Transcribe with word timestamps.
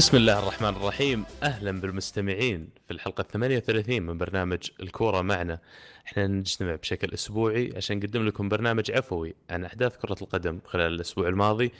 بسم 0.00 0.16
الله 0.16 0.38
الرحمن 0.38 0.68
الرحيم. 0.68 1.24
أهلا 1.42 1.80
بالمستمعين 1.80 2.68
في 2.84 2.90
الحلقة 2.90 3.22
38 3.22 4.02
من 4.02 4.18
برنامج 4.18 4.70
الكورة 4.80 5.22
معنا. 5.22 5.58
إحنا 6.06 6.26
نجتمع 6.26 6.74
بشكل 6.74 7.14
أسبوعي 7.14 7.72
عشان 7.76 7.96
نقدم 7.96 8.26
لكم 8.26 8.48
برنامج 8.48 8.90
عفوي 8.90 9.34
عن 9.50 9.64
أحداث 9.64 9.96
كرة 9.96 10.16
القدم 10.22 10.60
خلال 10.64 10.94
الأسبوع 10.94 11.28
الماضي. 11.28 11.72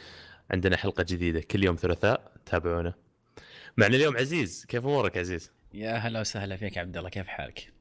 عندنا 0.51 0.77
حلقة 0.77 1.02
جديدة 1.09 1.41
كل 1.41 1.64
يوم 1.64 1.77
ثلاثاء. 1.77 2.33
تابعونا. 2.47 2.95
معنا 3.77 3.97
اليوم 3.97 4.16
عزيز. 4.16 4.64
كيف 4.69 4.84
أمورك 4.84 5.19
عزيز؟ 5.19 5.50
يا 5.75 5.97
هلا 5.97 6.20
وسهلا 6.20 6.56
فيك 6.56 6.78
عبد 6.78 6.97
الله. 6.97 7.09
كيف 7.09 7.27
حالك؟ 7.27 7.73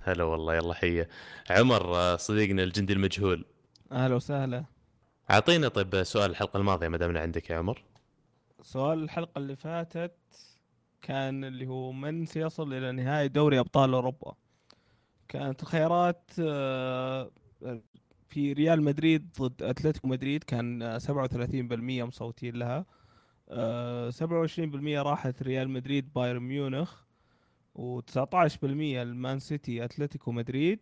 هلا 0.00 0.24
والله. 0.24 0.54
يلا 0.54 0.74
حيه 0.74 1.08
عمر 1.50 1.96
آه، 1.96 2.16
صديقنا 2.16 2.62
الجندي 2.62 2.92
المجهول. 2.92 3.44
أهلا 3.92 4.14
وسهلا. 4.14 4.64
أعطينا 5.30 5.68
طيب 5.68 6.02
سؤال 6.02 6.30
الحلقة 6.30 6.56
الماضية 6.56 6.88
ما 6.88 6.96
دامنا 6.96 7.20
عندك 7.20 7.50
يا 7.50 7.56
عمر. 7.56 7.91
سؤال 8.62 9.02
الحلقة 9.02 9.38
اللي 9.38 9.56
فاتت 9.56 10.16
كان 11.02 11.44
اللي 11.44 11.66
هو 11.66 11.92
من 11.92 12.26
سيصل 12.26 12.72
إلى 12.72 12.92
نهائي 12.92 13.28
دوري 13.28 13.58
أبطال 13.58 13.94
أوروبا؟ 13.94 14.34
كانت 15.28 15.62
الخيارات 15.62 16.30
آه، 16.40 17.30
في 18.28 18.52
ريال 18.52 18.82
مدريد 18.82 19.28
ضد 19.40 19.62
أتلتيكو 19.62 20.08
مدريد 20.08 20.44
كان 20.44 20.82
آه، 20.82 20.98
37% 20.98 22.04
مصوتين 22.04 22.56
لها. 22.56 22.84
آه، 23.48 24.10
27% 24.10 25.02
راحت 25.02 25.42
ريال 25.42 25.70
مدريد 25.70 26.12
بايرن 26.12 26.42
ميونخ 26.42 27.02
و19% 27.78 28.64
المان 28.64 29.38
سيتي 29.38 29.84
أتلتيكو 29.84 30.32
مدريد 30.32 30.80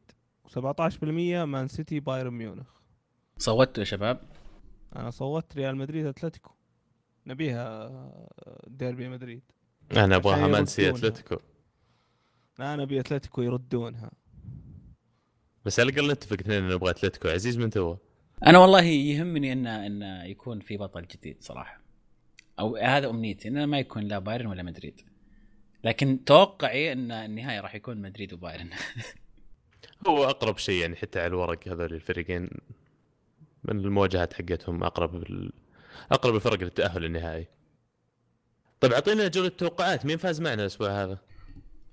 و17% 0.48 1.05
مان 1.45 1.69
سيتي 1.69 2.01
بايرن 2.01 2.33
ميونخ. 2.33 2.67
صوتوا 3.39 3.81
يا 3.81 3.84
شباب. 3.84 4.20
أنا 4.97 5.11
صوت 5.11 5.56
ريال 5.56 5.77
مدريد 5.77 6.06
أتلتيكو. 6.06 6.51
نبيها 7.31 7.91
ديربي 8.67 9.09
مدريد. 9.09 9.42
أنا 9.97 10.17
أبغاها 10.17 10.47
مانسي. 10.47 10.91
أتلتيكو. 10.91 11.36
لا 12.59 12.75
أنا 12.75 12.83
أبي 12.83 13.00
أتلتيكو 13.00 13.42
يردونها. 13.42 14.11
بس 15.64 15.81
على 15.81 15.91
الأقل 15.91 16.12
نتفق 16.12 16.36
اثنين 16.41 16.64
إن 16.64 16.69
نبغى 16.69 16.91
أتلتيكو. 16.91 17.28
عزيز 17.28 17.58
من 17.58 17.70
تو 17.70 17.97
أنا 18.47 18.58
والله 18.58 18.83
يهمني 18.83 19.53
ان 19.53 19.67
إن 19.67 20.27
يكون 20.27 20.61
في 20.61 20.77
بطل 20.77 21.06
جديد 21.06 21.36
صراحة. 21.42 21.81
أو 22.58 22.77
هذا 22.77 23.11
أمنيتي 23.11 23.48
انه 23.48 23.67
ما 23.67 23.78
يكون 23.78 24.03
لا 24.03 24.19
بايرن 24.19 24.47
ولا 24.47 24.62
مدريد. 24.62 25.01
لكن 25.84 26.25
توقعي 26.25 26.92
إن 26.92 27.12
النهايه 27.12 27.61
راح 27.61 27.75
يكون 27.75 27.97
مدريد 27.97 28.33
وبايرن. 28.33 28.70
هو 30.08 30.25
أقرب 30.25 30.58
شيء 30.58 30.81
يعني 30.83 30.97
حتى 30.97 31.20
على 31.20 31.27
الورق 31.27 31.69
هذول 31.69 31.95
الفريقين. 31.95 32.51
من 33.64 33.78
المواجهات 33.78 34.33
حقتهم 34.33 34.84
أقرب. 34.84 35.25
أقرب 36.12 36.34
الفرق 36.34 36.62
للتأهل 36.62 37.05
النهائي. 37.05 37.47
طيب 38.81 38.93
أعطينا 38.93 39.29
جولة 39.29 39.48
توقعات. 39.48 40.07
مين 40.07 40.17
فاز 40.17 40.41
معنا 40.41 40.62
الأسبوع 40.62 41.03
هذا؟ 41.03 41.19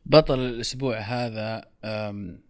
بطل 0.05 0.39
الأسبوع 0.39 0.97
هذا 0.97 1.65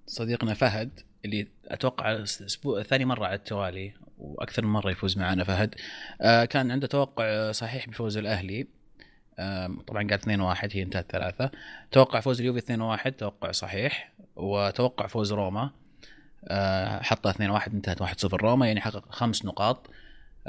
صديقنا 0.07 0.53
فهد 0.53 0.99
اللي 1.25 1.47
أتوقع 1.65 2.11
الأسبوع 2.11 2.83
ثاني 2.83 3.05
مرة 3.05 3.25
على 3.25 3.35
التوالي 3.35 3.93
وأكثر 4.17 4.65
من 4.65 4.71
مرة 4.71 4.91
يفوز 4.91 5.17
معنا 5.17 5.43
فهد. 5.43 5.75
آه، 6.21 6.45
كان 6.45 6.71
عنده 6.71 6.87
توقع 6.87 7.51
صحيح 7.51 7.89
بفوز 7.89 8.17
الأهلي. 8.17 8.67
طبعا 9.87 10.07
قال 10.09 10.13
2-1 10.13 10.69
هي 10.75 10.83
انتهت 10.83 11.11
ثلاثة. 11.11 11.51
توقع 11.91 12.19
فوز 12.19 12.39
اليوفي 12.39 12.59
2-1 12.59 13.15
توقع 13.17 13.51
صحيح. 13.51 14.13
وتوقع 14.35 15.07
فوز 15.07 15.33
روما. 15.33 15.71
حطها 17.01 17.31
2-1 17.31 17.73
انتهت 17.73 18.01
1-0 18.01 18.33
روما 18.33 18.67
يعني 18.67 18.81
حقق 18.81 19.11
خمس 19.11 19.45
نقاط. 19.45 19.89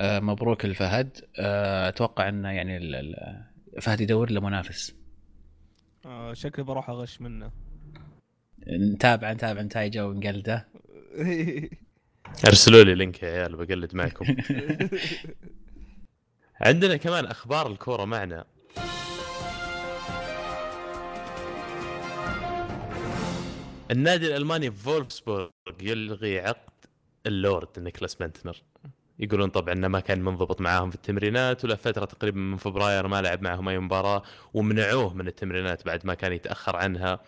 مبروك 0.01 0.65
الفهد 0.65 1.17
آه، 1.39 1.89
أتوقع 1.89 2.29
انه 2.29 2.51
يعني 2.51 2.77
ال- 2.77 2.95
ال- 2.95 3.45
فهد 3.83 4.01
يدور 4.01 4.31
له 4.31 4.41
منافس. 4.41 4.95
آه 6.07 6.35
شكلي 6.35 6.65
بروح 6.65 6.91
أغش 6.91 7.21
منه. 7.21 7.51
نتابع 8.69 9.33
نتابع 9.33 9.61
نتائجه 9.63 10.07
ونقلده. 10.07 10.69
ارسلوا 12.49 12.85
لي 12.85 12.95
لينك 12.95 13.23
يا 13.23 13.29
عيال 13.29 13.57
بقلد 13.57 13.95
معكم. 13.95 14.37
عندنا 16.61 16.97
كمان 16.97 17.25
أخبار 17.27 17.67
الكورة 17.73 18.05
معنا. 18.05 18.45
النادي 23.91 24.27
الألماني 24.27 24.71
فولفسبورغ 24.71 25.49
يلغي 25.81 26.41
عقد 26.41 26.73
اللورد 27.27 27.69
نيكلاس 27.79 28.15
بنتنر 28.15 28.63
يقولون 29.19 29.49
طبعا 29.51 29.75
إنه 29.75 29.89
ما 29.89 30.01
كان 30.01 30.21
منضبط 30.21 30.61
معاهم 30.61 30.91
في 30.91 30.97
التمرينات 30.97 31.65
وله 31.65 31.75
فترة 31.75 32.05
تقريبا 32.05 32.39
من 32.39 32.57
فبراير 32.57 33.09
ما 33.09 33.23
لعب 33.23 33.43
معهم 33.43 33.69
أي 33.69 33.79
مباراة 33.79 34.23
ومنعوه 34.55 35.15
من 35.15 35.27
التمرينات 35.27 35.87
بعد 35.87 36.07
ما 36.07 36.15
كان 36.15 36.33
يتأخر 36.33 36.77
عنها. 36.77 37.21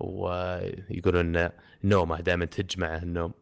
ويقولون 0.00 1.36
إن 1.36 1.50
نومه 1.84 2.20
دائما 2.20 2.44
تهج 2.44 2.78
معه 2.78 3.02
النوم. 3.02 3.32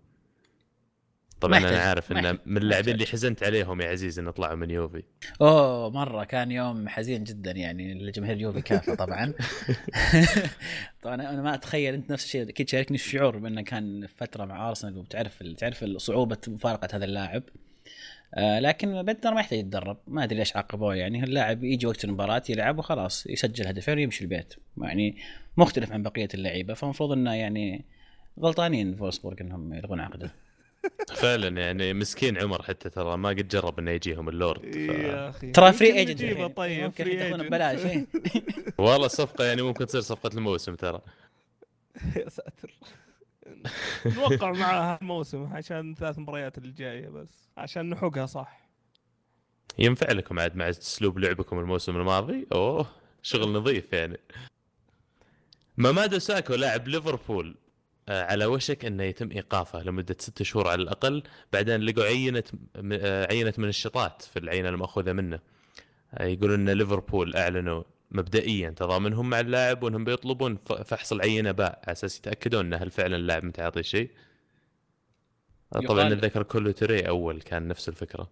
طبعا 1.41 1.59
ما 1.59 1.69
أنا 1.69 1.79
عارف 1.79 2.13
انه 2.13 2.39
من 2.47 2.57
اللاعبين 2.57 2.95
اللي. 2.95 3.07
حزنت 3.07 3.43
عليهم 3.43 3.81
يا 3.81 3.89
عزيز 3.89 4.19
انه 4.19 4.31
طلعوا 4.31 4.55
من 4.55 4.71
يوفي. 4.71 5.03
أوه 5.41 5.91
مرة 5.91 6.25
كان 6.25 6.51
يوم 6.51 6.89
حزين 6.89 7.25
جدا 7.25 7.51
يعني 7.51 7.95
لجماهير 7.95 8.37
اليوفي 8.37 8.63
كافة 8.63 8.95
طبعا. 8.95 9.35
طبعا 11.03 11.15
أنا 11.15 11.43
ما 11.43 11.55
أتخيل 11.55 11.95
أنت 11.95 12.11
نفس 12.13 12.25
الشيء 12.25 12.49
أكيد 12.49 12.69
شاركني 12.69 12.95
الشعور 12.95 13.39
بأنه 13.39 13.63
كان 13.63 14.07
فترة 14.07 14.45
مع 14.45 14.69
أرسنال 14.69 14.99
وبتعرف 14.99 15.43
تعرف 15.43 15.85
صعوبة 15.85 16.39
مفارقة 16.49 16.89
هذا 16.97 17.05
اللاعب. 17.05 17.43
آه 18.35 18.61
لكن 18.61 19.03
بنتر 19.03 19.35
ما 19.35 19.41
يحتاج 19.41 19.59
يتدرب. 19.59 19.97
ما 20.07 20.25
أدري 20.25 20.39
ليش 20.39 20.57
عاقبوه. 20.57 20.95
يعني 20.95 21.25
اللاعب 21.25 21.65
يجي 21.65 21.87
وقت 21.87 22.05
المباراة 22.05 22.43
يلعب 22.49 22.79
وخلاص 22.79 23.27
يسجل 23.27 23.67
هدفين 23.67 23.99
ويمشي 23.99 24.25
البيت. 24.25 24.55
يعني 24.79 25.17
مختلف 25.57 25.93
عن 25.93 26.03
بقية 26.03 26.29
اللعيبة. 26.35 26.75
فالمفروض 26.75 27.13
إنه 27.13 27.35
يعني 27.35 27.85
غلطانين 28.41 28.97
فولسبورغ 28.97 29.37
إنهم 29.41 29.75
يلغون 29.75 30.01
عقده. 30.01 30.31
فعلا 31.23 31.61
يعني 31.61 31.95
مسكين 31.95 32.39
عمر 32.39 32.63
حتى 32.63 32.91
ترى. 32.91 33.17
ما 33.17 33.29
قد 33.29 33.49
جرب 33.49 33.79
إنه 33.79 33.91
يجيهم 33.91 34.29
اللورد. 34.29 34.73
ف... 34.73 34.77
يا 34.77 35.29
أخي. 35.29 35.51
ترى 35.51 35.73
free 35.73 35.93
agent 35.93 36.57
طيب 36.57 36.85
ممكن 36.85 37.07
agent 37.07 37.41
ببلاش. 37.41 37.81
والله 38.79 39.09
صفقة 39.09 39.45
يعني 39.45 39.63
ممكن 39.63 39.87
تصير 39.87 40.01
صفقة 40.01 40.31
الموسم 40.35 40.75
ترى. 40.75 41.01
يا 42.17 42.29
ساتر. 42.29 42.73
نوقع 44.17 44.53
معاه 44.53 44.99
الموسم 45.03 45.45
عشان 45.53 45.95
ثلاث 45.95 46.19
مباريات 46.19 46.59
اللي 46.59 46.73
جاية 46.73 47.09
بس 47.09 47.49
عشان 47.57 47.91
نحقها 47.91 48.27
صح. 48.27 48.67
ينفع 49.79 50.13
لكم 50.13 50.39
عاد 50.39 50.57
مع 50.57 50.69
اسلوب 50.69 51.19
لعبكم 51.19 51.59
الموسم 51.59 51.97
الماضي؟ 51.97 52.47
أوه 52.53 52.87
شغل 53.23 53.53
نظيف 53.53 53.93
يعني. 53.93 54.19
مامادو 55.77 56.19
ساكو 56.19 56.55
لاعب 56.55 56.89
ليفربول 56.89 57.57
آه، 58.09 58.25
على 58.25 58.45
وشك 58.47 58.85
أنه 58.85 59.03
يتم 59.03 59.31
إيقافه 59.31 59.83
لمدة 59.83 60.17
ست 60.19 60.43
شهور 60.43 60.69
على 60.69 60.83
الأقل 60.83 61.23
بعدين 61.53 61.81
لقوا 61.81 62.05
عينة 62.05 62.43
آه، 62.93 63.27
عينة 63.33 63.55
منشطات 63.59 64.23
في 64.23 64.39
العينه 64.39 64.69
المأخوذة 64.69 65.13
منه. 65.13 65.41
آه، 66.15 66.25
يقولون 66.25 66.69
إن 66.69 66.79
ليفربول 66.79 67.37
أعلنوا 67.37 67.83
مبدئيا 68.11 68.71
تضامنهم 68.71 69.31
مع 69.31 69.41
اللاعب 69.41 69.83
وإنهم 69.83 70.05
بيطلبون 70.05 70.57
فحص 70.85 71.13
العينه 71.13 71.51
باء 71.53 71.81
على 71.85 71.93
أساس 71.93 72.19
يتأكدون 72.19 72.67
انه 72.67 72.77
هل 72.77 72.91
فعلا 72.91 73.17
اللاعب 73.17 73.45
متعاطي 73.45 73.83
شيء. 73.83 74.11
طبعا 75.89 76.09
نتذكر 76.09 76.43
كولو 76.43 76.71
توري 76.71 77.09
أول 77.09 77.43
كان 77.43 77.69
نفس 77.69 77.89
الفكرة. 77.89 78.31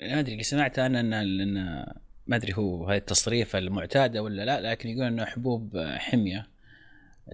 ما 0.00 0.18
أدري 0.20 0.32
اللي 0.32 0.42
سمعت 0.42 0.78
أنا 0.78 1.00
إن 1.00 1.12
إن 1.12 1.54
ما 2.26 2.36
أدري 2.36 2.54
هو 2.56 2.84
هاي 2.84 2.96
التصريفه 2.96 3.58
المعتادة 3.58 4.22
ولا 4.22 4.44
لا 4.44 4.70
لكن 4.70 4.88
يقول 4.88 5.02
إنه 5.04 5.24
حبوب 5.24 5.78
حمية 5.96 6.48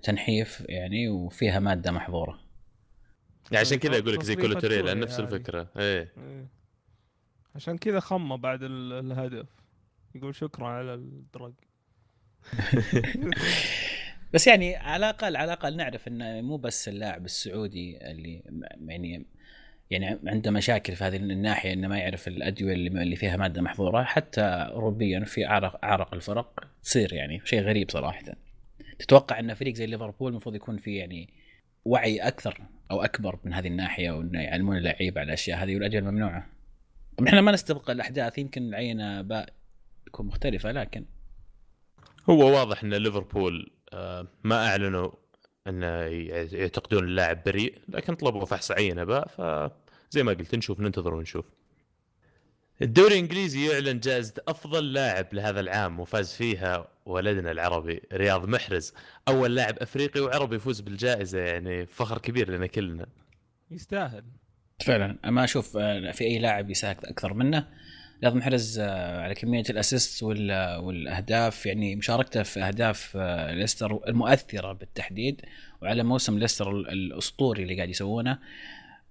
تنحيف 0.03 0.63
يعني 0.69 1.09
وفيها 1.09 1.61
مادة 1.61 1.91
محظورة. 1.91 2.41
يعني 3.51 3.59
عشان 3.67 3.79
كذا 3.79 3.99
أقول 3.99 4.15
لك 4.15 4.23
زي 4.23 4.35
تصريفة 4.35 4.41
كولو 4.49 4.61
توري 4.61 4.77
توري 4.77 4.87
لأن 4.89 5.01
نفس 5.01 5.15
هذه. 5.21 5.25
الفكرة. 5.25 5.69
إيه. 5.77 6.13
إيه. 6.19 6.49
عشان 7.55 7.79
كذا 7.79 8.01
خمه 8.01 8.37
بعد 8.37 8.63
ال- 8.63 8.93
الهدف. 8.93 9.47
يقول 10.15 10.35
شكرا 10.35 10.67
على 10.67 10.95
الدرج. 10.95 11.55
بس 14.35 14.47
يعني 14.47 14.77
على 14.77 15.11
الاقل 15.11 15.37
على 15.37 15.45
الأقل 15.45 15.77
نعرف 15.77 16.09
إنه 16.09 16.41
مو 16.41 16.57
بس 16.57 16.89
اللاعب 16.89 17.25
السعودي 17.25 18.11
اللي 18.11 18.43
يعني 18.87 19.27
يعني 19.91 20.19
عنده 20.27 20.51
مشاكل 20.51 20.97
في 20.97 21.05
هذه 21.05 21.17
الناحية 21.17 21.73
إنه 21.73 21.89
ما 21.89 21.99
يعرف 21.99 22.29
الأدوية 22.29 22.75
اللي 22.75 23.17
فيها 23.17 23.37
مادة 23.37 23.63
محظورة. 23.63 24.03
حتى 24.03 24.41
اوروبيا 24.41 25.25
في 25.25 25.47
اعرق 25.47 25.85
أعرق 25.85 26.15
الفرق 26.15 26.69
تصير 26.83 27.13
يعني 27.13 27.41
شيء 27.45 27.61
غريب 27.61 27.91
صراحة. 27.91 28.23
تتوقع 28.99 29.39
إن 29.39 29.55
فريق 29.55 29.75
زي 29.75 29.87
ليفربول 29.87 30.31
المفروض 30.31 30.55
يكون 30.55 30.77
فيه 30.77 30.99
يعني 30.99 31.29
وعي 31.85 32.19
أكثر 32.19 32.61
أو 32.91 33.05
أكبر 33.05 33.39
من 33.45 33.53
هذه 33.53 33.67
الناحية 33.67 34.11
وإنه 34.11 34.41
يعلمون 34.43 34.77
اللعيبة 34.77 35.21
على 35.21 35.27
الأشياء 35.27 35.65
هذه 35.65 35.75
والأدوية 35.75 36.01
الممنوعة؟ 36.01 36.47
طبعا 37.17 37.29
إحنا 37.29 37.41
ما 37.41 37.53
نستبق 37.53 37.91
الأحداث 37.91 38.39
يمكن 38.39 38.63
العينه 38.63 39.23
باء 39.23 39.49
تكون 40.15 40.27
مختلفة 40.27 40.73
لكن 40.73 41.05
هو 42.31 42.59
واضح 42.59 42.83
إن 42.83 42.95
ليفربول 42.95 43.71
آه، 43.93 44.27
ما 44.45 44.69
أعلنوا 44.69 45.11
إن 45.67 45.83
يعتقدون 46.53 47.05
اللاعب 47.05 47.43
بريء 47.45 47.79
لكن 47.89 48.15
طلبوا 48.15 48.45
فحص 48.45 48.71
عينة 48.71 49.05
باء 49.05 49.29
فزي 49.29 50.23
ما 50.23 50.33
قلت 50.33 50.55
نشوف 50.55 50.81
ننتظر 50.81 51.15
ونشوف. 51.15 51.45
الدوري 52.83 53.15
الإنجليزي 53.15 53.71
يعلن 53.71 54.01
جائزة 54.01 54.35
أفضل 54.49 54.93
لاعب 54.93 55.35
لهذا 55.35 55.61
العام 55.61 56.01
وفاز 56.01 56.33
فيها 56.33 56.89
ولدنا 57.07 57.51
العربي 57.51 58.03
رياض 58.13 58.49
محرز. 58.49 58.95
أول 59.29 59.55
لاعب 59.55 59.79
أفريقي 59.79 60.21
وعربي 60.21 60.57
يفوز 60.57 60.81
بالجائزة 60.81 61.39
يعني 61.39 61.87
فخر 61.87 62.19
كبير 62.19 62.51
لنا 62.51 62.67
كلنا. 62.67 63.07
يستاهل. 63.71 64.25
فعلا. 64.87 65.19
ما 65.25 65.45
أشوف 65.45 65.77
آه، 65.77 66.11
في 66.11 66.25
أي 66.25 66.39
لاعب 66.39 66.71
يساهم 66.71 66.97
أكثر 67.05 67.35
منه 67.35 67.69
رياض 68.25 68.35
محرز 68.37 68.79
آه، 68.79 69.21
على 69.21 69.35
كمية 69.35 69.65
الأسيست 69.71 70.23
وال- 70.23 70.77
والأهداف. 70.81 71.67
يعني 71.67 71.97
مشاركته 71.97 72.43
في 72.43 72.61
أهداف 72.61 73.13
آه، 73.17 73.55
ليستر 73.55 74.09
المؤثرة 74.09 74.73
بالتحديد 74.73 75.41
وعلى 75.83 76.03
موسم 76.03 76.39
ليستر 76.39 76.71
ال- 76.71 76.89
الأسطوري 76.89 77.63
اللي 77.63 77.77
قاعد 77.77 77.89
يسوونه 77.89 78.39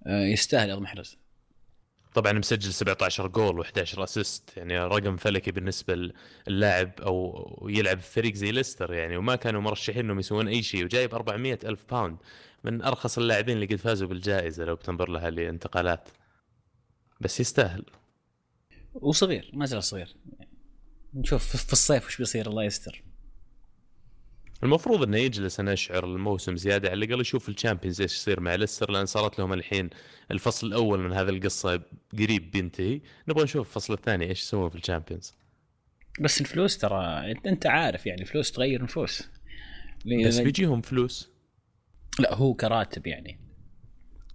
آه، 0.06 0.24
يستاهل 0.24 0.66
رياض 0.68 0.78
محرز 0.78 1.18
طبعا 2.14 2.32
مسجل 2.32 2.72
17 2.72 3.26
جول 3.28 3.64
و11 3.64 3.98
أسيست. 3.98 4.56
يعني 4.56 4.78
رقم 4.78 5.16
فلكي 5.16 5.50
بالنسبة 5.50 6.10
للاعب 6.48 6.90
أو 7.00 7.66
يلعب 7.70 7.98
في 8.00 8.10
فريق 8.12 8.34
زي 8.34 8.52
ليستر 8.52 8.92
يعني. 8.94 9.16
وما 9.16 9.36
كانوا 9.36 9.60
مرشحين 9.60 10.04
إنهم 10.04 10.18
يسوون 10.18 10.48
أي 10.48 10.62
شيء. 10.62 10.84
وجايب 10.84 11.14
400 11.14 11.58
ألف 11.64 11.80
pound 11.90 12.16
من 12.64 12.82
أرخص 12.82 13.18
اللاعبين 13.18 13.54
اللي 13.56 13.66
قد 13.66 13.74
فازوا 13.76 14.08
بالجائزة 14.08 14.64
لو 14.64 14.74
بتنظر 14.74 15.10
لها 15.10 15.28
الانتقالات 15.28 16.08
بس 17.20 17.40
يستاهل. 17.40 17.84
وصغير 18.94 19.50
ما 19.52 19.66
زال 19.66 19.82
صغير. 19.82 20.16
نشوف 21.14 21.56
في 21.56 21.72
الصيف 21.72 22.06
وش 22.06 22.18
بيصير 22.18 22.46
الله 22.46 22.64
يستر. 22.64 23.04
المفروض 24.62 25.02
إنه 25.02 25.16
يجلس 25.16 25.60
أنا 25.60 25.72
أشعر 25.72 26.04
الموسم 26.04 26.56
زيادة 26.56 26.90
على 26.90 27.04
الأقل 27.04 27.20
يشوف 27.20 27.48
ال 27.48 27.53
Champions 27.53 28.00
إيش 28.00 28.14
يصير 28.14 28.40
مع 28.40 28.54
ليستر 28.54 28.90
لأن 28.90 29.06
صارت 29.06 29.38
لهم 29.38 29.52
الحين 29.52 29.90
الفصل 30.30 30.66
الأول 30.66 30.98
من 30.98 31.12
هذه 31.12 31.28
القصة 31.28 31.82
قريب 32.12 32.50
بينتهي. 32.50 33.00
نبغى 33.28 33.44
نشوف 33.44 33.68
الفصل 33.68 33.94
الثاني 33.94 34.28
إيش 34.28 34.42
يسوون 34.42 34.70
في 34.70 34.76
الشامبيونز. 34.76 35.34
بس 36.20 36.40
الفلوس 36.40 36.78
ترى 36.78 37.32
انت 37.46 37.66
عارف 37.66 38.06
يعني 38.06 38.22
الفلوس 38.22 38.52
تغير 38.52 38.82
نفوس. 38.82 39.22
بس 40.26 40.38
بيجيهم 40.38 40.80
فلوس. 40.80 41.30
لا 42.18 42.34
هو 42.34 42.54
كراتب 42.54 43.06
يعني. 43.06 43.43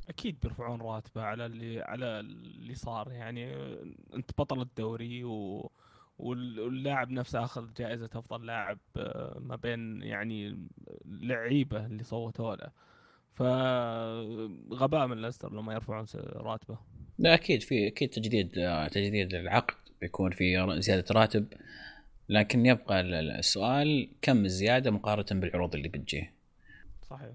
أكيد 0.09 0.37
بيرفعون 0.43 0.81
راتبه 0.81 1.21
على 1.21 1.45
اللي 1.45 1.81
على 1.81 2.19
اللي 2.19 2.75
صار. 2.75 3.11
يعني 3.11 3.53
أنت 4.13 4.31
بطل 4.37 4.61
الدوري 4.61 5.23
و 5.23 5.71
وال- 6.19 6.59
واللاعب 6.59 7.09
نفسه 7.11 7.43
أخذ 7.43 7.73
جائزة 7.73 8.09
أفضل 8.15 8.45
لاعب 8.45 8.77
آه، 8.97 9.37
ما 9.39 9.55
بين 9.55 10.01
يعني 10.01 10.67
لعيبة 11.05 11.85
اللي 11.85 12.03
صوتوا 12.03 12.55
له. 12.55 12.71
فغباء 13.33 15.07
من 15.07 15.21
ليستر 15.21 15.53
لما 15.53 15.73
يرفعون 15.73 16.05
راتبه. 16.35 16.77
لا 17.19 17.33
أكيد 17.33 17.61
في 17.61 17.87
أكيد 17.87 18.09
تجديد 18.09 18.57
آه، 18.57 18.87
تجديد 18.87 19.33
العقد 19.33 19.75
بيكون 20.01 20.31
في 20.31 20.75
زيادة 20.81 21.05
راتب. 21.11 21.47
لكن 22.29 22.65
يبقى 22.65 22.99
ال- 23.01 23.13
ال- 23.13 23.31
السؤال 23.31 24.09
كم 24.21 24.45
الزيادة 24.45 24.91
مقارنة 24.91 25.41
بالعروض 25.41 25.75
اللي 25.75 25.87
بتجيه؟ 25.87 26.33
صحيح. 27.09 27.31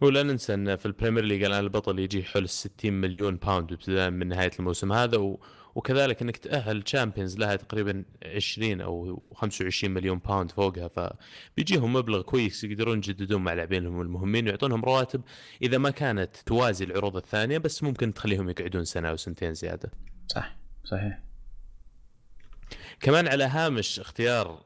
ولا 0.00 0.22
ننسى 0.22 0.54
أن 0.54 0.76
في 0.76 0.86
ال 0.86 0.91
Premier 0.91 1.24
League 1.24 1.42
الآن 1.42 1.60
البطل 1.64 1.98
يجي 1.98 2.24
حول 2.24 2.42
ال 2.44 2.48
60 2.50 2.92
مليون 2.92 3.36
pound 3.36 3.72
ابتداء 3.72 4.10
من 4.10 4.28
نهاية 4.28 4.50
الموسم 4.58 4.92
هذا 4.92 5.16
و... 5.18 5.40
وكذلك 5.74 6.22
إنك 6.22 6.36
تأهل 6.36 6.82
Champions 6.82 7.38
لها 7.38 7.56
تقريبا 7.56 8.04
20 8.24 8.80
أو 8.80 9.22
25 9.34 9.94
مليون 9.94 10.18
pound 10.18 10.50
فوقها 10.50 10.88
فبيجيهم 10.88 11.92
مبلغ 11.92 12.22
كويس 12.22 12.64
يقدرون 12.64 12.98
يجددون 12.98 13.42
مع 13.44 13.52
لاعبينهم 13.52 14.00
المهمين 14.00 14.46
ويعطونهم 14.46 14.84
رواتب 14.84 15.22
إذا 15.62 15.78
ما 15.78 15.90
كانت 15.90 16.36
توازي 16.36 16.84
العروض 16.84 17.16
الثانية 17.16 17.58
بس 17.58 17.82
ممكن 17.82 18.14
تخليهم 18.14 18.50
يقعدون 18.50 18.84
سنة 18.84 19.08
أو 19.08 19.16
سنتين 19.16 19.54
زيادة. 19.54 19.90
صح 20.28 20.56
صحيح 20.84 21.20
كمان 23.00 23.28
على 23.28 23.44
هامش 23.44 24.00
اختيار 24.00 24.62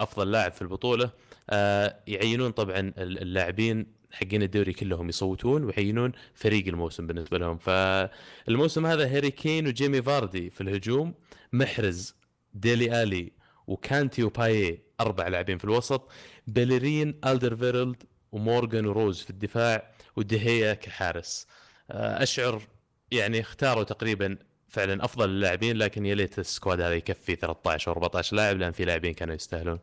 أفضل 0.00 0.30
لاعب 0.30 0.52
في 0.52 0.62
البطولة 0.62 1.10
آه 1.50 1.96
يعينون 2.06 2.50
طبعا 2.50 2.78
ال- 2.78 3.22
اللاعبين 3.22 3.86
حقين 4.12 4.42
الدوري 4.42 4.72
كلهم 4.72 5.08
يصوتون 5.08 5.64
ويعينون 5.64 6.12
فريق 6.34 6.66
الموسم 6.66 7.06
بالنسبة 7.06 7.38
لهم. 7.38 7.58
فالموسم 7.58 8.86
هذا 8.86 9.16
هاري 9.16 9.30
كين 9.30 9.66
وجيمي 9.66 10.02
فاردي 10.02 10.50
في 10.50 10.60
الهجوم 10.60 11.14
محرز 11.52 12.14
ديلي 12.54 13.02
ألي 13.02 13.32
وكانتي 13.66 14.22
وبايي 14.22 14.82
أربع 15.00 15.28
لاعبين 15.28 15.58
في 15.58 15.64
الوسط 15.64 16.10
بيليرين 16.46 17.20
ألدرفيرلد 17.26 18.02
ومورغان 18.32 18.86
وروز 18.86 19.22
في 19.22 19.30
الدفاع 19.30 19.90
ودي 20.16 20.45
خيا 20.45 20.74
كحارس. 20.74 21.46
آه، 21.90 22.22
أشعر 22.22 22.62
يعني 23.10 23.40
اختاروا 23.40 23.82
تقريبا 23.82 24.38
فعلا 24.68 25.04
أفضل 25.04 25.24
اللاعبين 25.24 25.76
لكن 25.76 26.06
يا 26.06 26.14
ليت 26.14 26.38
ال 26.38 26.45
squad 26.45 26.80
هذا 26.80 26.94
يكفي 26.94 27.36
13 27.36 27.90
أو 27.90 27.92
14 27.92 28.36
لاعب 28.36 28.56
لأن 28.56 28.72
في 28.72 28.84
لاعبين 28.84 29.14
كانوا 29.14 29.34
يستاهلون. 29.34 29.78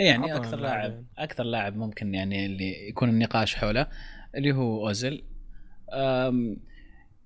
يعني 0.00 0.32
عطنا 0.32 0.36
أكثر. 0.36 0.56
لاعب 0.56 1.04
أكثر 1.18 1.44
لاعب 1.44 1.76
ممكن 1.76 2.14
يعني 2.14 2.46
اللي 2.46 2.88
يكون 2.88 3.08
النقاش 3.08 3.54
حوله 3.54 3.86
اللي 4.34 4.52
هو 4.52 4.88
اوزل 4.88 5.24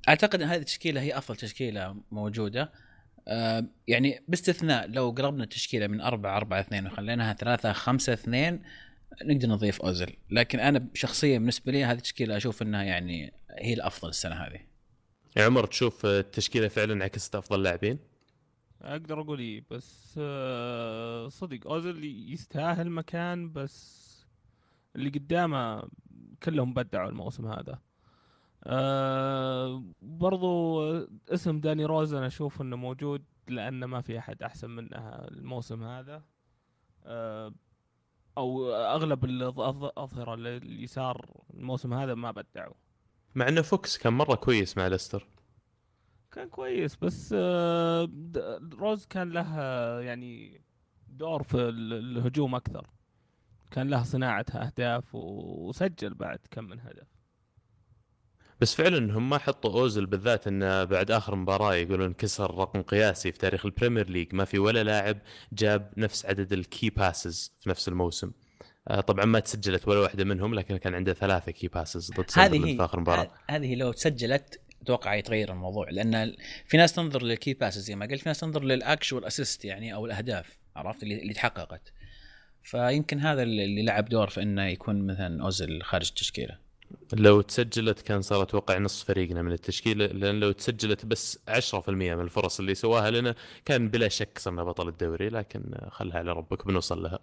أعتقد 0.08 0.42
إن 0.42 0.48
هذه 0.48 0.60
التشكيلة 0.60 1.00
هي 1.00 1.18
أفضل 1.18 1.36
تشكيلة 1.36 1.96
موجودة. 2.10 2.72
يعني 3.88 4.24
باستثناء 4.28 4.86
لو 4.86 5.10
قربنا 5.10 5.44
التشكيلة 5.44 5.86
من 5.86 6.00
4 6.00 6.36
4 6.36 6.60
2 6.60 6.86
وخليناها 6.86 7.34
3 7.34 7.72
5 7.72 8.12
2 8.12 8.62
نقدر 9.24 9.48
نضيف 9.48 9.82
اوزل 9.82 10.16
لكن 10.30 10.60
أنا 10.60 10.86
شخصيا 10.94 11.38
بالنسبة 11.38 11.72
لي 11.72 11.84
هذه 11.84 11.96
التشكيلة 11.96 12.36
أشوف 12.36 12.62
إنها 12.62 12.82
يعني 12.82 13.32
هي 13.58 13.74
الأفضل 13.74 14.08
السنة 14.08 14.34
هذه. 14.34 14.60
يا 15.36 15.44
عمر 15.44 15.66
تشوف 15.66 16.06
التشكيلة 16.06 16.68
فعلا 16.68 17.04
عكست 17.04 17.34
أفضل 17.34 17.62
لاعبين؟ 17.62 17.98
أقدر 18.82 19.20
أقول 19.20 19.38
إيه 19.38 19.64
بس 19.70 20.14
آه، 20.18 21.28
صدق 21.28 21.66
اوزل 21.66 22.04
يستاهل 22.32 22.90
مكان 22.90 23.52
بس 23.52 24.08
اللي 24.96 25.10
قدامه 25.10 25.88
كلهم 26.42 26.74
بدعوا 26.74 27.08
الموسم 27.08 27.46
هذا. 27.46 27.78
آه، 28.64 29.84
برضو 30.02 30.82
اسم 31.28 31.60
داني 31.60 31.84
روز 31.84 32.14
أنا 32.14 32.26
أشوف 32.26 32.60
إنه 32.60 32.76
موجود 32.76 33.24
لأنه 33.48 33.86
ما 33.86 34.00
في 34.00 34.18
أحد 34.18 34.42
أحسن 34.42 34.70
منه 34.70 34.98
الموسم 35.30 35.84
هذا. 35.84 36.24
آه، 37.04 37.54
أو 38.38 38.70
أغلب 38.72 39.24
الاظهره 39.24 40.34
اليسار 40.34 41.42
الموسم 41.54 41.94
هذا 41.94 42.14
ما 42.14 42.30
بدعوا. 42.30 42.74
مع 43.34 43.48
إنه 43.48 43.62
فوكس 43.62 43.98
كان 43.98 44.12
مرة 44.12 44.34
كويس 44.34 44.76
مع 44.76 44.86
ليستر. 44.86 45.26
كان 46.32 46.48
كويس 46.48 46.96
بس 46.96 47.34
آه، 47.38 48.08
روز 48.78 49.06
كان 49.06 49.30
له 49.30 49.60
يعني 50.00 50.60
دور 51.08 51.42
في 51.42 51.54
ال- 51.54 51.92
الهجوم 52.18 52.54
أكثر. 52.54 52.86
كان 53.70 53.88
له 53.88 54.02
صناعة 54.02 54.46
أهداف 54.54 55.14
و- 55.14 55.68
وسجل 55.68 56.14
بعد 56.14 56.38
كم 56.50 56.64
من 56.64 56.80
هدف. 56.80 57.06
بس 58.60 58.74
فعلا 58.74 59.18
هم 59.18 59.28
ما 59.30 59.38
حطوا 59.38 59.80
أوزل 59.80 60.06
بالذات 60.06 60.46
انه 60.46 60.84
بعد 60.84 61.10
آخر 61.10 61.34
مباراة 61.34 61.74
يقولون 61.74 62.12
كسر 62.12 62.54
رقم 62.58 62.82
قياسي 62.82 63.32
في 63.32 63.38
تاريخ 63.38 63.66
ال 63.66 63.72
Premier 63.72 64.10
League. 64.10 64.34
ما 64.34 64.44
في 64.44 64.58
ولا 64.58 64.84
لاعب 64.84 65.18
جاب 65.52 65.92
نفس 65.96 66.26
عدد 66.26 66.52
ال 66.52 66.62
key 66.62 66.90
passes 66.90 67.52
في 67.60 67.70
نفس 67.70 67.88
الموسم. 67.88 68.32
آه، 68.88 69.00
طبعا 69.00 69.24
ما 69.24 69.40
تسجلت 69.40 69.88
ولا 69.88 70.00
واحدة 70.00 70.24
منهم 70.24 70.54
لكن 70.54 70.76
كان 70.76 70.94
عنده 70.94 71.12
ثلاثة 71.12 71.52
key 71.52 71.68
passes 71.68 72.10
ضد 72.12 72.24
هذه 72.36 72.76
في 72.76 72.84
آخر 72.84 73.00
مباراة. 73.00 73.30
هذه 73.50 73.74
لو 73.74 73.92
تسجلت 73.92 74.60
أتوقع 74.82 75.14
يتغير 75.14 75.52
الموضوع 75.52 75.90
لأن 75.90 76.34
في 76.66 76.76
ناس 76.76 76.92
تنظر 76.92 77.22
لل 77.22 77.35
key 77.35 77.54
passes 77.54 77.84
زي 77.84 77.94
ما 77.94 78.06
قلت 78.06 78.20
في 78.20 78.28
ناس 78.28 78.40
تنظر 78.40 78.64
لل 78.64 78.79
actual 78.79 79.24
assist 79.24 79.64
يعني 79.64 79.94
أو 79.94 80.06
الأهداف 80.06 80.58
عرفت 80.76 81.02
اللي, 81.02 81.22
اللي 81.22 81.32
تحققت 81.32 81.92
فيمكن 82.62 83.20
هذا 83.20 83.42
اللي 83.42 83.82
لعب 83.82 84.04
دور 84.04 84.28
في 84.28 84.42
إنه 84.42 84.66
يكون 84.66 85.06
مثلا 85.06 85.42
اوزل 85.42 85.82
خارج 85.82 86.08
التشكيلة 86.08 86.68
لو 87.12 87.40
تسجلت 87.40 88.00
كان 88.00 88.22
صار 88.22 88.42
أتوقع 88.42 88.78
نص 88.78 89.04
فريقنا 89.04 89.42
من 89.42 89.52
التشكيلة 89.52 90.06
لأن 90.06 90.40
لو 90.40 90.52
تسجلت 90.52 91.06
بس 91.06 91.38
10% 91.48 91.88
من 91.88 92.20
الفرص 92.20 92.60
اللي 92.60 92.74
سواها 92.74 93.10
لنا 93.10 93.34
كان 93.64 93.88
بلا 93.88 94.08
شك 94.08 94.38
صرنا 94.38 94.64
بطل 94.64 94.88
الدوري 94.88 95.28
لكن 95.28 95.62
خلها 95.90 96.18
على 96.18 96.32
ربك 96.32 96.66
بنوصل 96.66 97.02
لها. 97.02 97.18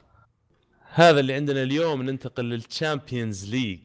هذا 0.93 1.19
اللي 1.19 1.33
عندنا 1.33 1.63
اليوم 1.63 2.01
ننتقل 2.01 2.45
لل 2.45 2.64
Champions 2.64 3.49
League. 3.49 3.79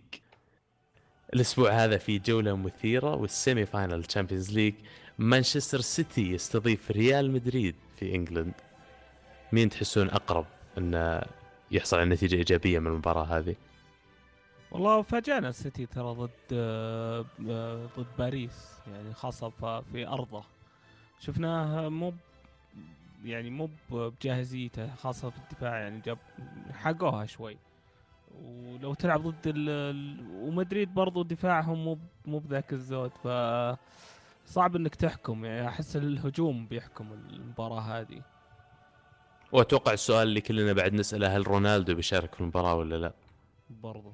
الأسبوع 1.34 1.70
هذا 1.70 1.98
في 1.98 2.18
جولة 2.18 2.56
مثيرة 2.56 3.14
وال 3.14 3.66
semi-final 3.66 4.04
Champions 4.04 4.52
League 4.52 4.74
مانشستر 5.18 5.80
سيتي 5.80 6.32
يستضيف 6.32 6.90
ريال 6.90 7.30
مدريد 7.30 7.74
في 7.96 8.14
England. 8.14 8.54
مين 9.52 9.68
تحسون 9.68 10.10
أقرب 10.10 10.46
انه 10.78 11.22
يحصل 11.70 11.96
على 11.98 12.08
نتيجة 12.10 12.36
إيجابية 12.36 12.78
من 12.78 12.86
المباراة 12.86 13.24
هذه؟ 13.24 13.54
والله 14.70 15.02
فاجأنا 15.02 15.48
السيتي 15.48 15.86
ترى 15.86 16.14
ضد 16.14 16.30
آه، 16.52 17.24
ضد 17.98 18.06
باريس 18.18 18.68
يعني 18.92 19.14
خاصة 19.14 19.48
ف- 19.50 19.64
في 19.92 20.06
أرضه 20.06 20.44
شفناه 21.20 21.88
مو 21.88 22.14
يعني 23.24 23.50
مو 23.50 23.70
بجاهزيته 23.90 24.94
خاصة 24.94 25.30
في 25.30 25.36
الدفاع 25.38 25.78
يعني 25.78 26.00
جاب 26.00 26.18
حقوها 26.72 27.26
شوي 27.26 27.56
ولو 28.34 28.94
تلعب 28.94 29.28
ضد 29.28 29.46
ال 29.46 30.26
ومدريد 30.32 30.94
برضو 30.94 31.22
دفاعهم 31.22 31.84
مو 31.84 31.98
مو 32.26 32.38
بذاك 32.38 32.72
الزود 32.72 33.10
ف 33.10 33.28
صعب 34.46 34.76
إنك 34.76 34.94
تحكم 34.94 35.44
يعني 35.44 35.68
أحس 35.68 35.96
الهجوم 35.96 36.66
بيحكم 36.66 37.12
المباراة 37.12 37.80
هذه. 37.80 38.22
وأتوقع 39.52 39.92
السؤال 39.92 40.28
اللي 40.28 40.40
كلنا 40.40 40.72
بعد 40.72 40.94
نسأله 40.94 41.36
هل 41.36 41.48
رونالدو 41.48 41.94
بيشارك 41.94 42.34
في 42.34 42.40
المباراة 42.40 42.74
ولا 42.74 42.96
لا؟ 42.96 43.12
برضو. 43.70 44.12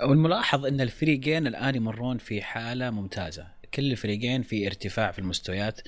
والملاحظ 0.00 0.66
إن 0.66 0.80
الفريقين 0.80 1.46
الآن 1.46 1.74
يمرون 1.74 2.18
في 2.18 2.42
حالة 2.42 2.90
ممتازة. 2.90 3.46
كل 3.74 3.92
الفريقين 3.92 4.42
في 4.42 4.66
ارتفاع 4.66 5.10
في 5.10 5.18
المستويات. 5.18 5.80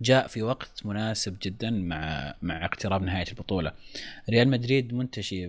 جاء 0.00 0.26
في 0.26 0.42
وقت 0.42 0.82
مناسب 0.86 1.36
جدا 1.42 1.70
مع 1.70 2.34
مع 2.42 2.64
اقتراب 2.64 3.02
نهاية 3.02 3.24
البطولة. 3.28 3.72
ريال 4.30 4.48
مدريد 4.48 4.94
منتشي 4.94 5.46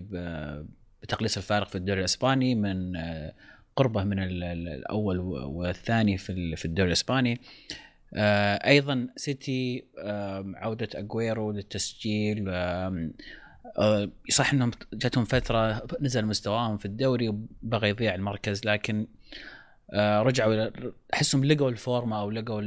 بتقليص 1.04 1.38
الفارق 1.38 1.68
في 1.68 1.76
الدوري 1.76 2.00
الإسباني 2.00 2.56
من 2.56 2.96
آه، 2.96 3.34
قربه 3.76 4.04
من 4.04 4.20
ال- 4.24 4.44
ال- 4.44 4.68
الأول 4.68 5.20
والثاني 5.20 6.18
في 6.18 6.56
في 6.56 6.66
الدوري 6.66 6.88
الإسباني. 6.88 7.42
آه، 8.14 8.68
أيضا 8.68 9.08
سيتي 9.16 9.86
عودة 10.56 10.90
أجويرو 10.96 11.52
للتسجيل. 11.52 12.46
آه، 12.50 13.10
صح 14.30 14.54
إنهم 14.54 14.72
جاتهم 14.94 15.26
فترة 15.26 15.88
نزل 16.02 16.26
مستواهم 16.26 16.78
في 16.78 16.86
الدوري 16.86 17.30
وبغى 17.30 17.90
يضيع 17.90 18.16
المركز 18.16 18.66
لكن 18.66 19.08
رجعوا 19.96 20.70
أحسهم 21.14 21.46
لقوا 21.46 21.70
الفورمة 21.70 22.20
أو 22.22 22.30
لقوا 22.32 22.62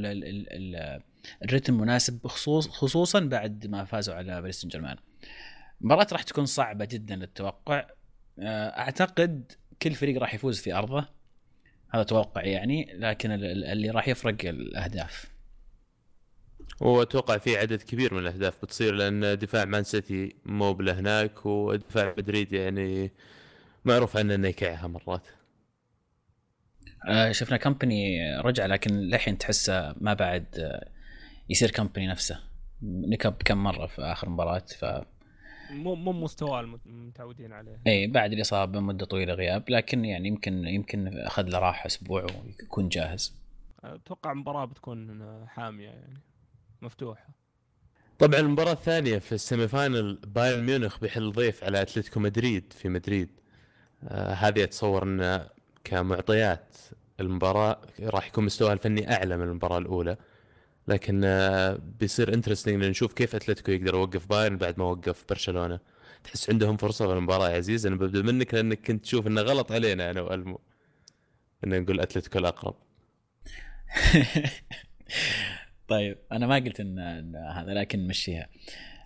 الريتم 1.45 1.75
المناسب 1.75 2.27
خصوص 2.27 2.69
خصوصا 2.69 3.21
بعد 3.21 3.67
ما 3.67 3.85
فازوا 3.85 4.15
على 4.15 4.41
باريس 4.41 4.61
سان 4.61 4.69
جيرمان. 4.69 4.97
المباراة 5.81 6.07
راح 6.13 6.23
تكون 6.23 6.47
صعبة 6.47 6.85
جدا 6.85 7.17
للتوقع. 7.17 7.87
آه، 8.39 8.69
أعتقد 8.69 9.53
كل 9.83 9.95
فريق 9.95 10.21
راح 10.21 10.35
يفوز 10.35 10.59
في 10.61 10.75
أرضه. 10.75 11.09
هذا 11.95 12.03
توقع 12.03 12.43
يعني 12.45 12.93
لكن 12.95 13.31
ال- 13.33 13.45
ال- 13.45 13.65
اللي 13.65 13.91
راح 13.91 14.09
يفرق 14.09 14.37
الأهداف. 14.45 15.35
واتوقع 16.81 17.39
في 17.39 17.57
عدد 17.57 17.83
كبير 17.83 18.15
من 18.15 18.21
الأهداف 18.21 18.63
بتصير 18.63 18.95
لأن 18.95 19.39
دفاع 19.39 19.65
مان 19.65 19.85
سيتي 19.85 20.37
مو 20.45 20.71
هناك 20.81 21.47
ودفاع 21.47 22.15
مدريد 22.19 22.53
يعني 22.53 23.13
معروف 23.85 24.17
عنه 24.17 24.35
إنه 24.35 24.49
يكعها 24.49 24.87
مرات. 24.87 25.27
آه، 27.09 27.33
شفنا 27.33 27.57
كمباني 27.57 28.19
رجع 28.41 28.67
لكن 28.67 28.95
للحين 28.95 29.39
تحسه 29.39 29.95
ما 30.01 30.15
بعد 30.15 30.47
آه، 30.59 30.94
يصير 31.51 31.71
كمباني 31.71 32.07
نفسه. 32.07 32.41
نكب 32.83 33.35
كم 33.45 33.59
مرة 33.59 33.87
في 33.87 34.03
آخر 34.03 34.29
مباراة 34.29 34.59
ف 34.79 34.85
مو 35.71 35.95
مو 35.95 36.13
مستوى 36.13 36.61
المت- 36.61 36.87
المتعودين 36.87 37.53
عليه. 37.53 37.81
اي 37.87 38.07
بعد 38.07 38.33
الاصابه 38.33 38.81
مده 38.81 39.07
طويلة 39.07 39.35
غياب 39.35 39.65
لكن 39.71 40.05
يعني 40.05 40.29
يمكن 40.29 40.67
يمكن 40.67 41.19
أخذ 41.19 41.43
له 41.43 41.59
راحة 41.59 41.87
أسبوع 41.87 42.23
ويكون 42.45 42.89
جاهز. 42.89 43.35
أتوقع 43.85 44.33
المباراة 44.33 44.65
بتكون 44.65 45.25
حامية 45.49 45.89
يعني 45.89 46.21
مفتوحة. 46.83 47.29
طبعا 48.19 48.41
المباراة 48.41 48.73
الثانية 48.73 49.19
في 49.19 49.33
ال 49.33 49.69
semi-final 49.69 50.15
بايرن 50.27 50.65
ميونخ 50.65 51.01
بيحل 51.01 51.33
ضيف 51.33 51.65
على 51.65 51.83
أتلتيكو 51.83 52.21
مدريد 52.21 52.73
في 52.73 52.89
مدريد. 52.89 53.31
آه 54.09 54.33
هذه 54.33 54.65
أتصور 54.65 55.03
أن 55.03 55.47
كمعطيات 55.85 56.77
المباراة 57.21 57.81
راح 58.01 58.27
يكون 58.27 58.45
مستواها 58.45 58.73
الفني 58.73 59.13
أعلى 59.13 59.37
من 59.37 59.45
المباراة 59.45 59.79
الأولى. 59.79 60.17
لكن 60.89 61.25
آه 61.25 61.79
بيصير 62.01 62.35
interesting 62.35 62.85
نشوف 62.85 63.13
كيف 63.13 63.35
أتلتيكو 63.35 63.73
يقدر 63.73 63.95
يوقف 63.95 64.27
بايرن 64.27 64.57
بعد 64.57 64.79
ما 64.79 64.85
وقف 64.85 65.25
برشلونة. 65.29 65.81
تحس 66.25 66.51
عندهم 66.51 66.77
فرصة 66.77 67.07
في 67.07 67.13
المباراة 67.13 67.51
يا 67.51 67.57
عزيز 67.57 67.87
أنا 67.87 67.97
ببدأ 67.97 68.23
منك 68.23 68.55
لأنك 68.55 68.87
كنت 68.87 69.05
تشوف 69.05 69.27
إنه 69.27 69.41
غلط 69.41 69.73
علينا 69.73 70.11
أنا 70.11 70.21
وألمو. 70.21 70.61
ان 71.65 71.83
نقول 71.83 72.01
أتلتيكو 72.01 72.39
الأقرب. 72.39 72.75
طيب 75.89 76.19
أنا 76.33 76.47
ما 76.47 76.55
قلت 76.55 76.81
إن 76.81 76.99
هذا 77.37 77.75
لكن 77.75 78.07
مشيها. 78.07 78.49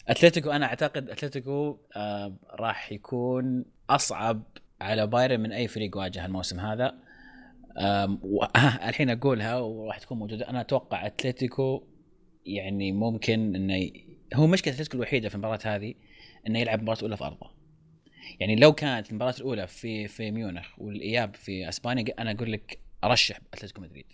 أتلتيكو 0.09 0.51
أنا 0.51 0.67
أعتقد 0.67 1.11
أتلتيكو 1.11 1.79
آه 1.97 2.37
راح 2.51 2.93
يكون 2.93 3.65
أصعب 3.91 4.43
على 4.81 5.07
بايرن 5.07 5.41
من 5.41 5.53
أي 5.53 5.69
فريق 5.69 5.97
واجه 5.97 6.27
الموسم 6.27 6.61
هذا. 6.61 6.95
الحين 8.89 9.11
أقولها 9.11 9.59
وراح 9.59 9.99
تكون 9.99 10.19
موجودة. 10.19 10.49
أنا 10.51 10.61
أتوقع 10.61 11.07
أتلتيكو 11.07 11.83
يعني 12.47 12.93
ممكن 12.93 13.55
إنه 13.55 13.77
ي... 13.77 14.05
هو 14.35 14.47
مشكلة 14.47 14.75
أتلتيكو 14.75 14.97
الوحيدة 14.97 15.29
في 15.29 15.35
المباراة 15.35 15.59
هذه 15.65 15.95
إنه 16.47 16.59
يلعب 16.59 16.79
المباراه 16.79 16.99
الاولى 16.99 17.17
في 17.17 17.25
أرضه. 17.25 17.51
يعني 18.41 18.57
لو 18.57 18.73
كانت 18.73 19.11
المباراة 19.11 19.35
الأولى 19.39 19.67
في 19.67 20.09
في 20.09 20.31
ميونخ 20.31 20.79
والإياب 20.79 21.35
في 21.35 21.69
أسبانيا 21.69 22.05
أنا 22.19 22.31
أقول 22.31 22.53
لك 22.53 22.79
أرشح 23.05 23.41
أتلتيكو 23.55 23.81
مدريد. 23.81 24.07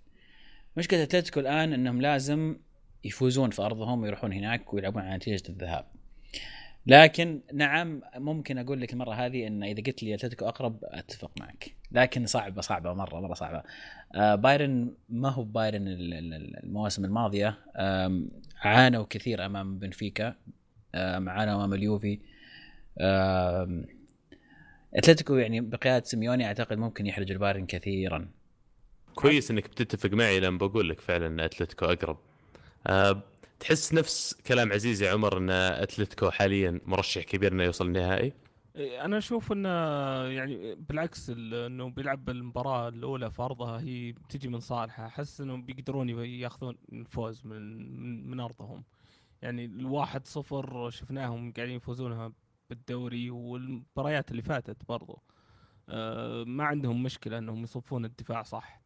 مشكلة 0.76 1.02
أتلتيكو 1.02 1.40
الآن 1.40 1.72
إنهم 1.72 2.00
لازم 2.00 2.56
يفوزون 3.04 3.50
في 3.50 3.62
أرضهم 3.62 4.02
ويروحون 4.02 4.32
هناك 4.32 4.74
ويلعبون 4.74 5.02
على 5.02 5.16
نتيجة 5.16 5.42
الذهاب. 5.48 5.86
لكن 6.86 7.40
نعم 7.54 8.02
ممكن 8.16 8.58
أقول 8.58 8.80
لك 8.80 8.92
المرة 8.92 9.12
هذه 9.12 9.46
إن 9.46 9.62
إذا 9.62 9.82
قلت 9.82 10.02
لي 10.02 10.14
أتلتيكو 10.14 10.48
أقرب 10.48 10.78
أتفق 10.82 11.30
معك. 11.40 11.70
لكن 11.92 12.26
صعبة 12.26 12.60
صعبة 12.60 12.94
مرة 12.94 13.20
مرة 13.20 13.34
صعبة. 13.34 13.62
آه 14.14 14.34
بايرن 14.34 14.94
ما 15.08 15.28
هو 15.28 15.44
بايرن 15.44 15.88
ال- 15.88 16.14
ال- 16.14 16.64
المواسم 16.64 17.04
الماضية. 17.04 17.58
عانوا 18.60 19.06
كثير 19.10 19.46
أمام 19.46 19.78
بنفيكا. 19.78 20.34
عانوا 20.94 21.54
أمام 21.54 21.74
اليوفي. 21.74 22.18
أتلتيكو 24.94 25.34
يعني 25.34 25.60
بقيادة 25.60 26.04
سيميوني 26.04 26.46
أعتقد 26.46 26.78
ممكن 26.78 27.06
يحرج 27.06 27.30
البايرن 27.30 27.66
كثيرا. 27.66 28.28
كويس 29.14 29.50
إنك 29.50 29.68
بتتفق 29.68 30.10
معي 30.10 30.40
لما 30.40 30.58
بقول 30.58 30.88
لك 30.88 31.00
فعلا 31.00 31.44
أتلتيكو 31.44 31.84
أقرب. 31.84 32.18
أه 32.86 33.22
تحس 33.60 33.94
نفس 33.94 34.34
كلام 34.46 34.72
عزيز 34.72 35.02
يا 35.02 35.12
عمر 35.12 35.38
إن 35.38 35.50
أتلتيكو 35.50 36.30
حاليا 36.30 36.80
مرشح 36.84 37.22
كبير 37.22 37.52
إنه 37.52 37.62
يوصل 37.62 37.86
النهائي؟ 37.86 38.32
إيه، 38.76 39.04
أنا 39.04 39.18
أشوف 39.18 39.52
إنه 39.52 39.68
يعني 40.24 40.74
بالعكس 40.74 41.30
ال- 41.30 41.54
إنه 41.54 41.90
بيلعب 41.90 42.30
المباراه 42.30 42.88
الأولى 42.88 43.30
في 43.30 43.42
ارضها 43.42 43.80
هي 43.80 44.12
بتجي 44.12 44.48
من 44.48 44.60
صالحه. 44.60 45.06
أحس 45.06 45.40
إنهم 45.40 45.62
بيقدرون 45.62 46.08
ياخذون 46.08 46.76
الفوز 46.92 47.46
من 47.46 48.30
من, 48.30 48.40
أرضهم. 48.40 48.84
يعني 49.42 49.64
الواحد 49.64 50.26
صفر 50.26 50.90
شفناهم 50.90 51.52
قاعدين 51.52 51.76
يفوزونها 51.76 52.32
بالدوري 52.70 53.30
والمباريات 53.30 54.30
اللي 54.30 54.42
فاتت 54.42 54.76
برضو. 54.88 55.22
آه 55.88 56.44
ما 56.44 56.64
عندهم 56.64 57.02
مشكلة 57.02 57.38
إنهم 57.38 57.62
يصفون 57.62 58.04
الدفاع 58.04 58.42
صح. 58.42 58.82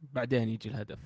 بعدين 0.00 0.48
يجي 0.48 0.68
الهدف. 0.68 0.98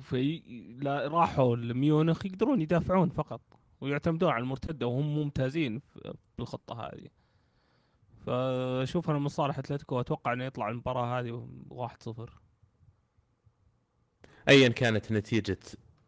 في 0.00 0.42
لا 0.82 1.08
راحوا 1.08 1.56
لميونخ 1.56 2.26
يقدرون 2.26 2.60
يدافعون 2.62 3.08
فقط 3.08 3.40
ويعتمدون 3.80 4.30
على 4.30 4.42
المرتدة 4.42 4.86
وهم 4.86 5.14
ممتازين 5.18 5.78
في- 5.78 6.14
بالخطه 6.38 6.80
هذه. 6.80 7.08
فشوف 8.26 9.10
أنا 9.10 9.18
من 9.18 9.28
صالح 9.28 9.58
أتلتيكو 9.58 10.00
أتوقع 10.00 10.32
إنه 10.32 10.44
يطلع 10.44 10.68
المباراة 10.68 11.20
هذه 11.20 11.48
1-0 11.70 12.30
ايا 14.48 14.68
كانت 14.68 15.12
نتيجة 15.12 15.58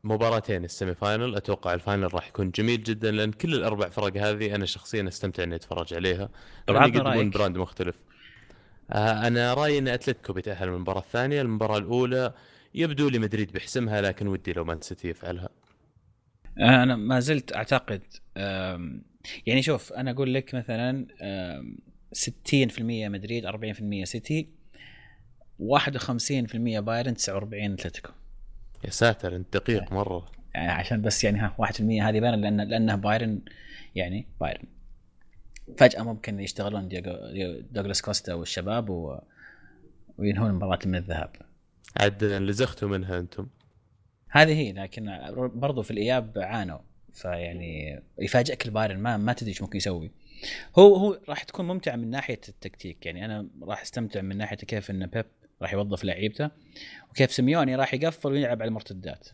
مباراتين 0.05 0.65
ال 0.65 0.95
semi-final 0.95 1.37
أتوقع 1.37 1.75
ال 1.75 1.82
final 1.82 2.15
راح 2.15 2.29
يكون 2.29 2.51
جميل 2.51 2.83
جدا 2.83 3.11
لأن 3.11 3.33
كل 3.33 3.55
الأربع 3.55 3.89
فرق 3.89 4.17
هذه 4.17 4.55
أنا 4.55 4.67
شخصيا 4.67 5.09
أستمتع 5.09 5.43
إني 5.43 5.55
أتفرج 5.55 5.95
عليها. 5.95 6.29
طبعاً 6.67 6.87
يقدمون؟ 6.87 7.31
brand 7.31 7.59
مختلف. 7.59 7.97
آه 8.91 9.27
أنا 9.27 9.55
رأيي 9.55 9.79
إن 9.79 9.89
أتلتيكو 9.89 10.33
بيتأهل 10.33 10.69
من 10.69 10.75
المباراة 10.75 11.01
الثانية. 11.01 11.43
المباراة 11.43 11.79
الأولى 11.79 12.35
يبدو 12.75 13.09
لي 13.09 13.19
مدريد 13.19 13.53
بيحسمها 13.53 14.01
لكن 14.01 14.27
ودي 14.27 14.53
لو 14.53 14.65
مان 14.65 14.81
سيتي 14.81 15.09
يفعلها. 15.09 15.49
أنا 16.59 16.97
ما 16.97 17.21
زلت 17.21 17.57
أعتقد 17.57 18.03
يعني 19.47 19.63
شوف 19.63 19.93
أنا 19.93 20.11
أقول 20.11 20.35
لك 20.35 20.55
مثلا 20.55 21.07
أم، 21.23 21.79
60% 22.13 22.81
مدريد 23.09 23.47
40% 23.47 24.05
سيتي 24.05 24.49
51% 25.59 26.57
بايرن 26.81 27.15
49 27.15 27.73
أتلتيكو. 27.73 28.13
يا 28.85 28.91
ساتر 28.91 29.37
أنت 29.37 29.57
دقيق 29.57 29.93
مرة. 29.93 30.31
يعني 30.55 30.73
عشان 30.73 31.03
بس 31.03 31.25
يعني 31.25 31.39
ها 31.39 31.57
1% 31.59 31.81
هذه 31.81 32.21
بايرن 32.21 32.41
لأن 32.41 32.61
لأنه 32.61 32.95
بايرن 32.95 33.41
يعني 33.95 34.27
بايرن. 34.41 34.65
فجأة 35.79 36.03
ممكن 36.03 36.41
يشتغلون 36.41 36.89
دوغلاس 37.71 38.03
كوستا 38.03 38.35
والشباب 38.35 38.91
و... 38.91 39.19
وينهون 40.19 40.51
المباراه 40.51 40.79
من 40.87 40.95
الذهاب. 40.95 41.31
عاد 41.97 42.25
لزختوا 42.25 42.89
منها 42.89 43.19
أنتم. 43.19 43.47
هذه 44.31 44.53
هي 44.53 44.73
لكن 44.73 45.11
برضو 45.37 45.83
في 45.83 45.91
الإياب 45.91 46.33
عانوا. 46.37 46.79
فيعني 47.13 48.03
يفاجئك 48.19 48.67
البايرن 48.67 48.99
ما 48.99 49.17
ما 49.17 49.33
تدري 49.33 49.51
إيش 49.51 49.63
ممكن 49.63 49.77
يسوي. 49.77 50.11
هو 50.79 50.97
هو 50.97 51.21
راح 51.29 51.43
تكون 51.43 51.67
ممتعة 51.67 51.97
من 51.97 52.11
ناحية 52.11 52.41
التكتيك. 52.49 53.07
يعني 53.07 53.25
أنا 53.25 53.49
راح 53.63 53.83
أستمتع 53.83 54.21
من 54.21 54.37
ناحية 54.37 54.57
كيف 54.57 54.91
إن 54.91 55.07
بيب 55.07 55.27
راح 55.63 55.73
يوظف 55.73 56.05
لعيبته 56.05 56.51
وكيف 57.11 57.33
سيميوني 57.33 57.77
راح 57.77 57.95
يقفل 57.95 58.33
ويلعب 58.33 58.63
على 58.63 58.69
المرتدات. 58.69 59.29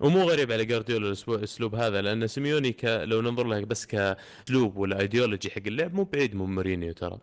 ومو 0.00 0.22
غريب 0.22 0.52
على 0.52 0.64
جارديولا 0.64 1.16
الأسلوب 1.28 1.74
هذا 1.74 2.02
لأن 2.02 2.26
سيميوني 2.26 2.72
ك... 2.72 2.84
لو 2.84 3.20
ننظر 3.20 3.46
له 3.46 3.64
بس 3.64 3.86
كاسلوب 3.86 4.76
ولا 4.76 5.00
ايديولوجي 5.00 5.50
حق 5.50 5.62
اللعب 5.66 5.94
مو 5.94 6.04
بعيد 6.04 6.34
من 6.34 6.54
مورينيو 6.54 6.92
ترى. 6.92 7.18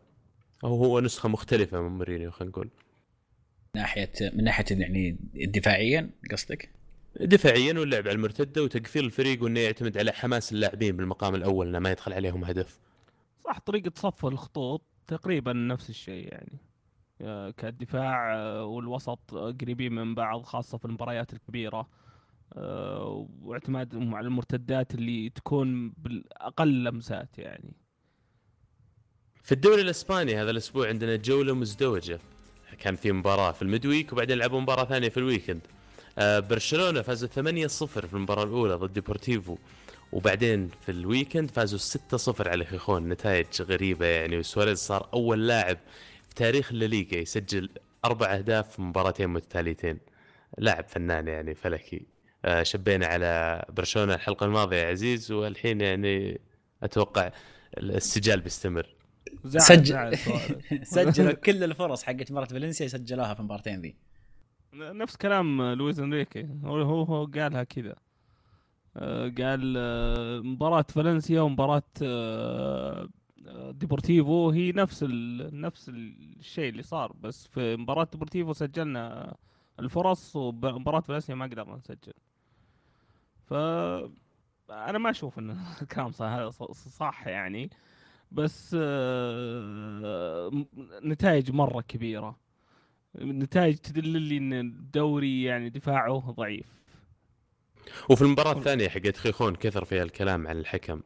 أو 0.63 0.75
هو 0.75 1.00
نسخة 1.00 1.30
مختلفة 1.30 1.82
من 1.82 1.98
مورينيو 1.98 2.32
خلينا 2.32 2.52
نقول. 2.52 2.70
ناحية 3.75 4.12
من 4.34 4.44
ناحية 4.44 4.65
يعني 4.72 5.18
دفاعيا 5.36 6.10
قصدك؟ 6.32 6.70
دفاعيا 7.20 7.80
واللعب 7.80 8.08
على 8.08 8.15
المرتدة 8.15 8.63
وتقفيل 8.63 9.06
الفريق 9.06 9.44
وإنه 9.44 9.60
يعتمد 9.60 9.98
على 9.98 10.12
حماس 10.12 10.51
اللاعبين 10.51 10.98
بالمقام 10.98 11.36
الأول 11.36 11.68
إنه 11.68 11.80
ما 11.80 11.92
يدخل 11.92 12.13
عليهم 12.13 12.44
هدف. 12.44 12.80
صح 13.46 13.60
طريقة 13.60 13.92
صف 13.96 14.25
الخطوط 14.25 14.82
تقريبا 15.08 15.53
نفس 15.53 15.89
الشيء 15.89 16.32
يعني. 16.32 16.58
آه، 17.22 17.50
كالدفاع 17.50 18.36
آه، 18.36 18.65
والوسط 18.65 19.34
آه، 19.34 19.51
قريبين 19.62 19.94
من 19.94 20.15
بعض 20.15 20.42
خاصة 20.42 20.77
في 20.77 20.86
المباريات 20.86 21.34
الكبيرة. 21.34 21.88
آه، 22.53 23.27
واعتمادهم 23.42 24.15
على 24.15 24.27
المرتدات 24.27 24.96
اللي 24.96 25.30
تكون 25.30 25.89
بالأقل 25.89 26.84
لمسات 26.84 27.39
يعني. 27.39 27.74
في 29.44 29.51
الدوري 29.51 29.82
الإسباني 29.82 30.36
هذا 30.36 30.51
الأسبوع 30.51 30.88
عندنا 30.88 31.15
جولة 31.15 31.53
مزدوجة. 31.56 32.20
كان 32.74 32.96
في 32.96 33.12
مباراة 33.12 33.51
في 33.51 33.62
ال 33.62 33.68
midweek 33.68 34.13
وبعدين 34.13 34.38
لعبوا 34.38 34.62
مباراة 34.62 34.86
ثانية 34.86 35.10
في 35.10 35.18
ال 35.18 35.22
weekend. 35.22 35.62
آه، 36.18 36.39
برشلونة 36.39 37.01
فازوا 37.01 37.30
8-0 37.30 37.86
في 38.08 38.13
المباراة 38.13 38.44
الأولى 38.44 38.74
ضد 38.75 38.94
ديبورتيفو 38.94 39.58
وبعدين 40.12 40.70
في 40.86 40.92
ال 40.92 40.99
weekend 40.99 41.51
فازوا 41.51 41.80
6-0 41.80 42.48
على 42.48 42.65
خيخون. 42.65 43.10
نتائج 43.10 43.62
غريبة 43.62 44.06
يعني 44.06 44.38
وسواريز 44.38 44.77
صار 44.77 45.10
أول 45.13 45.48
لاعب 45.48 45.77
في 46.30 46.36
تاريخ 46.36 46.72
الليغا 46.72 47.15
يسجل 47.15 47.70
أربع 48.06 48.36
أهداف 48.36 48.75
في 48.75 48.82
مباراتين 48.82 49.30
متتاليتين. 49.30 49.98
لاعب 50.58 50.86
فنان 50.89 51.27
يعني 51.27 51.56
فلكي. 51.56 52.01
آه، 52.46 52.63
شبينا 52.63 53.06
على 53.06 53.63
برشلونة 53.70 54.13
الحلقة 54.13 54.46
الماضية 54.46 54.77
يا 54.77 54.89
عزيز 54.89 55.32
والحين 55.32 55.82
يعني 55.82 56.42
أتوقع 56.84 57.32
السجال 57.77 58.42
بيستمر. 58.42 58.88
سجل. 59.48 60.18
سجلوا 60.84 61.32
كل 61.34 61.63
الفرص 61.63 62.04
حقت 62.04 62.32
مباراه 62.32 62.46
فالنسيا 62.46 62.88
سجلوها 62.88 63.34
في 63.34 63.40
المباراتين 63.40 63.82
ذي. 63.82 63.96
نفس 64.74 65.16
كلام 65.16 65.62
لويز 65.62 66.00
انريكي. 66.00 66.48
هو 66.63 66.82
هو, 66.82 67.04
هو 67.04 67.25
قالها 67.25 67.63
كذا. 67.63 67.96
آه، 68.98 69.30
قال 69.38 69.75
آه، 69.78 70.40
مباراة 70.40 70.86
فالنسيا 70.90 71.42
ومباراة 71.42 71.84
آه، 72.04 73.10
آه، 73.48 73.72
ديبورتيفو 73.72 74.50
هي 74.50 74.72
نفس 74.72 75.04
ال... 75.04 75.62
نفس 75.62 75.90
الشيء 75.90 76.70
اللي 76.70 76.84
صار. 76.84 77.13
بس 77.22 77.48
في 77.48 77.75
مباراة 77.75 78.08
ديبورتيفو 78.12 78.54
سجلنا 78.54 79.36
الفرص 79.80 80.36
ومباراة 80.36 81.00
فالنسيا 81.00 81.36
ما 81.36 81.46
قدرنا 81.46 81.75
نسجل. 81.75 82.13
ف 83.46 83.54
أنا 84.70 84.98
ما 84.98 85.10
أشوف 85.10 85.40
إن 85.40 85.58
الكلام 85.82 86.12
صح 86.12 86.50
صح 86.74 87.28
يعني. 87.28 87.70
بس 88.34 88.75
آه، 88.80 90.52
نتائج 91.04 91.52
مرة 91.52 91.82
كبيرة. 91.82 92.40
نتائج 93.18 93.75
تدل 93.78 94.08
لي 94.22 94.38
إن 94.38 94.54
الدوري 94.54 95.44
يعني 95.44 95.70
دفاعه 95.70 96.20
ضعيف. 96.32 96.84
وفي 98.10 98.22
المباراة 98.22 98.52
الثانية 98.52 98.90
حقت 98.90 99.18
خيخون 99.18 99.56
كثر 99.56 99.86
فيها 99.86 100.04
الكلام 100.04 100.48
عن 100.48 100.58
الحكم. 100.58 101.02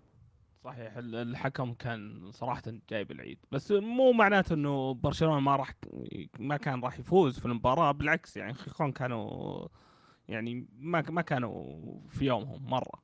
صحيح 0.63 0.97
ال- 0.97 1.15
الحكم 1.15 1.73
كان 1.73 2.31
صراحة 2.31 2.63
جايب 2.89 3.11
العيد. 3.11 3.37
بس 3.51 3.71
مو 3.71 4.11
معناته 4.11 4.53
إنه 4.53 4.93
برشلونة 4.93 5.39
ما 5.39 5.55
راح 5.55 5.73
ما 6.39 6.57
كان 6.57 6.81
راح 6.83 6.99
يفوز 6.99 7.39
في 7.39 7.45
المباراة 7.45 7.91
بالعكس 7.91 8.37
يعني 8.37 8.53
خيخون 8.53 8.91
كانوا 8.91 9.67
يعني 10.27 10.67
ما 10.79 11.03
ما 11.09 11.21
كانوا 11.21 11.81
في 12.09 12.25
يومهم 12.25 12.65
مرة. 12.69 13.03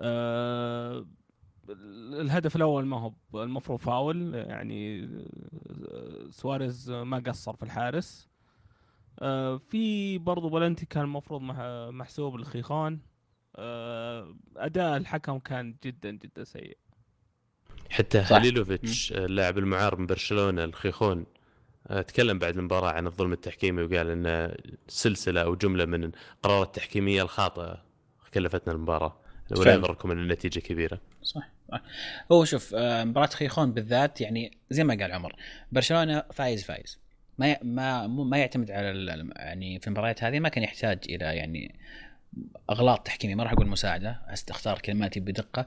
أه 0.00 1.06
الهدف 1.70 2.56
الأول 2.56 2.86
ما 2.86 3.00
هو 3.00 3.42
المفروض 3.44 3.78
فاول 3.78 4.34
يعني 4.34 5.04
آه، 5.90 6.26
سواريز 6.30 6.90
ما 6.90 7.18
قصر 7.26 7.56
في 7.56 7.62
الحارس 7.62 8.28
أه 9.20 9.56
في 9.56 10.18
برضو 10.18 10.48
بلنتي 10.48 10.86
كان 10.86 11.04
المفروض 11.04 11.40
مح- 11.40 11.88
محسوب 11.90 12.36
لخيخون 12.36 13.00
أه 13.56 14.34
أداء 14.56 14.96
الحكم 14.96 15.38
كان 15.38 15.76
جدا 15.84 16.10
جدا 16.10 16.44
سيء 16.44 16.76
حتى. 17.90 18.18
هاليلوفيتش 18.18 19.12
اللاعب 19.12 19.58
المعار 19.58 19.96
من 19.96 20.06
برشلونة 20.06 20.64
الخيخون 20.64 21.26
آه، 21.86 22.02
تكلم 22.02 22.38
بعد 22.38 22.56
المباراة 22.56 22.90
عن 22.92 23.06
الظلم 23.06 23.32
التحكيمي 23.32 23.82
وقال 23.82 24.10
إن 24.10 24.54
سلسلة 24.88 25.40
أو 25.42 25.54
جملة 25.54 25.84
من 25.84 26.04
القرارات 26.04 26.66
التحكيمية 26.66 27.22
الخاطئة 27.22 27.82
كلفتنا 28.34 28.72
المباراة 28.74 29.16
ولا 29.50 29.64
فعلا. 29.64 29.76
يغركم 29.76 30.10
إن 30.10 30.18
النتيجة 30.18 30.60
كبيرة 30.60 31.00
صح 31.22 31.40
صح. 31.40 31.48
هو 32.32 32.44
شوف 32.44 32.74
آه، 32.74 33.04
مباراة 33.04 33.26
خيخون 33.26 33.72
بالذات 33.72 34.20
يعني 34.20 34.58
زي 34.70 34.84
ما 34.84 34.94
قال 34.94 35.12
عمر 35.12 35.36
برشلونة 35.72 36.22
فايز 36.32 36.64
فايز. 36.64 36.98
ما 37.38 37.56
ما 37.62 38.06
ما 38.06 38.38
يعتمد 38.38 38.70
على 38.70 39.30
يعني 39.36 39.80
في 39.80 39.86
المباريات 39.86 40.24
هذه 40.24 40.40
ما 40.40 40.48
كان 40.48 40.64
يحتاج 40.64 40.98
إلى 41.08 41.24
يعني 41.24 41.74
أغلاط 42.70 43.06
تحكيمية 43.06 43.34
ما 43.34 43.44
راح 43.44 43.52
أقول 43.52 43.68
مساعدة 43.68 44.20
أستختار 44.28 44.78
كلماتي 44.78 45.20
بدقة. 45.20 45.66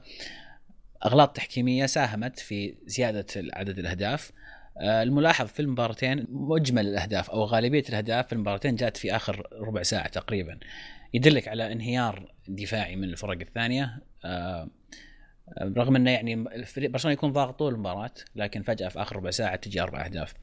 أغلاط 1.04 1.36
تحكيمية 1.36 1.86
ساهمت 1.86 2.38
في 2.38 2.74
زيادة 2.86 3.26
عدد 3.36 3.78
الأهداف. 3.78 4.32
آه، 4.78 5.02
الملاحظ 5.02 5.46
في 5.46 5.60
المباراتين 5.60 6.26
مجمل 6.28 6.86
الأهداف 6.86 7.30
أو 7.30 7.44
غالبية 7.44 7.84
الأهداف 7.88 8.26
في 8.26 8.32
المباراتين 8.32 8.76
جاءت 8.76 8.96
في 8.96 9.16
آخر 9.16 9.48
ربع 9.52 9.82
ساعة 9.82 10.08
تقريبا. 10.08 10.58
يدلك 11.14 11.48
على 11.48 11.72
انهيار 11.72 12.32
دفاعي 12.48 12.96
من 12.96 13.04
الفرق 13.04 13.40
الثانية. 13.40 13.98
آه، 14.24 14.68
رغم 15.62 15.96
إنه 15.96 16.10
يعني 16.10 16.44
برشلونة 16.76 17.12
يكون 17.12 17.32
ضاغط 17.32 17.58
طول 17.58 17.74
المباراة 17.74 18.10
لكن 18.36 18.62
فجأة 18.62 18.88
في 18.88 19.02
آخر 19.02 19.16
ربع 19.16 19.30
ساعة 19.30 19.56
تجي 19.56 19.82
أربع 19.82 20.04
أهداف. 20.04 20.34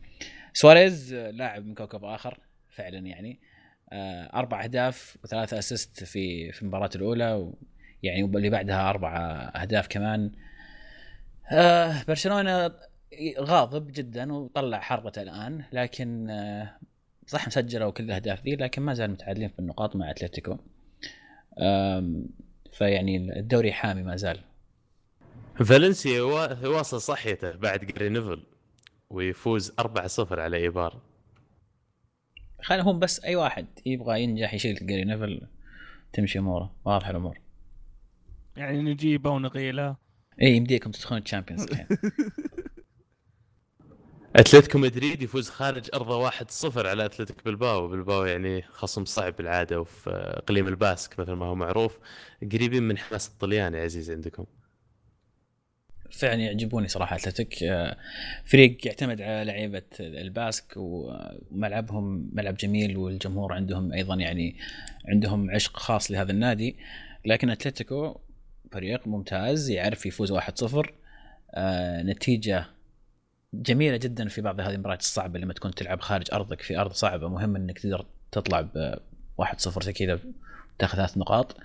سواريز 0.53 1.13
لاعب 1.13 1.65
من 1.65 1.73
كوكب 1.73 2.03
آخر 2.03 2.39
فعلا 2.69 2.97
يعني 2.97 3.39
آه، 3.91 4.29
أربع 4.33 4.63
أهداف 4.63 5.17
وثلاثة 5.23 5.59
assist 5.59 6.03
في 6.03 6.51
في 6.51 6.61
المباراة 6.61 6.89
الأولى 6.95 7.51
يعني 8.03 8.23
واللي 8.23 8.49
بعدها 8.49 8.89
أربع 8.89 9.15
أهداف 9.55 9.87
كمان. 9.87 10.31
آه، 11.51 12.03
برشلونة 12.07 12.71
غاضب 13.39 13.91
جدا 13.91 14.33
وطلع 14.33 14.79
حربته 14.79 15.21
الآن 15.21 15.63
لكن 15.71 16.29
آه، 16.29 16.77
صح 17.27 17.47
مسجلوا 17.47 17.91
كل 17.91 18.03
الأهداف 18.03 18.43
ذي 18.43 18.55
لكن 18.55 18.81
ما 18.81 18.93
زال 18.93 19.11
متعادلين 19.11 19.49
في 19.49 19.59
النقاط 19.59 19.95
مع 19.95 20.11
أتلتيكو. 20.11 20.57
فيعني 22.71 23.39
الدوري 23.39 23.73
حامي 23.73 24.03
ما 24.03 24.15
زال. 24.15 24.39
فالنسيا 25.65 26.21
وا- 26.21 26.63
يواصل 26.65 27.01
صحوته 27.01 27.51
بعد 27.51 27.85
جاري 27.85 28.09
نيفل 28.09 28.43
ويفوز 29.09 29.71
4-0 29.79 30.39
على 30.39 30.57
إيبار. 30.57 31.01
خلينا 32.61 32.83
هم 32.83 32.99
بس 32.99 33.23
أي 33.23 33.35
واحد 33.35 33.67
يبغى 33.85 34.21
ينجح 34.23 34.53
يشيل 34.53 34.75
جاري 34.87 35.03
نيفل 35.05 35.41
تمشي 36.13 36.39
أموره. 36.39 36.75
واضحه 36.85 37.11
الأمور. 37.11 37.39
يعني 38.57 38.81
نجيبه 38.81 39.29
ونقيله 39.29 39.95
اي 40.41 40.47
يمديكم 40.55 40.91
تدخلون 40.91 41.21
ال 41.21 41.25
Champions 41.25 41.63
الحين. 41.63 41.87
أتلتيكو 44.35 44.77
مدريد 44.77 45.21
يفوز 45.21 45.49
خارج 45.49 45.89
أرضه 45.93 46.29
1-0 46.29 46.77
على 46.77 47.05
اتلتيك 47.05 47.45
بلباو. 47.45 47.87
بلباو 47.87 48.25
يعني 48.25 48.61
خصم 48.61 49.05
صعب 49.05 49.35
بالعادة 49.35 49.79
وفي 49.81 50.09
إقليم 50.09 50.67
الباسك 50.67 51.19
مثل 51.19 51.31
ما 51.31 51.45
هو 51.45 51.55
معروف 51.55 51.99
قريبين 52.51 52.83
من 52.83 52.97
حماس 52.97 53.27
الطليان 53.27 53.73
يا 53.73 53.83
عزيز 53.83 54.11
عندكم. 54.11 54.45
فعلا 56.11 56.41
يعجبوني 56.41 56.87
صراحة 56.87 57.15
أتلتيك. 57.15 57.63
آه، 57.63 57.97
فريق 58.45 58.87
يعتمد 58.87 59.21
على 59.21 59.43
لعيبة 59.45 59.81
الباسك 59.99 60.73
وملعبهم 60.77 62.29
ملعب 62.33 62.57
جميل 62.57 62.97
والجمهور 62.97 63.53
عندهم 63.53 63.93
أيضا 63.93 64.15
يعني 64.15 64.55
عندهم 65.07 65.51
عشق 65.51 65.77
خاص 65.77 66.11
لهذا 66.11 66.31
النادي. 66.31 66.75
لكن 67.25 67.49
أتلتيكو 67.49 68.19
فريق 68.71 69.07
ممتاز 69.07 69.69
يعرف 69.69 70.05
يفوز 70.05 70.31
1-0 70.31 70.93
آه، 71.55 72.03
نتيجة 72.03 72.65
جميلة 73.53 73.97
جدا 73.97 74.27
في 74.27 74.41
بعض 74.41 74.59
هذه 74.59 74.73
المباريات 74.73 74.99
الصعبة 74.99 75.39
لما 75.39 75.53
تكون 75.53 75.71
تلعب 75.71 76.01
خارج 76.01 76.27
أرضك 76.33 76.61
في 76.61 76.77
أرض 76.79 76.91
صعبة. 76.91 77.29
مهم 77.29 77.55
إنك 77.55 77.79
تقدر 77.79 78.05
تطلع 78.31 78.61
ب 78.61 78.95
1-0 79.37 79.83
زي 79.83 79.93
كذا 79.93 80.19
تاخذ 80.79 80.97
ثلاث 80.97 81.17
نقاط. 81.17 81.57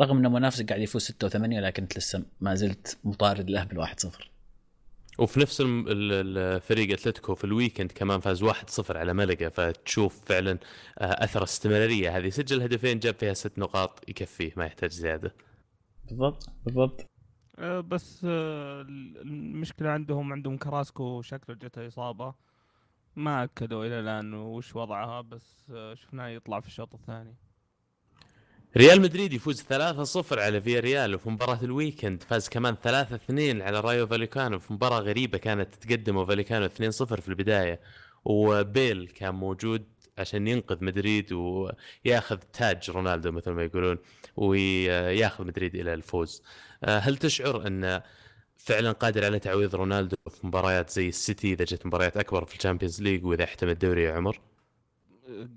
رغم 0.00 0.16
ان 0.16 0.32
منافسك 0.32 0.68
قاعد 0.68 0.80
يفوز 0.80 1.02
6 1.02 1.28
و8 1.28 1.34
لكن 1.34 1.82
انت 1.82 1.98
لسه 1.98 2.22
ما 2.40 2.54
زلت 2.54 2.98
مطارد 3.04 3.50
له 3.50 3.64
بال 3.64 3.86
1-0 3.86 4.28
وفي 5.18 5.40
نفس 5.40 5.62
الفريق 5.66 6.92
أتلتيكو 6.92 7.34
في 7.34 7.44
الويكند 7.44 7.92
كمان 7.92 8.20
فاز 8.20 8.44
1-0 8.44 8.96
على 8.96 9.14
ملقا 9.14 9.48
فتشوف 9.48 10.24
فعلا 10.24 10.58
آه، 10.98 11.24
أثر 11.24 11.42
استمرارية 11.42 12.16
هذه. 12.16 12.28
سجل 12.28 12.62
هدفين 12.62 12.98
جاب 12.98 13.14
فيها 13.14 13.34
ست 13.34 13.58
نقاط 13.58 14.08
يكفيه 14.08 14.52
ما 14.56 14.66
يحتاج 14.66 14.90
زيادة. 14.90 15.34
بالضبط 16.04 16.50
بالضبط. 16.64 17.06
آه، 17.58 17.80
بس 17.80 18.26
آه، 18.28 18.80
المشكلة 19.22 19.90
عندهم 19.90 20.32
عندهم 20.32 20.56
كراسكو 20.56 21.22
شكله 21.22 21.56
جته 21.56 21.86
إصابة. 21.86 22.34
ما 23.16 23.44
أكدوا 23.44 23.84
إلى 23.86 24.00
الآن 24.00 24.34
وش 24.34 24.76
وضعها 24.76 25.20
بس 25.20 25.72
شفناه 25.94 26.28
يطلع 26.28 26.60
في 26.60 26.66
الشوط 26.66 26.94
الثاني. 26.94 27.34
ريال 28.76 29.00
مدريد 29.00 29.32
يفوز 29.32 29.62
3-0 29.62 30.38
على 30.38 30.60
فيا 30.60 30.80
ريال 30.80 31.14
وفي 31.14 31.30
مباراة 31.30 31.58
ال 31.62 31.70
weekend 31.70 32.22
فاز 32.22 32.48
كمان 32.48 32.76
3-2 32.76 32.82
على 33.62 33.80
رايو 33.80 34.06
فاليكانو. 34.06 34.58
في 34.58 34.72
مباراة 34.72 35.00
غريبة 35.00 35.38
كانت 35.38 35.74
تقدموا 35.74 36.24
فاليكانو 36.24 36.68
2-0 36.68 36.70
في 37.20 37.28
البداية 37.28 37.80
وبيل 38.24 39.08
كان 39.08 39.34
موجود 39.34 39.84
عشان 40.18 40.48
ينقذ 40.48 40.84
مدريد 40.84 41.32
وياخذ 41.32 42.36
تاج 42.36 42.90
رونالدو 42.90 43.32
مثل 43.32 43.50
ما 43.50 43.62
يقولون 43.64 43.98
وياخذ 44.36 45.46
مدريد 45.46 45.74
إلى 45.74 45.94
الفوز. 45.94 46.42
آه، 46.84 46.98
هل 46.98 47.16
تشعر 47.16 47.66
أن 47.66 48.02
فعلا 48.56 48.92
قادر 48.92 49.24
على 49.24 49.38
تعويض 49.38 49.74
رونالدو 49.74 50.16
في 50.30 50.46
مباريات 50.46 50.90
زي 50.90 51.08
السيتي 51.08 51.52
إذا 51.52 51.64
جت 51.64 51.86
مباريات 51.86 52.16
أكبر 52.16 52.44
في 52.44 52.54
ال 52.54 52.59
Champions 52.59 53.02
League 53.02 53.24
وإذا 53.24 53.44
احتدم 53.44 53.70
الدوري 53.70 54.02
يا 54.02 54.12
عمر؟ 54.12 54.40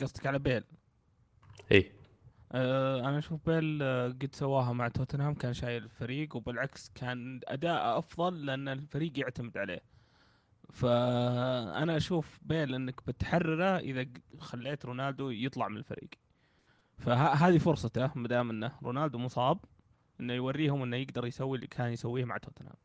قصدك 0.02 0.26
على 0.26 0.40
بيل؟ 0.40 0.64
اي 1.72 1.92
أه 2.52 3.00
أنا 3.10 3.18
أشوف 3.18 3.40
بيل 3.46 3.80
آه، 3.82 4.08
قد 4.08 4.30
سواها 4.34 4.74
مع 4.74 4.88
توتنهام 4.88 5.34
كان 5.34 5.54
شايل 5.54 5.84
الفريق 5.84 6.36
وبالعكس 6.36 6.92
كان 6.96 7.40
أداء 7.48 8.00
أفضل 8.00 8.46
لأن 8.46 8.68
الفريق 8.68 9.20
يعتمد 9.20 9.58
عليه. 9.58 9.82
فأنا 10.72 11.98
أشوف 11.98 12.40
بيل 12.42 12.76
إنك 12.76 13.02
بتحرره 13.08 13.78
إذا 13.78 14.06
خليت 14.40 14.86
رونالدو 14.86 15.30
يطلع 15.30 15.68
من 15.68 15.78
الفريق. 15.78 16.10
فهذه 16.98 17.58
فرصته 17.58 18.12
ما 18.16 18.28
دام 18.28 18.50
إنه 18.50 18.72
رونالدو 18.84 19.18
مصاب 19.18 19.60
إنه 20.20 20.34
يوريهم 20.34 20.84
إنه 20.84 20.98
يقدر 20.98 21.26
يسوي 21.26 21.56
اللي 21.56 21.68
كان 21.68 21.94
يسويه 21.94 22.26
مع 22.26 22.38
توتنهام. 22.38 22.76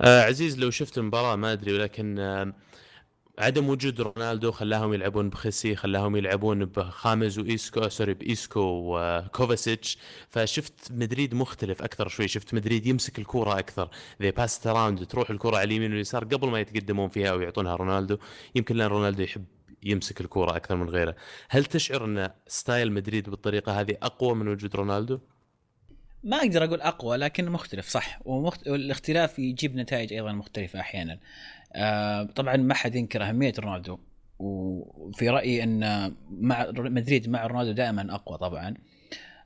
آه 0.00 0.22
عزيز 0.22 0.58
لو 0.58 0.70
شفت 0.70 0.98
المباراة 0.98 1.36
ما 1.36 1.52
أدري 1.52 1.72
ولكن 1.72 2.18
آه 2.18 2.52
عدم 3.40 3.68
وجود 3.68 4.00
رونالدو 4.00 4.52
خلاهم 4.52 4.94
يلعبون 4.94 5.28
بخيسي 5.28 5.76
خلاهم 5.76 6.16
يلعبون 6.16 6.64
بخاميس 6.64 7.38
وايسكو 7.38 7.88
sorry 7.88 8.14
بإيسكو 8.14 8.60
وكوفاسيتش 8.60 9.98
فشفت 10.28 10.92
مدريد 10.92 11.34
مختلف 11.34 11.82
أكثر 11.82 12.08
شوي. 12.08 12.28
شفت 12.28 12.54
مدريد 12.54 12.86
يمسك 12.86 13.18
الكوره 13.18 13.58
أكثر. 13.58 13.90
they 14.22 14.30
passed 14.30 14.66
around 14.66 15.06
تروح 15.06 15.30
الكوره 15.30 15.56
على 15.56 15.64
اليمين 15.64 15.90
واليسار 15.90 16.24
قبل 16.24 16.48
ما 16.48 16.60
يتقدمون 16.60 17.08
فيها 17.08 17.30
أو 17.30 17.40
يعطونها 17.40 17.76
رونالدو. 17.76 18.18
يمكن 18.54 18.76
لأن 18.76 18.88
رونالدو 18.88 19.22
يحب 19.22 19.44
يمسك 19.82 20.20
الكوره 20.20 20.56
أكثر 20.56 20.76
من 20.76 20.88
غيره. 20.88 21.16
هل 21.48 21.64
تشعر 21.64 22.04
أن 22.04 22.30
style 22.46 22.92
مدريد 22.92 23.30
بالطريقة 23.30 23.80
هذه 23.80 23.96
أقوى 24.02 24.34
من 24.34 24.48
وجود 24.48 24.76
رونالدو؟ 24.76 25.18
ما 26.24 26.36
أقدر 26.36 26.64
أقول 26.64 26.80
أقوى 26.80 27.16
لكن 27.16 27.50
مختلف 27.50 27.88
صح. 27.88 28.20
والاختلاف 28.24 29.38
يجيب 29.38 29.76
نتائج 29.76 30.12
أيضا 30.12 30.32
مختلفة 30.32 30.80
أحيانا. 30.80 31.12
آه 31.12 31.18
طبعا 32.34 32.56
ما 32.56 32.74
حد 32.74 32.94
ينكر 32.94 33.22
أهمية 33.28 33.52
رونالدو. 33.58 33.98
وفي 34.38 35.28
رأيي 35.28 35.62
أن 35.62 36.12
مع 36.30 36.70
مدريد 36.76 37.28
مع 37.28 37.46
رونالدو 37.46 37.72
دائما 37.72 38.14
أقوى 38.14 38.38
طبعا. 38.38 38.74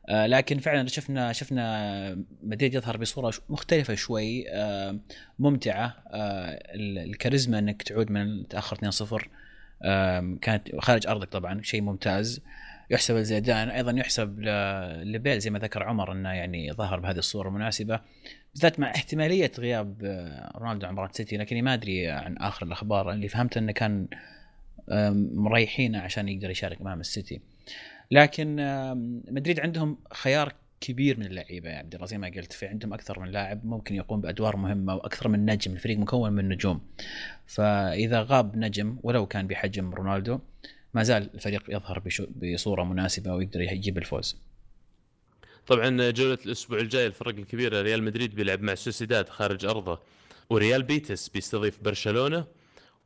آه 0.08 0.26
لكن 0.26 0.58
فعلا 0.58 0.88
شفنا 0.88 1.32
شفنا 1.32 2.24
مدريد 2.42 2.74
يظهر 2.74 2.96
بصورة 2.96 3.32
مختلفة 3.48 3.94
شوي 3.94 4.50
آه 4.50 4.98
ممتعة. 5.38 5.86
آه 6.10 6.62
الكاريزما 6.74 7.58
أنك 7.58 7.82
تعود 7.82 8.10
من 8.10 8.48
تأخر 8.48 8.76
2-0 8.90 9.26
آه 9.82 10.36
كانت 10.42 10.76
خارج 10.78 11.06
أرضك 11.06 11.28
طبعا 11.28 11.62
شيء 11.62 11.80
ممتاز. 11.82 12.40
يحسب 12.90 13.16
لزيدان 13.16 13.68
أيضا 13.68 13.92
يحسب 13.92 14.40
لبيل 15.02 15.38
زي 15.40 15.50
ما 15.50 15.58
ذكر 15.58 15.82
عمر 15.82 16.12
أنه 16.12 16.28
يعني 16.28 16.72
ظهر 16.72 17.00
بهذه 17.00 17.18
الصورة 17.18 17.48
المناسبه 17.48 18.00
بالذات 18.54 18.80
مع 18.80 18.90
احتمالية 18.90 19.52
غياب 19.58 20.04
آه، 20.04 20.52
رونالدو 20.58 20.86
عن 20.86 20.92
مباراة 20.92 21.10
سيتي 21.12 21.36
لكني 21.36 21.62
ما 21.62 21.74
أدري 21.74 22.08
عن 22.10 22.36
آخر 22.36 22.66
الأخبار. 22.66 23.12
اللي 23.12 23.28
فهمت 23.28 23.56
إنه 23.56 23.72
كان 23.72 24.08
مريحينه 25.34 26.00
عشان 26.00 26.28
يقدر 26.28 26.50
يشارك 26.50 26.80
أمام 26.80 27.00
السيتي. 27.00 27.40
لكن 28.10 28.56
مدريد 29.30 29.60
عندهم 29.60 29.98
خيار 30.12 30.52
كبير 30.80 31.18
من 31.18 31.26
اللعيبة 31.26 31.70
يا 31.70 31.76
عبد 31.76 31.94
الله 31.94 32.06
زي 32.06 32.18
ما 32.18 32.26
قلت 32.28 32.52
في 32.52 32.66
عندهم 32.66 32.92
أكثر 32.92 33.20
من 33.20 33.28
لاعب 33.28 33.66
ممكن 33.66 33.94
يقوم 33.94 34.20
بأدوار 34.20 34.56
مهمة 34.56 34.94
وأكثر 34.94 35.28
من 35.28 35.46
نجم 35.46 35.72
الفريق 35.72 35.98
مكون 35.98 36.32
من 36.32 36.48
نجوم. 36.48 36.80
فإذا 37.46 38.22
غاب 38.22 38.56
نجم 38.56 38.96
ولو 39.02 39.26
كان 39.26 39.46
بحجم 39.46 39.94
رونالدو 39.94 40.38
ما 40.94 41.02
زال 41.02 41.30
الفريق 41.34 41.62
يظهر 41.68 42.02
بصورة 42.42 42.84
مناسبة 42.84 43.34
ويقدر 43.34 43.60
يجيب 43.60 43.98
الفوز. 43.98 44.36
طبعا 45.66 46.10
جولة 46.10 46.38
الأسبوع 46.46 46.78
الجاي 46.78 47.06
الفرق 47.06 47.34
الكبيره 47.34 47.82
ريال 47.82 48.02
مدريد 48.02 48.34
بيلعب 48.34 48.62
مع 48.62 48.74
سوسيداد 48.74 49.28
خارج 49.28 49.64
أرضه 49.64 50.00
وريال 50.50 50.82
بيتس 50.82 51.28
بيستضيف 51.28 51.80
برشلونة 51.82 52.46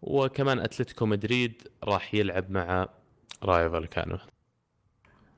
وكمان 0.03 0.59
أتلتيكو 0.59 1.07
مدريد 1.07 1.63
راح 1.85 2.15
يلعب 2.15 2.51
مع 2.51 2.89
رايو 3.43 3.71
فالكانو. 3.71 4.19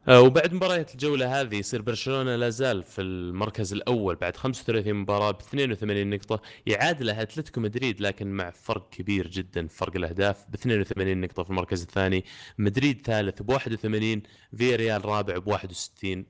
آه، 0.08 0.20
وبعد 0.20 0.54
مباريات 0.54 0.92
الجولة 0.92 1.40
هذه 1.40 1.56
يصير 1.56 1.82
برشلونة 1.82 2.36
لا 2.36 2.50
زال 2.50 2.82
في 2.82 3.00
المركز 3.02 3.72
الأول 3.72 4.14
بعد 4.14 4.36
35 4.36 4.94
مباراة 4.94 5.30
ب 5.30 5.40
82 5.40 6.10
نقطة 6.10 6.42
يعادله 6.66 7.22
أتلتيكو 7.22 7.60
مدريد 7.60 8.00
لكن 8.00 8.26
مع 8.32 8.50
فرق 8.50 8.90
كبير 8.90 9.28
جدا 9.28 9.66
فرق 9.68 9.96
الأهداف 9.96 10.46
ب 10.48 10.54
82 10.54 11.20
نقطة 11.20 11.42
في 11.42 11.50
المركز 11.50 11.82
الثاني 11.82 12.24
مدريد 12.58 13.02
ثالث 13.04 13.42
ب 13.42 13.48
81 13.50 14.22
فيا 14.56 14.76
ريال 14.76 15.04
رابع 15.04 15.38
ب 15.38 15.48
61 15.48 16.24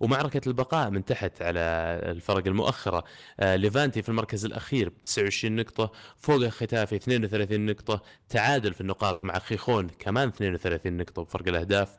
ومعركة 0.00 0.40
البقاء 0.46 0.90
من 0.90 1.04
تحت 1.04 1.42
على 1.42 1.60
الفرق 2.04 2.46
المؤخرة. 2.46 3.04
آه 3.40 3.56
ليفانتي 3.56 4.02
في 4.02 4.08
المركز 4.08 4.44
الأخير 4.44 4.88
ب 4.88 5.04
29 5.04 5.56
نقطة 5.56 5.92
فوق 6.18 6.48
ختافي 6.48 6.96
32 6.96 7.66
نقطة 7.66 8.02
تعادل 8.28 8.74
في 8.74 8.80
النقاط 8.80 9.24
مع 9.24 9.38
خيخون 9.38 9.88
كمان 9.88 10.28
32 10.28 10.96
نقطة 10.96 11.22
بفرق 11.22 11.48
الأهداف. 11.48 11.98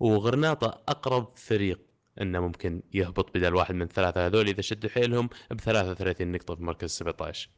وغرناطة 0.00 0.82
أقرب 0.88 1.28
فريق 1.36 1.80
إنه 2.20 2.40
ممكن 2.40 2.82
يهبط 2.94 3.36
بدل 3.36 3.54
واحد 3.54 3.74
من 3.74 3.82
الثلاثة 3.82 4.26
هذول 4.26 4.48
إذا 4.48 4.60
شدوا 4.60 4.90
حيلهم 4.90 5.28
ب 5.50 5.60
33 5.60 6.32
نقطة 6.32 6.54
في 6.54 6.62
مركز 6.62 6.90
17 6.90 7.50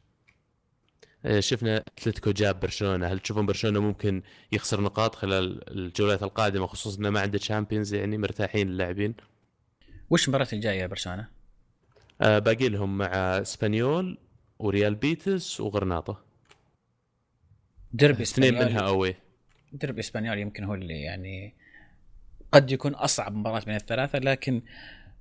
آه، 1.25 1.39
شفنا 1.39 1.77
أتلتيكو 1.77 2.31
جاب 2.31 2.59
برشلونة. 2.59 3.07
هل 3.07 3.19
تشوفون 3.19 3.45
برشلونة 3.45 3.79
ممكن 3.79 4.21
يخسر 4.51 4.81
نقاط 4.81 5.15
خلال 5.15 5.71
الجولات 5.71 6.23
القادمة 6.23 6.67
خصوصا 6.67 6.99
إنه 6.99 7.09
ما 7.09 7.19
عنده 7.21 7.37
Champions 7.37 7.93
يعني 7.93 8.17
مرتاحين 8.17 8.69
اللاعبين 8.69 9.15
وش 10.09 10.27
المباراة 10.27 10.47
الجاية 10.53 10.85
برشلونة؟ 10.85 11.27
آه 12.21 12.39
باقي 12.39 12.69
لهم 12.69 12.97
مع 12.97 13.07
إسبانيول 13.41 14.17
وريال 14.59 14.95
بيتس 14.95 15.61
وغرناطة. 15.61 16.23
دربي 17.93 18.23
اثنين 18.23 18.53
منها 18.53 18.79
away. 18.79 19.15
دربي 19.73 19.99
إسبانيول 19.99 20.37
يمكن 20.39 20.63
هو 20.63 20.73
اللي 20.73 21.01
يعني 21.01 21.53
قد 22.51 22.71
يكون 22.71 22.93
أصعب 22.93 23.35
مباراة 23.35 23.65
بين 23.65 23.75
الثلاثة 23.75 24.19
لكن 24.19 24.61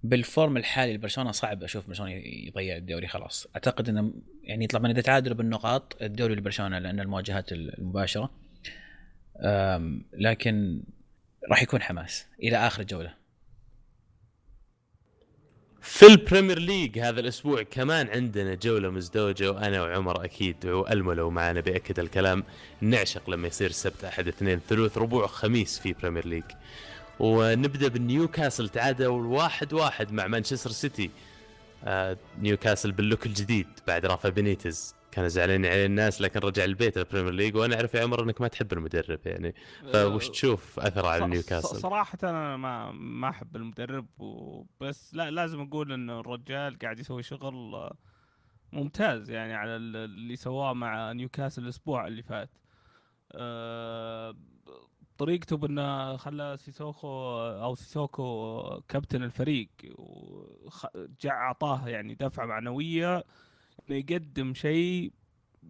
بال 0.03 0.21
form 0.21 0.57
الحالي 0.57 0.95
لبرشلونة 0.95 1.33
صعب 1.33 1.63
أشوف 1.63 1.87
برشلونة 1.87 2.13
يضيع 2.25 2.77
الدوري 2.77 3.07
خلاص. 3.09 3.47
أعتقد 3.55 3.89
إنه 3.89 4.13
يعني 4.43 4.65
يطلع 4.65 4.81
من 4.81 4.91
اذا 4.91 5.01
تعادلوا 5.01 5.37
بالنقاط 5.37 6.03
الدوري 6.03 6.35
لبرشلونة 6.35 6.79
لأن 6.79 7.01
المواجهات 7.01 7.53
المباشرة. 7.53 8.31
لكن 10.13 10.83
راح 11.51 11.63
يكون 11.63 11.83
حماس 11.83 12.27
إلى 12.43 12.57
آخر 12.57 12.83
الجوله 12.83 13.15
في 15.81 16.07
ال 16.07 16.13
Premier 16.13 16.59
League 16.59 16.99
هذا 16.99 17.21
الأسبوع 17.21 17.63
كمان 17.63 18.09
عندنا 18.09 18.55
جولة 18.55 18.91
مزدوجة 18.91 19.51
وأنا 19.51 19.83
وعمر 19.83 20.25
أكيد 20.25 20.67
والملو 20.67 21.31
معنا 21.31 21.61
بياكد 21.61 21.99
الكلام. 21.99 22.45
نعشق 22.81 23.31
لما 23.31 23.49
يصير 23.49 23.71
السبت 23.71 24.05
أحد 24.05 24.29
اثنين 24.29 24.61
ثلوث 24.69 24.99
ربوع 24.99 25.27
خميس 25.27 25.79
في 25.79 25.93
Premier 25.93 26.27
League. 26.27 26.45
ونبدأ 27.19 27.89
بالنيوكاسل 27.89 28.69
تعادل 28.69 29.07
واحد 29.07 29.73
واحد 29.73 30.13
مع 30.13 30.27
مانشستر 30.27 30.71
سيتي. 30.71 31.11
آه 31.85 32.17
نيوكاسل 32.41 32.93
بال 32.93 33.04
look 33.04 33.27
الجديد 33.27 33.67
بعد 33.87 34.07
رافا 34.07 34.29
بينيتز 34.29 34.95
كانوا 35.13 35.29
زعلانين 35.29 35.71
عليه 35.73 35.87
الناس 35.87 36.21
لكن 36.21 36.41
رجع 36.41 36.65
البيت 36.65 36.99
ال 36.99 37.03
Premier 37.03 37.33
League 37.33 37.57
وأنا 37.57 37.77
أعرف 37.77 37.95
يا 37.95 38.03
عمر 38.03 38.23
إنك 38.23 38.41
ما 38.41 38.49
تحب 38.49 38.73
المدرب 38.73 39.21
يعني 39.27 39.55
فوش 39.93 40.29
تشوف 40.29 40.81
اثره 40.81 41.09
على 41.09 41.27
نيوكاسل؟ 41.27 41.77
صراحة 41.81 42.19
أنا 42.23 42.57
ما 42.57 42.93
ما 42.93 43.29
أحب 43.29 43.57
المدرب 43.57 44.07
بس 44.81 45.15
لا 45.15 45.31
لازم 45.31 45.61
أقول 45.61 45.93
انه 45.93 46.21
الرجال 46.21 46.79
قاعد 46.79 46.99
يسوي 46.99 47.23
شغل 47.23 47.91
ممتاز 48.73 49.31
يعني 49.31 49.55
على 49.55 49.77
اللي 49.77 50.37
سواه 50.37 50.73
مع 50.73 51.13
نيوكاسل 51.13 51.63
الأسبوع 51.63 52.07
اللي 52.07 52.23
فات. 52.23 52.51
أه 53.33 54.37
طريقته 55.19 55.57
بأنه 55.57 56.17
خلى 56.17 56.57
سيسوكو 56.61 57.09
أو 57.41 57.75
سيسوكو 57.75 58.81
كابتن 58.89 59.23
الفريق 59.23 59.69
وجاء 59.99 61.33
أعطاه 61.33 61.89
يعني 61.89 62.15
دفعة 62.15 62.47
معنوية 62.47 63.25
إنه 63.91 63.99
يقدم 63.99 64.55
شيء 64.55 65.13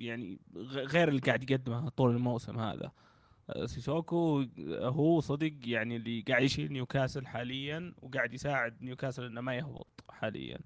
يعني 0.01 0.39
غير 0.67 1.09
اللي 1.09 1.21
قاعد 1.21 1.51
يقدمه 1.51 1.89
طول 1.89 2.11
الموسم 2.17 2.59
هذا. 2.59 2.93
سيسوكو 3.65 4.45
هو 4.83 5.21
صدق 5.21 5.53
يعني 5.65 5.97
اللي 5.97 6.21
قاعد 6.21 6.43
يشيل 6.43 6.73
نيوكاسل 6.73 7.27
حاليا 7.27 7.95
وقاعد 8.03 8.35
يساعد 8.35 8.83
نيوكاسل 8.83 9.25
إنه 9.25 9.41
ما 9.41 9.55
يهبط 9.55 10.05
حاليا. 10.11 10.59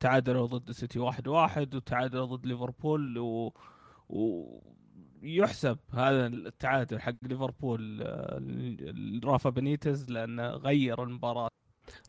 تعادلوا 0.00 0.46
ضد 0.46 0.68
السيتي 0.68 0.98
واحد 0.98 1.28
واحد 1.28 1.74
وتعادلوا 1.74 2.26
ضد 2.26 2.46
ليفربول 2.46 3.18
و... 3.18 3.52
و... 4.08 4.44
يحسب 5.22 5.78
هذا 5.92 6.26
التعادل 6.26 7.00
حق 7.00 7.14
ليفربول 7.22 8.02
آه، 8.02 8.40
رافا 9.24 9.50
بنيتز 9.50 10.10
لأنه 10.10 10.48
غير 10.48 11.02
المباراة. 11.02 11.48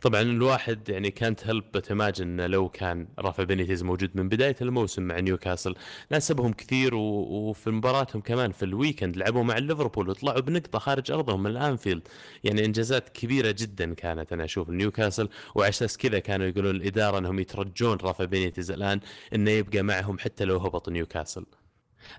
طبعا 0.01 0.21
الواحد 0.21 0.89
يعني 0.89 1.11
كانت 1.11 1.47
هلب 1.47 1.63
بتماجن 1.73 2.41
لو 2.41 2.69
كان 2.69 3.07
رافا 3.19 3.43
بينيتيز 3.43 3.83
موجود 3.83 4.11
من 4.15 4.29
بداية 4.29 4.55
الموسم 4.61 5.03
مع 5.03 5.19
نيوكاسل 5.19 5.75
ناسبهم 6.11 6.53
كثير 6.53 6.95
و... 6.95 7.01
وفي 7.01 7.69
مباراتهم 7.69 8.21
كمان 8.21 8.51
في 8.51 8.65
ال 8.65 8.72
weekend 8.72 9.17
لعبوا 9.17 9.43
مع 9.43 9.57
ليفربول 9.57 10.09
وطلعوا 10.09 10.39
بنقطة 10.39 10.79
خارج 10.79 11.11
أرضهم 11.11 11.43
من 11.43 11.51
الأنفيلد 11.51 12.07
يعني 12.43 12.65
إنجازات 12.65 13.09
كبيرة 13.09 13.55
جدا 13.57 13.93
كانت 13.93 14.33
أنا 14.33 14.43
أشوف 14.43 14.69
نيوكاسل 14.69 15.29
وعلى 15.55 15.69
أساس 15.69 15.97
كذا 15.97 16.19
كانوا 16.19 16.47
يقولون 16.47 16.75
الإدارة 16.75 17.17
إنهم 17.17 17.39
يترجون 17.39 17.97
رافا 17.97 18.25
بينيتيز 18.25 18.71
الآن 18.71 18.99
إنه 19.35 19.51
يبقى 19.51 19.81
معهم 19.81 20.19
حتى 20.19 20.45
لو 20.45 20.57
هبط 20.57 20.89
نيوكاسل 20.89 21.45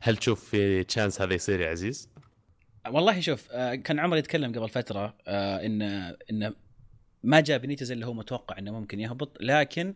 هل 0.01 0.16
تشوف 0.16 0.44
في 0.44 0.85
chance 0.85 1.21
هذا 1.20 1.35
يصير 1.35 1.61
يا 1.61 1.70
عزيز؟ 1.70 2.09
والله 2.88 3.20
شوف 3.20 3.48
آه، 3.51 3.75
كان 3.75 3.98
عمر 3.98 4.16
يتكلم 4.16 4.53
قبل 4.53 4.68
فترة 4.68 5.14
آه، 5.27 5.66
ان 5.66 5.83
إن 6.31 6.53
ما 7.23 7.41
جاء 7.41 7.59
بنيتز 7.59 7.93
اللي 7.93 8.07
هو 8.07 8.13
متوقع 8.15 8.59
إنه 8.59 8.73
ممكن 8.73 9.01
يهبط 9.01 9.39
لكن 9.41 9.95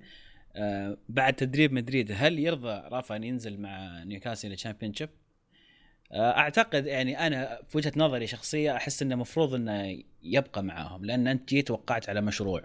آه، 0.57 0.97
بعد 1.09 1.35
تدريب 1.35 1.73
مدريد 1.73 2.13
هل 2.15 2.39
يرضى 2.39 2.83
رافا 2.89 3.17
ان 3.17 3.25
ينزل 3.25 3.61
مع 3.61 4.05
نيوكاسل 4.05 4.49
لل 4.49 4.95
Championship؟ 4.95 5.09
أعتقد 6.13 6.87
يعني 6.87 7.27
أنا 7.27 7.61
في 7.69 7.79
وجهة 7.79 7.93
نظري 7.97 8.27
شخصية 8.27 8.77
أحس 8.77 9.03
إنه 9.03 9.15
المفروض 9.15 9.55
إنه 9.55 10.03
يبقى 10.23 10.63
معاهم 10.63 11.05
لأن 11.05 11.27
أنت 11.27 11.49
جيت 11.49 11.71
وقعت 11.71 12.09
على 12.09 12.21
مشروع. 12.21 12.65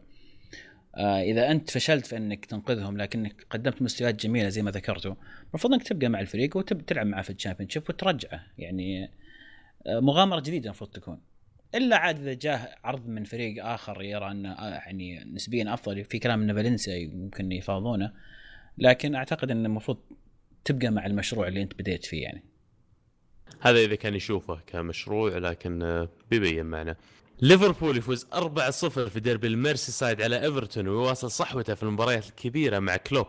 إذا 0.97 1.51
أنت 1.51 1.69
فشلت 1.69 2.05
في 2.05 2.17
إنك 2.17 2.45
تنقذهم 2.45 2.97
لكنك 2.97 3.45
قدمت 3.49 3.81
مستويات 3.81 4.15
جميلة 4.15 4.49
زي 4.49 4.61
ما 4.61 4.71
ذكرتوا 4.71 5.15
المفروض 5.49 5.73
إنك 5.73 5.83
تبقى 5.83 6.09
مع 6.09 6.19
الفريق 6.19 6.57
وتلعب 6.57 7.07
معه 7.07 7.21
في 7.21 7.29
ال 7.29 7.69
Championship 7.69 7.83
وترجعه. 7.89 8.43
يعني 8.57 9.11
مغامرة 9.87 10.39
جديدة 10.39 10.65
المفروض 10.65 10.89
تكون. 10.89 11.21
إلا 11.75 11.97
عاد 11.97 12.19
إذا 12.19 12.33
جاه 12.33 12.75
عرض 12.83 13.07
من 13.07 13.23
فريق 13.23 13.65
آخر 13.65 14.01
يرى 14.01 14.31
أنه 14.31 14.55
يعني 14.59 15.23
نسبيا 15.23 15.73
أفضل 15.73 16.03
في 16.03 16.19
كلام 16.19 16.41
ان 16.41 16.55
فالنسيا 16.55 17.11
ممكن 17.13 17.51
يفاوضونه 17.51 18.13
لكن 18.77 19.15
أعتقد 19.15 19.51
ان 19.51 19.65
المفروض 19.65 19.97
تبقى 20.65 20.89
مع 20.89 21.05
المشروع 21.05 21.47
اللي 21.47 21.61
أنت 21.61 21.73
بديت 21.79 22.05
فيه 22.05 22.23
يعني. 22.23 22.43
هذا 23.59 23.79
إذا 23.79 23.95
كان 23.95 24.15
يشوفه 24.15 24.59
كمشروع 24.67 25.37
لكن 25.37 26.07
بيبين 26.29 26.65
معنا. 26.65 26.95
ليفربول 27.41 27.97
يفوز 27.97 28.25
4-0 28.25 28.29
في 28.87 29.19
ديربي 29.19 29.47
الميرسي 29.47 29.91
سايد 29.91 30.21
على 30.21 30.43
إيفرتون 30.43 30.87
ويواصل 30.87 31.31
صحوته 31.31 31.73
في 31.73 31.83
المباريات 31.83 32.29
الكبيرة 32.29 32.79
مع 32.79 32.97
كلوب. 32.97 33.27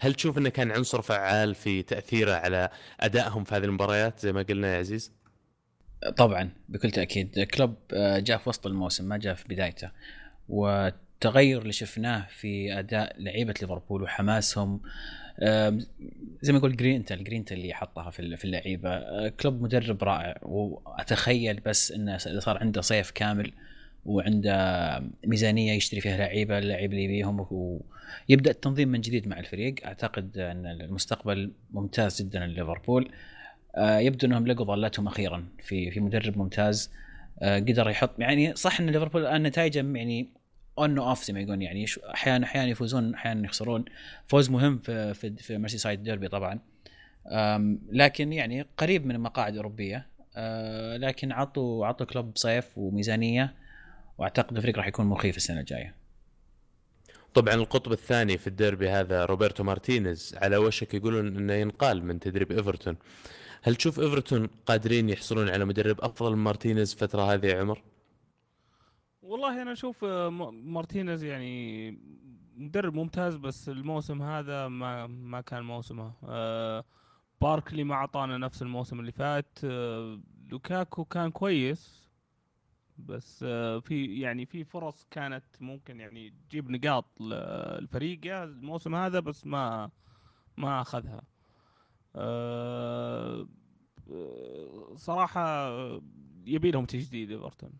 هل 0.00 0.14
تشوف 0.14 0.38
إنه 0.38 0.48
كان 0.48 0.70
عنصر 0.70 1.02
فعال 1.02 1.54
في 1.54 1.82
تأثيره 1.82 2.32
على 2.32 2.70
أدائهم 3.00 3.44
في 3.44 3.54
هذه 3.54 3.64
المباريات؟ 3.64 4.18
زي 4.18 4.32
ما 4.32 4.42
قلنا 4.42 4.74
يا 4.74 4.78
عزيز؟ 4.78 5.12
طبعا 6.16 6.50
بكل 6.68 6.90
تأكيد. 6.90 7.40
كلوب 7.40 7.74
آه، 7.94 8.18
جاء 8.18 8.38
في 8.38 8.48
وسط 8.48 8.66
الموسم 8.66 9.08
ما 9.08 9.16
جاء 9.16 9.34
في 9.34 9.48
بدايته. 9.48 9.90
والتغير 10.48 11.62
اللي 11.62 11.72
شفناه 11.72 12.26
في 12.30 12.78
أداء 12.78 13.16
لعيبة 13.18 13.54
ليفربول 13.60 14.02
وحماسهم 14.02 14.80
زي 16.42 16.52
ما 16.52 16.58
يقول 16.58 16.76
grinta 16.76 17.14
ال 17.14 17.20
grinta 17.20 17.54
اللي 17.54 17.74
حطها 17.74 18.10
في 18.10 18.36
في 18.36 18.44
اللعيبة. 18.44 18.90
آه، 18.90 19.28
كلوب 19.28 19.62
مدرب 19.62 20.04
رائع 20.04 20.38
وأتخيل 20.42 21.60
بس 21.60 21.92
انه 21.92 22.14
إذا 22.14 22.40
صار 22.40 22.58
عنده 22.58 22.80
صيف 22.80 23.10
كامل 23.10 23.52
وعنده 24.04 25.02
ميزانية 25.26 25.72
يشتري 25.72 26.00
فيها 26.00 26.16
لعيبة 26.16 26.58
اللعيبه 26.58 26.92
اللي 26.92 27.04
يبيهم 27.04 27.46
ويبدأ 27.50 28.50
التنظيم 28.50 28.88
من 28.88 29.00
جديد 29.00 29.28
مع 29.28 29.38
الفريق. 29.38 29.74
أعتقد 29.84 30.38
إن 30.38 30.66
المستقبل 30.66 31.52
ممتاز 31.70 32.22
جدا 32.22 32.46
لليفربول. 32.46 33.10
يبدو 33.78 34.26
إنهم 34.26 34.46
لقوا 34.46 34.66
ضالتهم 34.66 35.06
أخيرا 35.06 35.44
في 35.62 35.90
في 35.90 36.00
مدرب 36.00 36.38
ممتاز. 36.38 36.90
آه، 37.42 37.58
قدر 37.58 37.90
يحط 37.90 38.10
يعني 38.18 38.54
صح 38.56 38.80
إن 38.80 38.90
ليفربول 38.90 39.22
الآن 39.22 39.42
نتائجه 39.42 39.78
يعني 39.78 40.28
on 40.78 40.98
off 40.98 41.24
زي 41.24 41.32
ما 41.32 41.40
يقولون 41.40 41.62
يعني 41.62 41.86
أحيانا 42.14 42.46
أحيانا 42.46 42.68
يفوزون 42.68 43.14
أحيانا 43.14 43.44
يخسرون. 43.44 43.84
فوز 44.26 44.50
مهم 44.50 44.78
في 44.78 45.14
في, 45.14 45.36
في 45.36 45.58
Merseyside 45.58 46.02
derby 46.02 46.28
طبعا 46.28 46.58
لكن 47.92 48.32
يعني 48.32 48.66
قريب 48.76 49.06
من 49.06 49.14
المقاعد 49.14 49.52
الأوروبية. 49.52 50.06
آه، 50.36 50.96
لكن 50.96 51.32
عطوا 51.32 51.86
عطوا 51.86 52.06
كلوب 52.06 52.32
صيف 52.34 52.78
وميزانية 52.78 53.54
وأعتقد 54.18 54.56
الفريق 54.56 54.76
راح 54.76 54.86
يكون 54.86 55.06
مخيف 55.06 55.36
السنة 55.36 55.60
الجاية. 55.60 55.94
طبعا 57.34 57.54
القطب 57.54 57.92
الثاني 57.92 58.38
في 58.38 58.46
الديربي 58.46 58.88
هذا 58.88 59.24
روبرتو 59.24 59.64
مارتينيز 59.64 60.36
على 60.42 60.56
وشك 60.56 60.94
يقولون 60.94 61.36
إنه 61.36 61.52
ينقال 61.52 62.04
من 62.04 62.20
تدريب 62.20 62.52
إيفرتون. 62.52 62.96
هل 63.64 63.76
تشوف 63.76 64.00
إيفرتون 64.00 64.46
قادرين 64.66 65.08
يحصلون 65.08 65.48
على 65.48 65.64
مدرب 65.64 66.00
أفضل 66.00 66.36
من 66.36 66.44
مارتينيز 66.44 66.92
الفترة 66.92 67.22
هذه 67.22 67.46
يا 67.46 67.60
عمر؟ 67.60 67.82
والله 69.22 69.62
أنا 69.62 69.72
أشوف 69.72 70.04
آه، 70.04 70.30
مارتينيز 70.50 71.24
يعني 71.24 71.90
مدرب 72.56 72.94
ممتاز 72.94 73.36
بس 73.36 73.68
الموسم 73.68 74.22
هذا 74.22 74.68
ما 74.68 75.06
ما 75.06 75.40
كان 75.40 75.62
موسمه. 75.62 76.12
آه، 76.24 76.84
باركلي 77.40 77.84
ما 77.84 77.94
أعطانا 77.94 78.38
نفس 78.38 78.62
الموسم 78.62 79.00
اللي 79.00 79.12
فات. 79.12 79.58
آه، 79.64 80.20
لوكاكو 80.50 81.04
كان 81.04 81.30
كويس 81.30 82.10
بس 82.98 83.44
في 83.84 84.20
يعني 84.20 84.46
في 84.46 84.64
فرص 84.64 85.06
كانت 85.10 85.44
ممكن 85.60 86.00
يعني 86.00 86.34
تجيب 86.48 86.70
نقاط 86.70 87.20
للفريق 87.20 88.20
الموسم 88.42 88.94
هذا 88.94 89.20
بس 89.20 89.46
ما 89.46 89.90
ما 90.56 90.80
أخذها. 90.80 91.31
صراحة 94.94 95.70
يبي 96.46 96.70
لهم 96.70 96.84
تجديد 96.84 97.30
إيفرتون. 97.30 97.70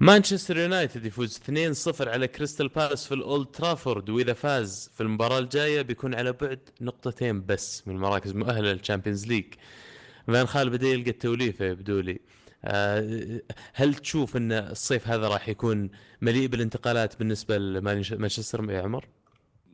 مانشستر 0.00 0.56
يونايتد 0.56 1.04
يفوز 1.06 1.38
2-0 1.38 2.08
على 2.08 2.28
كريستال 2.28 2.68
بالاس 2.68 3.06
في 3.06 3.14
الأولد 3.14 3.46
ترافورد 3.46 4.10
وإذا 4.10 4.32
فاز 4.32 4.90
في 4.94 5.00
المباراة 5.00 5.38
الجاية 5.38 5.82
بيكون 5.82 6.14
على 6.14 6.32
بعد 6.32 6.60
نقطتين 6.80 7.46
بس 7.46 7.88
من 7.88 7.94
المراكز 7.94 8.30
المؤهله 8.30 8.72
لل 8.72 8.82
Champions 8.82 9.26
League. 9.26 9.54
فان 10.26 10.46
خال 10.46 10.70
بدا 10.70 10.86
يلقى 10.88 11.10
التوليفة 11.10 11.64
يبدو 11.64 12.00
لي 12.00 12.20
أه 12.64 13.42
هل 13.74 13.94
تشوف 13.94 14.36
إن 14.36 14.52
الصيف 14.52 15.08
هذا 15.08 15.28
راح 15.28 15.48
يكون 15.48 15.90
مليء 16.22 16.46
بالانتقالات 16.46 17.18
بالنسبة 17.18 17.58
لمانشستر 17.58 18.70
يا 18.70 18.82
عمر؟ 18.82 19.08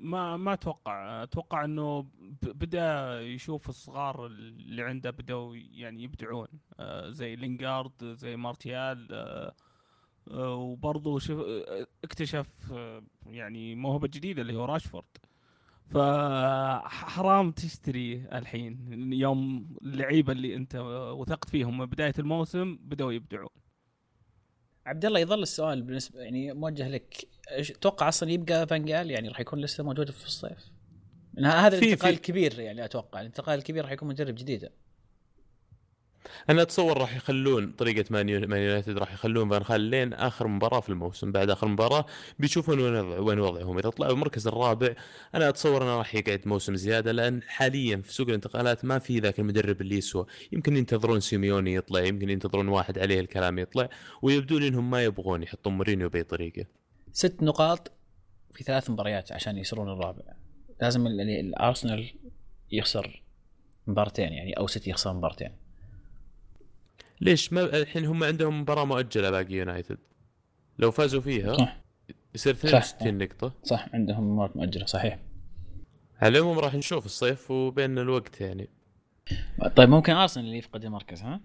ما 0.04 0.36
ما 0.36 0.52
أتوقع. 0.52 1.22
أتوقع 1.22 1.64
إنه 1.64 2.06
بدأ 2.42 3.20
يشوف 3.20 3.68
الصغار 3.68 4.26
اللي 4.26 4.82
عنده 4.82 5.10
بدأوا 5.10 5.56
يعني 5.56 6.02
يبدعون. 6.02 6.48
آه، 6.80 7.10
زي 7.10 7.36
لينجارد 7.36 8.04
زي 8.04 8.36
مارتيال 8.36 9.08
آه، 9.12 9.54
آه، 10.30 10.54
وبرضه 10.54 11.18
شوف 11.18 11.40
اكتشف 12.04 12.72
يعني 13.26 13.74
موهبة 13.74 14.08
جديدة 14.08 14.42
اللي 14.42 14.56
هو 14.56 14.64
راشفورد. 14.64 15.04
فحرام 15.90 17.50
تشتري 17.50 18.16
الحين 18.32 19.12
يوم 19.12 19.68
اللعيبة 19.82 20.32
اللي 20.32 20.56
أنت 20.56 20.76
وثقت 21.16 21.48
فيهم. 21.48 21.78
من 21.78 21.86
بداية 21.86 22.14
الموسم 22.18 22.78
بدأوا 22.80 23.12
يبدعون. 23.12 23.48
عبد 24.86 25.04
الله 25.04 25.20
يظل 25.20 25.42
السؤال 25.42 25.82
بالنسبة 25.82 26.20
يعني 26.20 26.52
موجه 26.52 26.88
لك 26.88 27.28
أتوقع 27.48 28.08
أصلا 28.08 28.30
يبقى 28.30 28.66
فانجال؟ 28.66 29.10
يعني 29.10 29.28
راح 29.28 29.40
يكون 29.40 29.60
لسه 29.60 29.84
موجود 29.84 30.10
في 30.10 30.26
الصيف. 30.26 30.58
هذا 31.38 31.78
الانتقال 31.78 32.14
الكبير 32.14 32.60
يعني 32.60 32.84
أتوقع. 32.84 33.20
الانتقال 33.20 33.58
الكبير 33.58 33.84
راح 33.84 33.92
يكون 33.92 34.08
مدرب 34.08 34.34
جديد 34.34 34.68
أنا 36.50 36.62
أتصور 36.62 36.98
راح 36.98 37.16
يخلون 37.16 37.72
طريقة 37.72 38.04
مان 38.10 38.28
يونايتد 38.28 38.98
راح 38.98 39.12
يخلون 39.12 39.50
فان 39.50 39.64
خال 39.64 39.80
لين 39.80 40.12
آخر 40.12 40.48
مباراة 40.48 40.80
في 40.80 40.88
الموسم. 40.88 41.32
بعد 41.32 41.50
آخر 41.50 41.68
مباراة 41.68 42.06
بيشوفون 42.38 42.80
وين 42.80 42.94
وين 42.96 43.40
وضعهم. 43.40 43.78
إذا 43.78 43.88
طلعوا 43.90 44.12
المركز 44.12 44.46
الرابع 44.46 44.94
أنا 45.34 45.48
أتصور 45.48 45.82
إنه 45.82 45.98
راح 45.98 46.14
يقعد 46.14 46.40
موسم 46.46 46.76
زيادة 46.76 47.12
لأن 47.12 47.42
حاليا 47.42 47.96
في 47.96 48.12
سوق 48.12 48.28
الانتقالات 48.28 48.84
ما 48.84 48.98
في 48.98 49.18
ذاك 49.18 49.40
المدرب 49.40 49.80
اللي 49.80 49.96
يسوى. 49.96 50.26
يمكن 50.52 50.76
ينتظرون 50.76 51.20
سيميوني 51.20 51.74
يطلع 51.74 52.00
يمكن 52.00 52.30
ينتظرون 52.30 52.68
واحد 52.68 52.98
عليه 52.98 53.20
الكلام 53.20 53.58
يطلع 53.58 53.88
ويبدو 54.22 54.58
لي 54.58 54.68
إنهم 54.68 54.90
ما 54.90 55.04
يبغون 55.04 55.42
يحطون 55.42 55.72
مورينيو 55.72 56.08
بأي 56.08 56.22
طريقة. 56.22 56.64
ست 57.14 57.42
نقاط 57.42 57.92
في 58.54 58.64
ثلاث 58.64 58.90
مباريات 58.90 59.32
عشان 59.32 59.58
يصيرون 59.58 59.88
الرابع. 59.88 60.22
لازم 60.80 61.06
الارسنال 61.06 62.10
يخسر 62.72 63.22
مبارتين 63.86 64.32
يعني 64.32 64.52
أو 64.52 64.66
سيتي 64.66 64.90
يخسر 64.90 65.12
مبارتين. 65.12 65.50
ليش؟ 67.20 67.52
ما 67.52 67.60
الحين 67.60 68.04
هم 68.04 68.24
عندهم 68.24 68.60
مباراة 68.60 68.84
مؤجلة 68.84 69.30
باقي 69.30 69.54
يونايتد 69.54 69.98
لو 70.78 70.90
فازوا 70.90 71.20
فيها 71.20 71.54
صح. 71.54 71.76
يصير 72.34 72.52
62 72.54 73.18
نقطة. 73.18 73.52
صح 73.62 73.88
عندهم 73.94 74.34
مباراة 74.34 74.52
مؤجلة 74.54 74.86
صحيح. 74.86 75.18
على 76.20 76.38
العموم 76.38 76.58
راح 76.58 76.74
نشوف 76.74 77.06
الصيف 77.06 77.50
وبيننا 77.50 78.00
الوقت 78.00 78.40
يعني. 78.40 78.68
طيب 79.76 79.88
ممكن 79.88 80.12
ارسنال 80.12 80.46
اللي 80.46 80.58
يفقد 80.58 80.84
المركز 80.84 81.22
ها؟ 81.22 81.40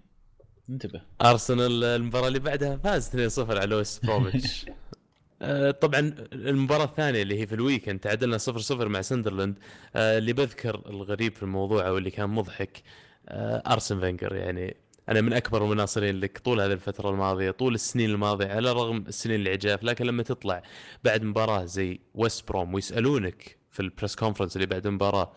انتبه. 0.70 1.02
ارسنال 1.22 1.84
المباراة 1.84 2.28
اللي 2.28 2.38
بعدها 2.38 2.76
فاز 2.76 3.38
2-0 3.40 3.50
على 3.50 3.74
ويست 3.74 4.06
بروميتش 4.06 4.66
آه، 5.42 5.70
طبعا 5.70 6.14
المباراة 6.32 6.84
الثانية 6.84 7.22
اللي 7.22 7.40
هي 7.40 7.46
في 7.46 7.54
ال 7.54 7.60
weekend 7.60 7.98
تعادلنا 8.00 8.38
0-0 8.38 8.88
مع 8.88 9.00
سندرلاند. 9.00 9.58
آه، 9.96 10.18
اللي 10.18 10.32
بذكر 10.32 10.82
الغريب 10.86 11.34
في 11.34 11.42
الموضوع 11.42 11.88
أو 11.88 11.98
اللي 11.98 12.10
كان 12.10 12.30
مضحك 12.30 12.82
آه، 13.28 13.62
أرسن 13.72 14.00
فينجر. 14.00 14.34
يعني 14.34 14.76
أنا 15.08 15.20
من 15.20 15.32
أكبر 15.32 15.64
المناصرين 15.64 16.20
لك 16.20 16.38
طول 16.38 16.60
هذه 16.60 16.72
الفترة 16.72 17.10
الماضية 17.10 17.50
طول 17.50 17.74
السنين 17.74 18.10
الماضية 18.10 18.46
على 18.46 18.70
الرغم 18.70 19.04
السنين 19.08 19.40
العجاف 19.40 19.84
لكن 19.84 20.06
لما 20.06 20.22
تطلع 20.22 20.62
بعد 21.04 21.22
مباراة 21.22 21.64
زي 21.64 22.00
ويست 22.14 22.48
بروم 22.48 22.74
ويسألونك 22.74 23.56
في 23.70 23.80
ال 23.80 23.86
press 23.86 24.16
conference 24.16 24.56
اللي 24.56 24.66
بعد 24.66 24.86
المباراة 24.86 25.32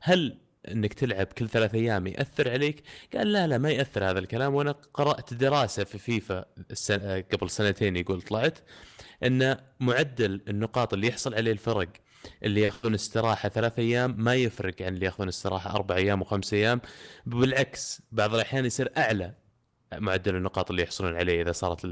هل 0.00 0.38
إنك 0.68 0.94
تلعب 0.94 1.26
كل 1.26 1.48
ثلاث 1.48 1.74
أيام 1.74 2.06
يأثر 2.06 2.50
عليك؟ 2.50 2.82
قال 3.14 3.32
لا 3.32 3.46
لا 3.46 3.58
ما 3.58 3.70
يأثر 3.70 4.10
هذا 4.10 4.18
الكلام. 4.18 4.54
وأنا 4.54 4.72
قرأت 4.72 5.34
دراسة 5.34 5.84
في 5.84 5.98
فيفا 5.98 6.44
قبل 7.32 7.50
سنتين 7.50 7.96
يقول 7.96 8.22
طلعت. 8.22 8.58
إن 9.22 9.56
معدل 9.80 10.40
النقاط 10.48 10.92
اللي 10.92 11.06
يحصل 11.06 11.34
عليه 11.34 11.52
الفرق 11.52 11.88
اللي 12.42 12.60
ياخذون 12.60 12.94
استراحة 12.94 13.48
ثلاث 13.48 13.78
أيام 13.78 14.14
ما 14.18 14.34
يفرق 14.34 14.82
عن 14.82 14.94
اللي 14.94 15.06
ياخذون 15.06 15.28
استراحة 15.28 15.70
أربع 15.76 15.96
أيام 15.96 16.20
وخمس 16.22 16.54
أيام 16.54 16.80
بالعكس 17.26 18.02
بعض 18.12 18.34
الأحيان 18.34 18.64
يصير 18.64 18.90
أعلى 18.96 19.32
معدل 19.94 20.36
النقاط 20.36 20.70
اللي 20.70 20.82
يحصلون 20.82 21.16
عليه 21.16 21.42
إذا 21.42 21.52
صارت 21.52 21.86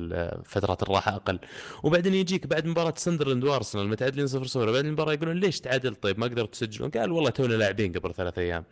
فترات 0.44 0.82
الراحة 0.82 1.16
أقل. 1.16 1.38
وبعدين 1.82 2.14
يجيك 2.14 2.46
بعد 2.46 2.66
مباراة 2.66 2.94
سندرلاند 2.96 3.44
وأرسنال 3.44 3.88
متعادلين 3.88 4.26
0 4.26 4.46
0 4.46 4.72
بعد 4.72 4.84
المباراة 4.84 5.12
يقولون 5.12 5.36
ليش 5.36 5.60
تعادل؟ 5.60 5.94
طيب 5.94 6.18
ما 6.18 6.26
قدرتوا 6.26 6.46
تسجلون؟ 6.46 6.90
قال 6.90 7.12
والله 7.12 7.30
تونا 7.30 7.54
لاعبين 7.54 7.92
قبل 7.92 8.14
ثلاث 8.14 8.38
أيام. 8.38 8.64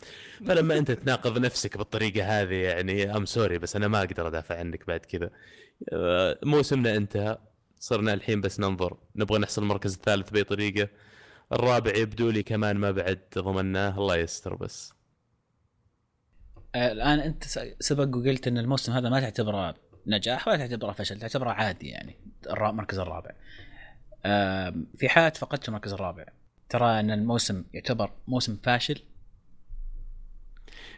فلما 0.46 0.78
أنت 0.78 0.90
تناقض 0.90 1.38
نفسك 1.38 1.76
بالطريقة 1.78 2.24
هذه 2.42 2.54
يعني 2.54 3.16
ام 3.16 3.24
سوري 3.24 3.58
بس 3.58 3.76
أنا 3.76 3.88
ما 3.88 3.98
أقدر 3.98 4.28
أدافع 4.28 4.58
عنك 4.58 4.86
بعد 4.86 5.00
كذا. 5.00 5.30
آه، 5.92 6.38
موسمنا 6.44 6.96
انتهى. 6.96 7.38
صرنا 7.82 8.14
الحين 8.14 8.40
بس 8.40 8.60
ننظر. 8.60 8.96
نبغى 9.16 9.38
نحصل 9.38 9.62
المركز 9.62 9.94
الثالث 9.94 10.30
بأي 10.30 10.44
طريقة. 10.44 10.88
الرابع 11.52 11.96
يبدو 11.96 12.30
لي 12.30 12.42
كمان 12.42 12.76
ما 12.76 12.90
بعد 12.90 13.20
ضمناه 13.38 13.98
الله 13.98 14.16
يستر 14.16 14.54
بس. 14.54 14.92
آه، 16.74 16.92
الآن 16.92 17.20
أنت 17.20 17.44
سبق 17.80 18.16
وقلت 18.16 18.46
إن 18.46 18.58
الموسم 18.58 18.92
هذا 18.92 19.08
ما 19.08 19.20
تعتبره 19.20 19.74
نجاح 20.06 20.48
ولا 20.48 20.56
تعتبره 20.56 20.92
فشل 20.92 21.18
تعتبره 21.18 21.50
عادي 21.50 21.88
يعني 21.88 22.16
المركز 22.50 22.98
الرابع. 22.98 23.30
آم، 24.26 24.86
في 24.96 25.08
حالة 25.08 25.30
فقدت 25.30 25.68
المركز 25.68 25.92
الرابع. 25.92 26.24
ترى 26.68 27.00
إن 27.00 27.10
الموسم 27.10 27.64
يعتبر 27.72 28.12
موسم 28.28 28.56
فاشل؟ 28.62 29.02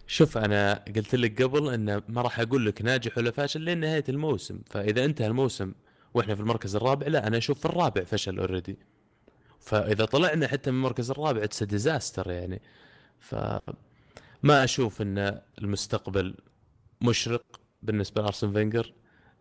شوف 0.07 0.39
أنا 0.39 0.85
قلت 0.97 1.15
لك 1.15 1.43
قبل 1.43 1.75
ان 1.75 2.03
ما 2.09 2.23
راح 2.23 2.41
أقول 2.41 2.67
لك 2.67 2.83
ناجح 2.83 3.19
ولا 3.19 3.31
فاشل 3.31 3.61
لين 3.61 3.81
نهايه 3.81 4.05
الموسم. 4.09 4.61
فإذا 4.71 5.05
انتهى 5.05 5.27
الموسم 5.27 5.73
وإحنا 6.15 6.35
في 6.35 6.41
المركز 6.41 6.77
الرابع 6.77 7.07
لا 7.07 7.27
أنا 7.27 7.39
أشوف 7.39 7.59
في 7.59 7.65
الرابع 7.65 8.05
فشل 8.05 8.39
already 8.39 8.79
فإذا 9.61 10.05
طلعنا 10.05 10.49
حتى 10.49 10.71
من 10.71 10.77
المركز 10.77 11.11
الرابع 11.11 11.45
it's 11.45 11.63
disaster 11.63 12.31
يعني. 12.31 12.63
ف 13.19 13.35
ما 14.43 14.65
أشوف 14.65 15.03
إن 15.03 15.41
المستقبل 15.59 16.35
مشرق 17.01 17.61
بالنسبة 17.83 18.23
لأرسن 18.23 18.53
فينجر. 18.53 18.93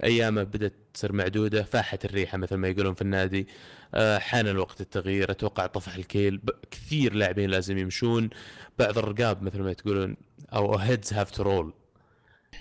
أيامه 0.04 0.44
بدأت 0.44 0.74
تصير 0.94 1.12
معدودة 1.12 1.64
فاحت 1.64 2.06
الريحة 2.06 2.38
مثل 2.38 2.56
ما 2.56 2.68
يقولون 2.68 2.94
في 2.94 3.02
النادي. 3.02 3.48
آه، 3.94 4.18
حان 4.18 4.48
الوقت 4.48 4.82
التغيير 4.82 5.32
أتوقع 5.32 5.66
طفح 5.66 5.96
الكيل. 5.96 6.42
كثير 6.72 7.14
لاعبين 7.14 7.50
لازم 7.50 7.78
يمشون. 7.78 8.30
بعض 8.80 8.98
الرقاب 8.98 9.44
مثل 9.44 9.62
ما 9.62 9.74
تقولون 9.74 10.18
أو 10.54 10.76
heads 10.76 11.14
have 11.14 11.32
to 11.32 11.44
roll 11.44 11.74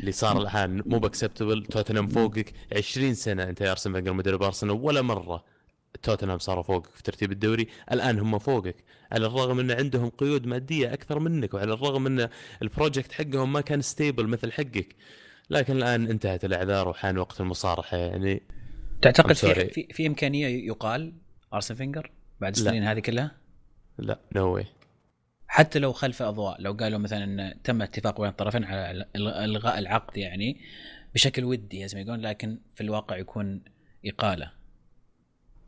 اللي 0.01 0.13
صار 0.13 0.43
الان 0.43 0.83
مو 0.87 0.99
acceptable 0.99 1.65
توتنهام 1.65 2.07
فوقك 2.07 2.53
20 2.77 3.15
سنة. 3.15 3.43
انت 3.43 3.61
يا 3.61 3.71
ارسن 3.71 3.93
فينجر 3.93 4.13
مدرب 4.13 4.43
ارسنال 4.43 4.73
ولا 4.73 5.03
مرة. 5.03 5.45
توتنهام 6.03 6.39
صاروا 6.39 6.63
فوقك 6.63 6.91
في 6.91 7.03
ترتيب 7.03 7.33
الدوري. 7.33 7.69
الآن 7.93 8.19
هم 8.19 8.39
فوقك. 8.39 8.77
على 9.13 9.27
الرغم 9.27 9.61
إن 9.61 9.71
عندهم 9.71 10.09
قيود 10.09 10.47
مادية 10.47 10.93
أكثر 10.93 11.19
منك 11.19 11.55
وعلى 11.55 11.73
الرغم 11.73 12.07
إن 12.07 12.29
ال 12.63 12.69
project 12.69 13.13
حقهم 13.13 13.53
ما 13.53 13.61
كان 13.61 13.81
stable 13.81 14.27
مثل 14.27 14.53
حقك. 14.53 14.97
لكن 15.51 15.77
الآن 15.77 16.07
انتهت 16.07 16.45
الإعذار 16.45 16.89
وحان 16.89 17.19
وقت 17.19 17.41
المصارحة. 17.41 17.97
يعني 17.97 18.43
تعتقد 19.03 19.33
في. 19.33 19.69
في 19.69 19.89
في 19.93 20.07
إمكانية 20.07 20.67
يقال 20.67 21.13
ارسن 21.55 21.75
فينجر 21.75 22.11
بعد. 22.41 22.57
السنين 22.57 22.83
هذه 22.83 22.99
كلها؟ 22.99 23.31
لا. 23.99 24.21
no 24.37 24.55
way 24.55 24.67
حتى 25.55 25.79
لو 25.79 25.93
خلف 25.93 26.23
أضواء 26.23 26.61
لو 26.61 26.73
قالوا 26.73 26.99
مثلا 26.99 27.25
إن 27.25 27.63
تم 27.63 27.83
اتفاق 27.83 28.21
بين 28.21 28.31
الطرفين 28.31 28.65
على 28.65 28.91
ال- 29.17 29.29
إلغاء 29.29 29.79
العقد 29.79 30.17
يعني 30.17 30.61
بشكل 31.15 31.45
ودي 31.45 31.89
زي 31.89 31.97
ما 31.99 32.03
يقولون 32.03 32.21
لكن 32.27 32.59
في 32.75 32.81
الواقع 32.81 33.17
يكون 33.17 33.63
إقالة. 34.07 34.53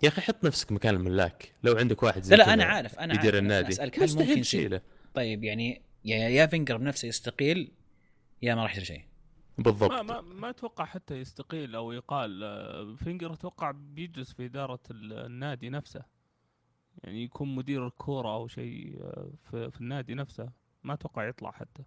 يا 0.02 0.08
أخي 0.08 0.20
حط 0.20 0.44
نفسك 0.44 0.72
مكان 0.72 0.94
الملاك 0.94 1.52
لو 1.62 1.76
عندك 1.76 2.02
واحد 2.02 2.22
زي 2.22 2.36
لا 2.36 2.42
لا 2.42 2.54
أنا 2.54 2.64
عارف 2.64 2.98
أنا 2.98 3.14
يدير 3.14 3.32
عارف 3.32 3.42
النادي. 3.44 3.68
أسألك 3.68 3.98
هل 4.02 4.16
ممكن 4.16 4.40
تشيله. 4.40 4.80
طيب 5.14 5.44
يعني 5.44 5.82
يا 6.04 6.16
يا 6.28 6.46
فينجر 6.46 6.76
بنفسه 6.76 7.08
يستقيل 7.08 7.72
يا 8.42 8.54
ما 8.54 8.62
راح 8.62 8.72
يصير 8.72 8.84
شيء. 8.84 9.04
بالضبط. 9.58 9.90
ما 9.90 10.02
ما 10.02 10.20
ما 10.20 10.50
أتوقع 10.50 10.84
حتى 10.84 11.14
يستقيل 11.14 11.74
أو 11.74 11.92
يقال. 11.92 12.44
آه، 12.44 12.94
فينجر 13.04 13.32
أتوقع 13.32 13.70
بيجلس 13.70 14.32
في 14.32 14.44
إدارة 14.44 14.80
ال- 14.90 15.12
النادي 15.26 15.70
نفسه. 15.70 16.02
يعني 17.02 17.24
يكون 17.24 17.54
مدير 17.54 17.86
الكورة 17.86 18.34
أو 18.34 18.48
شيء 18.48 18.98
آه، 19.02 19.30
في, 19.50 19.70
في 19.70 19.80
النادي 19.80 20.14
نفسه. 20.14 20.48
ما 20.84 20.94
أتوقع 20.94 21.28
يطلع 21.28 21.50
حتى. 21.50 21.82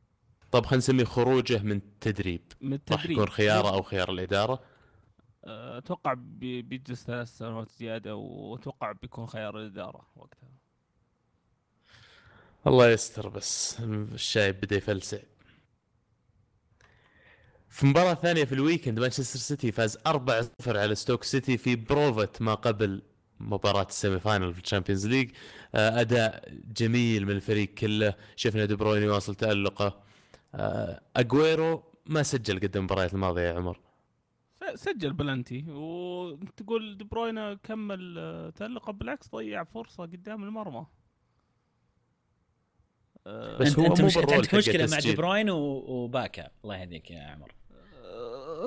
طب 0.52 0.66
خلينا 0.66 0.78
نسميه 0.78 1.04
خروجه 1.04 1.64
من 1.64 1.72
التدريب. 1.72 2.42
من 2.62 2.72
راح 2.74 2.80
التدريب. 2.80 3.12
يكون 3.12 3.30
خياره 3.30 3.70
أو 3.70 3.82
خيار 3.82 4.10
الإدارة؟ 4.12 4.60
آه، 5.46 5.78
أتوقع 5.78 6.14
بي- 6.14 6.62
بيجلس 6.62 7.04
ثلاث 7.04 7.38
سنوات 7.38 7.72
زيادة 7.72 8.16
وأتوقع 8.16 8.92
بيكون 8.92 9.26
خيار 9.28 9.58
الإدارة 9.60 10.08
وقتها. 10.16 10.50
الله 12.68 12.90
يستر 12.90 13.30
بس 13.30 13.80
الشايب 14.14 14.62
بدا 14.62 14.76
يفلسع. 14.76 15.18
في 17.70 17.86
مباراة 17.86 18.14
ثانية 18.14 18.44
في 18.46 18.54
ال 18.56 18.61
weekend 18.61 19.00
مانشستر 19.00 19.40
سيتي 19.40 19.72
فاز 19.72 19.98
4-0 19.98 20.78
على 20.78 20.96
ستوك 20.96 21.24
سيتي 21.24 21.58
في 21.58 21.76
بروفة 21.76 22.30
ما 22.40 22.54
قبل 22.54 23.02
مباراة 23.40 23.86
ال 23.90 23.96
semi 23.96 24.20
final 24.20 24.54
في 24.54 24.60
الشامبيونز 24.64 25.08
ليج. 25.08 25.32
آه، 25.76 26.02
أداء 26.02 26.50
جميل 26.78 27.26
من 27.26 27.32
الفريق 27.32 27.74
كله. 27.74 28.14
شفنا 28.36 28.66
دي 28.66 28.76
بروين 28.76 29.04
يواصل 29.04 29.36
تألقه. 29.36 30.00
آه، 30.56 31.02
أجويرو 31.16 31.84
ما 32.06 32.24
سجل 32.24 32.60
قد 32.60 32.78
المباريات 32.78 33.14
الماضية 33.14 33.42
يا 33.42 33.54
عمر. 33.54 33.80
س- 34.76 34.84
سجل 34.84 35.14
بلنتي. 35.14 35.66
وتقول 35.70 36.98
دي 36.98 37.04
بروين 37.04 37.54
كمل 37.54 38.16
آه، 38.20 38.50
تألقه 38.50 38.94
بالعكس 38.94 39.30
ضيع 39.36 39.64
فرصة 39.64 40.04
قدام 40.04 40.44
المرمى. 40.44 40.86
بس 43.60 43.68
انت, 43.68 43.80
هو 43.80 43.86
أنت 43.86 44.02
مش... 44.02 44.18
عندك 44.18 44.54
مشكلة 44.56 44.88
مع 44.92 45.00
دي. 45.00 45.16
بروين. 45.16 45.50
وباكا. 45.50 46.50
الله 46.64 46.78
يهديك 46.78 47.12
يا 47.12 47.22
عمر. 47.22 47.56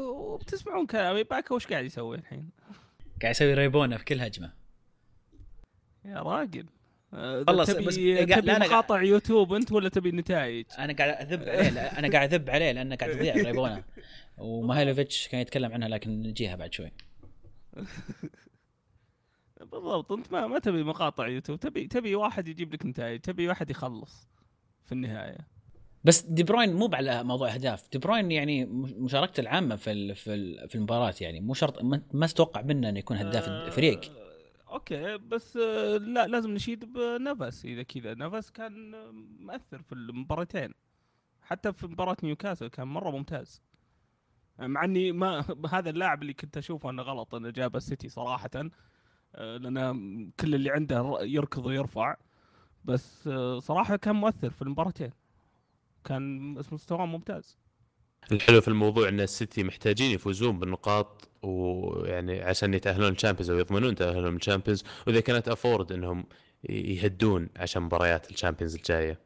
وبتسمعون 0.02 0.87
كلامي. 0.87 1.22
باكا 1.24 1.54
وش 1.54 1.66
قاعد 1.66 1.85
يسوي 1.85 2.16
الحين؟ 2.16 2.50
قاعد 3.22 3.35
يسوي 3.35 3.54
ريبونا 3.54 3.98
في 3.98 4.04
كل 4.04 4.20
هجمة. 4.20 4.60
يا 6.05 6.23
راجل. 6.23 6.67
خلص، 7.47 7.71
تبي 7.71 7.85
بس- 7.85 7.95
تبي 7.95 8.25
لا، 8.25 8.59
مقاطع 8.59 9.03
يوتيوب 9.03 9.53
أنت 9.55 9.73
ولا 9.73 9.89
تبي 9.89 10.13
نتائج؟ 10.13 10.65
أنا 10.79 10.93
قاعد 10.93 11.33
أذب 11.33 11.49
عليه 11.49 11.69
أنا 11.99 12.09
قاعد 12.13 12.35
أذب 12.35 12.51
عليه 12.51 12.73
لأنه 12.73 12.97
قاعد 12.97 13.11
يضيع 13.11 13.33
في 13.35 13.43
ريبونا 13.43 13.85
وماهيلوفيتش 14.39 15.29
كان 15.29 15.41
يتكلم 15.41 15.73
عنها 15.73 15.89
لكن 15.89 16.23
نجيها 16.23 16.57
بعد 16.57 16.73
شوي. 16.75 16.93
بالضبط 19.73 20.13
أنت 20.13 20.33
ما 20.33 20.47
ما 20.47 20.59
تبي 20.59 20.83
مقاطع 20.83 21.27
يوتيوب. 21.29 21.61
تبي 21.61 21.87
تبي 21.87 22.15
واحد 22.15 22.49
يجيب 22.49 22.75
لك 22.75 22.87
نتائج 22.87 23.21
تبي 23.21 23.49
واحد 23.49 23.71
يخلص 23.71 24.29
في 24.87 24.93
النهاية. 24.93 25.39
بس 26.05 26.21
دي 26.23 26.43
بروين 26.43 26.73
مو 26.75 26.91
على 26.93 27.25
موضوع 27.25 27.55
أهداف. 27.55 27.89
دي 27.93 27.99
بروين 27.99 28.31
يعني 28.31 28.65
مشاركته 28.99 29.41
العامة 29.41 29.77
في 29.77 29.93
ال 29.93 30.15
في 30.17 30.35
ال 30.35 30.69
في 30.69 30.75
المباراة 30.75 31.15
يعني. 31.21 31.41
مو 31.41 31.55
شرط 31.55 31.83
ما, 31.83 32.03
ما 32.13 32.27
تتوقع 32.27 32.63
منه 32.63 32.89
إنه 32.89 32.99
يكون 32.99 33.17
هداف 33.17 33.49
آه، 33.49 33.67
الفريق. 33.67 34.01
أوكي 34.81 35.18
بس 35.18 35.56
آه، 35.56 35.96
لا 35.96 36.26
لازم 36.26 36.50
نشيد 36.50 36.92
بنفس 36.92 37.64
إذا 37.64 37.83
كذا 37.83 38.14
نفس 38.14 38.50
كان 38.50 38.94
آه، 38.94 39.10
مؤثر 39.40 39.83
في 39.83 39.92
المباراتين. 39.92 40.74
حتى 41.42 41.72
في 41.72 41.87
مباراة 41.87 42.16
نيوكاسل 42.22 42.68
كان 42.68 42.88
مرة 42.88 43.10
ممتاز. 43.10 43.62
مع 44.58 44.85
إني 44.85 45.12
ما 45.12 45.44
هذا 45.74 45.90
اللاعب 45.90 46.22
اللي 46.22 46.35
كنت 46.35 46.56
أشوفه 46.56 46.90
إنه 46.90 47.02
غلط 47.02 47.35
إنه 47.35 47.50
جاب 47.50 47.76
السيتي 47.76 48.08
صراحة 48.08 48.50
آه، 49.35 49.56
لأنه 49.56 49.92
كل 50.40 50.54
اللي 50.54 50.70
عنده 50.70 51.18
يركض 51.22 51.66
ويرفع. 51.66 52.16
بس 52.85 53.28
صراحة 53.58 53.96
كان 53.96 54.16
مؤثر 54.16 54.50
في 54.50 54.62
المباراتين. 54.62 55.10
كان 56.04 56.54
مستواه 56.72 57.06
ممتاز. 57.06 57.58
الحلو 58.33 58.60
في 58.60 58.68
الموضوع 58.68 59.08
إن 59.08 59.21
السيتي 59.21 59.64
محتاجين 59.64 60.10
يفوزون 60.10 60.58
بالنقاط 60.58 61.29
ويعني 61.42 62.42
عشان 62.42 62.75
يتأهلون 62.75 63.12
الشامبيونز 63.12 63.50
أو 63.50 63.58
يضمنون 63.58 63.94
تأهلهم 63.94 64.37
الشامبيونز 64.37 64.85
وإذا 65.06 65.21
كانت 65.21 65.48
afford 65.48 65.92
إنهم 65.92 66.25
يهدون 66.68 67.48
عشان 67.56 67.83
مباريات 67.83 68.31
الشامبيونز 68.31 68.75
الجاية. 68.75 69.18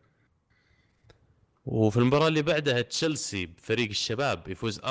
وفي 1.67 1.97
المباراة 1.97 2.29
اللي 2.29 2.43
بعدها 2.43 2.81
تشيلسي 2.81 3.47
بفريق 3.47 3.89
الشباب 3.89 4.49
يفوز 4.49 4.81
4-1 4.81 4.85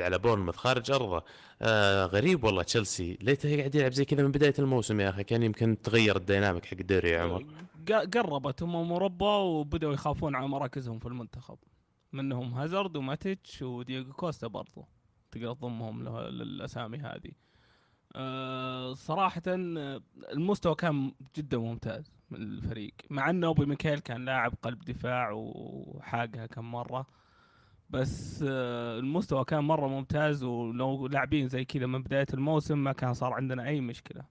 على 0.00 0.18
بورنموث 0.18 0.56
خارج 0.56 0.90
أرضه. 0.90 1.24
آه 1.62 2.06
غريب 2.06 2.44
والله 2.44 2.62
تشيلسي 2.62 3.18
ليته 3.20 3.56
قاعد 3.56 3.74
يلعب 3.74 3.92
زي 3.92 4.04
كذا 4.04 4.22
من 4.22 4.30
بداية 4.30 4.54
الموسم 4.58 5.00
يا 5.00 5.08
أخي 5.08 5.24
كان 5.24 5.42
يمكن 5.42 5.82
تغير 5.82 6.16
ال 6.16 6.22
dynamic 6.22 6.64
حق 6.64 6.76
الدوري 6.80 7.10
يا 7.10 7.20
عمر. 7.20 7.46
قربتهم 8.14 8.88
مربى 8.88 9.24
وبدأوا 9.24 9.94
يخافون 9.94 10.34
على 10.34 10.48
مراكزهم 10.48 10.98
في 10.98 11.06
المنتخب 11.06 11.58
منهم 12.12 12.54
هازارد 12.54 12.96
وماتيتش 12.96 13.62
ودييغو 13.62 14.12
كوستا 14.12 14.46
برضو. 14.46 14.84
تقدر 15.30 15.54
تضمهم 15.54 16.02
للأسامي 16.08 16.98
هذه. 16.98 17.32
أه 18.16 18.92
صراحة 18.92 19.42
آه، 19.48 20.00
المستوى 20.32 20.74
كان 20.74 21.12
جدا 21.36 21.58
ممتاز 21.58 22.12
من 22.30 22.42
الفريق. 22.42 22.94
مع 23.10 23.30
انه 23.30 23.46
أوبي 23.46 23.66
ميكيل 23.66 23.98
كان 23.98 24.24
لاعب 24.24 24.54
قلب 24.62 24.78
دفاع 24.84 25.30
وحاقها 25.32 26.46
كم 26.46 26.70
مرة 26.70 27.06
بس 27.90 28.44
آه، 28.48 28.98
المستوى 28.98 29.44
كان 29.44 29.64
مرة 29.64 29.88
ممتاز 29.88 30.44
ولو 30.44 31.06
لاعبين 31.06 31.48
زي 31.48 31.64
كذا 31.64 31.86
من 31.86 32.02
بداية 32.02 32.26
الموسم 32.34 32.78
ما 32.78 32.92
كان 32.92 33.14
صار 33.14 33.32
عندنا 33.32 33.66
أي 33.66 33.80
مشكلة. 33.80 34.24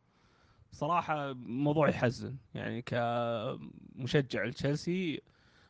صراحة 0.71 1.33
موضوع 1.33 1.89
يحزن. 1.89 2.37
يعني 2.53 2.81
كمشجع 2.81 4.45
لتشيلسي 4.45 5.21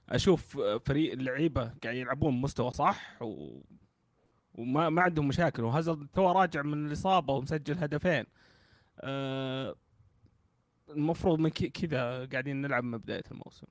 أشوف 0.10 0.60
فريق 0.86 1.12
اللعيبة 1.14 1.72
قاعد 1.84 1.96
يلعبون 1.96 2.42
مستوى 2.42 2.72
صح 2.72 3.22
و... 3.22 3.62
وما 4.54 4.90
ما 4.90 5.02
عندهم 5.02 5.28
مشاكل. 5.28 5.64
وهازارد 5.64 6.08
تو 6.14 6.32
راجع 6.32 6.62
من 6.62 6.88
الإصابة 6.88 7.34
ومسجل 7.34 7.78
هدفين. 7.78 8.26
أه 9.00 9.76
المفروض 10.90 11.40
من 11.40 11.50
كذا 11.50 12.26
قاعدين 12.26 12.62
نلعب 12.62 12.84
من 12.84 12.98
بداية 12.98 13.24
الموسم. 13.32 13.68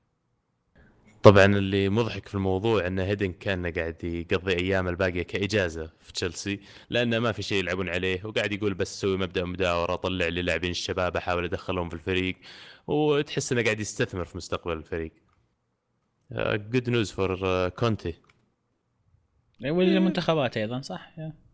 طبعا 1.22 1.44
اللي 1.44 1.88
مضحك 1.88 2.28
في 2.28 2.34
الموضوع 2.34 2.86
إن 2.86 2.98
هيدينك 2.98 3.32
كان 3.32 3.66
قاعد 3.66 4.04
يقضي 4.04 4.52
أيام 4.52 4.88
الباقية 4.88 5.22
كإجازة 5.22 5.90
في 6.00 6.12
تشيلسي 6.12 6.60
لأنه 6.90 7.18
ما 7.18 7.32
في 7.32 7.42
شيء 7.42 7.58
يلعبون 7.58 7.88
عليه 7.88 8.24
وقاعد 8.24 8.52
يقول 8.52 8.74
بس 8.74 8.96
أسوي 8.96 9.16
مبدأ 9.16 9.44
مداوره 9.44 9.94
أطلع 9.94 10.28
لي 10.28 10.42
لاعبين 10.42 10.70
الشباب 10.70 11.16
أحاول 11.16 11.44
أدخلهم 11.44 11.88
في 11.88 11.94
الفريق 11.94 12.36
وتحس 12.86 13.52
إنه 13.52 13.62
قاعد 13.62 13.80
يستثمر 13.80 14.24
في 14.24 14.36
مستقبل 14.36 14.72
الفريق. 14.72 15.12
good 16.32 16.90
news 16.90 17.10
for 17.12 17.68
كونتي 17.68 18.14
والمنتخبات 19.64 20.56
أيضا 20.56 20.80
صح؟ 20.80 21.12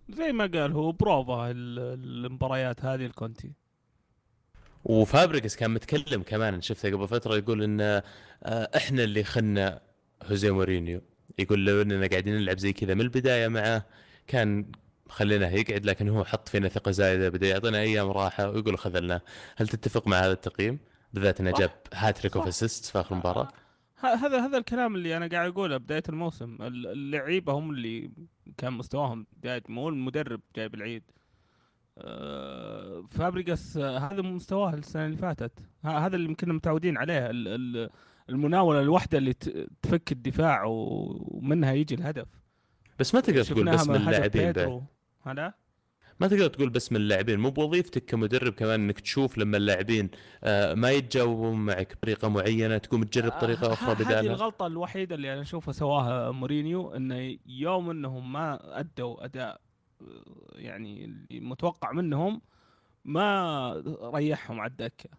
زي 0.09 0.33
ما 0.33 0.47
قال 0.47 0.73
هو 0.73 0.93
بروفا 0.93 1.51
ال- 1.51 1.79
المباريات 2.27 2.85
هذه 2.85 3.07
الكونتي 3.07 3.53
وفابريجاس 4.85 5.57
كان 5.57 5.71
متكلم 5.71 6.23
كمان 6.23 6.61
شفته 6.61 6.91
قبل 6.93 7.09
فترة 7.09 7.37
يقول 7.37 7.63
إن 7.63 7.81
آه، 7.81 8.03
إحنا 8.77 9.05
اللي 9.05 9.25
خلنا 9.25 9.81
هوزيه 10.31 10.51
مورينيو 10.55 11.01
يقول 11.39 11.67
لو 11.67 11.83
إننا 11.83 12.07
قاعدين 12.07 12.37
نلعب 12.37 12.59
زي 12.59 12.73
كذا 12.73 12.95
من 12.95 13.01
البداية 13.01 13.49
معه 13.49 13.87
كان 14.27 14.73
خليناه 15.09 15.49
يقعد 15.51 15.85
لكن 15.85 16.09
هو 16.09 16.25
حط 16.25 16.49
فينا 16.49 16.69
ثقة 16.69 16.91
زايدة 16.91 17.29
بدأ 17.29 17.49
يعطينا 17.49 17.79
أيام 17.81 18.11
راحة 18.11 18.51
ويقول 18.51 18.79
خذلناه. 18.79 19.21
هل 19.57 19.69
تتفق 19.69 20.07
مع 20.09 20.17
هذا 20.21 20.33
التقييم؟ 20.33 20.79
بالذات 21.13 21.41
إنه. 21.41 21.51
جاب 21.51 21.71
هاتريك 21.95 22.37
of. 22.37 22.47
assist 22.47 22.85
في 22.85 23.01
آخر 23.01 23.15
مباراة. 23.15 23.49
هذا 24.01 24.47
هذا 24.47 24.59
الكلام 24.59 24.95
اللي 24.95 25.17
أنا 25.17 25.27
قاعد 25.27 25.51
أقوله 25.51 25.77
بداية 25.77 26.03
الموسم. 26.09 26.57
ال- 26.61 26.87
اللعيبة 26.87 27.53
هم 27.53 27.71
اللي 27.71 28.11
كان 28.57 28.73
مستواهم 28.73 29.27
بداية 29.37 29.63
مو 29.69 29.89
المدرب 29.89 30.41
جايب 30.57 30.75
العيد. 30.75 31.03
آه، 31.99 33.05
فابريجاس 33.09 33.79
هذا 33.79 34.23
مستواه 34.23 34.75
السنة 34.75 35.07
اللي 35.07 35.17
فاتت. 35.17 35.53
هذا 35.85 36.17
اللي 36.17 36.29
يمكن 36.29 36.53
متعودين 36.53 36.97
عليه. 36.99 37.31
ال- 37.31 37.49
ال- 37.49 37.91
المناولة 38.31 38.81
الواحدة 38.81 39.19
اللي 39.19 39.33
تفك 39.83 40.13
الدفاع 40.13 40.65
ومنها 40.67 41.73
يجي 41.73 41.95
الهدف. 41.95 42.29
بس 42.99 43.15
ما 43.15 43.21
تقدر 43.21 43.45
تقول 43.45 43.65
بس 43.71 43.89
من 43.89 43.97
اللاعبين 43.97 44.43
بعد. 44.45 44.55
بيدرو. 44.59 44.83
ما 46.21 46.29
تقدر 46.29 46.47
تقول 46.49 46.71
بس 46.71 46.93
من 46.93 46.97
اللاعبين 47.01 47.39
مو 47.41 47.51
بوظيفتك 47.51 48.05
كمدرب 48.05 48.53
كمان 48.53 48.81
إنك 48.81 49.01
تشوف 49.01 49.39
لما 49.39 49.57
اللاعبين 49.57 50.11
آه، 50.45 50.75
ما 50.75 50.91
يتجاوبون 50.91 51.57
معك 51.67 51.93
بطريقة 51.97 52.29
معينة 52.29 52.79
تقوم 52.79 53.05
تجرب 53.05 53.33
طريقة 53.33 53.71
آه، 53.71 53.73
أخرى 53.73 53.93
ه- 53.93 53.97
هذه 53.97 54.05
بدالها 54.05 54.21
الغلطة 54.35 54.67
الوحيدة 54.67 55.15
اللي 55.15 55.33
أنا 55.33 55.43
أشوفها 55.43 55.73
سواها 55.73 56.31
مورينيو 56.31 56.91
إنه 56.97 57.37
يوم 57.47 57.91
إنهم 57.91 58.33
ما 58.33 58.81
أدوا 58.81 59.25
أداء 59.25 59.61
آه، 60.01 60.05
يعني 60.55 61.05
اللي 61.05 61.41
متوقع 61.41 61.93
منهم 61.93 62.43
ما 63.05 63.83
ريحهم 64.15 64.61
على 64.61 64.71
الدكة 64.71 65.11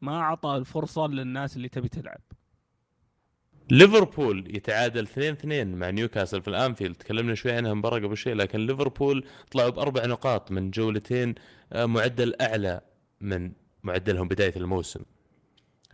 ما 0.00 0.20
أعطى 0.20 0.56
الفرصة 0.56 1.06
للناس 1.06 1.56
اللي 1.56 1.68
تبي 1.68 1.88
تلعب. 1.88 2.20
ليفربول 3.70 4.56
يتعادل 4.56 5.06
2-2 5.06 5.44
مع 5.44 5.90
نيوكاسل 5.90 6.42
في 6.42 6.48
الأنفيلد. 6.48 6.96
تكلمنا 6.96 7.34
شوي 7.34 7.52
عنها 7.52 7.72
المباراه 7.72 7.98
قبل 7.98 8.16
شوي 8.16 8.34
لكن 8.34 8.66
ليفربول 8.66 9.24
طلعوا 9.50 9.70
بأربع 9.70 10.06
نقاط 10.06 10.52
من 10.52 10.70
جولتين 10.70 11.34
آه، 11.72 11.86
معدل 11.86 12.34
أعلى 12.40 12.80
من 13.20 13.52
معدلهم 13.82 14.28
بداية 14.28 14.56
الموسم 14.56 15.00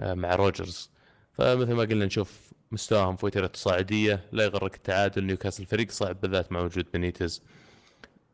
آه، 0.01 0.15
مع 0.15 0.35
روجرز. 0.35 0.91
فمثل 1.33 1.73
ما 1.73 1.83
قلنا 1.83 2.05
نشوف 2.05 2.53
مستواهم 2.73 3.17
في 3.17 3.27
وتيرة 3.27 3.51
التصاعدية 3.55 4.25
لا 4.33 4.45
يغرك 4.45 4.75
التعادل. 4.75 5.25
نيوكاسل 5.25 5.67
فريق 5.67 5.91
صعب 5.91 6.21
بالذات 6.21 6.53
مع 6.53 6.61
وجود 6.61 6.87
بنيتز. 6.95 7.43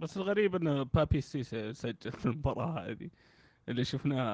بس 0.01 0.17
الغريب 0.17 0.55
إن 0.55 0.85
بابي 0.85 1.21
سيسي 1.21 1.73
سجل 1.73 2.13
في 2.13 2.27
المباراة 2.27 2.91
هذه. 2.91 3.11
اللي 3.69 3.85
شفناه 3.85 4.25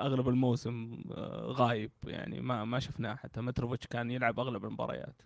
أغلب 0.00 0.28
الموسم 0.28 1.02
آه، 1.14 1.52
غايب 1.58 1.90
يعني 2.04 2.40
ما 2.40 2.64
ما 2.64 2.78
شفناه 2.80 3.14
حتى. 3.14 3.40
متروفيتش 3.40 3.86
كان 3.86 4.10
يلعب 4.10 4.40
أغلب 4.40 4.64
المباريات. 4.64 5.22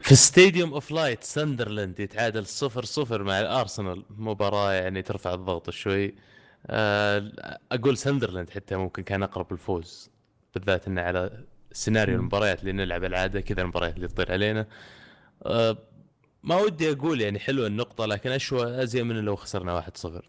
في 0.00 0.14
ستاديوم 0.14 0.72
اوف 0.74 0.90
لايت 0.90 1.24
ساندرلاند 1.24 2.00
يتعادل 2.00 2.46
0-0 2.46 3.22
مع 3.22 3.40
الارسنال 3.40 4.04
مباراة 4.10 4.72
يعني 4.72 5.02
ترفع 5.02 5.34
الضغط 5.34 5.70
شوي. 5.70 6.14
آه، 6.66 7.32
أقول 7.72 7.96
ساندرلاند 7.96 8.50
حتى 8.50 8.76
ممكن 8.76 9.02
كان 9.02 9.22
أقرب 9.22 9.52
الفوز 9.52 10.10
بالذات 10.54 10.88
إنه 10.88 11.02
على 11.02 11.44
سيناريو. 11.72 12.16
المباريات 12.16 12.60
اللي 12.60 12.72
نلعب 12.72 13.04
العادة 13.04 13.40
كذا 13.40 13.62
المباريات 13.62 13.96
اللي 13.96 14.08
تطير 14.08 14.32
علينا. 14.32 14.66
آه، 15.46 15.78
ما 16.42 16.56
ودي 16.56 16.92
أقول 16.92 17.20
يعني 17.20 17.38
حلوة 17.38 17.66
النقطة 17.66 18.06
لكن 18.06 18.30
أشوى 18.30 18.82
ازين 18.82 19.06
من 19.06 19.16
لو 19.16 19.36
خسرنا 19.36 19.72
1-0 19.72 20.22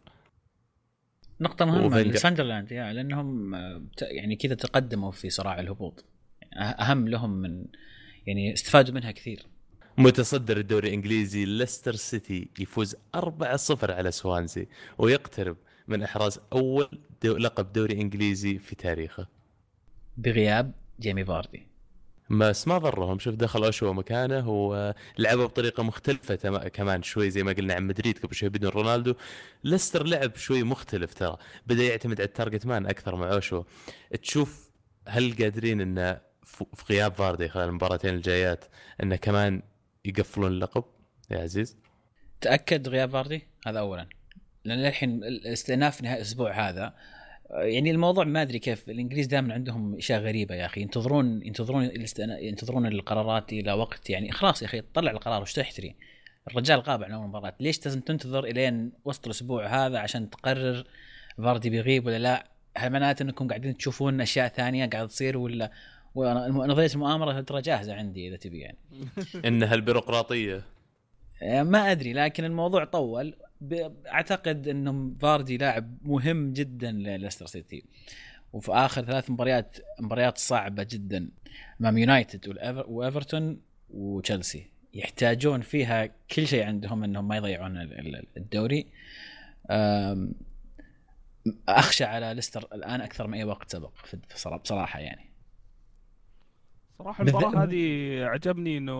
نقطة 1.41 1.65
مهمة 1.65 1.85
وفينجر. 1.85 2.11
لساندرلاند 2.11 2.71
يا 2.71 2.93
لأنهم 2.93 3.55
آه، 3.55 3.81
يعني 4.01 4.35
كذا 4.35 4.55
تقدموا 4.55 5.11
في 5.11 5.29
صراع 5.29 5.59
الهبوط. 5.59 6.05
أه- 6.43 6.57
أهم 6.81 7.07
لهم 7.07 7.29
من 7.29 7.65
يعني 8.27 8.53
استفادوا 8.53 8.93
منها 8.93 9.11
كثير. 9.11 9.45
متصدر 9.97 10.57
الدوري 10.57 10.87
الإنجليزي 10.87 11.45
ليستر 11.45 11.95
سيتي 11.95 12.49
يفوز 12.59 12.95
4-0 13.15 13.91
على 13.91 14.11
سوانزي 14.11 14.67
ويقترب 14.97 15.57
من 15.87 16.03
إحراز 16.03 16.39
أول 16.53 16.89
دو 17.23 17.37
لقب 17.37 17.73
دوري 17.73 18.01
إنجليزي 18.01 18.59
في 18.59 18.75
تاريخه. 18.75 19.27
بغياب 20.17 20.71
جيمي 20.99 21.25
فاردي. 21.25 21.67
بس 22.29 22.67
ما 22.67 22.77
ضرهم. 22.77 23.19
شوف 23.19 23.35
دخل 23.35 23.63
أوشوا 23.63 23.93
مكانه 23.93 24.49
ولعبوا 24.49 25.45
بطريقة 25.45 25.83
مختلفة 25.83 26.35
كمان 26.67 27.03
شوي 27.03 27.29
زي 27.29 27.43
ما 27.43 27.51
قلنا 27.53 27.73
عن 27.73 27.87
مدريد 27.87 28.19
قبل 28.19 28.35
شوي 28.35 28.49
بدون 28.49 28.69
رونالدو. 28.69 29.13
ليستر 29.63 30.03
لعب 30.03 30.35
شوي 30.35 30.63
مختلف 30.63 31.13
ترى. 31.13 31.37
بدأ 31.67 31.83
يعتمد 31.83 32.21
على 32.21 32.27
ال 32.27 32.33
target 32.33 32.65
man 32.65 32.85
أكثر 32.85 33.15
مع 33.15 33.33
أوشوا. 33.33 33.63
تشوف 34.21 34.69
هل 35.07 35.35
قادرين 35.39 35.81
إنه 35.81 36.21
في 36.43 36.65
غياب 36.89 37.13
فاردي 37.13 37.49
خلال 37.49 37.69
المباراتين 37.69 38.13
الجايات 38.13 38.65
إنه 39.03 39.15
كمان 39.15 39.61
يقفلون 40.05 40.51
اللقب؟ 40.51 40.83
يا 41.31 41.39
عزيز. 41.39 41.77
تأكد 42.41 42.87
غياب 42.87 43.09
فاردي؟ 43.09 43.47
هذا 43.67 43.79
اولا. 43.79 44.07
لأن 44.65 44.77
للحين 44.77 45.23
الاستئناف 45.23 46.01
نهاية 46.01 46.17
الأسبوع 46.17 46.69
هذا 46.69 46.93
يعني 47.49 47.91
الموضوع 47.91 48.23
ما 48.23 48.41
أدري 48.41 48.59
كيف 48.59 48.89
الإنجليز 48.89 49.27
دائما 49.27 49.53
عندهم 49.53 49.95
أشياء 49.95 50.21
غريبة 50.21 50.55
يا 50.55 50.65
أخي. 50.65 50.81
ينتظرون 50.81 51.41
ينتظرون 51.45 51.89
ينتظرون 52.17 52.85
القرارات 52.85 53.53
إلى 53.53 53.73
وقت 53.73 54.09
يعني 54.09 54.31
خلاص 54.31 54.61
يا 54.61 54.67
أخي 54.67 54.81
طلع 54.81 55.11
القرار 55.11 55.41
وش 55.41 55.53
تشتري 55.53 55.95
الرجال 56.47 56.79
غاب 56.79 57.03
عن 57.03 57.11
أول 57.11 57.27
مباراة. 57.27 57.53
ليش 57.59 57.85
لازم 57.85 58.01
تنتظر 58.01 58.43
إلين 58.43 58.91
وسط 59.05 59.25
الأسبوع 59.25 59.67
هذا 59.67 59.99
عشان 59.99 60.29
تقرر 60.29 60.83
فاردي 61.37 61.69
بيغيب 61.69 62.05
ولا 62.05 62.19
لا؟ 62.19 62.51
هل 62.77 62.89
معناته 62.89 63.23
إنكم 63.23 63.47
قاعدين 63.47 63.77
تشوفون 63.77 64.21
أشياء 64.21 64.47
ثانية 64.47 64.85
قاعدة 64.85 65.07
تصير 65.07 65.37
ولا؟ 65.37 65.71
نظريه 66.15 66.89
المؤامره 66.93 67.41
ترى 67.41 67.61
جاهزة 67.61 67.95
عندي 67.95 68.27
إذا 68.27 68.35
تبي 68.35 68.59
يعني. 68.59 68.77
انها 69.45 69.73
البيروقراطيه 69.73 70.63
ما 71.71 71.91
أدري 71.91 72.13
لكن 72.13 72.43
الموضوع 72.45 72.83
طول. 72.83 73.33
أعتقد 74.07 74.67
انه 74.67 75.11
فاردي 75.19 75.57
لاعب 75.57 75.97
مهم 76.01 76.53
جدا 76.53 76.91
لليستر 76.91 77.45
سيتي. 77.45 77.83
وفي 78.53 78.71
آخر 78.71 79.05
ثلاث 79.05 79.29
مباريات 79.29 79.77
مباريات 79.99 80.37
صعبة 80.37 80.83
جدا 80.83 81.29
امام 81.81 81.97
يونايتد 81.97 82.57
وإيفرتون 82.87 83.61
وتشيلسي. 83.89 84.65
يحتاجون 84.93 85.61
فيها 85.61 86.05
كل 86.05 86.47
شيء 86.47 86.63
عندهم 86.65 87.03
إنهم 87.03 87.27
ما 87.27 87.37
يضيعون 87.37 87.77
ال- 87.77 88.15
ال- 88.15 88.25
الدوري. 88.37 88.87
أخشى 91.69 92.03
على 92.03 92.33
ليستر 92.33 92.67
الآن 92.73 93.01
أكثر 93.01 93.27
من 93.27 93.33
أي 93.37 93.43
وقت 93.43 93.71
سبق 93.71 93.91
بصراحه 94.63 94.99
يعني. 94.99 95.26
صراحة 96.97 97.23
بالذات- 97.23 97.43
المباراة 97.43 97.63
هذه 97.65 98.23
عجبني 98.25 98.77
إنه 98.77 98.95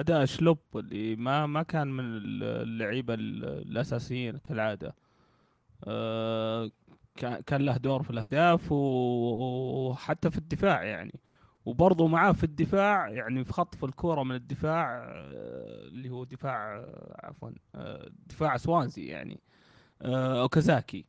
أداء 0.00 0.24
شلوب 0.24 0.58
اللي 0.74 1.16
ما 1.16 1.46
ما 1.46 1.62
كان 1.62 1.88
من 1.88 2.04
اللعيبة 2.04 3.14
ال- 3.14 3.44
الأساسيين 3.44 4.38
كالعادة. 4.48 4.94
آه، 5.84 6.70
كان 7.46 7.62
له 7.62 7.76
دور 7.76 8.02
في 8.02 8.10
الأهداف 8.10 8.72
وحتى 8.72 10.30
في 10.30 10.38
الدفاع 10.38 10.82
يعني 10.84 11.20
وبرضه 11.64 12.06
معاه 12.06 12.32
في 12.32 12.44
الدفاع 12.44 13.08
يعني 13.08 13.44
في 13.44 13.52
خطف 13.52 13.84
الكورة 13.84 14.22
من 14.22 14.34
الدفاع 14.34 15.04
آه، 15.04 15.88
اللي 15.88 16.10
هو 16.10 16.24
دفاع 16.24 16.76
آه، 16.76 17.20
عفوا 17.26 17.50
آه، 17.74 18.10
دفاع 18.26 18.56
سوانزي 18.56 19.06
يعني 19.06 19.40
آه، 20.02 20.42
أوكازاكي 20.42 21.04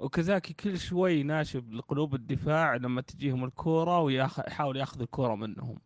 اوكازاكي 0.00 0.52
كل 0.54 0.78
شوي 0.78 1.22
ناشب 1.22 1.72
لقلوب 1.72 2.14
الدفاع 2.14 2.76
لما 2.76 3.00
تجيهم 3.00 3.44
الكورة 3.44 4.00
ويحاول 4.00 4.76
ياخذ 4.76 5.00
الكورة 5.00 5.34
منهم. 5.34 5.78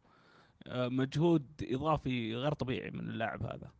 آه، 0.66 0.88
مجهود 0.88 1.46
إضافي 1.62 2.34
غير 2.34 2.52
طبيعي 2.52 2.90
من 2.90 3.00
اللاعب 3.00 3.42
هذا. 3.42 3.70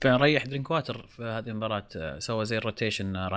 فريح 0.00 0.46
درينك 0.46 0.70
واتر 0.70 1.06
في 1.06 1.22
هذه 1.22 1.48
المباراة. 1.48 1.88
آه، 1.96 2.18
سوى 2.18 2.44
زي 2.44 2.58
ال 2.58 2.64
rotation 2.64 3.16
آه، 3.16 3.28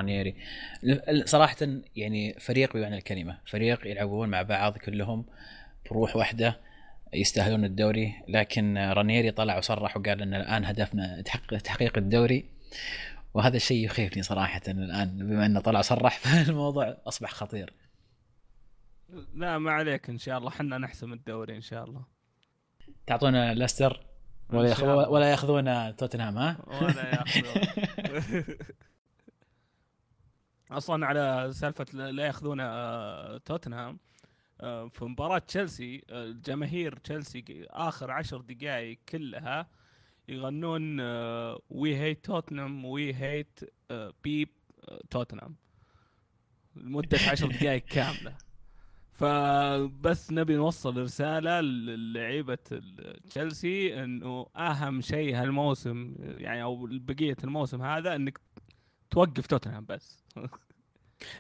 ال- 0.83 1.29
صراحة 1.29 1.55
يعني 1.95 2.33
فريق 2.39 2.73
بمعنى 2.73 2.97
الكلمة. 2.97 3.37
فريق 3.45 3.87
يلعبون 3.87 4.29
مع 4.29 4.41
بعض 4.41 4.77
كلهم 4.77 5.25
بروح 5.91 6.15
واحدة 6.15 6.59
يستاهلون 7.13 7.65
الدوري. 7.65 8.13
لكن 8.27 8.77
رانييري 8.77 9.31
طلع 9.31 9.57
وصرح 9.57 9.97
وقال 9.97 10.21
إن 10.21 10.33
الآن 10.33 10.65
هدفنا 10.65 11.23
تحقيق 11.63 11.97
الدوري. 11.97 12.45
وهذا 13.33 13.57
الشيء 13.57 13.85
يخيفني 13.85 14.23
صراحة 14.23 14.61
الآن 14.67 15.17
بما 15.17 15.45
إنه 15.45 15.59
طلع 15.59 15.81
صرح 15.81 16.19
فالموضوع 16.23 16.97
أصبح 17.07 17.31
خطير 17.31 17.73
لا 19.33 19.57
ما 19.57 19.71
عليك 19.71 20.09
إن 20.09 20.17
شاء 20.17 20.37
الله 20.37 20.49
حنا 20.49 20.77
نحسم 20.77 21.13
الدوري 21.13 21.55
إن 21.55 21.61
شاء 21.61 21.83
الله 21.83 22.03
تعطونا 23.07 23.53
ليستر 23.53 24.05
ولا 24.49 24.61
إن 24.61 24.69
ياخ... 24.69 24.79
شاء 24.79 24.93
الله. 24.93 25.09
ولا 25.09 25.31
يأخذون 25.31 25.95
توتنهام 25.95 26.37
ها؟ 26.37 26.57
ولا 26.81 27.09
يأخذون 27.09 28.43
أصلا 30.71 31.05
على 31.05 31.49
سالفة 31.53 31.85
لا 31.93 32.25
يأخذون 32.25 32.59
آه، 32.59 33.37
توتنهام 33.37 33.99
آه، 34.61 34.87
في 34.87 35.05
مباراة 35.05 35.37
تشيلسي 35.37 36.03
آه، 36.09 36.31
جماهير 36.45 36.97
تشيلسي 36.97 37.67
آخر 37.69 38.11
عشر 38.11 38.41
دقائق 38.41 38.99
كلها 39.09 39.67
يغنون 40.29 40.99
وي 41.69 41.95
هيت 41.95 42.25
توتنهام 42.25 42.85
وي 42.85 43.13
هيت 43.13 43.59
بيب 44.23 44.49
توتنهام 45.09 45.55
لمدة 46.75 47.17
عشر 47.31 47.47
دقائق 47.47 47.85
كاملة. 47.85 48.37
فبس 49.11 50.31
نبي 50.31 50.55
نوصل 50.55 50.97
رسالة 50.97 51.61
للعيبة 51.61 52.57
تشيلسي 53.29 54.03
إنه 54.03 54.45
أهم 54.57 55.01
شيء 55.01 55.35
هالموسم 55.35 56.15
يعني 56.19 56.63
أو 56.63 56.87
بقية 56.91 57.37
الموسم 57.43 57.81
هذا 57.81 58.15
إنك 58.15 58.39
توقف 59.11 59.47
توتنهام 59.47 59.85
بس. 59.85 60.23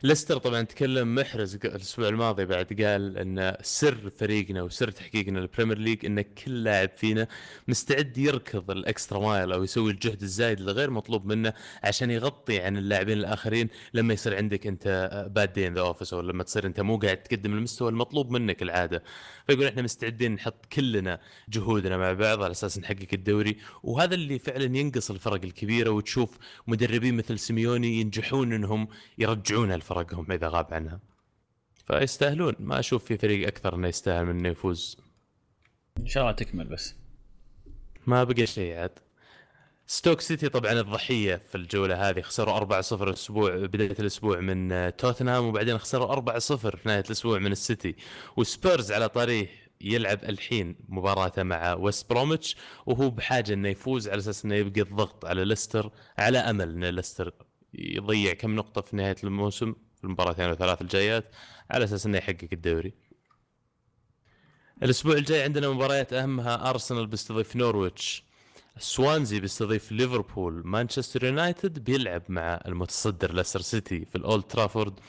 ليستر 0.03 0.37
طبعا 0.37 0.61
تكلم 0.61 1.15
محرز 1.15 1.55
الأسبوع 1.55 2.07
الماضي 2.07 2.45
بعد 2.45 2.81
قال 2.81 3.17
إن 3.17 3.57
سر 3.61 4.09
فريقنا 4.17 4.61
وسر 4.61 4.91
تحقيقنا 4.91 5.39
للبريمير 5.39 5.77
ليج 5.77 6.05
إن 6.05 6.21
كل 6.21 6.63
لاعب 6.63 6.89
فينا 6.97 7.27
مستعد 7.67 8.17
يركض 8.17 8.71
ال 8.71 8.79
extra 8.79 9.19
mile 9.19 9.51
أو 9.51 9.63
يسوي 9.63 9.91
الجهد 9.91 10.21
الزايد 10.21 10.59
اللي 10.59 10.71
غير 10.71 10.89
مطلوب 10.89 11.25
منه 11.25 11.53
عشان 11.83 12.11
يغطي 12.11 12.59
عن 12.59 12.77
اللاعبين 12.77 13.17
الآخرين 13.17 13.69
لما 13.93 14.13
يصير 14.13 14.35
عندك 14.35 14.67
أنت 14.67 15.09
bad 15.35 15.53
day 15.53 15.67
at 15.67 15.73
the 15.73 15.81
office 15.81 16.13
أو 16.13 16.21
لما 16.21 16.43
تصير 16.43 16.65
أنت 16.65 16.79
مو 16.79 16.97
قاعد 16.97 17.17
تقدم 17.17 17.53
المستوى 17.53 17.89
المطلوب 17.89 18.31
منك 18.31 18.61
العادة. 18.61 19.03
فيقول 19.47 19.65
إحنا 19.65 19.81
مستعدين 19.81 20.31
نحط 20.31 20.65
كلنا 20.65 21.19
جهودنا 21.49 21.97
مع 21.97 22.13
بعض 22.13 22.43
على 22.43 22.51
أساس 22.51 22.79
نحقق 22.79 23.07
الدوري. 23.13 23.57
وهذا 23.83 24.15
اللي 24.15 24.39
فعلا 24.39 24.77
ينقص 24.77 25.11
الفرق 25.11 25.43
الكبيرة 25.43 25.89
وتشوف 25.89 26.37
مدربين 26.67 27.17
مثل 27.17 27.39
سيميوني 27.39 28.01
ينجحون 28.01 28.53
إنهم 28.53 28.87
يرجعونها 29.73 29.77
لفرقهم 29.77 30.31
إذا 30.31 30.47
غاب 30.49 30.73
عنها. 30.73 30.99
فيستاهلون. 31.87 32.55
ما 32.59 32.79
أشوف 32.79 33.05
في 33.05 33.17
فريق 33.17 33.47
أكثر 33.47 33.75
إنه 33.75 33.87
يستاهل 33.87 34.25
من 34.25 34.39
إنه 34.39 34.49
يفوز. 34.49 34.97
إن 35.99 36.07
شاء 36.07 36.23
الله 36.23 36.35
تكمل 36.35 36.67
بس. 36.67 36.95
ما 38.07 38.23
بقى 38.23 38.45
شيء 38.45 38.75
عاد. 38.75 38.99
ستوك 39.87 40.21
سيتي 40.21 40.49
طبعا 40.49 40.71
الضحية 40.71 41.35
في 41.35 41.55
الجولة 41.55 42.09
هذه. 42.09 42.21
خسروا 42.21 42.53
4-0 42.57 43.07
الأسبوع 43.07 43.55
بداية 43.65 43.95
الأسبوع 43.99 44.39
من 44.39 44.71
آه، 44.71 44.89
توتنهام 44.89 45.45
وبعدين 45.45 45.77
خسروا 45.77 46.13
4-0 46.13 46.55
في 46.55 46.81
نهاية 46.85 47.03
الأسبوع 47.05 47.39
من 47.39 47.51
السيتي. 47.51 47.95
وسبيرز 48.37 48.91
على 48.91 49.09
طريق 49.09 49.49
يلعب 49.81 50.23
الحين 50.23 50.75
مباراته 50.89 51.43
مع 51.43 51.73
ويست 51.73 52.09
بروميتش 52.09 52.55
وهو 52.85 53.09
بحاجة 53.09 53.53
إنه 53.53 53.69
يفوز 53.69 54.09
على 54.09 54.19
أساس 54.19 54.45
إنه 54.45 54.55
يبقى 54.55 54.81
الضغط 54.81 55.25
على 55.25 55.45
ليستر 55.45 55.91
على 56.17 56.37
أمل 56.37 56.69
إن 56.69 56.83
ليستر 56.95 57.33
يضيع 57.73 58.33
كم 58.33 58.55
نقطة 58.55 58.81
في 58.81 58.95
نهاية 58.95 59.15
الموسم 59.23 59.75
في 59.95 60.03
المباراتين 60.03 60.45
أو 60.45 60.55
ثلاث 60.55 60.81
الجايات 60.81 61.35
على 61.71 61.83
أساس 61.83 62.05
إنه 62.05 62.17
يحقق 62.17 62.47
الدوري. 62.53 62.93
الأسبوع 64.83 65.13
الجاي 65.13 65.43
عندنا 65.43 65.69
مباريات 65.69 66.13
أهمها 66.13 66.69
أرسنال 66.69 67.07
بيستضيف 67.07 67.55
نورويتش. 67.55 68.23
سوانزي 68.77 69.39
بيستضيف 69.39 69.91
ليفربول. 69.91 70.67
مانشستر 70.67 71.23
يونايتد 71.23 71.79
بيلعب 71.79 72.23
مع 72.29 72.61
المتصدر 72.65 73.33
ليستر 73.33 73.61
سيتي 73.61 74.05
في 74.05 74.15
الأولد 74.15 74.43
ترافورد. 74.43 74.99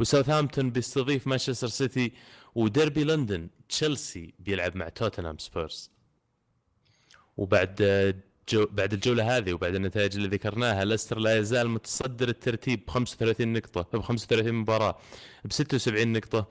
وساوثهامبتون 0.00 0.70
بيستضيف 0.70 1.26
مانشستر 1.26 1.68
سيتي. 1.68 2.12
وديربي 2.54 3.04
لندن 3.04 3.48
تشيلسي 3.68 4.34
بيلعب 4.38 4.76
مع 4.76 4.88
توتنهام 4.88 5.38
سبيرز. 5.38 5.90
وبعد 7.36 7.82
جو 8.48 8.66
بعد 8.70 8.92
الجولة 8.92 9.36
هذه 9.36 9.52
وبعد 9.52 9.74
النتائج 9.74 10.16
اللي 10.16 10.28
ذكرناها 10.28 10.84
ليستر 10.84 11.18
لا 11.18 11.38
يزال 11.38 11.68
متصدر 11.70 12.28
الترتيب 12.28 12.86
ب 12.86 12.90
35 12.90 13.52
نقطة 13.52 13.98
ب 13.98 14.02
35 14.02 14.52
مباراة 14.52 14.98
ب 15.44 15.52
76 15.52 16.12
نقطة. 16.12 16.48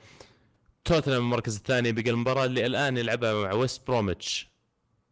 توتنهام 0.85 1.21
المركز 1.21 1.55
الثاني 1.55 1.91
بقى 1.91 2.09
المباراة 2.09 2.45
اللي 2.45 2.65
الآن 2.65 2.97
يلعبها 2.97 3.33
مع 3.33 3.53
ويست 3.53 3.87
بروميتش 3.87 4.49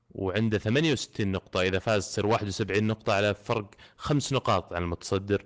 وعنده 0.09 0.57
68 0.57 1.31
نقطة. 1.31 1.61
إذا 1.61 1.79
فاز 1.79 2.07
تصير 2.07 2.25
71 2.25 2.83
نقطة 2.83 3.13
على 3.13 3.33
فرق 3.33 3.69
خمس 3.97 4.33
نقاط 4.33 4.73
عن 4.73 4.83
المتصدر. 4.83 5.45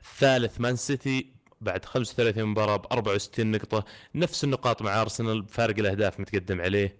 الثالث 0.00 0.60
مان 0.60 0.76
سيتي 0.76 1.32
بعد 1.60 1.84
35 1.84 2.44
مباراة 2.44 2.76
ب 2.76 2.86
64 2.92 3.50
نقطة. 3.50 3.84
نفس 4.14 4.44
النقاط 4.44 4.82
مع 4.82 5.00
أرسنال 5.02 5.42
بفارق 5.42 5.78
الأهداف 5.78 6.20
متقدم 6.20 6.60
عليه. 6.60 6.96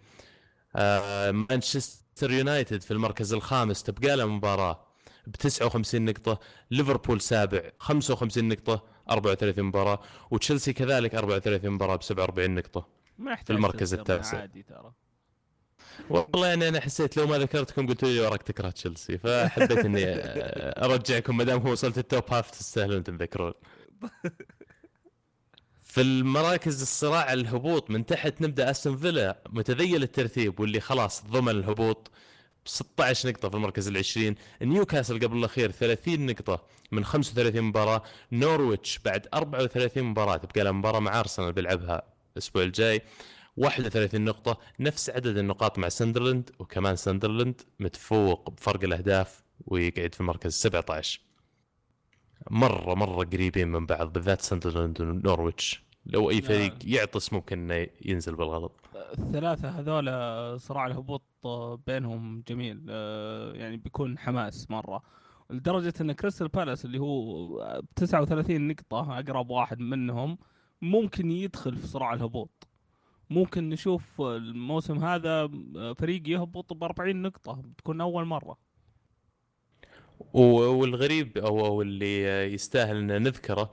آه 0.77 1.31
مانشستر 1.31 2.08
يونايتد 2.23 2.83
في 2.83 2.91
المركز 2.91 3.33
الخامس 3.33 3.83
تبقى 3.83 4.17
له 4.17 4.27
مباراة 4.27 4.85
ب 5.27 5.37
59 5.37 6.05
نقطة 6.05 6.41
ليفربول 6.71 7.21
سابع 7.21 7.63
55 7.79 8.49
نقطة 8.49 8.85
34 9.11 9.65
مباراة 9.65 10.01
وتشيلسي 10.31 10.73
كذلك 10.73 11.15
34 11.15 11.71
مباراة 11.71 11.97
ب 11.97 12.03
47 12.03 12.55
نقطة 12.55 12.87
ما 13.19 13.37
في 13.37 13.53
المركز 13.53 13.95
التاسع. 13.95 14.39
عادي 14.39 14.63
ترى 14.63 14.93
والله 16.11 16.47
يعني 16.47 16.69
أنا 16.69 16.81
حسيت 16.81 17.17
لو 17.17 17.27
ما 17.27 17.39
ذكرتكم 17.39 17.87
قلتوا 17.87 18.09
لي 18.09 18.21
وراك 18.21 18.43
تكره 18.43 18.71
تشيلسي 18.71 19.19
فحبيت 19.19 19.79
إني 19.79 20.05
أرجعكم 20.85 21.37
ما 21.37 21.45
دام 21.45 21.61
هو 21.61 21.73
وصلت 21.73 21.99
ال 21.99 22.05
top 22.05 22.25
half 22.31 22.51
تستاهلون 22.51 23.03
تنذكرون 23.05 23.53
في 25.99 26.03
المراكز 26.05 26.83
الصراع 26.83 27.33
الهبوط 27.33 27.91
من 27.91 28.07
تحت 28.07 28.41
نبدأ 28.41 28.71
أستون 28.71 28.97
فيلا. 28.97 29.43
متذيل 29.49 30.03
الترتيب 30.03 30.61
واللي 30.61 30.81
خلاص 30.81 31.25
ضمن 31.25 31.49
الهبوط 31.49 32.11
ب 32.65 32.69
16 32.69 33.29
نقطة 33.29 33.49
في 33.49 33.55
المركز 33.55 33.89
العشرين. 33.89 34.35
نيوكاسل 34.63 35.21
قبل 35.21 35.39
الأخير 35.39 35.71
30 35.71 36.27
نقطة 36.27 36.63
من 36.93 37.05
35 37.05 37.63
مباراة. 37.63 38.03
نورويتش 38.33 38.99
بعد 38.99 39.27
34 39.35 40.03
مباراة 40.03 40.37
تبقى 40.37 40.65
له 40.65 40.73
مباراة 40.73 41.01
مع 41.01 41.21
أرسنال 41.21 41.53
بيلعبها 41.53 42.03
الأسبوع 42.33 42.63
الجاي. 42.63 43.03
31 43.57 44.25
نقطة 44.25 44.59
نفس 44.81 45.11
عدد 45.11 45.37
النقاط 45.37 45.79
مع 45.79 45.89
ساندرلاند 45.89 46.51
وكمان 46.59 46.97
ساندرلاند 46.97 47.61
متفوق 47.81 48.51
بفرق 48.51 48.85
الأهداف 48.85 49.43
ويقعد 49.67 50.15
في 50.15 50.21
المركز 50.21 50.53
17 50.55 51.21
مرة 52.51 52.95
مرة 52.95 53.25
قريبين 53.25 53.69
من 53.69 53.87
بعض 53.87 54.13
بالذات 54.13 54.41
ساندرلاند 54.41 55.01
ونورويتش. 55.01 55.88
لو 56.09 56.31
أي 56.31 56.43
فريق 56.43 56.75
يعطس 56.85 57.33
ممكن 57.33 57.71
إنه 57.71 57.87
ينزل 58.05 58.35
بالغلط. 58.37 58.73
الثلاثة 59.19 59.69
هذول 59.69 60.61
صراع 60.61 60.87
الهبوط 60.87 61.23
بينهم 61.87 62.43
جميل 62.49 62.87
آه، 62.91 63.53
يعني 63.53 63.77
بيكون 63.77 64.19
حماس 64.19 64.71
مرة. 64.71 65.03
لدرجة 65.51 65.95
إن 66.01 66.13
كريستال 66.13 66.49
بالاس 66.49 66.85
اللي 66.85 66.99
هو 66.99 67.47
ب 67.81 67.87
39 67.97 68.69
نقطة 68.69 69.19
أقرب 69.19 69.51
واحد 69.51 69.79
منهم 69.81 70.39
ممكن 70.83 71.31
يدخل 71.31 71.77
في 71.77 71.87
صراع 71.87 72.13
الهبوط. 72.15 72.69
ممكن 73.31 73.69
نشوف 73.69 74.21
الموسم 74.21 74.99
هذا 75.05 75.51
فريق 75.99 76.29
يهبط 76.29 76.73
ب 76.73 76.85
40 76.85 77.23
نقطة 77.23 77.53
بتكون 77.65 78.01
أول 78.01 78.25
مرة. 78.25 78.51
و- 78.51 78.68
والغريب 80.33 81.39
أو 81.39 81.83
اللي 81.83 82.25
يستاهل 82.55 82.97
إن 82.97 83.23
نذكره 83.23 83.71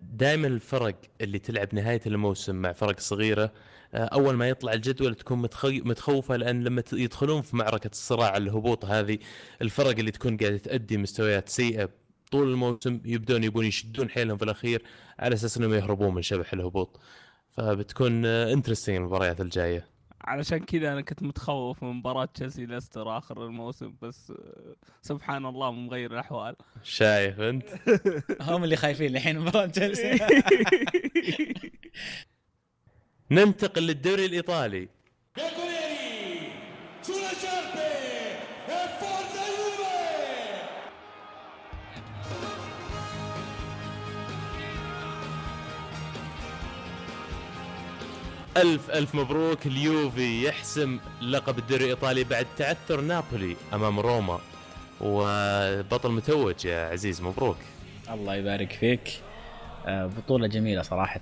دائما 0.00 0.46
الفرق 0.46 0.94
اللي 1.20 1.38
تلعب 1.38 1.74
نهاية 1.74 2.00
الموسم 2.06 2.54
مع 2.54 2.72
فرق 2.72 3.00
صغيرة 3.00 3.52
آه، 3.94 4.04
أول 4.04 4.34
ما 4.34 4.48
يطلع 4.48 4.72
الجدول 4.72 5.14
تكون 5.14 5.48
متخوفة 5.62 6.36
لأن 6.36 6.64
لما 6.64 6.82
يدخلون 6.92 7.42
في 7.42 7.56
معركة 7.56 7.90
الصراع 7.92 8.36
الهبوط 8.36 8.84
هذه 8.84 9.18
الفرق 9.62 9.98
اللي 9.98 10.10
تكون 10.10 10.36
قاعدة 10.36 10.56
تؤدي 10.56 10.96
مستويات 10.96 11.48
سيئة 11.48 11.88
طول 12.30 12.50
الموسم 12.50 13.00
يبدون 13.04 13.44
يبون 13.44 13.64
يشدون 13.64 14.10
حيلهم 14.10 14.36
في 14.36 14.44
الأخير 14.44 14.82
على 15.18 15.34
أساس 15.34 15.56
إنهم 15.56 15.74
يهربون 15.74 16.14
من 16.14 16.22
شبح 16.22 16.52
الهبوط. 16.52 17.00
فبتكون 17.50 18.26
انترستنج 18.26 18.96
المباريات 18.96 19.40
الجاية. 19.40 19.91
علشان 20.24 20.58
كذا 20.58 20.92
أنا 20.92 21.00
كنت 21.00 21.22
متخوف 21.22 21.82
من 21.84 21.90
مباراة 21.90 22.24
تشيلسي 22.24 22.66
ليستر 22.66 23.18
آخر 23.18 23.46
الموسم 23.46 23.94
بس 24.02 24.30
آه، 24.30 24.74
سبحان 25.02 25.46
الله 25.46 25.72
مغير 25.72 26.12
الأحوال. 26.12 26.56
شايف 26.82 27.40
أنت؟ 27.40 27.68
هم 28.40 28.64
اللي 28.64 28.76
خايفين 28.76 29.16
الحين 29.16 29.38
مباراة 29.38 29.66
تشيلسي. 29.66 30.18
ننتقل 33.30 33.82
للدوري 33.82 34.26
الإيطالي. 34.26 34.88
ألف 48.56 48.90
ألف 48.90 49.14
مبروك. 49.14 49.66
اليوفي 49.66 50.44
يحسم 50.48 50.98
لقب 51.22 51.58
الدوري 51.58 51.84
الإيطالي 51.84 52.24
بعد 52.24 52.46
تعثر 52.56 53.00
نابولي 53.00 53.56
أمام 53.72 54.00
روما. 54.00 54.40
وبطل 55.00 56.12
متوج 56.12 56.64
يا 56.64 56.88
عزيز 56.88 57.22
مبروك. 57.22 57.56
الله 58.10 58.34
يبارك 58.34 58.72
فيك. 58.72 59.20
آه، 59.86 60.06
بطولة 60.06 60.46
جميلة 60.46 60.82
صراحة. 60.82 61.20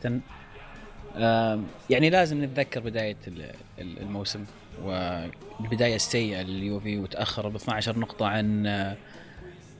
آه، 1.16 1.60
يعني 1.90 2.10
لازم 2.10 2.44
نتذكر 2.44 2.80
بداية 2.80 3.16
ال- 3.28 3.52
ال- 3.78 3.98
الموسم. 4.02 4.44
والبداية 4.82 5.94
السيئة 5.96 6.42
لليوفي 6.42 6.98
وتأخر 6.98 7.48
ب 7.48 7.56
12 7.56 7.98
نقطة 7.98 8.26
عن 8.26 8.66
آه، 8.66 8.96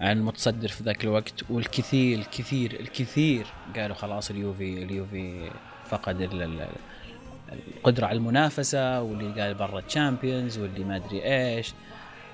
عن 0.01 0.19
المتصدر 0.19 0.69
في 0.69 0.83
ذاك 0.85 1.05
الوقت. 1.05 1.45
والكثير 1.51 2.19
الكثير 2.19 2.81
الكثير 2.81 3.47
قالوا 3.77 3.97
خلاص 3.97 4.31
اليوفي 4.31 4.83
اليوفي 4.83 5.51
فقد 5.91 6.21
ال- 7.53 7.59
ال- 7.59 7.77
القدرة 7.77 8.07
على 8.07 8.17
المنافسة 8.19 9.03
واللي 9.03 9.43
قال 9.43 9.55
برا 9.55 9.79
الشامبيونز 9.79 10.59
واللي 10.59 10.85
ما 10.85 10.97
أدري 10.97 11.25
إيش. 11.25 11.75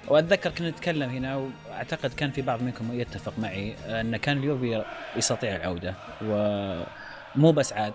وأتذكر 0.08 0.50
كنا 0.50 0.70
نتكلم 0.70 1.10
هنا 1.10 1.36
وأعتقد 1.70 2.14
كان 2.14 2.30
في 2.30 2.42
بعض 2.42 2.62
منكم 2.62 3.00
يتفق 3.00 3.38
معي 3.38 3.74
أن 4.00 4.16
كان 4.16 4.38
اليوفي 4.38 4.84
يستطيع 5.16 5.56
العودة 5.56 5.94
ومو 6.22 7.52
بس 7.52 7.72
عاد. 7.72 7.92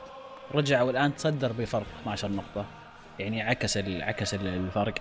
رجع 0.53 0.81
والان 0.81 1.15
تصدر 1.15 1.51
بفرق 1.51 1.85
12 2.01 2.31
نقطة. 2.31 2.65
يعني 3.19 3.41
عكس 3.41 3.77
عكس 3.77 4.33
ال- 4.33 4.47
الفرق. 4.47 4.93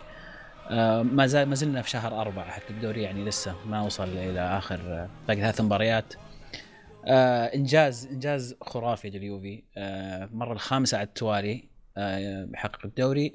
آه، 0.70 1.02
ما 1.02 1.26
زال 1.26 1.48
ما 1.48 1.54
زلنا 1.54 1.82
في 1.82 1.90
شهر 1.90 2.20
أربعة 2.20 2.50
حتى 2.50 2.70
الدوري 2.70 3.02
يعني 3.02 3.24
لسه 3.24 3.54
ما 3.66 3.82
وصل 3.82 4.08
إلى 4.08 4.40
آخر 4.40 4.74
آه، 4.80 5.08
باقي 5.28 5.40
ثلاث 5.40 5.60
مباريات. 5.60 6.14
آه 7.06 7.44
إنجاز 7.46 8.06
إنجاز 8.12 8.56
خرافي 8.62 9.10
لليوفي. 9.10 9.62
آه 9.76 10.28
مرة 10.32 10.52
الخامسة 10.52 10.98
على 10.98 11.06
التوالي. 11.06 11.69
آه 11.96 12.44
بحقق 12.44 12.86
الدوري. 12.86 13.34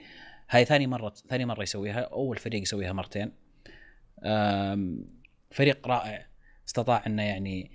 هاي 0.49 0.65
ثاني 0.65 0.87
مرة 0.87 1.13
ثاني 1.29 1.45
مرة 1.45 1.63
يسويها 1.63 2.01
أول 2.01 2.37
فريق 2.37 2.61
يسويها 2.61 2.93
مرتين. 2.93 3.31
فريق 5.51 5.87
رائع. 5.87 6.27
استطاع 6.67 7.03
إنه 7.07 7.23
يعني 7.23 7.71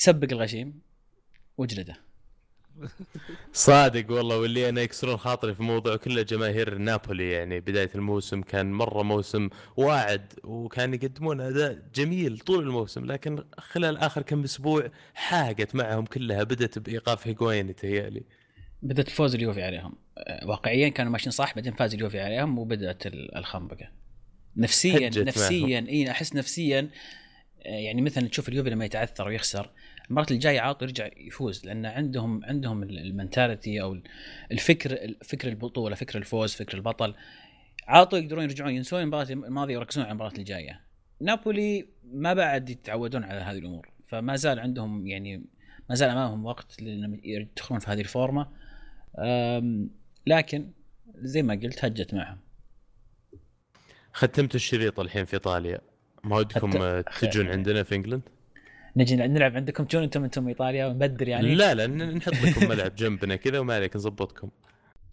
يسبق 0.00 0.28
الغشيم 0.32 0.80
وجلده 1.56 1.96
صادق 3.52 4.12
والله 4.12 4.38
واللي 4.38 4.68
أنا 4.68 4.80
يكسرون 4.80 5.16
خاطري 5.16 5.54
في 5.54 5.62
موضوع 5.62 5.96
كله 5.96 6.22
جماهير 6.22 6.78
نابولي 6.78 7.30
يعني 7.30 7.60
بداية 7.60 7.90
الموسم 7.94 8.42
كان 8.42 8.72
مرة 8.72 9.02
موسم 9.02 9.48
واعد 9.76 10.32
وكان 10.44 10.94
يقدمون 10.94 11.40
أداء 11.40 11.82
جميل 11.94 12.38
طول 12.38 12.62
الموسم 12.62 13.04
لكن 13.04 13.44
خلال 13.58 13.96
آخر 13.96 14.22
كم 14.22 14.44
أسبوع 14.44 14.90
حاقت 15.14 15.74
معهم 15.74 16.04
كلها 16.04 16.42
بدأت 16.42 16.78
بإيقاف 16.78 17.26
هيغوين 17.26 17.68
يتهيألي 17.68 18.22
بدأت 18.82 19.08
الفوز 19.08 19.34
اليوفي 19.34 19.62
عليهم. 19.62 19.92
آه، 19.92 20.03
واقعيا 20.44 20.88
كانوا 20.88 21.12
ماشيين 21.12 21.30
صح 21.30 21.54
بعدين 21.54 21.72
فاز 21.72 21.94
اليوفي 21.94 22.20
عليهم 22.20 22.58
وبدأت 22.58 23.06
ال- 23.06 23.36
الخنبقة. 23.36 23.88
نفسيا 24.56 25.08
نفسيا 25.24 25.86
إي 25.88 26.10
أحس 26.10 26.34
نفسيا 26.36 26.90
آه، 27.66 27.68
يعني 27.68 28.02
مثلا 28.02 28.28
تشوف 28.28 28.48
اليوفي 28.48 28.70
لما 28.70 28.84
يتعثر 28.84 29.28
ويخسر 29.28 29.70
المرات 30.10 30.32
الجاية 30.32 30.60
عاطي 30.60 30.84
يرجع 30.84 31.08
يفوز 31.16 31.66
لأن 31.66 31.86
عندهم 31.86 32.44
عندهم 32.44 32.82
ال- 32.82 32.98
mentality 32.98 33.82
أو 33.82 33.98
الفكر 34.52 35.14
فكر 35.24 35.48
البطولة 35.48 35.94
فكر 35.94 36.18
الفوز 36.18 36.54
فكر 36.54 36.76
البطل. 36.76 37.14
على 37.86 38.02
طول 38.02 38.18
يقدرون 38.18 38.42
يرجعون 38.44 38.70
ينسون 38.74 39.00
المباراة 39.00 39.30
الماضية 39.30 39.76
ويركزون 39.76 40.04
على 40.04 40.10
المباراة 40.10 40.32
الجاية. 40.38 40.80
نابولي 41.20 41.86
ما 42.04 42.34
بعد 42.34 42.70
يتعودون 42.70 43.24
على 43.24 43.40
هذه 43.40 43.58
الأمور 43.58 43.88
فما 44.08 44.36
زال 44.36 44.58
عندهم 44.60 45.06
يعني 45.06 45.44
ما 45.90 45.94
زال 45.94 46.10
أمامهم 46.10 46.44
وقت 46.44 46.82
لأنهم 46.82 47.20
يدخلون 47.24 47.80
في 47.80 47.90
هذه 47.90 48.00
الفورمة. 48.00 48.48
لكن 50.26 50.70
زي 51.14 51.42
ما 51.42 51.54
قلت 51.54 51.84
هجت 51.84 52.14
معهم. 52.14 52.38
ختمتوا 54.12 54.56
الشريط 54.56 55.00
الحين 55.00 55.24
في 55.24 55.34
إيطاليا. 55.34 55.80
ما 56.24 56.36
ودكم 56.36 57.00
تجون 57.00 57.48
عندنا 57.48 57.82
في 57.82 57.94
إنجلند؟ 57.94 58.22
نجي 58.96 59.16
نلعب 59.16 59.56
عندكم 59.56 59.84
تجون 59.84 60.02
أنتم 60.02 60.24
أنتم 60.24 60.48
إيطاليا 60.48 60.86
ونبدر 60.86 61.28
يعني. 61.28 61.54
لا 61.54 61.74
لا 61.74 61.86
نحط 61.86 62.32
لكم 62.32 62.68
ملعب 62.68 62.94
جنبنا 63.00 63.36
كذا 63.36 63.58
وما 63.58 63.74
عليك 63.74 63.96
نظبطكم. 63.96 64.50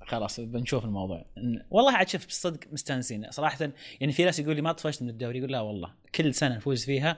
خلاص 0.01 0.39
بنشوف 0.39 0.85
الموضوع. 0.85 1.25
والله 1.69 1.91
عاد 1.91 2.09
شوف 2.09 2.25
بالصدق 2.25 2.59
مستانسين. 2.71 3.31
صراحة 3.31 3.71
يعني 4.01 4.13
في 4.13 4.25
ناس 4.25 4.39
يقول 4.39 4.55
لي 4.55 4.61
ما 4.61 4.71
طفشت 4.71 5.03
من 5.03 5.09
الدوري 5.09 5.37
يقول 5.37 5.51
لا 5.51 5.61
والله 5.61 5.93
كل 6.15 6.33
سنة 6.33 6.55
نفوز 6.55 6.85
فيها 6.85 7.17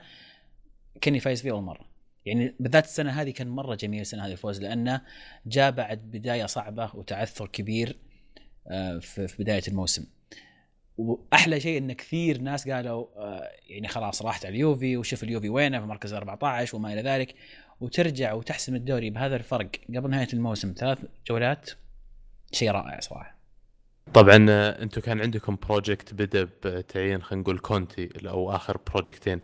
كني 1.04 1.20
فايز 1.20 1.42
فيها 1.42 1.52
أول 1.52 1.62
مرة. 1.62 1.93
يعني 2.26 2.54
بالذات 2.60 2.84
السنة 2.84 3.10
هذه 3.10 3.30
كان 3.30 3.48
مرة 3.48 3.74
جميل 3.74 4.00
السنة 4.00 4.26
هذه 4.26 4.32
الفوز 4.32 4.60
لأنه 4.60 5.00
جاء 5.46 5.70
بعد 5.70 5.98
بداية 5.98 6.46
صعبة 6.46 6.90
وتعثر 6.94 7.46
كبير 7.46 7.96
آه، 8.68 8.98
في 8.98 9.34
بداية 9.38 9.62
الموسم. 9.68 10.06
وأحلى 10.96 11.60
شيء 11.60 11.78
إن 11.78 11.92
كثير 11.92 12.40
ناس 12.40 12.68
قالوا 12.68 13.06
آه، 13.16 13.50
يعني 13.68 13.88
خلاص 13.88 14.22
راحت 14.22 14.46
على 14.46 14.54
اليوفي 14.54 14.96
وشوف 14.96 15.22
اليوفي 15.24 15.48
وينه 15.48 15.80
في 15.80 15.86
مركز 15.86 16.12
14 16.12 16.76
وما 16.76 16.92
إلى 16.92 17.02
ذلك 17.02 17.34
وترجع 17.80 18.32
وتحسم 18.32 18.74
الدوري 18.74 19.10
بهذا 19.10 19.36
الفرق. 19.36 19.70
قبل 19.96 20.10
نهاية 20.10 20.28
الموسم 20.32 20.74
ثلاث 20.76 20.98
جولات 21.26 21.70
شيء 22.52 22.70
رائع 22.70 23.00
صراحة. 23.00 23.34
طبعا 24.14 24.46
آه، 24.50 24.82
أنتم 24.82 25.00
كان 25.00 25.20
عندكم 25.20 25.56
project 25.68 26.14
بدأ 26.14 26.48
بتعيين 26.64 27.22
خلينا 27.22 27.42
نقول 27.42 27.58
كونتي 27.58 28.28
أو 28.28 28.56
آخر 28.56 28.78
بروجكتين 28.86 29.40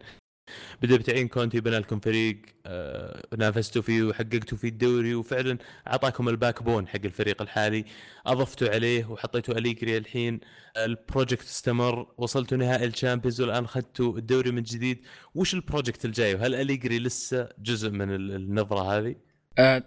بدأ 0.82 0.96
بتعيين 0.96 1.28
كونتي 1.28 1.61
بنى 1.61 1.78
لكم 1.78 2.01
فريق 2.01 2.42
آه، 2.66 3.22
نافستوا 3.38 3.82
فيه 3.82 4.03
وحققتوا 4.03 4.59
فيه 4.59 4.68
الدوري 4.68 5.14
وفعلا 5.14 5.59
اعطاكم 5.86 6.28
ال 6.28 6.62
backbone 6.62 6.88
حق 6.88 7.01
الفريق 7.05 7.42
الحالي. 7.42 7.84
أضفتوا 8.26 8.68
عليه 8.68 9.05
وحطيتوا 9.07 9.55
أليجري 9.59 9.96
الحين. 9.96 10.40
ال 10.76 10.85
project 10.85 11.42
استمر 11.42 12.07
وصلتوا 12.18 12.59
نهائي 12.59 12.86
ال 12.86 12.92
Champions 12.92 13.40
والآن 13.40 13.64
أخذتوا 13.64 14.18
الدوري 14.18 14.51
من 14.51 14.62
جديد. 14.62 14.98
وش 15.34 15.55
ال 15.55 15.61
project 15.61 16.05
الجاي؟ 16.05 16.34
وهل 16.34 16.55
أليجري 16.55 16.98
لسه 16.98 17.48
جزء 17.59 17.90
من 17.90 18.14
ال- 18.14 18.34
النظرة 18.36 18.98
هذه؟ 18.98 19.14
آه، 19.59 19.82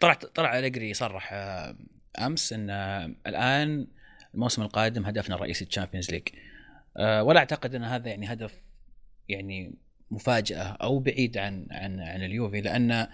طلعت 0.00 0.24
طلع 0.26 0.58
أليجري 0.58 0.94
صرح 0.94 1.30
آه، 1.32 1.76
أمس 2.18 2.52
إن 2.52 2.70
آه، 2.70 3.14
الآن 3.26 3.86
الموسم 4.34 4.62
القادم 4.62 5.06
هدفنا 5.06 5.34
الرئيسي 5.34 5.64
ال 5.64 5.69
Champions 5.69 6.10
League. 6.10 6.28
آه، 6.96 7.22
ولا 7.22 7.38
أعتقد 7.38 7.74
إن 7.74 7.84
هذا 7.84 8.08
يعني 8.08 8.32
هدف 8.32 8.54
يعني 9.28 9.74
مفاجأة 10.12 10.62
أو 10.62 10.98
بعيد 10.98 11.38
عن 11.38 11.66
عن 11.70 12.00
عن 12.00 12.22
اليوفي 12.22 12.60
لأن 12.60 13.06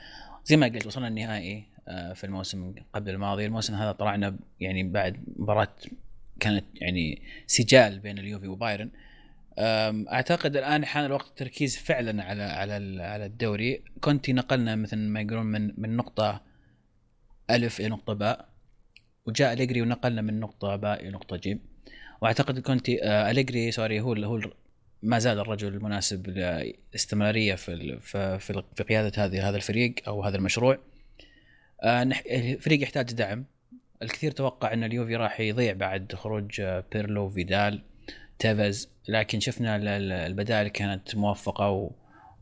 زي 0.45 0.57
ما 0.57 0.67
قلت 0.67 0.87
وصلنا 0.87 1.09
النهائي 1.09 1.65
آه، 1.89 2.13
في 2.13 2.25
الموسم 2.25 2.75
قبل 2.93 3.11
الماضي. 3.11 3.47
الموسم 3.47 3.75
هذا 3.75 3.93
طلعنا 3.93 4.37
يعني 4.61 4.83
بعد 4.83 5.17
مباراة 5.37 5.75
كانت 6.41 6.65
يعني 6.75 7.23
سجال 7.47 7.99
بين 7.99 8.19
اليوفي 8.19 8.49
وبايرن. 8.49 8.91
أعتقد 10.13 10.57
الآن 10.57 10.85
حان 10.85 11.05
الوقت 11.05 11.27
التركيز 11.27 11.77
فعلا 11.77 12.25
على 12.25 12.43
على 12.43 13.03
على 13.03 13.27
الدوري. 13.27 13.83
كونتي 14.01 14.33
نقلنا 14.33 14.77
مثل 14.77 14.97
ما 14.97 15.21
يقولون 15.21 15.47
من 15.47 15.73
من 15.77 15.97
نقطة 15.97 16.43
ألف 17.51 17.81
إلى 17.81 17.89
نقطة 17.89 18.13
باء 18.13 18.49
وجاء 19.27 19.53
أليجري 19.53 19.83
ونقلنا 19.83 20.23
من 20.23 20.41
نقطة 20.41 20.77
باء 20.77 21.03
إلى 21.03 21.11
نقطة 21.11 21.37
جيم. 21.37 21.61
وأعتقد 22.21 22.59
كونتي 22.59 23.05
آه، 23.05 23.31
أليجري 23.31 23.71
sorry 23.71 24.01
هو 24.01 24.13
هو 24.13 24.41
ما 25.03 25.19
زال 25.19 25.39
الرجل 25.39 25.69
المناسب 25.69 26.27
للاستمراريه 26.29 27.55
في 27.55 27.99
في 28.01 28.39
في 28.75 28.83
قيادة 28.83 29.25
هذه 29.25 29.49
هذا 29.49 29.57
الفريق 29.57 29.95
أو 30.07 30.25
هذا 30.25 30.37
المشروع. 30.37 30.79
آه، 31.83 32.03
الفريق 32.31 32.83
يحتاج 32.83 33.13
دعم. 33.13 33.45
الكثير 34.03 34.31
توقع 34.31 34.73
أن 34.73 34.85
اليوفي 34.85 35.17
راح 35.17 35.41
يضيع 35.41 35.73
بعد 35.73 36.15
خروج 36.15 36.61
آه، 36.61 36.85
بيرلو 36.93 37.29
فيدال 37.31 37.83
تيفز 38.39 38.89
لكن 39.09 39.41
شفنا 39.41 39.77
ال- 39.77 39.89
ال- 39.89 40.13
البدائل 40.13 40.69
كانت 40.69 41.17
موفقة 41.17 41.91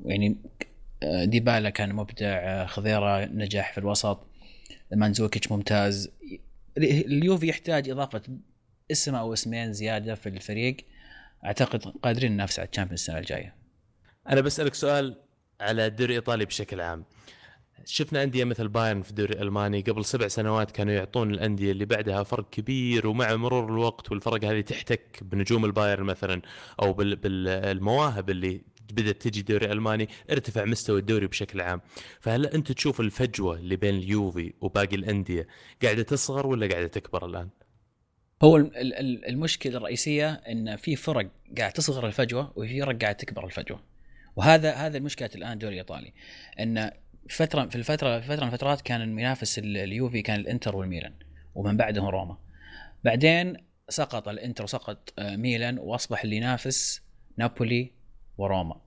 ويعني 0.01 0.37
آه، 1.03 1.25
ديبالا 1.25 1.71
كان 1.71 1.93
مبدع 1.95 2.67
خضيرة 2.67 3.25
نجح 3.25 3.73
في 3.73 3.79
الوسط 3.79 4.27
مانزوكيتش 4.93 5.53
ممتاز. 5.53 6.11
اليوفي 6.79 7.49
يحتاج 7.49 7.89
إضافة 7.91 8.23
اسم 8.93 9.15
أو 9.15 9.33
اسمين 9.33 9.73
زيادة 9.73 10.15
في 10.15 10.29
الفريق. 10.29 10.77
أعتقد 11.45 11.83
قادرين 12.03 12.33
ننافس 12.33 12.59
على 12.59 12.69
ال 12.69 12.72
Champions 12.72 13.01
السنة 13.01 13.19
الجاية. 13.19 13.55
أنا 14.29 14.41
بسألك 14.41 14.75
سؤال 14.75 15.17
على 15.61 15.87
الدوري 15.87 16.11
الإيطالي 16.11 16.45
بشكل 16.45 16.81
عام. 16.81 17.05
شفنا 17.85 18.23
أندية 18.23 18.45
مثل 18.45 18.69
بايرن 18.69 19.03
في 19.03 19.11
الدوري 19.11 19.35
الألماني 19.35 19.81
قبل 19.81 20.05
سبع 20.05 20.29
سنوات 20.29 20.71
كانوا 20.71 20.93
يعطون 20.95 21.31
الأندية 21.31 21.73
اللي 21.73 21.85
بعدها 21.85 22.23
فرق 22.23 22.51
كبير 22.51 23.07
ومع 23.07 23.37
مرور 23.37 23.65
الوقت 23.73 24.11
والفرق 24.11 24.45
هذه 24.45 24.61
تحتك 24.61 25.19
بنجوم 25.23 25.65
البايرن 25.65 26.03
مثلا 26.05 26.43
أو 26.83 26.93
بال- 26.93 27.17
بالمواهب 27.17 28.31
اللي 28.31 28.63
بدأت 28.93 29.23
تجي 29.23 29.43
دوري 29.43 29.73
الماني 29.73 30.09
ارتفع 30.31 30.65
مستوى 30.65 31.01
الدوري 31.01 31.27
بشكل 31.27 31.61
عام. 31.61 31.81
فهل 32.21 32.47
أنت 32.47 32.73
تشوف 32.73 33.01
الفجوة 33.01 33.57
اللي 33.57 33.77
بين 33.77 33.95
اليوفي 33.95 34.53
وباقي 34.61 34.97
الأندية 34.97 35.47
قاعدة 35.83 36.03
تصغر 36.03 36.47
ولا 36.47 36.67
قاعدة 36.69 36.87
تكبر 36.87 37.27
الآن؟ 37.27 37.49
هو 38.43 38.57
ال- 38.57 38.77
ال- 38.77 38.95
ال- 38.95 39.29
المشكلة 39.29 39.77
الرئيسية 39.77 40.33
إن 40.33 40.77
في 40.77 40.97
فرق 40.97 41.31
قاعد 41.59 41.73
تصغر 41.73 42.07
الفجوة 42.07 42.53
وفي 42.57 42.81
فرق 42.81 43.03
قاعد 43.03 43.15
تكبر 43.15 43.47
الفجوة. 43.47 43.83
وهذا 44.37 44.75
هذا 44.75 44.99
المشكلة 44.99 45.31
الآن 45.35 45.53
الدوري 45.53 45.75
الايطالي 45.75 46.13
إن 46.61 46.91
فتره 47.31 47.67
في 47.67 47.77
الفترة 47.77 48.21
في 48.21 48.27
فترة 48.27 48.45
من 48.45 48.53
الفترات 48.53 48.81
كان 48.81 49.01
المنافس 49.03 49.59
ال- 49.59 49.77
اليوفي 49.77 50.23
كان 50.23 50.41
الإنتر 50.41 50.77
والميلان 50.77 51.13
ومن 51.55 51.77
بعدهم 51.77 52.07
روما. 52.07 52.39
بعدين 53.05 53.57
سقط 53.89 54.29
الإنتر 54.29 54.65
وسقط 54.65 55.13
آه، 55.19 55.37
ميلان 55.37 55.79
وأصبح 55.79 56.23
اللي 56.25 56.37
ينافس 56.37 57.03
نابولي 57.37 57.93
وروما. 58.39 58.81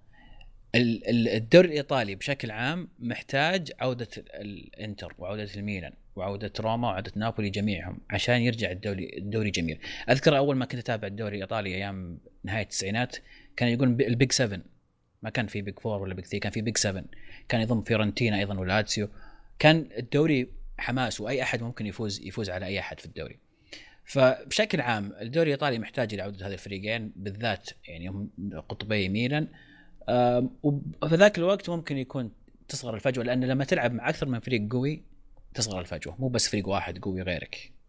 ال- 0.75 1.09
ال- 1.09 1.27
الدوري 1.27 1.67
الإيطالي 1.67 2.15
بشكل 2.15 2.51
عام 2.51 2.87
محتاج 2.99 3.71
عودة 3.79 4.07
الإنتر 4.17 5.15
وعودة 5.17 5.49
الميلان. 5.55 5.93
وعودة 6.15 6.51
روما 6.59 6.87
وعودة 6.87 7.11
نابولي 7.15 7.49
جميعهم 7.49 7.97
عشان 8.09 8.41
يرجع 8.41 8.71
الدوري 8.71 9.17
الدوري 9.17 9.49
جميل. 9.49 9.79
أذكر 10.09 10.37
أول 10.37 10.55
ما 10.55 10.65
كنت 10.65 10.79
أتابع 10.79 11.07
الدوري 11.07 11.35
الإيطالي 11.35 11.75
أيام 11.75 12.19
نهاية 12.43 12.63
التسعينات 12.63 13.15
كان 13.55 13.69
يقولون 13.69 13.95
ب- 13.95 14.01
ال 14.01 14.09
big 14.09 14.31
7 14.31 14.59
ما 15.23 15.29
كان 15.29 15.47
في 15.47 15.61
big 15.61 15.75
4 15.85 15.97
ولا 15.97 16.13
big 16.13 16.25
3 16.25 16.39
كان 16.39 16.51
في 16.51 16.61
big 16.61 16.77
7 16.77 17.03
كان 17.49 17.61
يضم 17.61 17.81
فيورنتينا 17.81 18.39
أيضا 18.39 18.59
ولاتسيو. 18.59 19.09
كان 19.59 19.89
الدوري 19.97 20.49
حماس 20.77 21.21
وأي 21.21 21.43
أحد 21.43 21.61
ممكن 21.63 21.85
يفوز 21.85 22.21
يفوز 22.21 22.49
على 22.49 22.65
أي 22.65 22.79
أحد 22.79 22.99
في 22.99 23.05
الدوري. 23.05 23.39
فبشكل 24.05 24.81
عام 24.81 25.13
الدوري 25.21 25.47
الإيطالي 25.53 25.79
محتاج 25.79 26.13
إلى 26.13 26.21
عودة 26.21 26.47
هذه 26.47 26.53
الفريقين 26.53 27.13
بالذات 27.15 27.69
يعني 27.87 28.07
هم 28.07 28.29
قطبي 28.69 29.09
ميلان. 29.09 29.47
وفي 30.63 31.15
ذاك 31.15 31.37
الوقت 31.37 31.69
ممكن 31.69 31.97
يكون 31.97 32.31
تصغر 32.67 32.95
الفجوة 32.95 33.23
لأن 33.25 33.43
لما 33.43 33.63
تلعب 33.63 33.93
مع 33.93 34.09
أكثر 34.09 34.25
من 34.27 34.39
فريق 34.39 34.67
قوي 34.71 35.03
تصغر 35.53 35.79
الفجوة 35.79 36.15
مو 36.19 36.27
بس 36.27 36.49
فريق 36.49 36.67
واحد 36.67 36.99
قوي 36.99 37.21
غيرك 37.21 37.79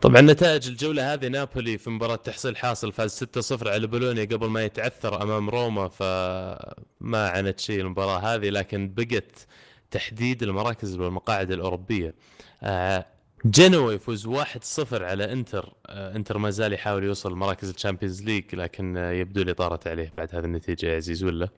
طبعا 0.00 0.20
نتائج 0.20 0.68
الجولة 0.68 1.12
هذه 1.12 1.28
نابولي 1.28 1.78
في 1.78 1.90
مباراة 1.90 2.16
تحصيل 2.16 2.56
حاصل 2.56 2.92
فاز 2.92 3.24
6-0 3.62 3.66
على 3.66 3.86
بولونيا 3.86 4.24
قبل 4.24 4.46
ما 4.46 4.64
يتعثر 4.64 5.22
أمام 5.22 5.50
روما 5.50 5.88
فما 5.88 7.28
عنت 7.28 7.60
شيء 7.60 7.80
المباراة 7.80 8.18
هذه 8.18 8.50
لكن 8.50 8.94
بقت 8.94 9.46
تحديد 9.90 10.42
المراكز 10.42 10.98
والمقاعد 10.98 11.50
الأوروبية. 11.50 12.14
آه، 12.62 13.06
جنوا 13.44 13.92
يفوز 13.92 14.26
1-0 14.26 15.02
على 15.04 15.32
إنتر، 15.32 15.74
آه، 15.86 16.16
إنتر 16.16 16.38
ما 16.38 16.50
زال 16.50 16.72
يحاول 16.72 17.04
يوصل 17.04 17.34
مراكز 17.34 17.68
ال 17.70 17.75
Champions 17.75 18.22
League 18.22 18.54
لكن 18.54 18.96
يبدو 18.96 19.42
لي 19.42 19.54
طارت 19.54 19.86
عليه 19.86 20.12
بعد 20.16 20.34
هذه 20.34 20.44
النتيجة 20.44 20.86
يا 20.86 20.96
عزيز 20.96 21.24
ولا؟ 21.24 21.48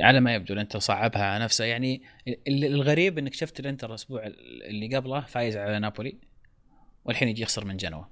على 0.00 0.20
ما 0.20 0.34
يبدو 0.34 0.54
الانتر 0.54 0.78
صعبها 0.78 1.22
على 1.24 1.44
نفسه 1.44 1.64
يعني 1.64 2.02
ال- 2.28 2.64
الغريب 2.64 3.18
إنك 3.18 3.34
شفت 3.34 3.60
الإنتر 3.60 3.90
الأسبوع 3.90 4.26
اللي 4.68 4.96
قبله 4.96 5.20
فايز 5.20 5.56
على 5.56 5.78
نابولي 5.78 6.14
والحين 7.04 7.28
يجي 7.28 7.42
يخسر 7.42 7.64
من 7.64 7.76
جنوا. 7.76 8.04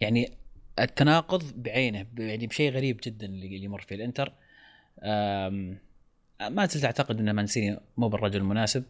يعني 0.00 0.30
التناقض 0.78 1.62
بعينه 1.62 2.06
يعني 2.18 2.46
بشيء 2.46 2.72
غريب 2.72 3.00
جدا 3.04 3.26
اللي 3.26 3.64
يمر 3.64 3.80
فيه 3.80 3.96
الإنتر. 3.96 4.32
ما 6.50 6.66
زلت 6.66 6.84
أعتقد 6.84 7.18
إن 7.20 7.30
مانسيني 7.30 7.78
مو 7.96 8.08
بالرجل 8.08 8.40
المناسب. 8.40 8.84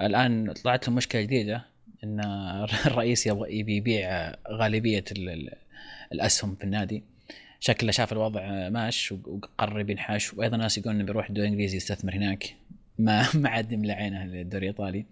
الآن 0.00 0.52
طلعت 0.52 0.88
له 0.88 0.94
مشكلة 0.94 1.22
جديدة 1.22 1.64
إن 2.04 2.20
الرئيس 2.86 3.26
يبغى 3.26 3.58
يبي 3.58 3.76
يبيع 3.76 4.34
غالبية 4.50 5.04
ال- 5.12 5.28
ال- 5.28 5.54
الأسهم 6.12 6.54
في 6.54 6.64
النادي. 6.64 7.04
شكله 7.66 7.92
شاف 7.92 8.12
الوضع 8.12 8.68
ماش 8.68 9.12
وقرر 9.12 9.82
بينحاش 9.82 10.34
وأيضا 10.34 10.56
ناس 10.56 10.78
يقولون 10.78 10.96
إنه 10.96 11.06
بيروح 11.06 11.28
الدوري 11.28 11.46
الانجليزي 11.46 11.76
يستثمر 11.76 12.14
هناك. 12.14 12.56
ما 12.98 13.26
ما 13.34 13.48
عاد 13.48 13.72
يملى 13.72 13.92
عينه 13.92 14.24
للدوري 14.24 14.68
الإيطالي. 14.68 15.04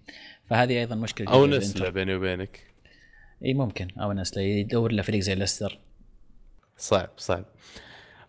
فهذه 0.51 0.81
أيضا 0.81 0.95
مشكلة 0.95 1.31
أو 1.31 1.47
للإنتر. 1.47 1.91
بيني 1.91 2.15
وبينك. 2.15 2.61
إي 3.45 3.55
ممكن. 3.55 3.89
أو 4.01 4.13
نسلة. 4.13 4.43
يدور 4.43 4.93
له 4.93 5.03
فريق 5.03 5.21
زي 5.21 5.35
ليستر. 5.35 5.79
صعب 6.77 7.11
صعب. 7.17 7.45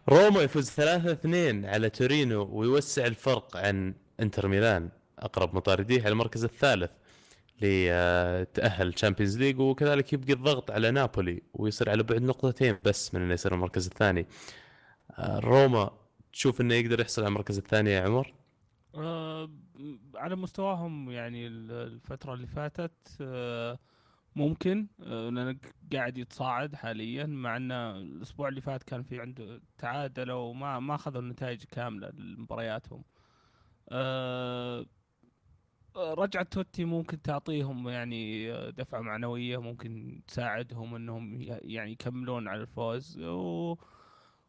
روما 0.10 0.42
يفوز 0.42 0.70
3-2 0.70 1.66
على 1.66 1.90
تورينو 1.90 2.50
ويوسع 2.52 3.06
الفرق 3.06 3.58
عن 3.58 3.94
إنتر 4.20 4.48
ميلان 4.48 4.90
أقرب 5.20 5.56
مطارديه 5.56 6.02
على 6.02 6.12
المركز 6.12 6.44
الثالث. 6.44 6.92
لتأهل 7.64 8.94
Champions 8.94 9.38
League 9.38 9.60
وكذلك 9.60 10.14
يبقي 10.14 10.34
الضغط 10.34 10.72
على 10.72 10.92
نابولي 10.92 11.42
ويصير 11.54 11.90
على 11.90 12.04
بعد 12.04 12.22
نقطتين 12.22 12.78
بس 12.86 13.16
من 13.16 13.22
إنه 13.22 13.34
يصير 13.34 13.54
المركز 13.54 13.88
الثاني 13.88 14.28
آه، 15.12 15.40
روما 15.40 15.92
تشوف 16.34 16.62
إنه 16.62 16.74
يقدر 16.76 17.00
يحصل 17.00 17.22
على 17.22 17.30
المركز 17.30 17.58
الثاني 17.58 17.90
يا 17.90 18.02
عمر؟ 18.02 18.34
آه، 18.96 19.50
على 20.16 20.36
مستواهم 20.36 21.12
يعني 21.12 21.48
ال- 21.48 21.72
الفترة 21.72 22.34
اللي 22.34 22.48
فاتت 22.48 23.18
آه، 23.22 23.80
ممكن 24.36 24.88
لأنه 25.00 25.56
قاعد 25.94 26.18
يتصاعد 26.18 26.76
حاليا 26.76 27.26
مع 27.26 27.58
انه 27.58 27.92
الأسبوع 27.92 28.48
اللي 28.48 28.62
فات 28.62 28.84
كان 28.84 29.04
في 29.04 29.20
عنده 29.22 29.62
تعادلوا 29.78 30.36
وما 30.40 30.80
ما 30.80 30.96
أخذوا 30.96 31.22
النتائج 31.22 31.64
كاملة 31.64 32.10
لمبارياتهم. 32.10 33.04
رجعة 35.96 36.44
توتي 36.44 36.86
ممكن 36.86 37.22
تعطيهم 37.22 37.90
يعني 37.90 38.52
آه، 38.52 38.70
دفعة 38.70 39.00
معنوية 39.00 39.58
ممكن 39.58 40.22
تساعدهم 40.28 40.96
إنهم 40.96 41.42
يعني 41.42 41.92
يكملون 41.92 42.48
على 42.48 42.62
الفوز. 42.62 43.20
و 43.20 43.76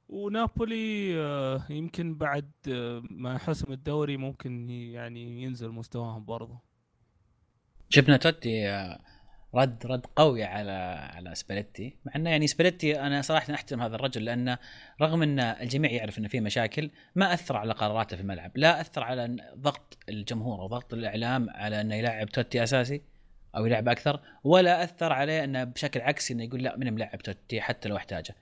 ونابولي 0.09 1.16
آه، 1.20 1.62
يمكن 1.70 2.14
بعد 2.14 2.51
آه، 2.68 3.03
ما 3.11 3.38
حسم 3.38 3.72
الدوري 3.72 4.16
ممكن 4.16 4.70
يعني 4.70 5.42
ينزل 5.42 5.70
مستواهم 5.70 6.24
برضه. 6.24 6.59
شفنا 7.88 8.16
توتي 8.16 8.68
رد 9.55 9.87
رد 9.87 10.07
قوي 10.17 10.45
على 10.45 10.73
على 11.15 11.35
سباليتي. 11.35 11.97
مع 12.05 12.13
إنه 12.17 12.31
يعني 12.31 12.47
سباليتي 12.47 13.01
أنا 13.01 13.23
صراحة 13.23 13.55
أحترم 13.55 13.83
هذا 13.83 13.97
الرجل 13.97 14.25
لأنه 14.25 14.59
رغم 15.03 15.23
إن 15.23 15.41
الجميع 15.41 15.91
يعرف 15.91 16.19
إنه 16.19 16.29
في 16.29 16.41
مشاكل 16.41 16.91
ما 17.15 17.35
أثر 17.35 17.57
على 17.57 17.73
قراراته 17.73 18.17
في 18.17 18.23
الملعب. 18.23 18.51
لا 18.55 18.81
أثر 18.81 19.03
على 19.05 19.37
ضغط 19.57 19.99
الجمهور 20.09 20.61
وضغط 20.61 20.95
الإعلام 20.95 21.51
على 21.51 21.81
إنه 21.81 21.95
يلعب 21.95 22.29
توتي 22.29 22.63
أساسي 22.63 23.03
أو 23.57 23.67
يلعب 23.67 23.89
أكثر 23.89 24.21
ولا 24.45 24.85
أثر 24.85 25.13
عليه 25.13 25.45
إنه 25.45 25.65
بشكل 25.65 26.01
عكسي 26.01 26.35
إنه 26.35 26.45
يقول 26.45 26.63
لا 26.63 26.77
من 26.77 26.93
ملعب 26.93 27.19
توتي 27.19 27.61
حتى 27.61 27.89
لو 27.89 27.97
أحتاجه. 27.97 28.35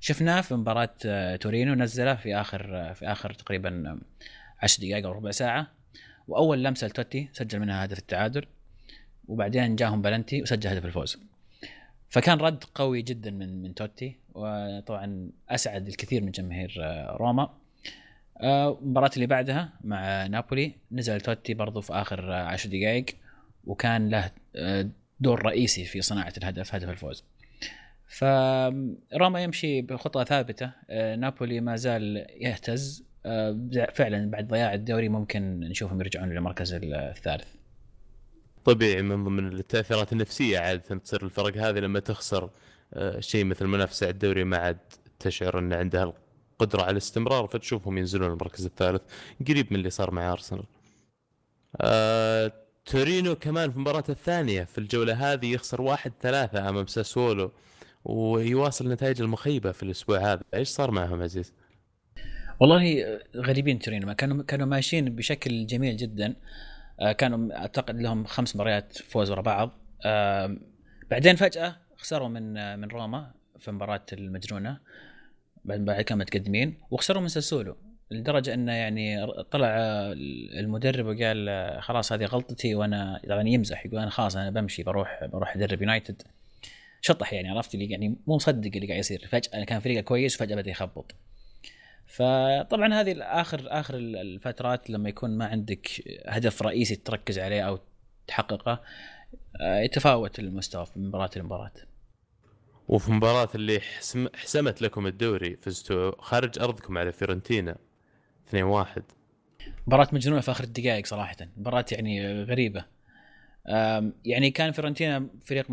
شفناه 0.00 0.40
في 0.40 0.54
مباراة 0.54 0.94
آه، 1.06 1.36
تورينو 1.36 1.74
نزله 1.74 2.14
في 2.14 2.36
آخر 2.36 2.76
آه، 2.76 2.92
في 2.92 3.06
آخر 3.06 3.32
تقريبا 3.32 3.88
آه، 3.88 3.98
10 4.62 4.86
دقائق 4.86 5.06
أو 5.06 5.12
ربع 5.12 5.30
ساعة 5.30 5.66
وأول 6.28 6.64
لمسة 6.64 6.86
لتوتي 6.86 7.28
سجل 7.32 7.60
منها 7.60 7.84
هدف 7.84 7.98
التعادل. 7.98 8.46
وبعدين 9.28 9.76
جاهم 9.76 10.02
بلنتي 10.02 10.42
وسجل 10.42 10.70
هدف 10.70 10.84
الفوز. 10.84 11.18
فكان 12.08 12.38
رد 12.38 12.64
قوي 12.74 13.02
جدا 13.02 13.30
من 13.30 13.62
من 13.62 13.74
توتي 13.74 14.16
وطبعا 14.34 15.30
أسعد 15.48 15.88
الكثير 15.88 16.22
من 16.22 16.30
جماهير 16.30 16.74
آه، 16.80 17.16
روما. 17.16 17.50
آه، 18.40 18.78
المباراة 18.82 19.10
اللي 19.14 19.26
بعدها 19.26 19.72
مع 19.84 20.26
نابولي 20.26 20.72
نزل 20.92 21.20
توتي 21.20 21.54
برضو 21.54 21.80
في 21.80 21.92
آخر 21.92 22.32
آه، 22.32 22.42
عشر 22.42 22.68
دقائق 22.68 23.06
وكان 23.64 24.08
له 24.08 24.30
دور 25.20 25.46
رئيسي 25.46 25.84
في 25.84 26.00
صناعة 26.00 26.32
الهدف 26.38 26.74
هدف 26.74 26.88
الفوز. 26.88 27.24
فروما 28.06 29.42
يمشي 29.42 29.82
بخطى 29.82 30.24
ثابتة. 30.24 30.72
نابولي 30.90 31.60
ما 31.60 31.76
زال 31.76 32.26
يهتز. 32.40 33.04
فعلا 33.94 34.30
بعد 34.30 34.48
ضياع 34.48 34.74
الدوري 34.74 35.08
ممكن 35.08 35.60
نشوفهم 35.60 36.00
يرجعون 36.00 36.30
للمركز 36.30 36.78
الثالث. 36.82 37.55
طبيعي 38.66 39.02
من 39.02 39.24
ضمن 39.24 39.52
التأثيرات 39.52 40.12
النفسية 40.12 40.58
عادة 40.58 40.96
تصير 40.98 41.24
الفرق 41.24 41.56
هذه 41.56 41.78
لما 41.78 42.00
تخسر 42.00 42.50
آه، 42.94 43.20
شيء 43.20 43.44
مثل 43.44 43.64
المنافسه 43.64 44.06
على 44.06 44.12
الدوري 44.12 44.44
ما 44.44 44.56
عاد 44.56 44.78
تشعر 45.18 45.58
أن 45.58 45.72
عندها 45.72 46.12
القدرة 46.60 46.82
على 46.82 46.90
الاستمرار 46.90 47.46
فتشوفهم 47.46 47.98
ينزلون 47.98 48.30
المركز 48.30 48.64
الثالث 48.64 49.02
قريب 49.48 49.66
من 49.70 49.78
اللي 49.78 49.90
صار 49.90 50.10
مع 50.10 50.32
أرسنال. 50.32 50.64
آه، 51.80 52.52
تورينو 52.86 53.34
كمان 53.34 53.70
في 53.70 53.78
مباراته 53.78 54.10
الثانية 54.10 54.64
في 54.64 54.78
الجولة 54.78 55.32
هذه 55.32 55.52
يخسر 55.52 55.82
واحد 55.82 56.12
ثلاثة 56.20 56.68
أمام 56.68 56.86
ساسولو 56.86 57.52
ويواصل 58.04 58.88
نتائج 58.88 59.22
المخيبة 59.22 59.72
في 59.72 59.82
الأسبوع 59.82 60.18
هذا، 60.32 60.42
إيش 60.54 60.68
صار 60.68 60.90
معهم 60.90 61.22
عزيز؟ 61.22 61.52
والله 62.60 63.04
غريبين 63.36 63.78
تورينو 63.78 64.14
كانوا 64.14 64.42
كانوا 64.42 64.66
ماشيين 64.66 65.16
بشكل 65.16 65.66
جميل 65.66 65.96
جدا 65.96 66.26
آه، 66.26 66.36
كانوا 67.18 67.56
أعتقد 67.56 68.00
لهم 68.00 68.24
خمس 68.24 68.56
مباريات 68.56 68.98
فوز 68.98 69.30
ورا 69.30 69.40
بعض. 69.40 69.70
آه، 70.04 70.56
بعدين 71.10 71.36
فجأة 71.36 71.76
خسروا 71.96 72.28
من 72.28 72.56
آه، 72.56 72.76
من 72.76 72.88
روما 72.88 73.34
في 73.58 73.70
مباراة 73.70 74.06
المجنونة 74.12 74.78
بعد 75.64 76.00
كانوا 76.00 76.24
متقدمين 76.24 76.78
وخسروا 76.90 77.22
من 77.22 77.28
ساسولو 77.28 77.76
لدرجة 78.10 78.54
إنه 78.54 78.72
يعني 78.72 79.26
طلع 79.50 79.68
المدرب 80.58 81.06
وقال 81.06 81.48
خلاص 81.82 82.12
هذه 82.12 82.24
غلطتي 82.24 82.74
وأنا 82.74 83.20
طبعا 83.28 83.48
يمزح 83.48 83.86
يقول 83.86 84.00
أنا 84.00 84.10
خلاص 84.10 84.36
أنا 84.36 84.50
بمشي 84.50 84.82
بروح 84.82 85.24
بروح 85.24 85.56
أدرب 85.56 85.82
يونايتد. 85.82 86.22
شطح 87.00 87.32
يعني 87.32 87.48
عرفت 87.48 87.74
اللي 87.74 87.90
يعني 87.90 88.08
مو 88.26 88.36
مصدق 88.36 88.70
اللي 88.74 88.86
قاعد 88.86 88.98
يصير. 88.98 89.28
فجأة 89.30 89.64
كان 89.64 89.80
فريقه 89.80 90.00
كويس 90.00 90.36
وفجأة 90.36 90.56
بدأ 90.56 90.70
يخبط. 90.70 91.14
فطبعا 92.06 92.94
هذه 93.00 93.22
اخر 93.22 93.62
آخر 93.66 93.94
الفترات 93.96 94.90
لما 94.90 95.08
يكون 95.08 95.38
ما 95.38 95.46
عندك 95.46 95.88
هدف 96.26 96.62
رئيسي 96.62 96.96
تركز 96.96 97.38
عليه 97.38 97.62
أو 97.62 97.78
تحققه 98.26 98.82
آه، 99.60 99.80
يتفاوت 99.80 100.38
المستوى 100.38 100.86
من 100.96 101.08
مباراة 101.08 101.30
لمباراة. 101.36 101.72
وفي 102.88 103.12
مباراة 103.12 103.48
اللي 103.54 103.80
حسم 103.80 104.28
حسمت 104.34 104.82
لكم 104.82 105.06
الدوري 105.06 105.56
فزتوا 105.56 106.22
خارج 106.22 106.58
أرضكم 106.58 106.98
على 106.98 107.12
فيورنتينا 107.12 107.76
2-1 108.46 109.02
مباراة 109.86 110.08
مجنونة 110.12 110.40
في 110.40 110.50
آخر 110.50 110.64
الدقائق 110.64 111.06
صراحة. 111.06 111.36
مباراة 111.56 111.84
يعني 111.92 112.42
غريبة. 112.42 112.84
يعني 114.24 114.50
كان 114.50 114.72
فيورنتينا 114.72 115.28
فريق 115.44 115.66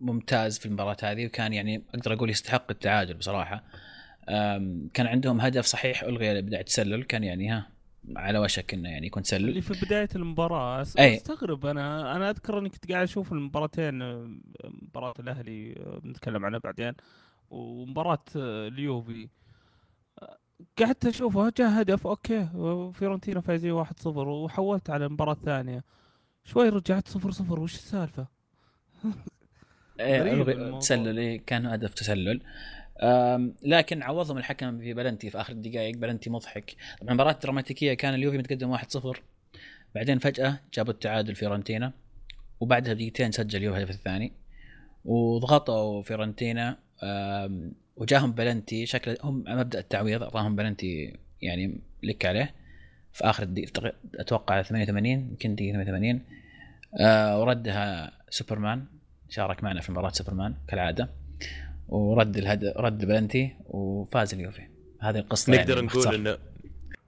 ممتاز 0.00 0.58
في 0.58 0.66
المباراة 0.66 0.96
هذه 1.02 1.26
وكان 1.26 1.52
يعني 1.52 1.82
أقدر 1.94 2.12
أقول 2.12 2.30
يستحق 2.30 2.70
التعادل 2.70 3.14
بصراحة. 3.14 3.64
كان 4.94 5.06
عندهم 5.06 5.40
هدف 5.40 5.64
صحيح 5.64 6.02
ألغي 6.02 6.42
بداية 6.42 6.60
التسلل 6.60 7.04
كان 7.04 7.24
يعني 7.24 7.50
ها 7.50 7.70
على 8.16 8.38
وشك 8.38 8.74
إنه 8.74 8.88
يعني 8.88 9.06
يكون 9.06 9.22
تسلل 9.22 9.48
اللي 9.48 9.60
في 9.60 9.86
بداية 9.86 10.08
المباراة. 10.16 10.82
أستغرب 10.82 11.66
أنا 11.66 12.16
أنا 12.16 12.30
أذكر 12.30 12.58
إني 12.58 12.68
كنت 12.68 12.92
قاعد 12.92 13.02
أشوف 13.02 13.32
المباراتين 13.32 13.98
مباراة 14.64 15.14
الأهلي 15.18 15.74
بنتكلم 16.04 16.44
عنها 16.44 16.58
بعدين 16.58 16.92
ومباراة 17.50 18.24
آه، 18.36 18.68
اليوفي 18.68 19.28
قعدت 20.78 21.06
أشوفها 21.06 21.52
جاء 21.58 21.80
هدف 21.80 22.06
okay 22.06 22.48
فيورنتينا 22.92 23.40
فايزين 23.40 23.84
1-0 23.84 24.06
وحولت 24.06 24.90
على 24.90 25.06
المباراة 25.06 25.32
الثانية 25.32 25.84
شوي 26.44 26.68
رجعت 26.68 27.08
0-0 27.08 27.18
وش 27.50 27.74
السالفة؟ 27.74 28.26
الموضوع. 30.00 30.78
تسلل 30.78 31.18
إيه، 31.18 31.40
كان 31.46 31.66
هدف 31.66 31.94
تسلل 31.94 32.40
لكن 33.62 34.02
عوضهم 34.02 34.38
الحكم 34.38 34.78
في 34.78 34.94
بلنتي 34.94 35.30
في 35.30 35.40
آخر 35.40 35.52
الدقائق. 35.52 35.96
بلنتي 35.96 36.30
مضحك. 36.30 36.76
طبعا 37.00 37.14
مباراة 37.14 37.38
دراماتيكيه 37.42 37.94
كان 37.94 38.14
اليوفي 38.14 38.38
متقدم 38.38 38.76
1-0 38.76 39.20
بعدين 39.94 40.18
فجأة 40.18 40.60
جابوا 40.74 40.92
التعادل 40.92 41.34
فيورنتينا 41.34 41.92
وبعدها 42.60 42.94
بدقيقتين 42.94 43.32
سجل 43.32 43.58
اليوفي 43.58 43.78
الهدف 43.78 43.90
الثاني. 43.90 44.32
وضغطوا 45.04 46.02
فيورنتينا 46.02 46.78
وجاهم 47.96 48.32
بلنتي. 48.32 48.86
شكله 48.86 49.16
هم 49.22 49.44
مبدأ 49.48 49.78
التعويض 49.78 50.22
أعطاهم 50.22 50.56
بلنتي 50.56 51.16
يعني 51.42 51.80
لك 52.02 52.26
عليه. 52.26 52.54
في 53.12 53.24
آخر 53.24 53.42
الدقيقة 53.42 53.92
أتوقع 54.14 54.62
88 54.62 55.06
يمكن 55.06 55.54
دقيقة 55.54 55.72
88 55.72 56.22
آه 57.00 57.40
وردها 57.40 58.12
سوبرمان 58.30 58.84
شارك 59.28 59.64
معنا 59.64 59.80
في 59.80 59.92
مباراة 59.92 60.10
سوبرمان 60.10 60.54
كالعادة. 60.68 61.08
ورد 61.88 62.36
الهدف 62.36 62.76
رد 62.76 63.04
بلنتي 63.04 63.56
وفاز 63.66 64.34
اليوفي. 64.34 64.68
هذه 65.00 65.18
القصة 65.18 65.52
نقدر 65.52 65.74
يعني 65.74 65.86
نقول. 65.86 66.14
انه 66.14 66.38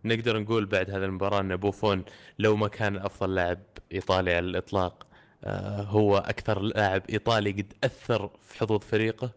نقدر 0.05 0.41
نقول 0.41 0.67
بعد 0.67 0.91
هذه 0.91 1.05
المباراة 1.05 1.41
إن 1.41 1.57
بوفون 1.57 2.05
لو 2.39 2.57
ما 2.57 2.69
كان 2.69 2.97
أفضل 2.97 3.35
لاعب 3.35 3.59
إيطالي 3.93 4.35
على 4.35 4.47
الإطلاق 4.47 5.07
آه، 5.45 5.83
هو 5.83 6.19
أكثر 6.19 6.61
لاعب 6.61 7.03
إيطالي 7.11 7.51
قد 7.53 7.73
أثر 7.85 8.31
في 8.41 8.59
حظوظ 8.59 8.81
فريقه؟ 8.81 9.33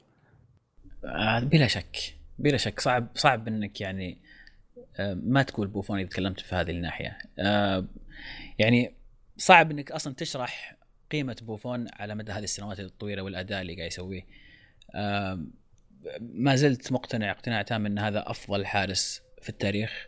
آه 1.06 1.40
بلا 1.40 1.68
شك. 1.68 1.98
بلا 2.40 2.58
شك. 2.58 2.80
صعب 2.80 3.08
صعب 3.16 3.48
إنك 3.48 3.82
يعني 3.82 4.22
آه 5.00 5.14
ما 5.14 5.44
تقول 5.44 5.68
بوفون 5.68 6.00
إذا 6.00 6.10
تكلمت 6.10 6.40
في 6.40 6.56
هذه 6.56 6.72
الناحية. 6.72 7.18
يعني 8.60 8.96
صعب 9.38 9.72
إنك 9.72 9.92
أصلا 9.92 10.14
تشرح 10.14 10.78
قيمة 11.12 11.36
بوفون 11.42 11.88
على 11.94 12.16
مدى 12.16 12.32
هذه 12.32 12.44
السنوات 12.44 12.80
الطويلة 12.80 13.22
والأداء 13.22 13.62
اللي 13.62 13.76
قاعد 13.76 13.88
يسويه. 13.88 14.26
ما 16.22 16.56
زلت 16.56 16.92
مقتنع 16.92 17.32
اقتناع 17.32 17.62
تام 17.62 17.86
إن 17.86 18.00
هذا 18.00 18.24
أفضل 18.32 18.66
حارس 18.66 19.22
في 19.42 19.50
التاريخ. 19.50 20.06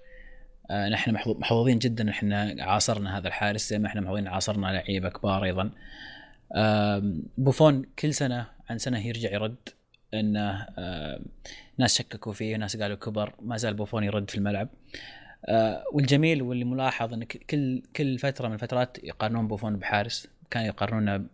آه 0.71 0.89
نحن 0.89 1.17
محظو- 1.17 1.39
محظوظين 1.39 1.79
جدا 1.79 2.09
إحنا 2.09 2.55
عاصرنا 2.59 3.17
هذا 3.17 3.27
الحارس 3.27 3.69
زي 3.69 3.79
ما 3.79 3.87
إحنا 3.87 4.01
محظوظين 4.01 4.27
عاصرنا 4.27 4.67
لعيبه 4.67 5.09
كبار 5.09 5.43
أيضا. 5.43 5.71
بوفون 7.37 7.83
كل 7.99 8.13
سنة 8.13 8.47
عن 8.69 8.77
سنة 8.77 9.07
يرجع 9.07 9.31
يرد 9.31 9.55
إنه 10.13 10.65
ناس 11.77 11.97
شككوا 11.97 12.33
فيه 12.33 12.55
ناس 12.55 12.77
قالوا 12.77 12.97
كبر 12.97 13.33
ما 13.41 13.57
زال 13.57 13.73
بوفون 13.73 14.03
يرد 14.03 14.29
في 14.29 14.37
الملعب. 14.37 14.69
آه، 15.45 15.83
والجميل 15.93 16.41
واللي 16.41 16.65
ملاحظ 16.65 17.13
ان 17.13 17.23
كل 17.23 17.81
كل 17.95 18.17
فترة 18.19 18.47
من 18.47 18.53
الفترات 18.53 18.97
يقارنون 19.03 19.47
بوفون 19.47 19.75
بحارس. 19.77 20.27
كانوا 20.51 20.67
يقارنونه 20.67 21.17
ب- 21.17 21.27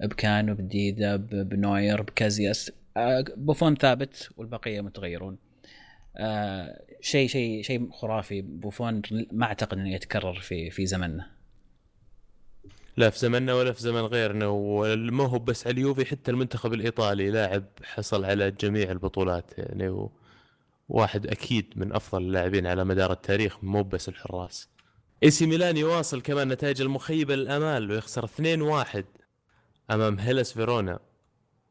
بكانو 0.00 0.54
بديدا 0.54 1.16
ب- 1.16 1.28
بنوير 1.48 2.02
بكازياس. 2.02 2.72
بوفون 3.36 3.76
ثابت 3.76 4.30
والبقية 4.36 4.80
متغيرون. 4.80 5.38
آه، 6.16 6.82
شيء 7.00 7.28
شيء 7.28 7.62
شيء 7.62 7.90
خرافي 7.90 8.42
بوفون 8.42 9.02
ما 9.32 9.46
أعتقد 9.46 9.78
إنه 9.78 9.94
يتكرر 9.94 10.34
في 10.34 10.70
في 10.70 10.86
زمننا 10.86 11.30
لا 12.96 13.10
في 13.10 13.18
زمننا 13.18 13.54
ولا 13.54 13.72
في 13.72 13.82
زمن 13.82 14.00
غيرنا 14.00 14.46
وما 14.46 15.24
هو 15.26 15.38
بس 15.38 15.66
على 15.66 15.74
اليوفي 15.74 16.04
حتى 16.04 16.30
المنتخب 16.30 16.72
الإيطالي 16.72 17.30
لاعب 17.30 17.64
حصل 17.84 18.24
على 18.24 18.50
جميع 18.50 18.90
البطولات 18.90 19.58
يعني. 19.58 20.08
واحد 20.88 21.26
أكيد 21.26 21.72
من 21.76 21.92
أفضل 21.92 22.22
اللاعبين 22.22 22.66
على 22.66 22.84
مدار 22.84 23.12
التاريخ 23.12 23.64
مو 23.64 23.82
بس 23.82 24.08
الحراس. 24.08 24.68
إي 25.22 25.30
سي 25.30 25.46
ميلان 25.46 25.76
يواصل 25.76 26.22
كمان 26.22 26.48
نتائج 26.48 26.80
المخيبة 26.80 27.34
للأمال 27.34 27.90
ويخسر 27.90 28.26
2-1 28.26 29.04
أمام 29.90 30.18
هيلس 30.18 30.52
فيرونا. 30.52 30.98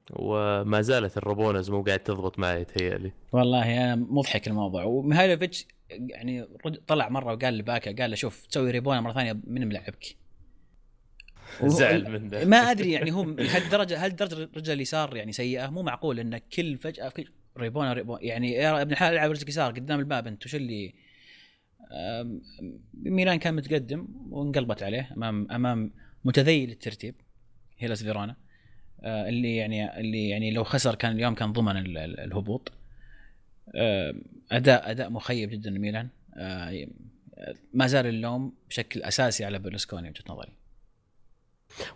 وما 0.10 0.82
زالت 0.82 1.18
ال 1.18 1.24
rabonas 1.24 1.70
مو 1.70 1.82
قاعد 1.82 2.00
تضبط 2.00 2.40
معي 2.40 2.66
تهيألي. 2.66 3.12
والله 3.32 3.96
مضحك 3.96 4.48
الموضوع. 4.48 4.84
وميهايلوفيتش 4.84 5.68
يعني 5.90 6.48
طلع 6.88 7.10
مرة 7.10 7.34
وقال 7.34 7.58
لباكا 7.58 7.96
قال 7.96 8.10
له 8.10 8.16
شوف 8.16 8.46
تسوي 8.46 8.72
ريبونا 8.72 9.02
مرة 9.02 9.14
ثانية 9.14 9.40
من 9.48 9.68
ملعبك. 9.68 10.16
زعل 11.66 12.12
من 12.12 12.30
ده 12.30 12.46
ما 12.46 12.58
أدري 12.58 12.92
يعني 12.92 13.12
هو 13.12 13.24
لهالدرجه 13.24 14.06
هالدرجة 14.06 14.50
رجل 14.58 14.74
اليسار 14.74 15.16
يعني 15.16 15.32
سيئة. 15.32 15.68
مو 15.68 15.82
معقول 15.82 16.20
انه 16.20 16.42
كل 16.54 16.78
فجأة 16.78 17.10
في 17.10 17.26
ريبونا 17.58 17.94
ريبونا 17.94 18.24
يعني 18.24 18.52
يا 18.52 18.82
ابن 18.82 18.92
الحلال 18.92 19.14
العب 19.14 19.32
رجلك 19.32 19.50
يسار 19.50 19.72
قدام 19.72 20.00
الباب. 20.00 20.28
أنت 20.28 20.46
وش 20.46 20.56
اللي؟ 20.56 20.94
ميلان 22.94 23.40
كان 23.40 23.56
متقدم 23.56 24.08
وانقلبت 24.30 24.84
عليه 24.84 25.10
أمام 25.18 25.52
أمام 25.52 25.94
متذيل 26.26 26.70
الترتيب. 26.72 27.16
هيلاس 27.78 28.04
فيرونا. 28.04 28.36
اللي 29.04 29.56
يعني 29.56 30.00
اللي 30.00 30.30
يعني 30.30 30.52
لو 30.52 30.64
خسر 30.64 30.96
كان 30.96 31.12
اليوم 31.12 31.36
كان 31.36 31.54
ضمن 31.54 31.78
ال- 31.78 31.98
ال- 31.98 32.20
الهبوط. 32.20 32.72
آه، 33.76 34.14
أداء 34.52 34.92
أداء 34.92 35.10
مخيب 35.10 35.50
جدا 35.50 35.70
لميلان. 35.70 36.08
آه، 36.38 36.88
ما 37.74 37.88
زال 37.88 38.06
اللوم 38.06 38.54
بشكل 38.70 39.02
أساسي 39.02 39.46
على 39.46 39.60
بيرلسكوني 39.60 40.10
وجهة 40.10 40.24
نظري. 40.30 40.52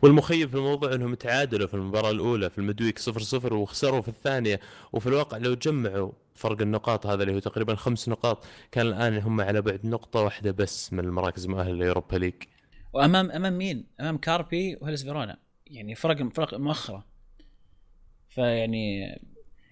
والمخيب 0.02 0.50
في 0.50 0.56
الموضوع 0.56 0.94
إنهم 0.94 1.14
تعادلوا 1.14 1.68
في 1.68 1.74
المباراة 1.74 2.12
الأولى 2.12 2.50
في 2.50 2.58
ال 2.58 2.63
midweek 2.63 3.00
0-0 3.00 3.54
وخسروا 3.54 4.02
في 4.02 4.08
الثانية. 4.08 4.60
وفي 4.94 5.08
الواقع 5.08 5.38
لو 5.38 5.56
جمعوا 5.56 6.12
فرق 6.36 6.62
النقاط 6.62 7.06
هذا 7.08 7.24
اللي 7.24 7.36
هو 7.36 7.40
تقريبا 7.40 7.76
خمس 7.76 8.10
نقاط 8.10 8.46
كان 8.72 8.88
الآن 8.88 9.18
هم 9.18 9.42
على 9.42 9.62
بعد 9.62 9.86
نقطة 9.86 10.22
واحدة 10.22 10.52
بس 10.52 10.94
من 10.94 11.00
المراكز 11.00 11.46
المؤهلة 11.46 11.74
ل 11.74 11.80
Europa 11.80 12.16
League. 12.16 12.34
وأمام 12.94 13.32
أمام 13.32 13.58
مين؟ 13.58 13.86
أمام 14.00 14.18
كاربي 14.18 14.78
وهيلس 14.82 15.04
فيرونا. 15.04 15.38
يعني 15.68 15.96
فرق 15.96 16.34
فرق 16.34 16.54
مؤخرة. 16.54 17.06
فيعني 18.30 19.02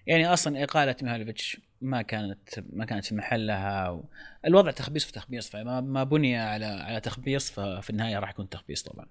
يعني 0.06 0.32
أصلا 0.32 0.64
إقالة 0.64 0.96
ميهالوفيتش 1.02 1.60
ما 1.80 2.02
كانت 2.02 2.38
ما 2.72 2.84
كانت 2.84 3.04
في 3.04 3.14
محلها. 3.14 4.02
الوضع 4.46 4.70
تخبيص 4.70 5.04
في 5.04 5.12
تخبيص 5.12 5.50
فما 5.50 5.80
ما 5.80 6.04
بني 6.04 6.36
على 6.36 6.66
على 6.66 7.00
تخبيص 7.00 7.50
ففي 7.50 7.90
النهاية 7.90 8.18
راح 8.18 8.30
يكون 8.30 8.48
تخبيص 8.48 8.82
طبعا. 8.82 9.06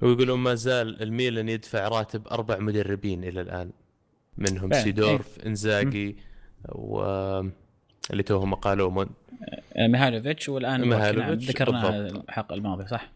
ويقولون 0.00 0.38
ما 0.38 0.54
زال 0.54 1.02
الميلان 1.02 1.48
يدفع 1.48 1.88
راتب 1.88 2.28
أربع 2.28 2.58
مدربين 2.58 3.24
إلى 3.24 3.40
الآن. 3.40 3.70
منهم 4.38 4.70
فعلا، 4.70 4.82
سيدورف 4.82 5.38
إنزاجي 5.38 6.16
و 6.68 7.02
اللي 8.10 8.22
توهم 8.22 8.54
قالوا 8.54 8.90
من 8.90 9.06
ميهالوفيتش 9.76 10.48
والآن 10.48 10.88
ميهالوفيتش، 10.88 11.48
ذكرنا 11.48 11.90
بالضبط. 11.90 12.24
الحلقة 12.24 12.54
الماضية 12.54 12.86
صح؟ 12.86 13.12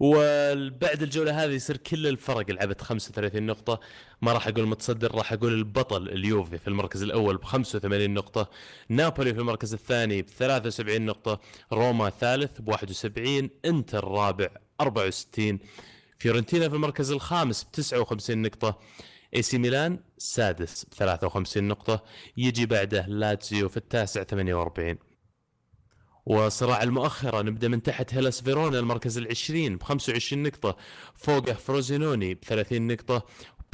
وبعد 0.00 1.02
الجولة 1.02 1.44
هذه 1.44 1.50
يصير 1.52 1.76
كل 1.76 2.06
الفرق 2.06 2.50
لعبت 2.50 2.80
35 2.80 3.42
نقطة. 3.42 3.80
ما 4.22 4.32
راح 4.32 4.48
أقول 4.48 4.66
متصدر 4.66 5.14
راح 5.14 5.32
أقول 5.32 5.52
البطل 5.54 6.08
اليوفي 6.08 6.58
في 6.58 6.68
المركز 6.68 7.02
الأول 7.02 7.36
ب 7.36 7.44
85 7.44 8.10
نقطة 8.14 8.50
نابولي 8.88 9.34
في 9.34 9.40
المركز 9.40 9.74
الثاني 9.74 10.22
ب 10.22 10.28
73 10.28 11.02
نقطة 11.02 11.40
روما 11.72 12.10
ثالث 12.10 12.60
ب 12.60 12.68
71 12.68 13.50
إنتر 13.64 14.04
رابع 14.08 14.48
64 14.80 15.58
فيورنتينا 16.18 16.68
في 16.68 16.74
المركز 16.74 17.10
الخامس 17.10 17.64
ب 17.64 17.70
59 17.72 18.42
نقطة 18.42 18.78
اي 19.36 19.42
سي 19.42 19.58
ميلان 19.58 19.98
سادس 20.18 20.84
ب 20.84 20.94
53 20.94 21.64
نقطة 21.68 22.02
يجي 22.36 22.66
بعده 22.66 23.06
لاتسيو 23.06 23.68
في 23.68 23.76
التاسع 23.76 24.22
48 24.22 24.98
وصراع 26.26 26.82
المؤخرة. 26.82 27.42
نبدأ 27.42 27.68
من 27.68 27.82
تحت. 27.82 28.14
هيلاس 28.14 28.42
فيرونا 28.42 28.78
المركز 28.78 29.18
العشرين 29.18 29.76
ب 29.76 29.82
25 29.82 30.42
نقطة. 30.42 30.76
فوقه 31.14 31.52
فروزينوني 31.52 32.34
ب 32.34 32.44
30 32.44 32.86
نقطة. 32.86 33.26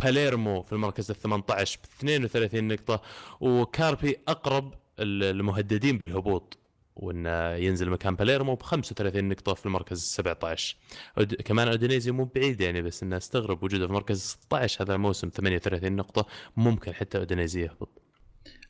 باليرمو 0.02 0.62
في 0.62 0.72
المركز 0.72 1.10
ال 1.10 1.16
18 1.16 1.78
ب 1.78 1.84
32 1.98 2.68
نقطة. 2.68 3.02
وكاربي 3.40 4.16
أقرب 4.28 4.74
المهددين 5.00 6.00
بالهبوط 6.06 6.58
وانه 6.96 7.54
ينزل 7.54 7.90
مكان 7.90 8.14
باليرمو 8.14 8.54
ب 8.54 8.62
35 8.62 9.28
نقطة 9.28 9.54
في 9.54 9.66
المركز 9.66 9.96
ال 9.98 10.08
17 10.08 10.76
أود... 11.18 11.34
كمان 11.34 11.68
أودينيزي 11.68 12.10
مو 12.10 12.24
بعيد 12.24 12.60
يعني 12.60 12.82
بس 12.82 13.02
إنه 13.02 13.16
استغرب 13.16 13.62
وجوده 13.62 13.86
في 13.86 13.90
المركز 13.90 14.20
16 14.20 14.84
هذا 14.84 14.94
الموسم 14.94 15.28
38 15.28 15.96
نقطة. 15.96 16.26
ممكن 16.56 16.92
حتى 16.92 17.18
أودينيزي 17.18 17.62
يهبط. 17.62 18.02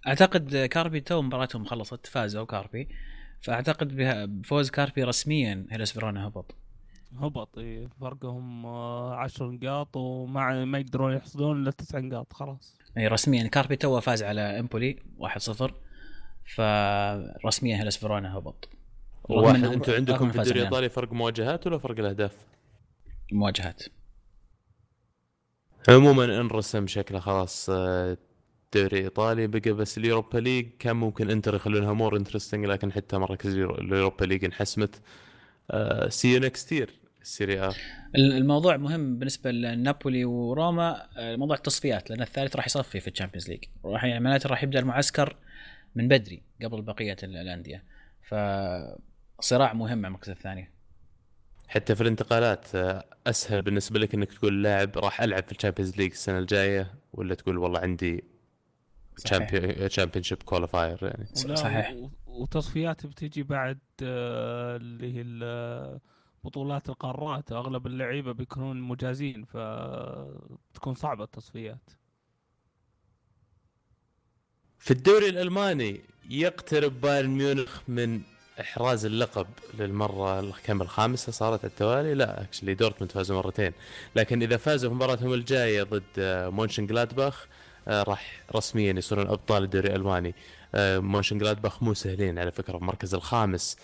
أعتقد 0.06 0.56
كاربي 0.56 1.00
تو 1.00 1.22
مباراتهم 1.22 1.64
خلصت 1.64 2.06
فازوا 2.06 2.44
كاربي. 2.44 2.88
فأعتقد 3.40 3.96
بها- 3.96 4.24
بفوز 4.24 4.70
كاربي 4.70 5.04
رسميا 5.04 5.66
هيلاس 5.70 5.92
فيرونا 5.92 6.26
هبط 6.28 6.54
هبط 7.18 7.58
إيه، 7.58 7.88
فرقهم 8.00 8.66
10 8.66 9.46
نقاط 9.50 9.96
وما 9.96 10.64
ما 10.64 10.78
يقدرون 10.78 11.12
يحصلون 11.16 11.62
إلا 11.62 11.70
9 11.70 12.00
نقاط 12.00 12.32
خلاص 12.32 12.76
أي 12.98 13.06
رسميا 13.08 13.46
كاربي 13.48 13.76
تو 13.76 14.00
فاز 14.00 14.22
على 14.22 14.40
إمبولي 14.60 14.96
1-0 15.18 15.70
فرسميا 16.54 17.76
هيلاس 17.76 17.96
فيرونا 17.96 18.38
هبط 18.38 18.68
واحد 19.24 19.64
أنتم 19.64 19.92
عندكم 19.92 20.30
في 20.30 20.38
الدوري. 20.38 20.58
الإيطالي 20.60 20.88
فرق 20.88 21.12
مواجهات 21.12 21.66
ولا 21.66 21.78
فرق 21.78 21.98
الأهداف؟ 21.98 22.36
مواجهات 23.32 23.82
عموما 25.88 26.24
انرسم 26.24 26.86
شكله 26.86 27.18
خلاص 27.20 27.70
آه، 27.70 28.16
الدوري 28.76 28.98
الإيطالي 28.98 29.46
بقى 29.46 29.70
بس 29.72 29.98
ال 29.98 30.04
Europa 30.04 30.38
League. 30.38 30.66
كان 30.78 30.96
ممكن 30.96 31.30
إنتر 31.30 31.54
يخلونها 31.54 31.92
more 31.92 32.16
interesting 32.16 32.66
لكن 32.66 32.92
حتى 32.92 33.18
مراكز 33.18 33.54
ال 33.56 33.78
Euro- 33.80 33.99
ال 33.99 34.02
Europa 34.02 34.24
League 34.24 34.44
انحسمت. 34.44 35.00
see 36.08 36.32
you 36.34 36.40
next 36.40 36.72
year 36.72 36.90
ال 37.22 37.29
Serie 37.29 37.60
A 37.60 37.72
الموضوع 38.16 38.76
مهم 38.76 39.18
بالنسبة 39.18 39.50
لنابولي 39.50 40.24
وروما. 40.24 41.06
آه، 41.18 41.36
موضوع 41.36 41.56
التصفيات 41.56 42.10
لأن 42.10 42.22
الثالث 42.22 42.56
راح 42.56 42.66
يصفي 42.66 43.00
في 43.00 43.10
ال 43.10 43.14
Champions 43.14 43.48
League. 43.50 43.64
راح 43.84 44.04
يعني 44.04 44.24
معناته 44.24 44.48
راح 44.48 44.62
يبدأ 44.62 44.78
المعسكر 44.78 45.36
من 45.94 46.08
بدري 46.08 46.42
قبل 46.62 46.82
بقية 46.82 47.16
ال- 47.22 47.36
الأندية. 47.36 47.84
فصراع 48.28 49.72
مهم 49.72 49.98
على 49.98 50.06
المركز 50.06 50.30
الثاني. 50.30 50.70
حتى 51.68 51.94
في 51.94 52.00
الانتقالات 52.00 52.74
آه، 52.74 53.04
أسهل 53.26 53.62
بالنسبة 53.62 53.98
لك 53.98 54.14
إنك 54.14 54.32
تقول 54.32 54.62
لاعب 54.62 54.98
راح 54.98 55.20
ألعب 55.22 55.42
في 55.44 55.52
ال 55.52 55.57
Champions 55.57 55.96
League 55.96 56.10
السنة 56.10 56.38
الجاية 56.38 56.94
ولا 57.12 57.34
تقول 57.34 57.58
والله 57.58 57.80
عندي. 57.80 58.24
Championship 59.88 60.42
qualifier 60.42 60.98
يعني. 61.02 61.56
صحيح. 61.56 61.96
وتصفيات 62.26 63.06
بتجي 63.06 63.42
بعد 63.42 63.78
آه، 64.02 64.76
اللي 64.76 65.14
هي 65.16 65.20
ال- 65.20 66.00
بطولات 66.44 66.88
القارات. 66.88 67.52
أغلب 67.52 67.86
اللعيبة 67.86 68.32
بيكونون 68.32 68.80
مجازين 68.80 69.44
فتكون 69.44 70.94
صعبة 70.94 71.24
التصفيات. 71.24 71.90
في 74.78 74.90
الدوري 74.90 75.28
الألماني 75.28 76.00
يقترب 76.30 77.00
بايرن 77.00 77.30
ميونخ 77.30 77.80
من 77.88 78.20
إحراز 78.60 79.06
اللقب 79.06 79.46
للمرة 79.78 80.50
كم 80.64 80.82
الخامسة. 80.82 81.32
صارت 81.32 81.60
على 81.60 81.70
التوالي؟ 81.70 82.14
لا 82.14 82.42
actually 82.42 82.74
دورتموند 82.74 83.12
فازوا 83.12 83.36
مرتين. 83.36 83.72
لكن 84.16 84.42
إذا 84.42 84.56
فازوا 84.56 84.90
في 84.90 84.94
مباراتهم 84.96 85.32
الجاية 85.32 85.82
ضد 85.82 86.02
آه، 86.18 86.48
مونشن 86.48 86.86
جلادباخ 86.86 87.46
آه، 87.46 87.48
راح 87.88 88.42
رسميا 88.56 88.92
يصيرون 88.92 89.26
أبطال 89.26 89.62
الدوري 89.62 89.88
الألماني. 89.88 90.34
آه، 90.74 90.98
مونشن 90.98 91.38
جلادباخ 91.38 91.82
مو 91.82 91.94
سهلين 91.94 92.38
على 92.38 92.50
فكرة 92.50 92.72
في 92.72 92.78
المركز 92.78 93.14
الخامس. 93.14 93.76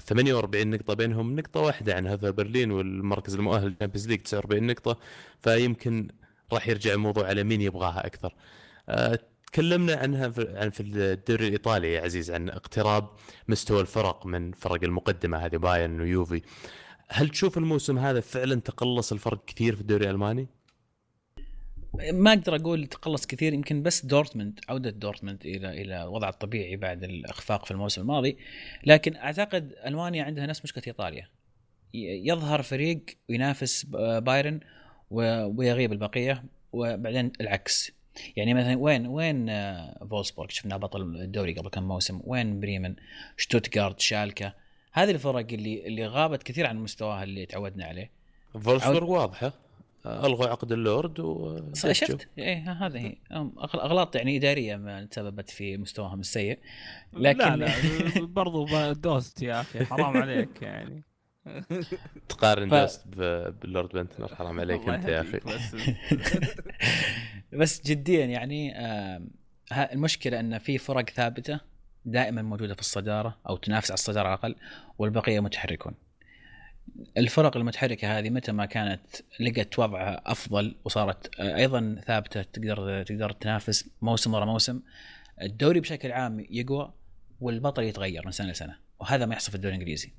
48 0.00 0.70
نقطة 0.70 0.94
بينهم 0.94 1.36
نقطة 1.36 1.60
واحدة 1.60 1.94
عن 1.94 2.06
هيرتا 2.06 2.30
برلين 2.30 2.70
والمركز 2.70 3.34
المؤهل 3.34 3.68
لل 3.68 3.75
Champions 3.75 4.08
League 4.08 4.20
49 4.20 4.66
نقطة. 4.66 4.98
فيمكن 5.42 6.08
راح 6.52 6.68
يرجع 6.68 6.92
الموضوع 6.92 7.26
على 7.26 7.44
مين 7.44 7.60
يبغاها 7.60 8.06
أكثر. 8.06 8.34
آه، 8.88 9.18
تكلمنا 9.46 9.96
عنها 9.96 10.32
عن 10.38 10.70
في 10.70 10.82
الدوري 10.82 11.46
الإيطالي 11.46 11.92
يا 11.92 12.00
عزيز 12.02 12.30
عن 12.30 12.48
اقتراب 12.48 13.08
مستوى 13.48 13.80
الفرق 13.80 14.26
من 14.26 14.52
فرق 14.52 14.84
المقدمة 14.84 15.38
هذه 15.38 15.56
بايرن 15.56 16.00
ويوفي. 16.00 16.42
هل 17.08 17.28
تشوف 17.28 17.58
الموسم 17.58 17.98
هذا 17.98 18.20
فعلا 18.20 18.54
تقلص 18.60 19.12
الفرق 19.12 19.44
كثير 19.44 19.74
في 19.74 19.80
الدوري 19.80 20.04
الألماني؟ 20.04 20.48
ما 21.98 22.32
أقدر 22.32 22.56
أقول 22.56 22.86
تقلص 22.86 23.26
كثير 23.26 23.52
يمكن 23.52 23.82
بس 23.82 24.06
دورتموند 24.06 24.60
عودة 24.68 24.90
دورتموند 24.90 25.46
إلى 25.46 25.82
إلى 25.82 26.04
وضع 26.04 26.28
الطبيعي 26.28 26.76
بعد 26.76 27.04
الإخفاق 27.04 27.64
في 27.64 27.70
الموسم 27.70 28.00
الماضي. 28.00 28.38
لكن 28.84 29.16
أعتقد 29.16 29.74
ألمانيا 29.86 30.24
عندها 30.24 30.46
نفس 30.46 30.64
مشكلة 30.64 30.84
إيطاليا. 30.86 31.28
يظهر 31.94 32.62
فريق 32.62 33.00
ينافس 33.28 33.84
بايرن 34.18 34.60
ويغيب 35.10 35.92
البقية 35.92 36.44
وبعدين 36.72 37.32
العكس. 37.40 37.92
يعني 38.36 38.54
مثلا 38.54 38.78
وين 38.78 39.06
وين 39.06 39.48
آه، 39.48 40.06
فولسبورغ؟ 40.10 40.48
شفناه 40.48 40.76
بطل 40.76 41.02
الدوري 41.02 41.54
قبل 41.54 41.68
كم 41.68 41.82
موسم. 41.82 42.20
وين 42.24 42.60
بريمن؟ 42.60 42.94
شتوتغارت 43.36 44.00
شالكا 44.00 44.52
هذه 44.92 45.10
الفرق 45.10 45.46
اللي 45.52 45.86
اللي 45.86 46.06
غابت 46.06 46.42
كثير 46.42 46.66
عن 46.66 46.76
مستواها 46.76 47.22
اللي 47.22 47.46
تعودنا 47.46 47.84
عليه. 47.84 48.10
فولفسبورغ 48.52 49.10
واضحة. 49.10 49.67
ألغوا 50.26 50.46
عقد 50.46 50.72
اللورد 50.72 51.20
و 51.20 51.60
شفت. 51.92 52.28
إيه 52.38 52.72
هذا 52.72 52.98
هي. 52.98 53.16
أغلاط 53.74 54.16
يعني 54.16 54.36
إدارية 54.36 54.76
ما 54.76 55.04
تسببت 55.04 55.50
في 55.50 55.76
مستواهم 55.76 56.20
السيء. 56.20 56.58
لكن 57.12 57.38
لا 57.38 57.56
لا 57.56 57.72
برضو 58.40 58.66
دوست 58.92 59.42
يا 59.42 59.60
أخي 59.60 59.84
حرام 59.84 60.16
عليك 60.16 60.62
يعني. 60.62 61.04
تقارن 62.28 62.68
ف- 62.68 62.74
دوست 62.74 63.04
ب- 63.06 63.60
باللورد 63.60 63.88
بنتنر 63.92 64.34
حرام 64.34 64.60
عليك 64.60 64.88
أنت 64.88 65.08
يا 65.08 65.20
أخي. 65.20 65.40
بس 67.52 67.82
جديا 67.86 68.24
يعني 68.26 68.74
المشكلة 69.72 70.40
أن 70.40 70.58
في 70.58 70.78
فرق 70.78 71.10
ثابتة 71.10 71.60
دائما 72.04 72.42
موجودة 72.42 72.74
في 72.74 72.80
الصدارة 72.80 73.38
أو 73.48 73.56
تنافس 73.56 73.90
على 73.90 73.94
الصدارة 73.94 74.28
على 74.28 74.34
الأقل 74.36 74.54
والبقية 74.98 75.40
متحركون. 75.40 75.94
الفرق 77.16 77.56
المتحركة 77.56 78.18
هذه 78.18 78.30
متى 78.30 78.52
ما 78.52 78.66
كانت 78.66 79.00
لقت 79.40 79.78
وضعها 79.78 80.22
أفضل 80.26 80.76
وصارت 80.84 81.40
آه، 81.40 81.56
أيضا 81.56 82.00
ثابتة 82.06 82.42
تقدر 82.42 83.02
تقدر 83.02 83.32
تنافس 83.32 83.90
موسم 84.02 84.34
ورا 84.34 84.44
موسم 84.44 84.80
الدوري 85.42 85.80
بشكل 85.80 86.12
عام 86.12 86.46
يقوى 86.50 86.92
والبطل 87.40 87.82
يتغير 87.82 88.22
من 88.26 88.32
سنة 88.32 88.50
لسنة 88.50 88.76
وهذا 89.00 89.26
ما 89.26 89.32
يحصل 89.32 89.50
في 89.50 89.54
الدوري 89.54 89.74
الإنجليزي. 89.74 90.12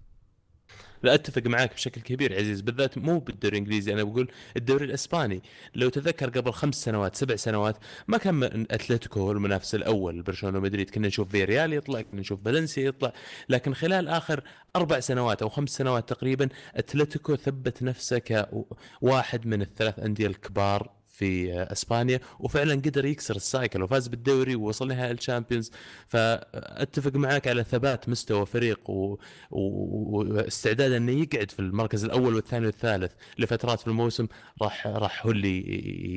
لا 1.03 1.13
أتفق 1.13 1.47
معاك 1.47 1.73
بشكل 1.73 2.01
كبير 2.01 2.35
عزيز 2.35 2.61
بالذات 2.61 2.97
مو 2.97 3.19
بالدوري 3.19 3.57
الإنجليزي. 3.57 3.93
أنا 3.93 4.03
بقول 4.03 4.31
الدوري 4.57 4.85
الإسباني 4.85 5.41
لو 5.75 5.89
تذكر 5.89 6.29
قبل 6.29 6.51
خمس 6.51 6.75
سنوات 6.75 7.15
سبع 7.15 7.35
سنوات 7.35 7.77
ما 8.07 8.17
كان 8.17 8.43
أتلتيكو 8.71 9.19
هو 9.19 9.31
المنافس 9.31 9.75
الأول 9.75 10.21
برشلونة 10.21 10.57
ومدريد. 10.57 10.89
كنا 10.89 11.07
نشوف 11.07 11.29
فيريال 11.29 11.73
يطلع 11.73 12.01
كنا 12.01 12.19
نشوف 12.21 12.39
فالنسيا 12.45 12.83
يطلع. 12.83 13.13
لكن 13.49 13.73
خلال 13.73 14.07
آخر 14.07 14.43
أربع 14.75 14.99
سنوات 14.99 15.41
أو 15.41 15.49
خمس 15.49 15.69
سنوات 15.69 16.09
تقريبا 16.09 16.49
أتلتيكو 16.75 17.35
ثبت 17.35 17.83
نفسه 17.83 18.19
كواحد 18.19 19.47
من 19.47 19.61
الثلاث 19.61 19.99
أندية 19.99 20.27
الكبار 20.27 20.98
في 21.19 21.53
إسبانيا 21.71 22.19
وفعلا 22.39 22.73
قدر 22.73 23.05
يكسر 23.05 23.35
ال 23.35 23.43
cycle 23.43 23.83
وفاز 23.83 24.07
بالدوري 24.07 24.55
ووصل 24.55 24.87
نهائي 24.87 25.11
ال 25.11 25.17
Champions. 25.17 25.71
فأتفق 26.07 27.15
معك 27.15 27.47
على 27.47 27.63
ثبات 27.63 28.09
مستوى 28.09 28.45
فريق 28.45 28.89
و... 28.89 29.17
و- 29.51 30.19
واستعداد 30.23 30.91
إنه 30.91 31.11
يقعد 31.11 31.51
في 31.51 31.59
المركز 31.59 32.05
الأول 32.05 32.35
والثاني 32.35 32.65
والثالث 32.65 33.11
لفترات 33.37 33.79
في 33.79 33.87
الموسم. 33.87 34.27
راح 34.61 34.87
راح 34.87 35.25
هو 35.25 35.31
اللي 35.31 35.59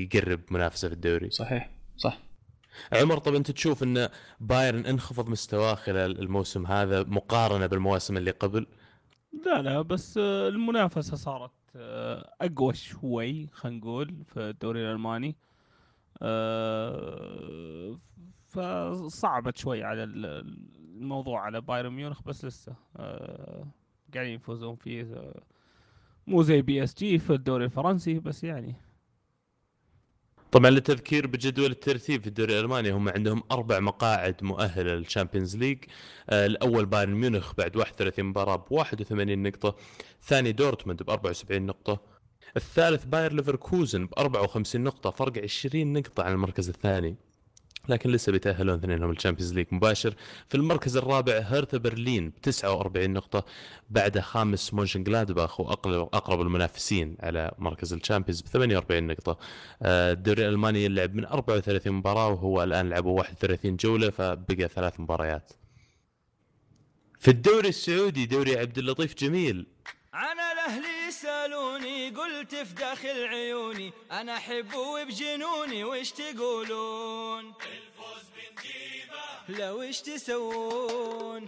يقرب 0.03 0.40
منافسة 0.50 0.88
في 0.88 0.94
الدوري. 0.94 1.30
صحيح 1.30 1.70
صح. 1.96 2.18
عمر 2.92 3.18
طب 3.18 3.34
أنت 3.34 3.50
تشوف 3.50 3.82
إن 3.82 4.09
بايرن 4.40 4.86
انخفض 4.86 5.28
مستواه 5.28 5.74
خلال 5.74 6.20
الموسم 6.20 6.66
هذا 6.66 7.03
مقارنة 7.03 7.66
بالمواسم 7.66 8.16
اللي 8.16 8.30
قبل؟ 8.30 8.66
لا 9.46 9.62
لا 9.62 9.82
بس 9.82 10.18
المنافسة 10.18 11.16
صارت 11.16 11.50
آه، 11.76 12.34
أقوى 12.40 12.74
شوي 12.74 13.46
خلينا 13.46 13.78
نقول 13.78 14.24
في 14.24 14.40
الدوري 14.40 14.80
الألماني. 14.80 15.36
آه، 16.22 17.98
فصعبت 18.48 19.56
شوي 19.56 19.82
على 19.84 20.04
ال- 20.04 20.56
الموضوع 20.96 21.40
على 21.40 21.60
بايرن 21.60 21.92
ميونخ 21.92 22.22
بس 22.22 22.44
لسه 22.44 22.74
آه، 22.96 23.66
قاعدين 24.14 24.34
يفوزون 24.34 24.74
فيه 24.76 25.32
مو 26.26 26.42
زي 26.42 26.62
بي 26.62 26.82
إس 26.84 26.94
جي 26.94 27.18
في 27.18 27.32
الدوري 27.32 27.64
الفرنسي 27.64 28.18
بس 28.18 28.44
يعني 28.44 28.74
طبعا 30.53 30.70
للتذكير 30.70 31.26
بجدول 31.26 31.70
الترتيب 31.70 32.20
في 32.20 32.26
الدوري 32.26 32.59
الألماني 32.59 32.90
هم 32.90 33.09
عندهم 33.09 33.42
أربع 33.53 33.80
مقاعد 33.80 34.44
مؤهلة 34.44 34.94
لل 34.94 35.06
Champions 35.06 35.57
League. 35.57 35.78
آه، 36.30 36.46
الأول 36.46 36.86
بايرن 36.86 37.14
ميونخ 37.14 37.55
بعد 37.55 37.76
31 37.76 38.24
مباراة 38.24 38.57
ب 38.57 38.72
81 38.72 39.42
نقطة. 39.42 39.76
الثاني 40.20 40.53
دورتموند 40.53 41.03
ب 41.03 41.11
74 41.11 41.66
نقطة. 41.66 42.00
الثالث 42.57 43.05
باير 43.05 43.32
ليفركوزن 43.32 44.07
ب 44.07 44.14
54 44.18 44.84
نقطة 44.84 45.11
فرق 45.11 45.42
20 45.42 45.92
نقطة 45.92 46.22
عن 46.22 46.32
المركز 46.32 46.68
الثاني. 46.68 47.16
لكن 47.89 48.11
لسه 48.11 48.33
بيتأهلون 48.33 48.78
اثنينهم 48.78 49.11
ال 49.11 49.15
Champions 49.15 49.55
League 49.55 49.66
مباشر. 49.72 50.14
في 50.47 50.55
المركز 50.55 50.97
الرابع 50.97 51.39
هرتا 51.39 51.78
برلين 51.78 52.30
ب 52.30 52.41
49 52.41 53.11
نقطة 53.11 53.45
بعد 53.91 54.18
خامس 54.18 54.74
مونشن 54.74 55.05
جلادباخ 55.05 55.61
واقرب 55.61 56.09
أقرب 56.14 56.41
المنافسين 56.41 57.16
على 57.20 57.53
مركز 57.59 57.93
ال 57.92 57.97
Champions 57.97 58.40
ب 58.41 58.47
48 58.47 59.07
نقطة. 59.07 59.39
آه، 59.83 60.12
الدوري 60.12 60.49
الألماني 60.49 60.85
يلعب 60.85 61.14
من 61.14 61.24
34 61.24 61.93
مباراة 61.93 62.28
وهو 62.28 62.62
الآن 62.62 62.89
لعبوا 62.89 63.18
31 63.18 63.76
جولة 63.76 64.11
فبقى 64.11 64.68
ثلاث 64.68 65.01
مباريات. 65.01 65.53
في 67.20 67.30
الدوري 67.30 67.68
السعودي 67.68 68.26
دوري 68.26 68.59
عبد 68.59 68.78
اللطيف 68.78 69.14
جميل. 69.14 69.66
أنا 70.14 70.51
قلت 72.16 72.54
في 72.54 72.74
داخل 72.74 73.26
عيوني 73.26 73.92
أنا 74.12 74.36
احبه 74.36 75.04
بجنوني 75.04 75.84
وش 75.84 76.10
تقولون؟ 76.10 77.44
الفوز 77.44 78.24
بنجيبه 78.36 79.64
لو 79.64 79.82
إيش 79.82 80.00
تسوون؟ 80.00 81.46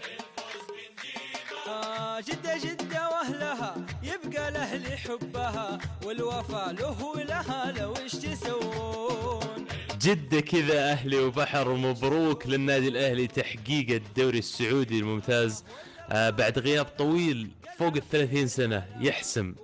آه 1.68 2.20
جدة 2.20 2.56
جدة 2.56 3.08
وأهلها 3.08 3.86
يبقى 4.02 4.48
الاهلي 4.48 4.96
حبها 4.96 5.78
والوفا 6.04 6.72
له 6.72 7.04
ولها 7.04 7.72
لو 7.78 7.96
إيش 7.96 8.12
تسوون؟ 8.12 9.66
جدة 10.00 10.40
كذا 10.40 10.90
أهلي 10.92 11.18
وبحر 11.18 11.68
ومبروك 11.68 12.46
للنادي 12.46 12.88
الأهلي 12.88 13.26
تحقيق 13.26 13.90
الدوري 13.90 14.38
السعودي 14.38 14.98
الممتاز. 14.98 15.64
آه 16.10 16.30
بعد 16.30 16.58
غياب 16.58 16.84
طويل 16.84 17.50
فوق 17.78 17.94
الثلاثين 17.96 18.48
سنة 18.48 18.86
يحسم. 19.00 19.54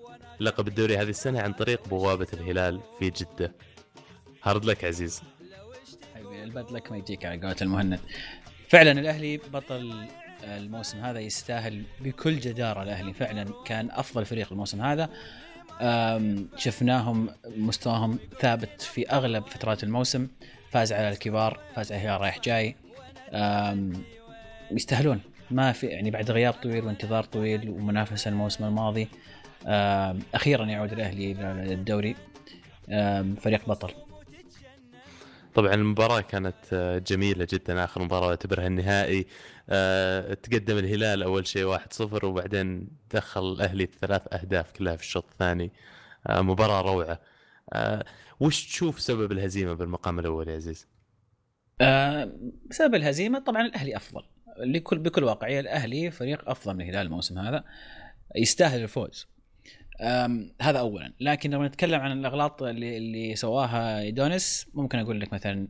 لقب 0.40 0.68
الدوري 0.68 0.96
هذه 0.96 1.08
السنة 1.08 1.40
عن 1.40 1.52
طريق 1.52 1.88
بوابة 1.88 2.26
الهلال 2.32 2.80
في 2.98 3.10
جدة. 3.10 3.52
hard 4.42 4.64
luck 4.64 4.84
عزيز. 4.84 5.22
ال 6.16 6.30
bad 6.30 6.72
luck 6.72 6.90
ما 6.90 6.96
يجيك 6.96 7.24
على 7.24 7.40
قولة 7.40 7.56
المهند. 7.62 8.00
فعلا 8.68 8.92
الأهلي 8.92 9.36
بطل 9.36 10.06
الموسم 10.44 10.98
هذا 10.98 11.20
يستاهل 11.20 11.82
بكل 12.00 12.40
جدارة. 12.40 12.82
الأهلي 12.82 13.12
فعلا 13.12 13.46
كان 13.66 13.90
أفضل 13.90 14.24
فريق 14.24 14.52
الموسم 14.52 14.80
هذا. 14.82 15.10
شفناهم 16.56 17.28
مستواهم 17.56 18.18
ثابت 18.40 18.82
في 18.82 19.10
أغلب 19.10 19.46
فترات 19.46 19.84
الموسم. 19.84 20.28
فاز 20.70 20.92
على 20.92 21.08
الكبار 21.08 21.60
فاز 21.74 21.92
على 21.92 22.00
الهلال 22.00 22.20
رايح 22.20 22.40
جاي. 22.40 22.76
يستاهلون. 24.70 25.20
ما 25.50 25.72
في 25.72 25.86
يعني 25.86 26.10
بعد 26.10 26.30
غياب 26.30 26.54
طويل 26.54 26.84
وانتظار 26.84 27.24
طويل 27.24 27.70
ومنافسة 27.70 28.28
الموسم 28.28 28.64
الماضي 28.64 29.08
أخيرا 30.34 30.64
يعود 30.64 30.92
الأهلي 30.92 31.32
إلى 31.32 31.72
الدوري. 31.72 32.16
فريق 33.40 33.68
بطل. 33.68 33.90
طبعا 35.54 35.74
المباراة 35.74 36.20
كانت 36.20 36.56
آه، 36.72 36.98
جميلة 36.98 37.46
جدا. 37.52 37.84
آخر 37.84 38.02
مباراة 38.02 38.30
أعتبرها 38.30 38.66
النهائي. 38.66 39.26
آه، 39.70 40.34
تقدم 40.34 40.78
الهلال 40.78 41.22
أول 41.22 41.46
شيء 41.46 41.64
1-0 41.64 42.24
وبعدين 42.24 42.88
دخل 43.14 43.52
الأهلي 43.52 43.88
ثلاث 44.00 44.34
أهداف 44.34 44.72
كلها 44.72 44.96
في 44.96 45.02
الشوط 45.02 45.24
الثاني. 45.30 45.72
آه، 46.26 46.40
مباراة 46.40 46.80
روعة. 46.80 47.20
وش 48.40 48.66
تشوف 48.66 49.00
سبب 49.00 49.32
الهزيمة 49.32 49.74
بالمقام 49.74 50.18
الأول 50.18 50.48
يا 50.48 50.54
عزيز؟ 50.54 50.86
بسبب 52.70 52.94
الهزيمة 52.94 53.38
طبعا 53.38 53.62
الأهلي 53.62 53.96
أفضل. 53.96 54.22
لكل 54.58 54.98
بكل 54.98 55.24
واقعية 55.24 55.60
الأهلي 55.60 56.10
فريق 56.10 56.50
أفضل 56.50 56.74
من 56.74 56.80
الهلال 56.80 57.06
الموسم 57.06 57.38
هذا. 57.38 57.64
يستاهل 58.36 58.82
الفوز. 58.82 59.26
هذا 60.60 60.78
اولا. 60.78 61.12
لكن 61.20 61.50
لما 61.50 61.66
نتكلم 61.68 62.00
عن 62.00 62.12
الأغلاط 62.12 62.62
اللي, 62.62 62.96
اللي 62.96 63.36
سواها 63.36 64.10
دونيس 64.10 64.66
ممكن 64.74 64.98
أقول 64.98 65.20
لك 65.20 65.32
مثلا 65.32 65.68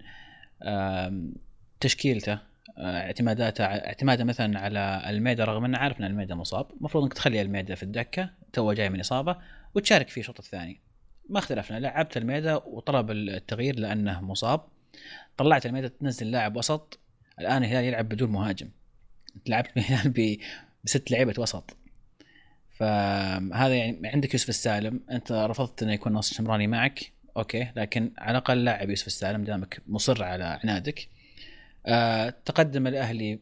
تشكيلته 1.81 2.39
آه، 2.79 3.07
اعتماداته 3.07 3.65
اعتماده 3.65 4.25
مثلا 4.25 4.59
على 4.61 5.03
ألميدا 5.07 5.45
رغم 5.45 5.65
انه 5.65 5.79
عارف 5.79 6.01
ان 6.01 6.05
ألميدا 6.05 6.35
مصاب. 6.35 6.67
المفروض 6.79 7.05
إنك 7.05 7.15
تخلي 7.15 7.43
ألميدا 7.43 7.75
في 7.75 7.83
الدكة 7.83 8.31
تو 8.53 8.73
جاي 8.73 8.89
من 8.89 9.01
إصابة 9.01 9.37
وتشارك 9.75 10.09
فيه 10.09 10.21
الشوط 10.21 10.39
الثاني. 10.39 10.81
ما 11.29 11.39
اختلفنا. 11.39 11.79
لعبت 11.79 12.17
ألميدا 12.17 12.55
وطلب 12.55 13.11
التغيير 13.11 13.79
لأنه 13.79 14.21
مصاب. 14.21 14.61
طلعت 15.37 15.67
ألميدا 15.67 15.89
تنزل 15.89 16.31
لاعب 16.31 16.57
وسط. 16.57 16.99
الآن 17.41 17.65
الهلال 17.65 17.85
يلعب 17.85 18.09
بدون 18.09 18.31
مهاجم. 18.31 18.69
لعبت 19.47 19.77
الهلال 19.77 20.39
بست 20.85 21.11
لعيبة 21.11 21.35
وسط. 21.39 21.77
فهذا 22.81 23.75
يعني 23.75 24.09
عندك 24.09 24.35
يوسف 24.35 24.49
السالم. 24.49 25.01
أنت 25.11 25.33
رفضت 25.33 25.83
إنه 25.83 25.93
يكون 25.93 26.13
ناصر 26.13 26.35
شمراني 26.35 26.67
معك. 26.67 27.13
أوكي. 27.37 27.73
لكن 27.77 28.13
على 28.19 28.31
الأقل 28.31 28.65
لاعب 28.65 28.91
يوسف 28.91 29.07
السالم 29.07 29.45
دامك 29.45 29.83
مصر 29.87 30.25
على 30.25 30.45
عنادك. 30.45 31.09
آه 31.87 32.35
تقدم 32.45 32.87
الأهلي 32.87 33.39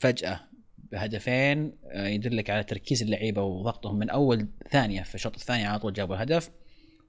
فجأة 0.00 0.40
بهدفين 0.78 1.72
آه 1.90 2.06
يدلك 2.06 2.50
على 2.50 2.64
تركيز 2.64 3.02
اللعيبة 3.02 3.42
وضغطهم 3.42 3.98
من 3.98 4.10
أول 4.10 4.48
ثانية 4.70 5.02
في 5.02 5.14
الشوط 5.14 5.34
الثاني 5.34 5.66
على 5.66 5.78
طول 5.78 5.92
جابوا 5.92 6.14
الهدف 6.14 6.50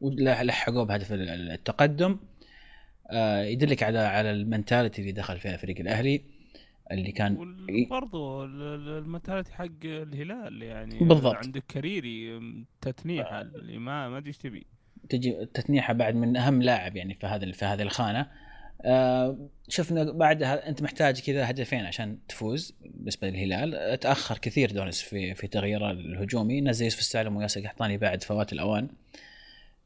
ولحقوه 0.01 0.83
بهدف 0.83 1.07
التقدم. 1.11 2.19
آه 3.11 3.43
يدلك 3.43 3.83
على 3.83 3.99
على 3.99 4.31
ال 4.31 4.38
mentality 4.38 5.01
اللي 5.01 5.11
دخل 5.11 5.39
فيها 5.39 5.57
فريق 5.57 5.79
الأهلي. 5.79 6.36
اللي 6.91 7.11
كان 7.11 7.37
وبرضه 7.69 8.45
ال 8.45 8.56
mentality 8.56 9.53
حق 9.53 9.65
الهلال 9.83 10.63
يعني 10.63 10.99
بالضبط. 10.99 11.35
عندك 11.35 11.63
كريري 11.71 12.41
تتنيحة 12.81 13.41
اللي 13.41 13.77
ما 13.77 14.09
ما 14.09 14.17
أدري 14.17 14.27
إيش 14.27 14.37
تبي. 14.37 14.65
تجي 15.09 15.45
تتنيحة 15.53 15.93
بعد 15.93 16.15
من 16.15 16.37
أهم 16.37 16.61
لاعب 16.61 16.95
يعني 16.95 17.13
في 17.13 17.27
هذا 17.27 17.51
في 17.51 17.65
هذه 17.65 17.81
الخانة. 17.81 18.27
آه 18.81 19.49
شفنا 19.67 20.11
بعدها 20.11 20.69
أنت 20.69 20.81
محتاج 20.81 21.21
كذا 21.21 21.49
هدفين 21.49 21.85
عشان 21.85 22.17
تفوز 22.27 22.75
بالنسبة 22.81 23.29
للهلال. 23.29 23.99
تأخر 23.99 24.37
كثير 24.37 24.71
دونس 24.71 25.01
في 25.01 25.33
في 25.33 25.47
تغييره 25.47 25.91
الهجومي. 25.91 26.61
نزل 26.61 26.85
يوسف 26.85 26.99
السالم 26.99 27.35
وياسر 27.35 27.61
قحطاني 27.61 27.97
بعد 27.97 28.23
فوات 28.23 28.53
الأوان. 28.53 28.87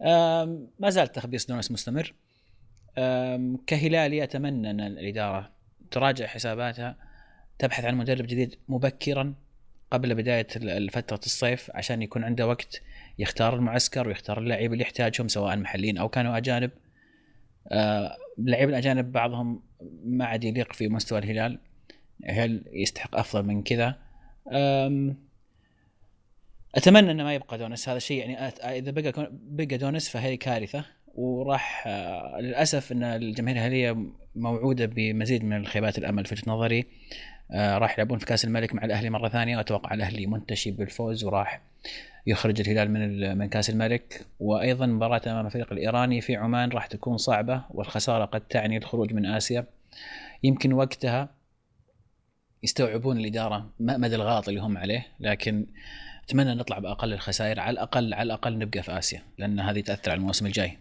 آه 0.02 0.68
ما 0.80 0.90
زال 0.90 1.08
تخبيص 1.08 1.46
دونس 1.46 1.72
مستمر. 1.72 2.14
آه 2.98 3.56
كهلالي 3.68 4.24
أتمنى 4.24 4.72
أن 4.72 4.82
الإدارة 4.82 5.61
تراجع 5.92 6.28
حساباتها 6.28 6.96
تبحث 7.60 7.86
عن 7.86 7.96
مدرب 7.96 8.28
جديد 8.28 8.56
مبكرا 8.70 9.34
قبل 9.92 10.16
بداية 10.16 10.48
فترة 10.88 11.20
الصيف 11.26 11.72
عشان 11.74 12.02
يكون 12.02 12.24
عنده 12.24 12.48
وقت 12.48 12.82
يختار 13.20 13.56
المعسكر 13.56 14.08
ويختار 14.08 14.38
اللعيبه 14.40 14.74
اللي 14.74 14.84
يحتاجهم 14.84 15.28
سواء 15.28 15.58
محليين 15.58 15.98
أو 15.98 16.10
كانوا 16.10 16.38
أجانب. 16.38 16.72
آه، 17.72 18.18
اللعيبه 18.40 18.70
الأجانب 18.70 19.12
بعضهم 19.12 19.64
ما 20.06 20.26
عاد 20.26 20.44
يليق 20.44 20.74
في 20.74 20.88
مستوى 20.88 21.20
الهلال. 21.20 21.60
هل 22.26 22.64
يستحق 22.72 23.16
أفضل 23.16 23.44
من 23.44 23.64
كذا. 23.64 23.98
أتمنى 26.76 27.12
إنه 27.12 27.24
ما 27.24 27.34
يبقى 27.34 27.58
دونس 27.58 27.90
هذا 27.90 28.00
شيء 28.00 28.20
يعني 28.20 28.48
إذا 28.48 28.92
بقى 28.92 29.32
بقى 29.32 29.78
دونس 29.78 30.10
فهي 30.10 30.38
كارثة. 30.38 30.86
وراح 31.16 31.84
آه، 31.88 32.40
للأسف 32.42 32.92
إن 32.92 33.04
الجماهير 33.04 33.58
الهلاليه 33.58 33.98
موعودة 34.36 34.86
بمزيد 34.86 35.44
من 35.44 35.58
الخيبات 35.58 35.98
الأمل 35.98 36.26
في 36.26 36.36
وجهة 36.36 36.52
نظري. 36.52 36.86
آه، 37.52 37.78
راح 37.78 37.94
يلعبون 37.94 38.20
في 38.20 38.26
كأس 38.26 38.46
الملك 38.46 38.76
مع 38.76 38.86
الأهلي 38.86 39.10
مرة 39.10 39.30
ثانية 39.30 39.58
وأتوقع 39.58 39.94
الأهلي 39.94 40.26
منتشي 40.26 40.72
بالفوز 40.72 41.24
وراح 41.24 41.62
يخرج 42.28 42.62
الهلال 42.62 42.92
من 42.92 43.38
من 43.38 43.50
كأس 43.50 43.70
الملك. 43.70 44.26
وأيضا 44.40 44.86
مباراة 44.86 45.22
أمام 45.28 45.46
الفريق 45.46 45.72
الإيراني 45.74 46.22
في 46.22 46.36
عمان 46.36 46.70
راح 46.70 46.86
تكون 46.86 47.18
صعبة 47.18 47.64
والخسارة 47.70 48.26
قد 48.26 48.42
تعني 48.42 48.78
الخروج 48.78 49.14
من 49.14 49.26
آسيا. 49.26 49.66
يمكن 50.44 50.74
وقتها 50.74 51.30
يستوعبون 52.64 53.18
الإدارة 53.18 53.70
مدى 53.80 54.16
الغلط 54.16 54.48
اللي 54.48 54.62
هم 54.62 54.78
عليه 54.78 55.08
لكن 55.20 55.68
أتمنى 56.24 56.56
نطلع 56.56 56.80
بأقل 56.80 57.14
الخسائر 57.14 57.60
على 57.60 57.74
الأقل 57.74 58.14
على 58.14 58.24
الأقل 58.24 58.58
نبقى 58.58 58.84
في 58.84 58.98
آسيا 58.98 59.22
لأن 59.38 59.60
هذه 59.60 59.82
تأثر 59.82 60.12
على 60.12 60.20
الموسم 60.20 60.46
الجاي. 60.46 60.78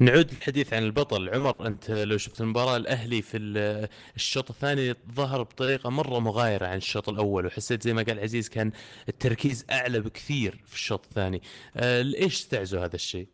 نعود 0.00 0.30
للحديث 0.34 0.72
عن 0.72 0.82
البطل. 0.82 1.28
عمر 1.34 1.66
أنت 1.66 1.90
لو 1.90 2.16
شفت 2.18 2.40
المباراة 2.40 2.76
الأهلي 2.76 3.22
في 3.22 3.36
ال- 3.36 3.88
الشوط 4.16 4.50
الثاني 4.50 4.94
ظهر 5.12 5.42
بطريقة 5.42 5.90
مرة 5.90 6.18
مغايرة 6.18 6.66
عن 6.66 6.76
الشوط 6.76 7.08
الأول 7.08 7.46
وحسيت 7.46 7.82
زي 7.82 7.92
ما 7.94 8.02
قال 8.02 8.20
عزيز 8.20 8.48
كان 8.48 8.72
التركيز 9.08 9.66
أعلى 9.70 10.00
بكثير 10.00 10.62
في 10.66 10.74
الشوط 10.74 11.04
الثاني. 11.06 11.42
آه، 11.76 12.02
ليش 12.02 12.44
تعزوا 12.46 12.84
هذا 12.84 12.94
الشيء؟ 12.94 13.28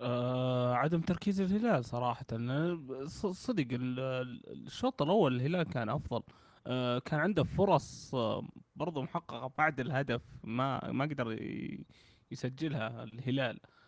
آه 0.00 0.74
عدم 0.74 1.00
تركيز 1.00 1.40
الهلال 1.40 1.84
صراحة. 1.84 2.26
لأن 2.32 3.06
ص- 3.06 3.26
صدق 3.26 3.66
ال- 3.72 4.00
ال- 4.00 4.66
الشوط 4.66 5.02
الأول 5.02 5.36
الهلال 5.36 5.62
كان 5.62 5.88
أفضل. 5.88 6.22
آه 6.66 6.98
كان 6.98 7.20
عنده 7.20 7.44
فرص 7.44 8.14
آه 8.14 8.48
برضو 8.76 9.02
محققة 9.02 9.52
بعد 9.58 9.80
الهدف 9.80 10.22
ما 10.44 10.90
ما 10.92 11.04
قدر 11.04 11.38
يسجلها 12.30 13.04
الهلال. 13.04 13.60
آه 13.64 13.81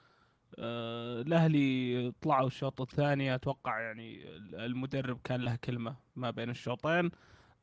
الأهلي 0.59 2.13
طلعوا 2.23 2.47
الشوط 2.47 2.81
الثاني 2.81 3.35
أتوقع 3.35 3.81
يعني 3.81 4.37
ال- 4.37 4.55
المدرب 4.55 5.21
كان 5.25 5.41
له 5.41 5.57
كلمة 5.65 5.97
ما 6.17 6.31
بين 6.31 6.51
الشوطين. 6.51 7.11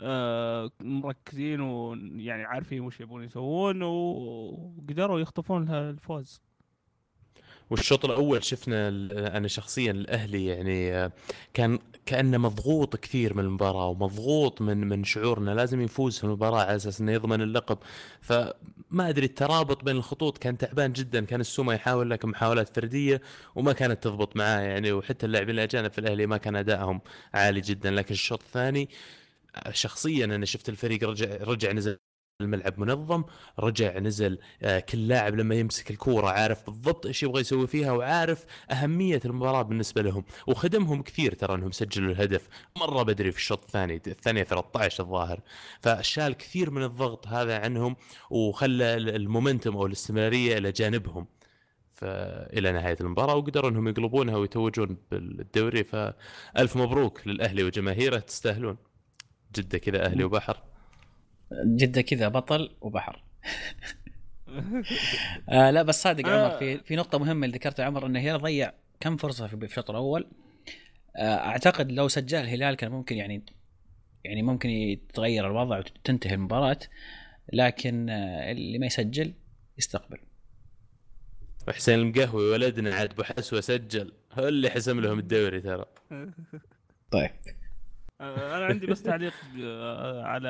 آه 0.02 0.72
مركزين 0.82 1.62
ويعني 1.62 2.44
عارفين 2.44 2.82
وش 2.82 3.00
يبون 3.00 3.24
يسوون 3.24 3.84
وقدروا 3.84 5.20
يخطفون 5.20 5.70
الفوز. 5.70 6.42
والشوط 7.72 8.06
الأول 8.06 8.44
شفنا 8.44 8.88
أنا 9.38 9.48
شخصيا 9.48 9.92
الأهلي 9.92 10.46
يعني 10.46 10.94
آه، 10.94 11.12
كان 11.54 11.80
كأنه 12.06 12.38
مضغوط 12.38 12.96
كثير 12.96 13.34
من 13.34 13.44
المباراة 13.44 13.88
ومضغوط 13.88 14.62
من 14.62 14.78
من 14.88 15.04
شعور 15.04 15.38
انه 15.40 15.54
لازم 15.54 15.82
يفوز 15.82 16.18
في 16.18 16.24
المباراة 16.24 16.62
على 16.62 16.76
أساس 16.76 17.02
إنه 17.02 17.12
يضمن 17.12 17.42
اللقب. 17.42 17.78
فما 18.22 19.10
أدري 19.10 19.26
الترابط 19.26 19.84
بين 19.84 19.96
الخطوط 19.96 20.38
كان 20.38 20.58
تعبان 20.58 20.94
جدا 20.94 21.26
كان 21.26 21.42
السومة 21.42 21.74
يحاول 21.74 22.10
لك 22.10 22.26
محاولات 22.26 22.76
فردية 22.76 23.22
وما 23.56 23.74
كانت 23.74 24.04
تضبط 24.04 24.36
معاه 24.38 24.62
يعني 24.62 24.92
وحتى 24.92 25.26
اللاعبين 25.26 25.56
الأجانب 25.56 25.92
في 25.92 26.00
الأهلي 26.00 26.26
ما 26.26 26.38
كان 26.38 26.56
أدائهم 26.56 27.02
عالي 27.34 27.62
جدا. 27.62 27.92
لكن 27.92 28.14
الشوط 28.14 28.42
الثاني 28.44 28.90
آه، 29.56 29.72
شخصيا 29.72 30.26
أنا 30.26 30.46
شفت 30.46 30.70
الفريق 30.70 31.04
رجع 31.10 31.38
رجع 31.44 31.72
نزل 31.72 32.11
الملعب 32.42 32.80
منظم 32.80 33.24
رجع 33.60 34.00
نزل 34.00 34.40
آه، 34.62 34.80
كل 34.80 35.08
لاعب 35.08 35.36
لما 35.36 35.56
يمسك 35.56 35.92
الكورة 35.92 36.30
عارف 36.30 36.66
بالضبط 36.66 37.06
إيش 37.06 37.24
يبغى 37.24 37.42
يسوي 37.42 37.68
فيها 37.68 37.92
وعارف 37.92 38.46
أهمية 38.72 39.22
المباراة 39.26 39.62
بالنسبة 39.62 40.02
لهم. 40.02 40.24
وخدمهم 40.48 41.02
كثير 41.02 41.34
ترى 41.34 41.56
إنهم 41.56 41.72
سجلوا 41.72 42.12
الهدف 42.12 42.48
مرة 42.78 43.04
بدري 43.04 43.32
في 43.32 43.38
الشوط 43.38 43.64
الثاني 43.64 44.02
الثانية 44.08 44.44
13 44.44 45.04
الظاهر. 45.04 45.40
فشال 45.80 46.34
كثير 46.34 46.70
من 46.72 46.84
الضغط 46.84 47.28
هذا 47.28 47.60
عنهم 47.60 47.96
وخلى 48.30 48.98
ال- 48.98 49.16
المومنتم 49.16 49.76
أو 49.78 49.86
الاستمرارية 49.86 50.58
إلى 50.58 50.72
جانبهم. 50.72 51.28
فإلى 51.94 52.72
نهاية 52.72 52.98
المباراة 53.02 53.36
وقدروا 53.36 53.70
إنهم 53.70 53.88
يقلبونها 53.88 54.38
ويتوجون 54.38 54.98
بالدوري. 55.12 55.84
فألف 55.84 56.78
مبروك 56.78 57.28
للأهلي 57.28 57.64
وجماهيره 57.64 58.20
تستاهلون. 58.20 58.78
جدة 59.56 59.78
كذا 59.78 60.06
أهلي 60.06 60.24
وبحر. 60.24 60.58
جدة 61.66 62.02
كذا 62.02 62.28
بطل 62.28 62.76
وبحر. 62.82 63.24
آه 65.50 65.72
لا 65.72 65.84
بس 65.84 66.04
صادق 66.04 66.28
آه. 66.28 66.46
عمر 66.46 66.58
في 66.58 66.78
في 66.78 66.96
نقطة 66.96 67.20
مهمة 67.20 67.46
اللي 67.46 67.58
ذكرتها 67.58 67.86
عمر 67.86 68.06
إنه 68.06 68.20
الهلال 68.20 68.42
ضيع 68.42 68.74
كم 69.00 69.18
فرصة 69.18 69.48
في 69.48 69.58
في 69.58 69.66
الشوط 69.66 69.90
الأول. 69.90 70.28
آه 71.16 71.38
أعتقد 71.38 71.92
لو 71.92 72.08
سجل 72.08 72.38
الهلال 72.38 72.76
كان 72.76 72.92
ممكن 72.92 73.18
يعني 73.18 73.44
يعني 74.24 74.42
ممكن 74.42 74.70
يتغير 74.70 75.48
الوضع 75.48 75.80
وتنتهي 75.80 76.34
المباراة 76.34 76.80
لكن 77.54 78.10
آه 78.10 78.52
اللي 78.52 78.80
ما 78.80 78.86
يسجل 78.86 79.34
يستقبل. 79.78 80.18
وحسين 81.68 82.00
المقهوي 82.00 82.52
ولدنا 82.52 82.96
عاد 82.96 83.12
ابو 83.12 83.24
حسوه 83.24 83.62
سجل 83.62 84.14
هو 84.34 84.48
اللي 84.48 84.70
حسم 84.70 85.00
لهم 85.00 85.20
الدوري 85.20 85.62
ترى. 85.62 85.86
طيب. 87.12 87.30
آه، 87.30 87.61
أنا 88.22 88.66
عندي 88.66 88.88
بس 88.88 89.04
تعليق 89.04 89.34
آه، 89.64 90.24
على 90.24 90.50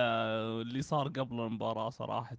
اللي 0.62 0.82
صار 0.82 1.08
قبل 1.08 1.40
المباراة 1.40 1.90
صراحة. 1.90 2.38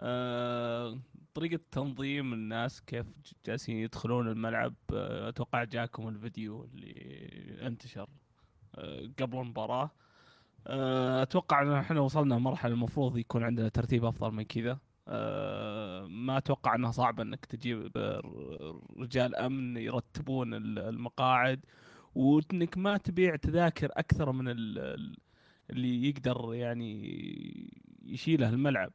آه، 0.00 0.98
طريقة 1.34 1.60
تنظيم 1.70 2.32
الناس 2.32 2.80
كيف 2.80 3.06
جالسين 3.46 3.76
يدخلون 3.76 4.28
الملعب. 4.28 4.74
آه، 4.92 5.28
أتوقع 5.28 5.64
جاكم 5.64 6.08
الفيديو 6.08 6.64
اللي 6.64 7.66
انتشر 7.66 8.08
آه، 8.74 9.10
قبل 9.20 9.38
المباراة. 9.38 9.90
آه، 10.66 11.22
أتوقع 11.22 11.62
إن 11.62 11.72
إحنا 11.72 12.00
وصلنا 12.00 12.38
مرحله 12.38 12.72
المفروض 12.72 13.16
يكون 13.18 13.44
عندنا 13.44 13.68
ترتيب 13.68 14.04
أفضل 14.04 14.30
من 14.34 14.42
كذا. 14.42 14.78
آه، 15.08 16.06
ما 16.06 16.38
أتوقع 16.38 16.74
إنها 16.74 16.90
صعبة 16.90 17.22
إنك 17.22 17.44
تجيب 17.44 17.90
آه، 17.96 18.82
رجال 18.98 19.36
أمن 19.36 19.76
يرتبون 19.76 20.54
ال- 20.54 20.78
المقاعد. 20.78 21.60
وإنك 22.14 22.78
ما 22.78 22.96
تبيع 22.96 23.36
تذاكر 23.36 23.88
أكثر 23.92 24.32
من 24.32 24.48
ال- 24.48 24.78
ال- 24.78 25.16
اللي 25.70 26.08
يقدر 26.08 26.54
يعني 26.54 27.72
يشيله 28.04 28.48
الملعب 28.48 28.92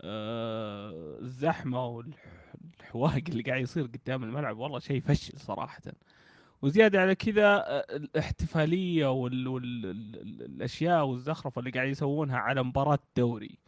آه، 0.00 1.18
الزحمة 1.20 1.86
والحواق 1.86 3.22
اللي 3.28 3.42
قاعد 3.42 3.62
يصير 3.62 3.84
قدام 3.86 4.24
الملعب 4.24 4.58
والله 4.58 4.78
شيء 4.78 5.00
فشل 5.00 5.38
صراحة. 5.40 5.82
وزيادة 6.62 7.00
على 7.00 7.14
كذا 7.14 7.46
آه، 7.56 7.84
الاحتفالية 7.96 9.06
والاشياء 9.12 11.04
والزخرفة 11.06 11.58
اللي 11.58 11.70
قاعد 11.70 11.88
يسوونها 11.88 12.36
على 12.36 12.62
مباراة 12.62 12.98
دوري 13.16 13.58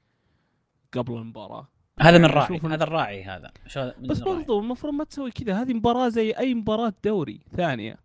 قبل 0.93 1.13
المباراة. 1.15 1.69
هذا 2.01 2.19
من 2.19 2.25
يعني 2.25 2.35
راعي 2.35 2.59
هذا 2.75 2.85
الراعي 2.85 3.25
هذا. 3.25 3.53
بس. 3.99 4.21
برضو 4.21 4.61
المفروض 4.61 4.95
ما 4.95 5.05
تسوي 5.05 5.31
كذا 5.31 5.63
هذه 5.63 5.75
مباراة 5.75 6.09
زي 6.09 6.31
أي 6.31 6.55
مباراة 6.55 6.93
دوري 7.05 7.41
ثانية. 7.57 7.97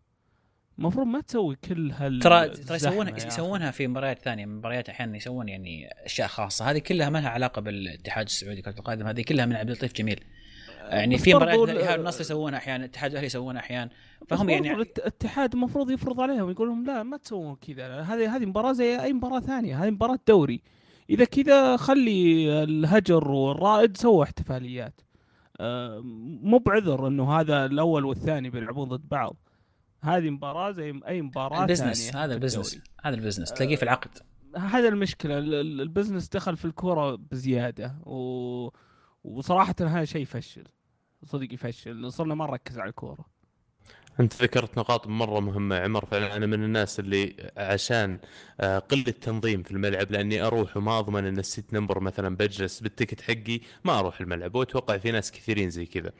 المفروض 0.80 1.08
ما 1.08 1.22
تسوي 1.22 1.56
كل 1.56 1.92
هال 1.92 2.20
ترى 2.20 2.50
ترى 2.50 2.76
يسوونها. 2.76 3.18
يسوونها 3.18 3.72
في 3.72 3.88
مباريات 3.88 4.20
ثانية. 4.20 4.46
مباريات 4.46 4.90
أحيانا 4.90 5.18
يسوون 5.18 5.50
يعني 5.50 5.90
أشياء 6.06 6.28
خاصة. 6.28 6.72
هذه 6.72 6.78
كلها 6.78 7.10
ما 7.10 7.18
لها 7.18 7.30
علاقة 7.30 7.62
بالاتحاد 7.62 8.26
السعودي 8.26 8.62
كرة 8.62 8.76
القدم. 8.80 9.08
هذه 9.08 9.22
كلها 9.22 9.46
من 9.46 9.56
عبد 9.56 9.70
اللطيف 9.70 9.94
جميل. 9.94 10.24
يعني 10.90 11.18
في 11.18 11.34
مباريات 11.34 11.60
ال- 11.60 11.70
الاتحاد 11.70 12.00
النصر 12.00 12.22
يسوونها 12.22 12.60
أحيانا 12.60 12.86
الاتحاد 12.86 13.12
الأهلي 13.12 13.26
يسوونها 13.26 13.62
أحيانا. 13.62 13.90
فهم 14.28 14.50
يعني 14.50 14.72
الاتحاد 14.72 15.54
المفروض 15.54 15.92
يفرض 15.92 16.22
عليهم 16.22 16.50
يقول 16.50 16.68
لهم 16.68 16.86
لا 16.86 17.04
ما 17.04 17.18
تسوون 17.18 17.56
كذا. 17.56 18.02
هذه 18.02 18.36
هذه 18.36 18.46
مباراة 18.46 18.72
زي 18.72 19.02
أي 19.02 19.14
مباراة 19.14 19.40
ثانية. 19.40 19.84
هذه 19.84 19.90
مباراة 19.90 20.20
دوري. 20.28 20.62
إذا 21.10 21.26
كذا 21.26 21.78
خلي 21.78 22.50
الهجر 22.64 23.32
والرائد 23.32 23.98
سووا 23.98 24.24
احتفاليات. 24.24 25.02
آه، 25.60 26.02
مو 26.44 26.58
بعذر 26.58 27.08
إنه 27.08 27.40
هذا 27.40 27.66
الأول 27.66 28.06
والثاني 28.06 28.50
بيلعبون 28.50 28.90
ضد 28.90 29.10
بعض. 29.10 29.36
هذه 30.06 30.30
مباراة 30.30 30.72
زي 30.72 31.00
أي 31.08 31.22
مباراة 31.22 31.62
ال 31.62 31.68
business 31.68 32.16
هذا 32.16 32.34
ال 32.34 32.38
business. 32.38 32.80
هذا 33.04 33.16
ال 33.16 33.20
business 33.20 33.54
تلاقيه 33.54 33.76
في 33.76 33.84
العقد. 33.84 34.18
هذا 34.58 34.88
المشكلة 34.88 35.38
ال- 35.38 35.54
ال- 35.54 35.82
ال 35.82 35.87
business 35.87 36.28
دخل 36.28 36.58
في 36.58 36.66
الكورة 36.66 37.16
بزيادة 37.16 37.96
و... 38.06 38.70
وصراحة 39.24 39.76
هذا 39.82 40.06
شيء 40.06 40.22
يفشل 40.22 40.64
صدق 41.24 41.54
يفشل 41.54 42.12
صرنا 42.12 42.36
ما 42.36 42.46
نركز 42.46 42.80
على 42.80 42.90
الكورة. 42.90 43.26
أنت 44.20 44.42
ذكرت 44.44 44.78
نقاط 44.78 45.08
مرة 45.08 45.40
مهمة 45.40 45.76
عمر 45.80 46.06
فعلا 46.06 46.36
أنا 46.36 46.46
من 46.46 46.64
الناس 46.64 47.00
اللي 47.00 47.52
عشان 47.58 48.20
آه، 48.60 48.80
قلة 48.80 49.04
تنظيم 49.04 49.64
في 49.64 49.72
الملعب 49.72 50.12
لأني 50.12 50.42
أروح 50.42 50.78
وما 50.78 51.00
أضمن 51.00 51.26
إن 51.26 51.40
ال 51.40 51.47
seat 51.47 51.74
number 51.74 52.00
مثلا 52.00 52.36
بجلس 52.36 52.80
بال 52.80 52.90
ticket 52.90 53.22
حقي 53.22 53.60
ما 53.84 54.00
أروح 54.00 54.22
الملعب 54.22 54.56
وأتوقع 54.56 54.98
في 54.98 55.12
ناس 55.12 55.32
كثيرين 55.32 55.70
زي 55.70 55.86
كذا. 55.86 56.08
آه، 56.08 56.14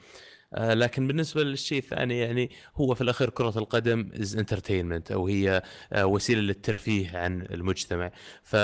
لكن 0.52 1.06
بالنسبة 1.06 1.42
للشيء 1.42 1.78
الثاني 1.78 2.18
يعني 2.18 2.50
هو 2.76 2.94
في 2.94 3.00
الأخير 3.00 3.30
كرة 3.30 3.58
القدم 3.58 4.10
as 4.20 4.36
entertainment 4.36 5.12
أو 5.12 5.26
هي 5.26 5.62
آه، 5.92 6.06
وسيلة 6.06 6.40
للترفيه 6.40 7.18
عن 7.18 7.42
المجتمع 7.42 8.10
ف 8.42 8.56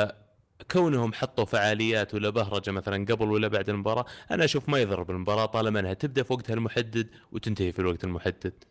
كونهم 0.70 1.12
حطوا 1.12 1.44
فعاليات 1.44 2.14
ولا 2.14 2.30
بهرجة 2.30 2.70
مثلا 2.70 3.04
قبل 3.04 3.30
ولا 3.30 3.48
بعد 3.48 3.68
المباراة 3.68 4.04
أنا 4.30 4.44
أشوف 4.44 4.68
ما 4.68 4.78
يضر 4.78 5.02
بالمباراة 5.02 5.46
طالما 5.46 5.80
أنها 5.80 5.92
تبدأ 5.94 6.22
في 6.22 6.32
وقتها 6.32 6.54
المحدد 6.54 7.08
وتنتهي 7.32 7.72
في 7.72 7.78
الوقت 7.78 8.04
المحدد 8.04 8.64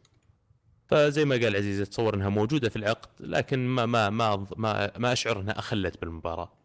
فزي 0.88 1.26
ما 1.26 1.36
قال 1.36 1.56
عزيز 1.56 1.82
اتصور 1.82 2.16
أنها 2.16 2.30
موجودة 2.30 2.70
في 2.70 2.76
العقد 2.76 3.10
لكن 3.20 3.68
ما 3.68 3.86
ما 3.86 4.10
ما 4.10 4.48
ما, 4.58 4.92
ما 4.98 5.14
أشعر 5.14 5.42
أنها 5.42 5.60
أخلت 5.60 6.02
بالمباراة. 6.02 6.61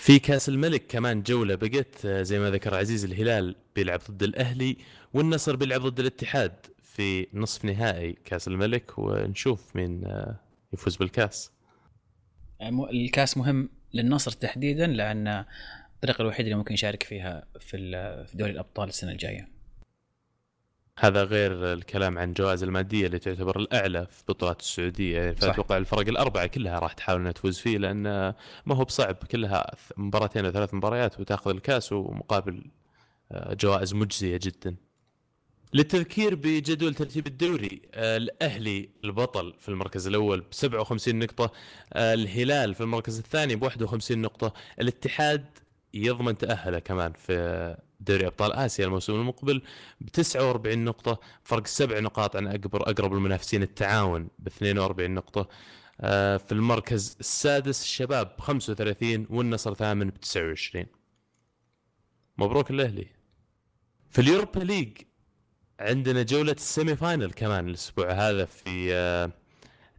في 0.00 0.18
كأس 0.18 0.48
الملك 0.48 0.86
كمان 0.86 1.22
جولة 1.22 1.54
بقت 1.54 2.06
آه، 2.06 2.22
زي 2.22 2.38
ما 2.38 2.50
ذكر 2.50 2.74
عزيز 2.74 3.04
الهلال 3.04 3.56
بيلعب 3.76 4.00
ضد 4.10 4.22
الأهلي 4.22 4.76
والنصر 5.14 5.56
بيلعب 5.56 5.80
ضد 5.80 6.00
الاتحاد 6.00 6.52
في 6.82 7.26
نصف 7.34 7.64
نهائي 7.64 8.12
كأس 8.24 8.48
الملك 8.48 8.98
ونشوف 8.98 9.76
مين 9.76 10.04
آه، 10.06 10.36
يفوز 10.72 10.96
بالكأس. 10.96 11.50
م- 12.62 12.84
الكأس 12.84 13.36
مهم 13.36 13.68
للنصر 13.94 14.30
تحديدا 14.30 14.86
لأن 14.86 15.44
الطريقة 15.94 16.22
الوحيدة 16.22 16.44
اللي 16.46 16.58
ممكن 16.58 16.74
يشارك 16.74 17.02
فيها 17.02 17.44
في 17.60 18.26
دوري 18.34 18.50
الأبطال 18.52 18.88
السنة 18.88 19.12
الجاية 19.12 19.48
هذا 21.02 21.24
غير 21.24 21.72
الكلام 21.72 22.18
عن 22.18 22.28
الجوائز 22.28 22.62
المادية 22.62 23.06
اللي 23.06 23.18
تعتبر 23.18 23.58
الأعلى 23.58 24.06
في 24.10 24.22
بطولات 24.28 24.60
السعودية 24.60 25.20
يعني. 25.20 25.34
فأتوقع 25.34 25.76
الفرق 25.76 26.08
الأربعة 26.08 26.46
كلها 26.46 26.78
راح 26.78 26.92
تحاول 26.92 27.20
إنها 27.20 27.32
تفوز 27.32 27.58
فيه 27.58 27.78
لأن 27.78 28.02
ما 28.66 28.74
هو 28.74 28.84
بصعب 28.84 29.14
كلها 29.14 29.70
مباراتين 29.96 30.44
أو 30.44 30.50
ثلاث 30.50 30.74
مباريات 30.74 31.20
وتأخذ 31.20 31.50
الكأس 31.50 31.92
ومقابل 31.92 32.64
آه، 33.32 33.54
جوائز 33.54 33.94
مجزية 33.94 34.40
جدا. 34.42 34.76
للتذكير 35.74 36.34
بجدول 36.34 36.94
ترتيب 36.94 37.26
الدوري 37.26 37.82
آه، 37.94 38.16
الأهلي 38.16 38.88
البطل 39.04 39.54
في 39.58 39.68
المركز 39.68 40.06
الأول 40.06 40.40
ب 40.40 40.54
57 40.54 41.18
نقطة 41.18 41.52
آه، 41.92 42.14
الهلال 42.14 42.74
في 42.74 42.80
المركز 42.80 43.18
الثاني 43.18 43.56
ب 43.56 43.62
51 43.62 44.18
نقطة 44.18 44.52
الاتحاد 44.80 45.44
يضمن 45.94 46.38
تأهله 46.38 46.78
كمان 46.78 47.12
في 47.12 47.76
دوري 48.00 48.26
أبطال 48.26 48.52
آسيا 48.52 48.84
الموسم 48.84 49.12
المقبل 49.14 49.62
ب 50.00 50.08
49 50.08 50.84
نقطة 50.84 51.20
فرق 51.44 51.66
سبع 51.66 51.98
نقاط 51.98 52.36
عن 52.36 52.46
أقرب 52.46 52.76
أقرب 52.76 53.12
المنافسين 53.12 53.62
التعاون 53.62 54.28
ب 54.38 54.46
42 54.46 55.10
نقطة. 55.14 55.48
آه، 56.00 56.36
في 56.36 56.52
المركز 56.52 57.16
السادس 57.20 57.82
الشباب 57.82 58.36
ب 58.38 58.40
35 58.40 59.26
والنصر 59.30 59.74
ثامن 59.74 60.10
ب 60.10 60.20
29 60.20 60.86
مبروك 62.38 62.70
الأهلي. 62.70 63.06
في 64.10 64.20
ال 64.20 64.26
Europa 64.26 64.60
League 64.60 64.98
عندنا 65.80 66.22
جولة 66.22 66.52
ال 66.52 66.61
semi 66.61 66.96
final 66.96 67.32
كمان 67.32 67.68
الأسبوع 67.68 68.12
هذا 68.12 68.44
في 68.44 68.94
آه، 68.94 69.30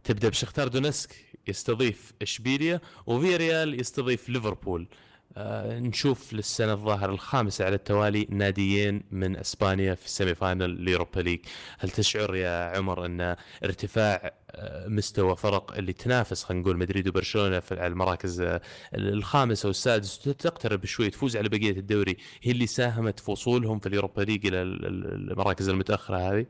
تبدأ 0.04 0.28
بشختار 0.28 0.68
دونسك 0.68 1.16
يستضيف 1.48 2.12
إشبيليا 2.22 2.80
وفياريال 3.06 3.80
يستضيف 3.80 4.28
ليفربول. 4.28 4.88
آه، 5.36 5.78
نشوف 5.78 6.32
للسنة 6.32 6.72
الظاهر 6.72 7.10
الخامسه 7.10 7.64
على 7.64 7.74
التوالي 7.74 8.26
ناديين 8.30 9.02
من 9.10 9.36
إسبانيا 9.36 9.94
في 9.94 10.06
ال 10.06 10.12
semi 10.12 10.34
final 10.34 10.64
ال 10.64 10.72
Europa 10.72 11.20
League. 11.20 11.40
هل 11.78 11.90
تشعر 11.90 12.34
يا 12.34 12.76
عمر 12.76 13.06
أن 13.06 13.36
ارتفاع 13.64 14.34
آه، 14.50 14.88
مستوى 14.88 15.36
فرق 15.36 15.72
اللي 15.76 15.92
تنافس 15.92 16.44
خلينا 16.44 16.62
نقول 16.62 16.76
مدريد 16.76 17.08
وبرشلونة 17.08 17.60
في 17.60 17.74
على 17.80 17.86
المراكز 17.86 18.40
آه، 18.40 18.60
الخامسه 18.94 19.66
والسادس 19.66 20.18
تقترب 20.18 20.84
شوي 20.84 21.10
تفوز 21.10 21.36
على 21.36 21.48
بقية 21.48 21.70
الدوري 21.78 22.16
هي 22.42 22.52
اللي 22.52 22.66
ساهمت 22.66 23.20
في 23.20 23.30
وصولهم 23.30 23.78
في 23.78 23.86
ال 23.86 23.91
Europa 23.91 24.22
League 24.22 24.46
إلى 24.46 24.62
ال- 24.62 24.86
ال- 24.86 25.30
المراكز 25.30 25.68
المتأخرة 25.68 26.16
هذه؟ 26.16 26.46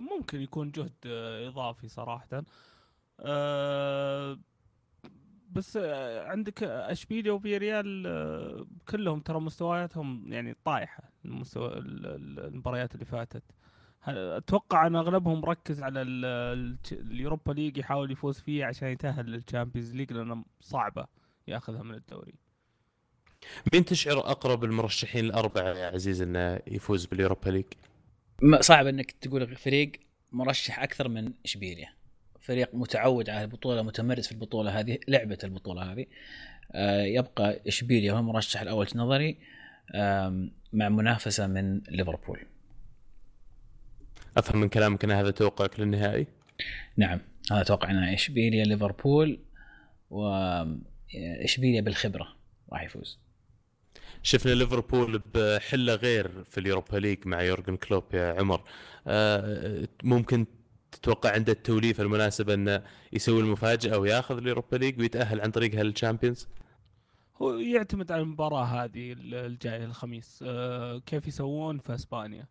ممكن 0.00 0.40
يكون 0.40 0.70
جهد 0.70 0.92
إضافي 1.48 1.88
صراحة. 1.88 2.42
آه، 3.20 4.38
بس 5.54 5.76
آه، 5.76 6.28
عندك 6.28 6.62
أشبيليا 6.62 7.32
وفيريال 7.32 8.06
آه، 8.06 8.66
كلهم 8.88 9.20
ترى 9.20 9.40
مستوياتهم 9.40 10.32
يعني 10.32 10.56
طايحة 10.64 11.02
المستوى 11.24 11.68
ال- 11.78 12.06
ال- 12.06 12.40
المباريات 12.46 12.94
اللي 12.94 13.04
فاتت. 13.04 13.42
أتوقع 14.08 14.86
إن 14.86 14.96
أغلبهم 14.96 15.40
مركز 15.40 15.82
على 15.82 16.02
ال- 16.02 16.24
ال- 16.24 16.76
ال 16.92 17.01
Europa 17.01 17.52
League 17.52 17.76
يحاول 17.76 18.10
يفوز 18.10 18.40
فيه 18.40 18.64
عشان 18.64 18.88
يتأهل 18.88 19.26
لل 19.26 19.38
Champions 19.38 19.94
League 19.94 20.12
لأنه 20.12 20.44
صعبة 20.60 21.06
يأخذها 21.48 21.82
من 21.82 21.94
الدوري. 21.94 22.34
مين 23.72 23.84
تشعر 23.84 24.18
أقرب 24.18 24.64
المرشحين 24.64 25.24
الأربعة 25.24 25.62
يا 25.72 25.86
عزيز 25.86 26.22
إنه 26.22 26.60
يفوز 26.66 27.06
بال 27.06 27.17
Europa 27.17 27.50
League؟ 27.50 27.64
صعب 28.60 28.86
إنك 28.86 29.10
تقول 29.10 29.56
فريق 29.56 29.92
مرشح 30.32 30.78
أكثر 30.82 31.08
من 31.08 31.32
إشبيليا. 31.44 31.88
فريق 32.44 32.74
متعود 32.74 33.30
على 33.30 33.44
البطولة 33.44 33.82
متمرس 33.82 34.26
في 34.26 34.32
البطولة 34.32 34.80
هذه 34.80 34.98
لعبة 35.08 35.38
البطولة 35.44 35.92
هذه. 35.92 36.06
آه، 36.72 37.02
يبقى 37.02 37.60
إشبيليا 37.68 38.12
هو 38.12 38.18
المرشح 38.18 38.60
الأول 38.60 38.86
في 38.86 38.98
نظري 38.98 39.38
مع 40.72 40.88
منافسة 40.88 41.46
من 41.46 41.80
ليفربول. 41.88 42.40
أفهم 44.36 44.60
من 44.60 44.68
كلامك 44.68 45.04
أن 45.04 45.10
هذا 45.10 45.30
توقعك 45.30 45.80
للنهائي؟ 45.80 46.26
نعم 46.96 47.20
أنا 47.50 47.60
أتوقع 47.60 47.90
ان 47.90 48.04
إشبيليا 48.04 48.64
ليفربول 48.64 49.38
واشبيليا 50.10 51.80
بالخبرة 51.80 52.28
راح 52.72 52.82
يفوز. 52.82 53.18
شفنا 54.22 54.54
ليفربول 54.54 55.22
بحلة 55.34 55.94
غير 55.94 56.44
في 56.44 56.58
ال 56.58 56.63
Europa 56.63 56.96
League 56.96 57.26
مع 57.26 57.42
يورجن 57.42 57.76
كلوب 57.76 58.04
يا 58.14 58.34
عمر. 58.38 58.64
آه، 59.06 59.88
ممكن 60.02 60.46
تتوقع 60.96 61.32
عنده 61.32 61.52
التوليفه 61.52 62.02
المناسبه 62.02 62.54
انه 62.54 62.82
يسوي 63.12 63.40
المفاجأة 63.40 63.98
وياخذ 63.98 64.36
ال 64.36 64.42
Europa 64.42 64.76
League 64.76 65.00
ويتأهل 65.00 65.40
عن 65.40 65.50
طريقها 65.50 65.82
لل 65.82 65.93
Champions؟ 65.93 66.48
هو 67.42 67.54
يعتمد 67.54 68.12
على 68.12 68.22
المباراة 68.22 68.64
هذه 68.64 69.12
ال- 69.12 69.34
الجاية 69.34 69.84
الخميس. 69.84 70.44
آه، 70.46 70.98
كيف 70.98 71.26
يسوون 71.28 71.78
في 71.78 71.94
إسبانيا؟ 71.94 72.46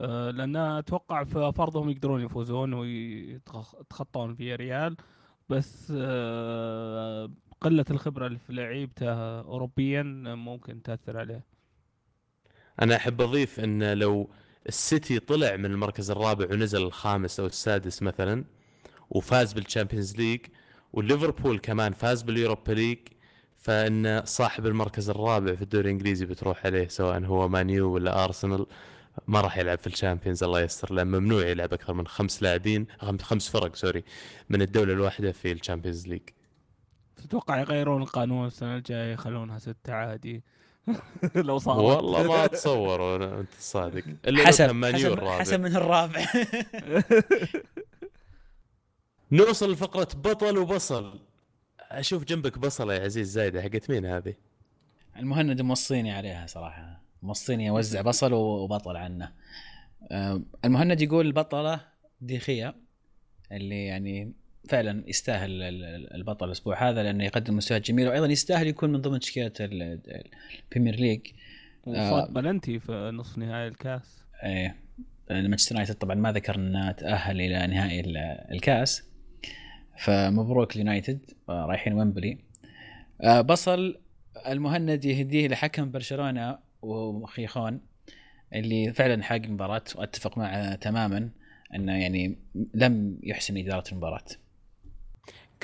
آه، 0.00 0.30
لأن 0.30 0.56
أتوقع 0.56 1.24
في 1.24 1.52
فرضهم 1.56 1.90
يقدرون 1.90 2.20
يفوزون 2.24 2.72
ويتخطون 2.72 4.34
فياريال 4.34 4.96
بس 5.48 5.92
آه، 5.96 7.30
قلة 7.60 7.84
الخبرة 7.90 8.26
اللي 8.26 8.38
في 8.38 8.52
لعيبته 8.52 9.40
اوروبيا 9.40 10.02
ممكن 10.34 10.82
تأثر 10.82 11.18
عليه. 11.18 11.44
أنا 12.82 12.96
أحب 12.96 13.20
أضيف 13.20 13.60
أن 13.60 13.92
لو 13.98 14.30
السيتي 14.68 15.18
طلع 15.18 15.56
من 15.56 15.64
المركز 15.66 16.10
الرابع 16.10 16.46
ونزل 16.50 16.82
الخامس 16.82 17.40
أو 17.40 17.46
السادس 17.46 18.02
مثلا 18.02 18.44
وفاز 19.10 19.52
بال 19.52 19.64
Champions 19.64 20.16
League 20.16 20.40
وليفربول 20.92 21.58
كمان 21.58 21.92
فاز 21.92 22.22
بال 22.22 22.35
Europa 22.35 22.72
League. 22.72 22.98
فإن 23.56 24.22
صاحب 24.24 24.66
المركز 24.66 25.10
الرابع 25.10 25.54
في 25.54 25.62
الدوري 25.62 25.84
الإنجليزي 25.84 26.26
بتروح 26.26 26.66
عليه 26.66 26.88
سواء 26.88 27.24
هو 27.24 27.48
مانيو 27.48 27.92
ولا 27.92 28.24
أرسنال 28.24 28.66
ما 29.26 29.40
راح 29.40 29.58
يلعب 29.58 29.78
في 29.78 29.86
ال 29.86 29.92
Champions 29.92 30.42
الله 30.42 30.60
يستر 30.60 30.94
لأن 30.94 31.06
ممنوع 31.06 31.46
يلعب 31.46 31.72
أكثر 31.72 31.92
من 31.94 32.06
خمس 32.06 32.42
لاعبين 32.42 32.86
خم- 32.98 33.18
خمس 33.18 33.48
فرق 33.48 33.76
sorry 33.76 34.04
من 34.48 34.62
الدولة 34.62 34.92
الواحدة 34.92 35.32
في 35.32 35.52
ال 35.52 35.57
Champions 35.57 36.06
League 36.08 36.22
تتوقع 37.16 37.60
يغيرون 37.60 38.02
القانون 38.02 38.46
السنة 38.46 38.76
الجاية 38.76 39.12
يخلونها 39.12 39.58
ستة 39.58 39.92
عادي؟ 39.92 40.42
لو 41.34 41.58
صار 41.58 41.80
والله 41.80 42.22
ما 42.28 42.44
اتصور 42.44 43.18
أنا- 43.18 43.32
أنت 43.38 43.52
صادق. 43.58 44.04
إلا 44.26 44.46
حسب 44.46 44.64
حسب, 44.64 45.12
الرابع. 45.12 45.38
حسب 45.38 45.60
من 45.60 45.76
الرابع. 45.76 46.26
نوصل 49.32 49.72
لفقرة 49.72 50.08
بطل 50.14 50.58
وبصل. 50.58 51.20
أشوف 51.80 52.24
جنبك 52.24 52.58
بصلة 52.58 52.94
يا 52.94 53.04
عزيز 53.04 53.28
زايدة 53.30 53.62
حقت 53.62 53.90
مين 53.90 54.06
هذه؟ 54.06 54.34
المهند 55.16 55.60
موصيني 55.60 56.12
عليها 56.12 56.46
صراحة. 56.46 57.00
موصيني 57.22 57.70
اوزع 57.70 58.00
بصل 58.00 58.32
وبطل 58.32 58.96
عنه. 58.96 59.32
المهند 60.64 61.00
يقول 61.00 61.26
بطله 61.26 61.80
دي 62.20 62.42
خيا 62.42 62.74
اللي 63.52 63.84
يعني 63.86 64.32
فعلا 64.68 65.04
يستاهل 65.06 65.50
ال- 65.62 65.84
ال- 65.84 66.14
البطل 66.14 66.46
الأسبوع 66.46 66.90
هذا 66.90 67.02
لأنه 67.02 67.24
يقدم 67.24 67.56
مستويات 67.56 67.82
جميلة 67.86 68.10
وأيضا 68.10 68.26
يستاهل 68.26 68.66
يكون 68.66 68.92
من 68.92 69.00
ضمن 69.00 69.18
ال- 69.60 70.00
ال 70.64 70.68
Premier 70.68 70.94
League 70.94 71.20
وفك 71.86 72.30
بلنتي 72.30 72.78
في 72.78 73.10
نصف 73.14 73.38
نهائي 73.38 73.68
الكاس. 73.68 74.24
إيه 74.44 74.76
مانشستر 75.30 75.74
يونايتد 75.74 75.94
طبعا 75.94 76.14
ما 76.14 76.32
ذكر 76.32 76.54
إنه 76.54 76.92
تأهل 76.92 77.40
إلى 77.40 77.66
نهائي 77.66 78.00
ال- 78.00 78.16
الكاس. 78.54 79.02
فمبروك 79.98 80.74
اليونايتد 80.74 81.18
آه، 81.48 81.66
رايحين 81.66 81.92
ويمبلي. 81.92 82.38
آه، 83.20 83.40
بصل 83.40 83.98
المهند 84.46 85.04
يهديه 85.04 85.48
لحكم 85.48 85.90
برشلونة 85.90 86.58
وخيخون 86.82 87.80
اللي 88.54 88.92
فعلا 88.92 89.22
حاق 89.22 89.42
المباراة 89.42 89.84
وأتفق 89.94 90.38
معه 90.38 90.74
تماما 90.74 91.30
إنه 91.74 91.92
يعني 92.02 92.38
لم 92.74 93.18
يحسن 93.22 93.56
إدارة 93.58 93.84
المباراة. 93.92 94.24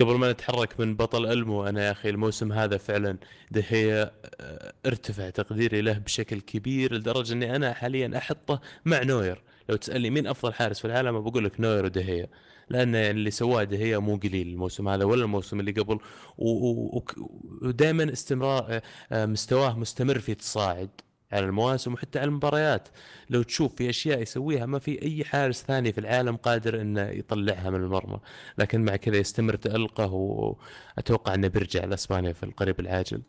قبل 0.01 0.15
ما 0.15 0.33
نتحرك 0.33 0.81
من 0.81 0.97
بطل 0.97 1.33
ألمو 1.33 1.67
أنا 1.67 1.87
يا 1.87 1.91
أخي 1.91 2.11
الموسم 2.11 2.53
هذا 2.53 2.77
فعلا 2.77 3.19
دهيا 3.51 4.13
آه، 4.41 4.73
ارتفع 4.87 5.31
تقديري 5.31 5.81
له 5.81 5.99
بشكل 5.99 6.41
كبير 6.41 6.95
لدرجة 6.95 7.33
إني 7.33 7.57
أنا 7.57 7.73
حاليا 7.73 8.19
أحطه 8.19 8.61
مع 8.85 9.03
نوير. 9.03 9.43
لو 9.69 9.77
تسألني 9.77 10.11
مين 10.11 10.27
أفضل 10.27 10.55
حارس 10.55 10.79
في 10.79 10.85
العالم 10.85 11.21
بقول 11.21 11.45
لك 11.45 11.61
نوير 11.61 11.85
ودهيا 11.85 12.27
لأن 12.69 12.95
اللي 12.95 13.31
سواه 13.31 13.65
دهيا 13.65 13.99
مو 13.99 14.17
قليل 14.17 14.49
الموسم 14.49 14.89
هذا 14.89 15.05
ولا 15.05 15.25
الموسم 15.25 15.61
اللي 15.61 15.73
قبل. 15.73 15.99
ودائما 16.39 18.13
استمرار 18.13 18.81
آه، 19.13 19.27
مستواه 19.27 19.79
مستمر 19.79 20.19
في 20.19 20.35
تصاعد. 20.35 20.91
على 21.33 21.47
المواسم 21.47 21.93
وحتى 21.93 22.19
على 22.19 22.29
المباريات. 22.29 22.89
لو 23.31 23.43
تشوف 23.43 23.75
في 23.75 23.91
أشياء 23.91 24.23
يسويها 24.23 24.67
ما 24.67 24.79
في 24.79 25.03
أي 25.03 25.25
حارس 25.25 25.63
ثاني 25.63 25.93
في 25.93 26.01
العالم 26.01 26.37
قادر 26.37 26.81
إنه 26.81 27.03
يطلعها 27.03 27.71
من 27.71 27.81
المرمى. 27.81 28.21
لكن 28.59 28.85
مع 28.85 28.97
كذا 28.97 29.17
يستمر 29.17 29.57
تألقه 29.57 30.13
وأتوقع 30.13 31.35
إنه 31.35 31.49
بيرجع 31.49 31.85
لأسبانيا 31.85 32.33
في 32.33 32.43
القريب 32.43 32.81
العاجل. 32.81 33.23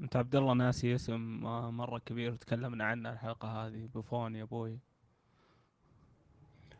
أنت 0.00 0.16
عبد 0.16 0.36
الله 0.36 0.52
ناسي 0.54 0.94
اسم 0.94 1.46
آه، 1.46 1.70
مرة 1.70 1.98
كبير 1.98 2.34
تكلمنا 2.34 2.84
عنه 2.84 3.12
الحلقة 3.12 3.48
هذه. 3.48 3.88
بوفون 3.94 4.36
يا 4.36 4.42
أبوي. 4.42 4.78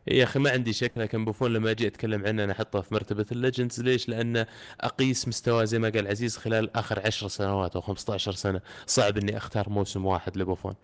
يا 0.07 0.23
أخي 0.23 0.39
ما 0.39 0.51
عندي 0.51 0.73
شك 0.73 0.91
لكن 0.97 1.25
بوفون 1.25 1.53
لما 1.53 1.71
أجي 1.71 1.87
أتكلم 1.87 2.25
عنه 2.25 2.43
أنا 2.43 2.51
أحطه 2.51 2.81
في 2.81 2.93
مرتبة 2.93 3.25
ال 3.31 3.37
legends 3.37 3.81
ليش؟ 3.81 4.09
لأن 4.09 4.45
أقيس 4.81 5.27
مستواه 5.27 5.63
زي 5.63 5.79
ما 5.79 5.89
قال 5.89 6.07
عزيز 6.07 6.37
خلال 6.37 6.77
آخر 6.77 6.99
10 7.05 7.27
سنوات 7.27 7.75
أو 7.75 7.81
15 7.81 8.31
سنة. 8.31 8.61
صعب 8.85 9.17
إني 9.17 9.37
أختار 9.37 9.69
موسم 9.69 10.05
واحد 10.05 10.37
لبوفون. 10.37 10.75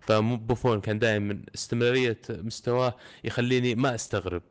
فبوفون 0.00 0.80
كان 0.80 0.98
دائما 0.98 1.42
استمرارية 1.54 2.18
مستواه 2.30 2.96
يخليني 3.24 3.74
ما 3.74 3.94
أستغرب 3.94 4.42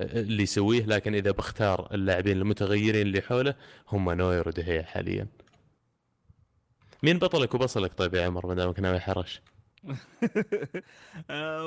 اللي 0.00 0.42
يسويه. 0.42 0.86
لكن 0.86 1.14
إذا 1.14 1.30
بختار 1.30 1.88
اللاعبين 1.94 2.36
المتغيرين 2.36 3.02
اللي 3.06 3.20
حوله 3.22 3.54
هم 3.88 4.10
نوير 4.10 4.48
ودهيا 4.48 4.82
حاليا. 4.82 5.26
مين 7.02 7.18
بطلك 7.18 7.54
وبصلك 7.54 7.92
طيب 7.92 8.14
يا 8.14 8.26
عمر 8.26 8.46
ما 8.46 8.54
دامك 8.54 8.80
ناوي 8.80 9.00
تحرش؟ 9.00 9.40
آه، 9.40 9.53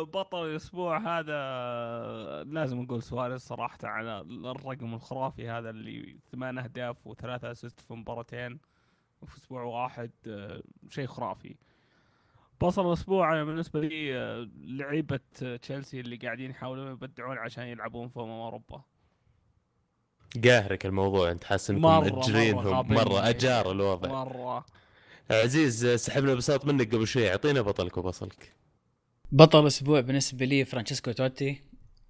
بطل 0.03 0.45
الأسبوع 0.45 0.97
هذا 1.19 1.33
آه، 1.33 2.43
لازم 2.43 2.81
نقول 2.81 3.03
سواريز 3.03 3.41
صراحة 3.41 3.77
على 3.83 4.19
الرقم 4.21 4.93
الخرافي 4.93 5.49
هذا 5.49 5.69
اللي 5.69 6.17
ثمان 6.31 6.57
أهداف 6.57 7.07
وثلاثة 7.07 7.51
assist 7.51 7.79
في 7.79 7.93
مباراتين 7.93 8.59
وفي 9.21 9.37
أسبوع 9.37 9.61
واحد 9.63 10.11
آه، 10.27 10.61
شيء 10.89 11.07
خرافي. 11.07 11.55
بصل 12.61 12.87
الأسبوع 12.87 13.33
أنا 13.33 13.43
بالنسبة 13.43 13.79
لي 13.81 14.17
آه، 14.17 14.47
لعيبة 14.61 15.19
آه، 15.43 15.55
تشيلسي 15.55 15.99
اللي 15.99 16.15
قاعدين 16.15 16.51
يحاولون 16.51 16.91
يبدعون 16.91 17.37
عشان 17.37 17.63
يلعبون 17.63 18.07
في 18.09 18.17
اوروبا 18.17 18.81
قاهرك 20.43 20.85
الموضوع 20.85 21.31
أنت 21.31 21.43
حاسس 21.43 21.69
إنكم 21.69 21.81
مرة- 21.81 21.85
مرة 21.85 22.15
مأجرينهم. 22.15 22.67
غابين. 22.67 22.97
مرة 22.97 23.29
أجار 23.29 23.71
الوضع. 23.71 24.09
مرة. 24.23 24.65
عزيز 25.31 25.85
سحبنا 25.85 26.33
بساط 26.33 26.65
منك 26.65 26.95
قبل 26.95 27.07
شوي. 27.07 27.29
اعطينا 27.29 27.61
بطلك 27.61 27.97
وبصلك. 27.97 28.53
بطل 29.31 29.61
الأسبوع 29.61 29.99
بالنسبة 29.99 30.45
لي 30.45 30.65
فرانشيسكو 30.65 31.11
توتي. 31.11 31.61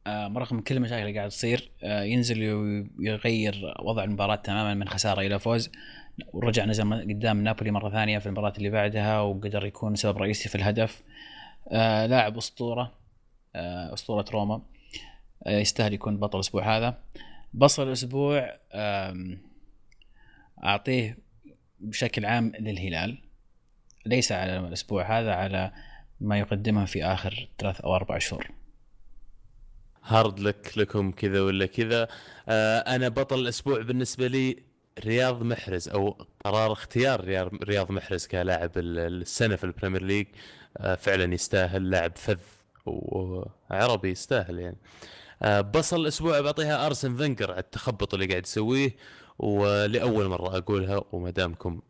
آه 0.07 0.27
رغم 0.27 0.61
كل 0.61 0.75
المشاكل 0.75 1.01
اللي 1.01 1.17
قاعد 1.17 1.29
تصير 1.29 1.71
آه 1.83 2.03
ينزل 2.03 2.53
ويغير 2.99 3.73
وضع 3.79 4.03
المباراة 4.03 4.35
تماما 4.35 4.73
من 4.73 4.89
خسارة 4.89 5.21
إلى 5.21 5.39
فوز. 5.39 5.71
ورجع 6.33 6.65
نزل 6.65 7.01
قدام 7.01 7.43
نابولي 7.43 7.71
مرة 7.71 7.89
ثانية 7.89 8.19
في 8.19 8.25
المباراة 8.25 8.53
اللي 8.57 8.69
بعدها 8.69 9.21
وقدر 9.21 9.65
يكون 9.65 9.95
سبب 9.95 10.17
رئيسي 10.17 10.49
في 10.49 10.55
الهدف. 10.55 11.03
آه 11.71 12.05
لاعب 12.05 12.37
أسطورة 12.37 12.93
أسطورة 13.93 14.25
روما. 14.31 14.61
يستاهل 15.47 15.93
يكون 15.93 16.17
بطل 16.17 16.37
الأسبوع 16.37 16.77
هذا. 16.77 17.03
بصل 17.53 17.87
الأسبوع 17.87 18.57
أعطيه 20.63 21.26
بشكل 21.79 22.25
عام 22.25 22.51
للهلال 22.59 23.17
ليس 24.05 24.31
على 24.31 24.57
الأسبوع 24.59 25.19
هذا 25.19 25.33
على 25.33 25.71
ما 26.21 26.39
يقدمه 26.39 26.85
في 26.85 27.05
آخر 27.05 27.47
ثلاث 27.59 27.81
أو 27.81 27.95
أربع 27.95 28.17
شهور. 28.17 28.47
hard 30.03 30.39
luck 30.39 30.77
لكم 30.77 31.11
كذا 31.11 31.41
ولا 31.41 31.65
كذا. 31.65 32.07
آه 32.49 32.79
أنا 32.79 33.09
بطل 33.09 33.39
الأسبوع 33.39 33.81
بالنسبة 33.81 34.27
لي 34.27 34.63
رياض 35.05 35.43
محرز 35.43 35.89
أو 35.89 36.25
قرار 36.45 36.71
اختيار 36.71 37.23
رياض- 37.63 37.91
محرز 37.91 38.27
كلاعب 38.27 38.71
ال- 38.77 39.21
السنة 39.21 39.55
في 39.55 39.63
ال 39.63 39.68
Premier 39.68 40.03
League. 40.03 40.27
آه 40.77 40.95
فعلا 40.95 41.33
يستاهل 41.33 41.89
لاعب 41.89 42.11
فذ 42.15 42.39
وعربي 42.85 44.09
يستاهل 44.09 44.59
يعني. 44.59 44.77
آه 45.41 45.61
بصل 45.61 46.01
الأسبوع 46.01 46.41
بعطيها 46.41 46.85
أرسن 46.85 47.17
فينجر 47.17 47.51
على 47.51 47.59
التخبط 47.59 48.13
اللي 48.13 48.25
قاعد 48.25 48.43
يسويه. 48.45 48.95
ولأول 49.39 50.27
مرة 50.27 50.57
أقولها 50.57 51.03
وما 51.11 51.29
دامكم 51.29 51.81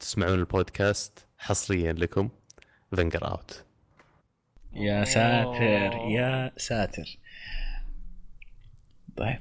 تسمعون 0.00 0.38
البودكاست 0.38 1.26
حصريا 1.38 1.92
لكم 1.92 2.28
فينجر 2.94 3.30
out 3.30 3.64
يا 4.72 5.04
ساتر 5.04 5.98
يا 6.08 6.52
ساتر. 6.56 7.18
طيب. 9.16 9.38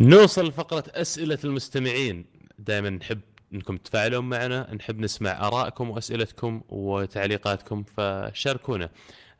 نوصل 0.00 0.48
لفقرة 0.48 0.84
أسئلة 0.94 1.38
المستمعين. 1.44 2.24
دائما 2.58 2.90
نحب 2.90 3.20
إنكم 3.54 3.76
تتفاعلون 3.76 4.24
معنا 4.24 4.74
نحب 4.74 4.98
نسمع 4.98 5.30
آرائكم 5.30 5.90
وأسئلتكم 5.90 6.62
وتعليقاتكم 6.68 7.82
فشاركونا. 7.84 8.90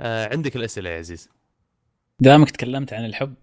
آه 0.01 0.29
عندك 0.33 0.57
الأسئلة 0.57 0.91
يا 0.91 0.99
عزيز. 0.99 1.29
دامك 2.21 2.51
تكلمت 2.51 2.93
عن 2.93 3.05
الحب 3.05 3.35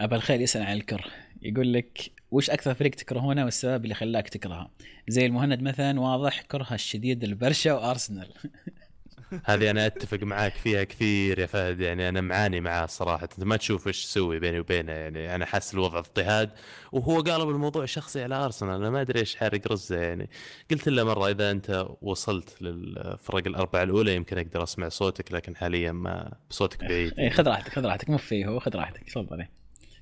أبا 0.00 0.16
الخير 0.16 0.40
يسأل 0.40 0.62
عن 0.62 0.76
الكره. 0.76 1.04
يقول 1.44 1.72
لك 1.72 2.12
وش 2.30 2.50
أكثر 2.50 2.74
فريق 2.74 2.94
تكرهونه 2.94 3.44
والسبب 3.44 3.84
اللي 3.84 3.94
خلاك 3.94 4.28
تكرهه؟ 4.28 4.70
زي 5.08 5.26
المهند 5.26 5.62
مثلا 5.62 6.00
واضح 6.00 6.42
كرهه 6.42 6.74
الشديد 6.74 7.24
لبرشا 7.24 7.72
وأرسنال. 7.72 8.28
هذه 9.44 9.70
أنا 9.70 9.86
أتفق 9.86 10.22
معاك 10.22 10.52
فيها 10.52 10.84
كثير 10.84 11.38
يا 11.38 11.46
فهد 11.46 11.80
يعني 11.80 12.08
أنا 12.08 12.20
معاني 12.20 12.60
معاه 12.60 12.84
الصراحه 12.84 13.24
أنت 13.24 13.44
ما 13.44 13.56
تشوف 13.56 13.86
إيش 13.86 14.04
يسوي 14.04 14.38
بيني 14.38 14.60
وبينه 14.60 14.92
يعني 14.92 15.34
أنا 15.34 15.46
حاسس 15.46 15.74
الوضع 15.74 15.98
اضطهاد 15.98 16.50
وهو 16.92 17.20
قالب 17.20 17.48
الموضوع 17.48 17.84
شخصي 17.84 18.22
على 18.22 18.34
أرسنال. 18.34 18.74
أنا 18.74 18.90
ما 18.90 19.00
أدري 19.00 19.20
إيش 19.20 19.36
حارق 19.36 19.72
رزه 19.72 19.96
يعني 19.96 20.30
قلت 20.70 20.88
له 20.88 21.04
مرة 21.04 21.30
إذا 21.30 21.50
أنت 21.50 21.86
وصلت 22.02 22.62
للفرق 22.62 23.46
الأربعة 23.46 23.82
الأولى 23.82 24.14
يمكن 24.14 24.38
أقدر 24.38 24.62
أسمع 24.62 24.88
صوتك 24.88 25.32
لكن 25.32 25.56
حاليا 25.56 25.92
ما 25.92 26.32
بصوتك 26.50 26.80
بعيد. 26.84 27.18
اي 27.18 27.30
خذ 27.30 27.48
راحتك 27.48 27.72
خذ 27.72 27.86
راحتك 27.86 28.10
مو 28.10 28.18
فيه 28.18 28.46
هو 28.46 28.58
خذ 28.58 28.76
راحتك 28.76 29.04
تفضل 29.04 29.46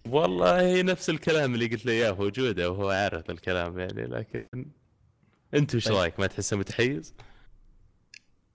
والله 0.09 0.83
نفس 0.83 1.11
الكلام 1.11 1.55
اللي 1.55 1.67
قلت 1.67 1.87
له 1.87 1.93
إياه 1.93 2.13
موجوده 2.13 2.71
وهو 2.71 2.91
عارف 2.91 3.31
الكلام 3.31 3.79
يعني 3.79 4.03
لكن 4.03 4.47
انت 5.55 5.75
وش 5.75 5.89
طيب. 5.89 5.97
رأيك؟ 5.97 6.21
ما 6.21 6.27
تحسه 6.27 6.57
متحيز؟ 6.57 7.15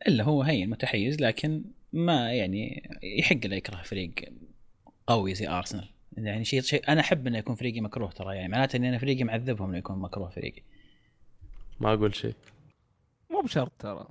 إلا 0.08 0.24
هو 0.24 0.44
هين 0.44 0.70
متحيز 0.70 1.22
لكن 1.22 1.64
ما 1.94 2.34
يعني 2.34 2.90
يحق 3.04 3.46
له 3.46 3.56
يكره 3.56 3.82
فريق 3.82 4.14
قوي 5.08 5.36
زي 5.36 5.48
أرسنال. 5.48 5.90
يعني 6.18 6.46
شيء 6.46 6.62
شيء 6.62 6.90
أنا 6.90 7.02
أحب 7.02 7.28
إنه 7.28 7.38
يكون 7.38 7.56
فريقي 7.56 7.82
مكروه 7.82 8.12
ترى 8.12 8.36
يعني 8.36 8.48
معناته 8.48 8.78
اني 8.78 8.90
أنا 8.90 8.98
فريقي 8.98 9.24
معذبهم 9.24 9.70
إنه 9.70 9.78
يكون 9.78 10.00
مكروه 10.00 10.30
فريقي. 10.30 10.62
ما 11.80 11.94
أقول 11.94 12.16
شيء. 12.16 12.36
مو 13.30 13.42
بشرط 13.42 13.72
ترى. 13.80 14.08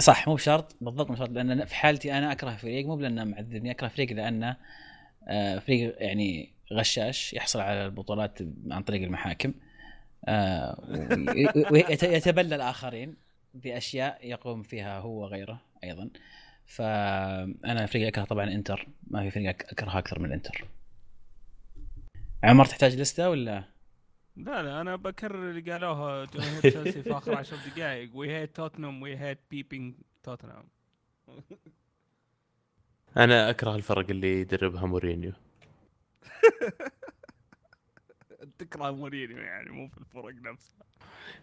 صح 0.00 0.28
مو 0.28 0.34
بشرط 0.34 0.76
بالضبط 0.80 1.08
مو 1.08 1.14
بشرط 1.14 1.30
لأن 1.30 1.64
في 1.64 1.74
حالتي 1.74 2.18
أنا 2.18 2.32
أكره 2.32 2.50
فريق 2.50 2.86
مو 2.86 2.96
لأنه 2.96 3.24
معذبني 3.24 3.70
أكره 3.70 3.88
فريق 3.88 4.12
لأنه 4.12 4.56
فريق 5.60 5.96
يعني 5.98 6.52
غشاش 6.72 7.32
يحصل 7.32 7.60
على 7.60 7.86
البطولات 7.86 8.38
عن 8.70 8.82
طريق 8.82 9.02
المحاكم. 9.02 9.54
آه، 10.24 10.80
ويتبلى 11.70 12.54
الآخرين 12.54 13.16
بأشياء 13.54 14.18
يقوم 14.28 14.62
فيها 14.62 14.98
هو 14.98 15.22
وغيره 15.22 15.60
أيضا. 15.84 16.10
فأنا 16.66 17.86
فريق 17.86 18.06
أكره 18.06 18.24
طبعا 18.24 18.44
إنتر 18.44 18.88
ما 19.06 19.22
في 19.22 19.30
فريق 19.30 19.48
اكره 19.48 19.98
أكثر 19.98 20.18
من 20.18 20.24
الانتر 20.24 20.64
عمر 22.44 22.64
تحتاج 22.64 22.94
لستة 22.94 23.30
ولا؟ 23.30 23.64
لا 24.36 24.62
لا 24.62 24.80
أنا 24.80 24.96
بكرر 24.96 25.50
اللي 25.50 25.72
قالوه 25.72 26.24
جمهور 26.24 26.60
تشيلسي 26.60 27.02
في 27.02 27.12
آخر 27.12 27.34
عشر 27.34 27.56
دقائق 27.56 28.16
we 28.16 28.30
hate 28.30 28.56
Tottenham 28.56 29.02
we 29.02 29.16
hate 29.16 29.38
beeping 29.50 29.94
Tottenham 30.22 30.64
أنا 33.16 33.50
أكره 33.50 33.74
الفرق 33.76 34.10
اللي 34.10 34.40
يدربها 34.40 34.86
مورينيو. 34.86 35.32
تكره 38.58 38.90
مورينيو 38.90 39.38
يعني 39.38 39.70
مو 39.70 39.88
في 39.88 39.98
الفرق 39.98 40.34
نفسها. 40.52 40.82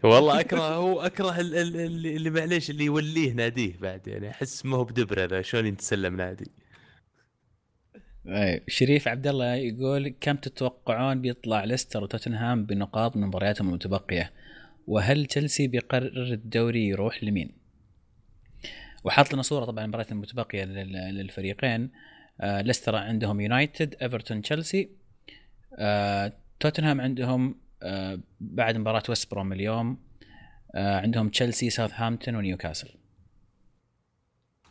والله 0.02 0.40
أكره 0.40 0.60
هو 0.84 1.00
أكره 1.00 1.40
ال- 1.40 1.56
ال- 1.56 1.76
اللي 1.76 2.16
اللي 2.16 2.30
معليش 2.30 2.70
اللي 2.70 2.84
يوليه 2.84 3.32
ناديه 3.32 3.76
بعد 3.80 4.08
يعني 4.08 4.30
أحس 4.30 4.66
ما 4.66 4.76
هو 4.76 4.84
بدبره 4.84 5.24
ذا 5.24 5.42
شلون 5.42 5.66
يتسلم 5.66 6.16
نادي. 6.16 6.50
أي، 8.26 8.64
شريف 8.68 9.08
عبد 9.08 9.26
الله 9.26 9.54
يقول 9.54 10.08
كم 10.20 10.36
تتوقعون 10.36 11.20
بيطلع 11.20 11.64
ليستر 11.64 12.02
وتوتنهام 12.02 12.66
بنقاط 12.66 13.16
من 13.16 13.26
مبارياتهم 13.26 13.68
المتبقية؟ 13.68 14.32
وهل 14.86 15.26
تشيلسي 15.26 15.66
بيقرر 15.68 16.32
الدوري 16.32 16.88
يروح 16.88 17.24
لمين؟ 17.24 17.59
وحاط 19.04 19.32
لنا 19.32 19.42
صورة 19.42 19.64
طبعا 19.64 19.84
المباريات 19.84 20.12
المتبقيه 20.12 20.64
لل- 20.64 21.14
للفريقين. 21.14 21.90
آه 22.40 22.60
ليستر 22.60 22.96
عندهم 22.96 23.40
يونايتد 23.40 23.94
إيفرتون 24.02 24.42
تشيلسي. 24.42 24.90
آه 25.74 26.32
توتنهام 26.60 27.00
عندهم 27.00 27.54
آه 27.82 28.20
بعد 28.40 28.76
مباراة 28.76 29.02
ويست 29.08 29.30
بروم 29.30 29.52
اليوم 29.52 29.98
آه 30.74 31.00
عندهم 31.00 31.28
تشيلسي 31.28 31.70
ساوثهامبتون 31.70 32.34
ونيوكاسل. 32.34 32.88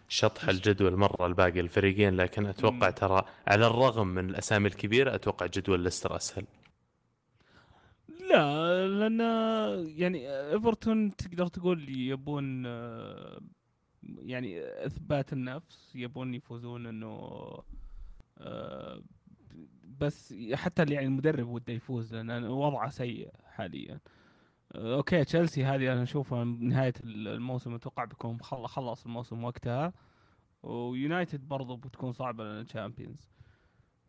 شطح 0.07 0.49
الجدول 0.49 0.95
مرة 0.97 1.26
الباقي 1.26 1.60
الفريقين 1.60 2.15
لكن 2.15 2.45
أتوقع. 2.45 2.89
ترى 2.89 3.26
على 3.47 3.68
الرغم 3.68 4.07
من 4.07 4.30
الأسامي 4.30 4.68
الكبيرة 4.68 5.15
أتوقع 5.15 5.45
جدول 5.45 5.80
ليستر 5.84 6.15
أسهل. 6.15 6.45
لا 8.30 8.88
لأن 8.88 9.19
يعني 9.97 10.30
إيفرتون 10.30 11.15
تقدر 11.15 11.47
تقول 11.47 11.89
يبون 11.97 12.64
يعني 14.03 14.59
اثبات 14.85 15.34
النفس 15.34 15.91
يبون 15.95 16.34
يفوزون 16.34 16.85
إنه 16.85 17.19
آه، 18.38 19.01
بس 19.99 20.34
حتى 20.53 20.84
يعني 20.84 21.05
المدرب 21.07 21.47
وده 21.47 21.73
يفوز 21.73 22.15
لأن 22.15 22.43
وضعه 22.43 22.89
سيء 22.89 23.30
حاليا. 23.43 23.99
آه، 24.76 24.95
okay 24.95 25.23
تشيلسي 25.23 25.63
هذه 25.65 25.93
أنا 25.93 26.03
أشوفها 26.03 26.43
نهاية 26.43 26.93
الموسم 27.03 27.73
أتوقع 27.76 28.05
بيكون 28.05 28.39
خل- 28.41 28.67
خلص 28.67 29.05
الموسم 29.05 29.43
وقتها. 29.43 29.93
ويونايتد 30.63 31.47
برضو 31.47 31.76
بتكون 31.76 32.11
صعبة 32.11 32.43
لأن 32.43 32.65
Champions 32.65 33.30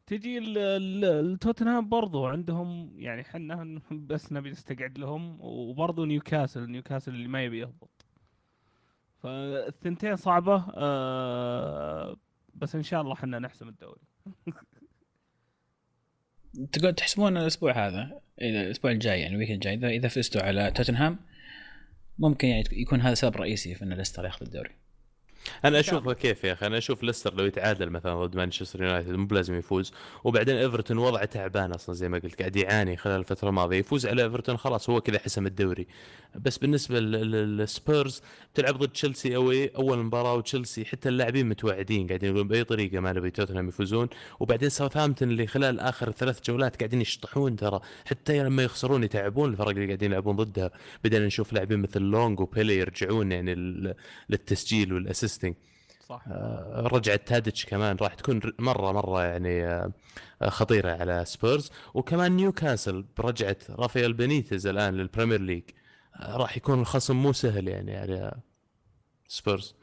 تجي 0.06 0.38
ال- 0.38 0.58
ال- 0.58 1.04
التوتنهام 1.04 1.88
برضو 1.88 2.26
عندهم 2.26 2.92
يعني 3.00 3.24
حنا 3.24 3.80
بس 3.92 4.32
نبي 4.32 4.50
نستقعد 4.50 4.98
لهم. 4.98 5.36
وبرضو 5.40 6.04
نيوكاسل 6.04 6.70
نيوكاسل 6.70 7.14
اللي 7.14 7.28
ما 7.28 7.44
يبي 7.44 7.58
يهبط. 7.58 7.99
فالثنتين 9.22 10.16
صعبة 10.16 10.64
آه 10.74 12.16
بس 12.54 12.74
إن 12.74 12.82
شاء 12.82 13.00
الله 13.00 13.14
حنا 13.14 13.38
نحسم 13.38 13.68
الدوري. 13.68 14.00
تقول 16.72 16.94
تحسبون 16.94 17.36
الأسبوع 17.36 17.86
هذا 17.86 18.20
إذا 18.40 18.60
الأسبوع 18.60 18.90
الجاي 18.90 19.20
يعني 19.20 19.34
ال 19.34 19.38
week 19.38 19.50
الجاي 19.50 19.74
اذا 19.74 19.88
إذا 19.88 20.08
فزتوا 20.08 20.42
على 20.42 20.70
توتنهام 20.70 21.18
ممكن 22.18 22.48
يعني 22.48 22.64
يكون 22.72 23.00
هذا 23.00 23.14
سبب 23.14 23.36
رئيسي 23.36 23.74
في 23.74 23.84
إن 23.84 23.92
ليستر 23.92 24.24
ياخذ 24.24 24.46
الدوري. 24.46 24.70
أنا 25.64 25.80
اشوفها 25.80 26.12
كيف 26.12 26.44
يا 26.44 26.52
أخي 26.52 26.66
أنا 26.66 26.78
أشوف 26.78 27.02
ليستر 27.02 27.34
لو 27.34 27.44
يتعادل 27.44 27.90
مثلا 27.90 28.26
ضد 28.26 28.36
مانشستر 28.36 28.82
يونايتد 28.82 29.10
مو 29.12 29.26
بلازم 29.26 29.54
يفوز 29.54 29.92
وبعدين 30.24 30.56
إيفرتون 30.56 30.98
وضعه 30.98 31.24
تعبان 31.24 31.72
أصلا 31.72 31.94
زي 31.94 32.08
ما 32.08 32.18
قلت 32.18 32.38
قاعد 32.38 32.56
يعاني 32.56 32.96
خلال 32.96 33.18
الفترة 33.20 33.48
الماضية 33.48 33.76
يفوز 33.78 34.06
على 34.06 34.22
إيفرتون 34.22 34.56
خلاص 34.56 34.90
هو 34.90 35.00
كذا 35.00 35.18
حسم 35.18 35.46
الدوري. 35.46 35.86
بس 36.34 36.58
بالنسبة 36.58 37.00
لل- 37.00 37.56
للسبيرز 37.56 38.22
تلعب 38.54 38.78
ضد 38.78 38.88
تشيلسي 38.88 39.36
away 39.36 39.68
أول 39.68 39.98
مباراة 39.98 40.34
وتشيلسي 40.34 40.84
حتى 40.84 41.08
اللاعبين 41.08 41.48
متوعدين 41.48 42.06
قاعدين 42.06 42.28
يقولون 42.28 42.48
بأي 42.48 42.64
طريقة 42.64 43.00
ما 43.00 43.12
نبي 43.12 43.30
توتنهام 43.30 43.68
يفوزون. 43.68 44.08
وبعدين 44.40 44.68
ساوثهامبتون 44.68 45.30
اللي 45.30 45.46
خلال 45.46 45.80
آخر 45.80 46.10
ثلاث 46.12 46.40
جولات 46.44 46.76
قاعدين 46.76 47.00
يشطحون 47.00 47.56
ترى 47.56 47.80
حتى 48.04 48.42
لما 48.42 48.62
يخسرون 48.62 49.04
يتعبون 49.04 49.50
الفرق 49.50 49.68
اللي 49.68 49.86
قاعدين 49.86 50.10
يلعبون 50.10 50.36
ضدها. 50.36 50.70
بدينا 51.04 51.26
نشوف 51.26 51.52
لاعبين 51.52 51.78
مثل 51.78 52.00
لونج 52.00 52.40
وبيلي 52.40 52.76
يرجعون 52.78 53.32
يعني 53.32 53.54
لل- 53.54 53.94
للتسجيل 54.30 54.92
وال 55.30 55.35
assisting 55.35 55.54
صح. 56.08 56.24
آه، 56.28 56.88
رجعة 56.92 57.16
تادتش 57.16 57.66
كمان 57.66 57.96
راح 57.96 58.14
تكون 58.14 58.40
مرة 58.58 58.92
مرة 58.92 59.24
يعني 59.24 59.64
آه، 59.66 59.92
آه، 60.42 60.48
خطيرة 60.48 60.90
على 60.90 61.24
سبيرز 61.24 61.70
وكمان 61.94 62.36
نيوكاسل 62.36 63.04
برجعة 63.18 63.56
رافائيل 63.70 64.12
بينيتز 64.12 64.66
الآن 64.66 64.94
لل 64.94 65.05
Premier 65.05 65.40
League 65.40 65.62
راح 66.20 66.56
يكون 66.56 66.80
الخصم 66.80 67.16
مو 67.16 67.32
سهل 67.32 67.68
يعني 67.68 67.96
على 67.96 68.32
سبيرز 69.28 69.74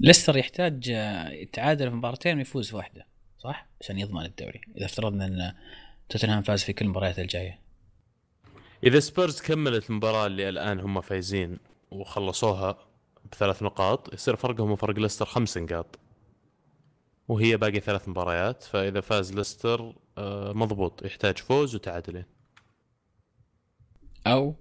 ليستر 0.00 0.36
يحتاج 0.36 0.88
يتعادل 1.32 1.90
في 1.90 1.96
مباراتين 1.96 2.38
ويفوز 2.38 2.70
في 2.70 2.76
واحدة 2.76 3.06
صح؟ 3.38 3.66
عشان 3.80 3.98
يضمن 3.98 4.24
الدوري 4.24 4.60
إذا 4.76 4.86
افترضنا 4.86 5.26
إن 5.26 5.52
توتنهام 6.08 6.42
فاز 6.42 6.64
في 6.64 6.72
كل 6.72 6.84
المباريات 6.84 7.18
الجاية. 7.18 7.58
إذا 8.84 9.00
سبيرز 9.00 9.40
كملت 9.40 9.90
المباراة 9.90 10.26
اللي 10.26 10.48
الآن 10.48 10.80
هم 10.80 11.00
فايزين 11.00 11.58
وخلصوها 11.90 12.78
بثلاث 13.32 13.62
نقاط 13.62 14.14
يصير 14.14 14.36
فرقهم 14.36 14.70
وفرق 14.70 14.98
ليستر 14.98 15.24
خمس 15.24 15.58
نقاط. 15.58 15.98
وهي 17.28 17.56
باقي 17.56 17.80
ثلاث 17.80 18.08
مباريات 18.08 18.62
فإذا 18.62 19.00
فاز 19.00 19.32
ليستر 19.32 19.94
آه، 20.18 20.52
مضبوط 20.52 21.04
يحتاج 21.04 21.38
فوز 21.38 21.74
وتعادلين. 21.74 22.24
أو 24.26 24.54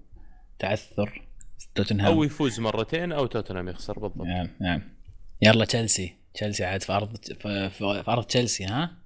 تعثر 0.59 1.27
توتنهام. 1.75 2.13
أو 2.13 2.23
يفوز 2.23 2.59
مرتين 2.59 3.11
أو 3.11 3.25
توتنهام 3.25 3.69
يخسر 3.69 3.99
بالضبط. 3.99 4.27
نعم 4.27 4.49
نعم. 4.61 4.81
يلا 5.41 5.65
تشيلسي 5.65 6.15
تشيلسي 6.33 6.65
عاد 6.65 6.81
في 6.81 6.93
ارض 6.93 7.17
في, 7.69 8.03
ارض 8.07 8.23
تشيلسي 8.23 8.65
ها؟ 8.65 8.97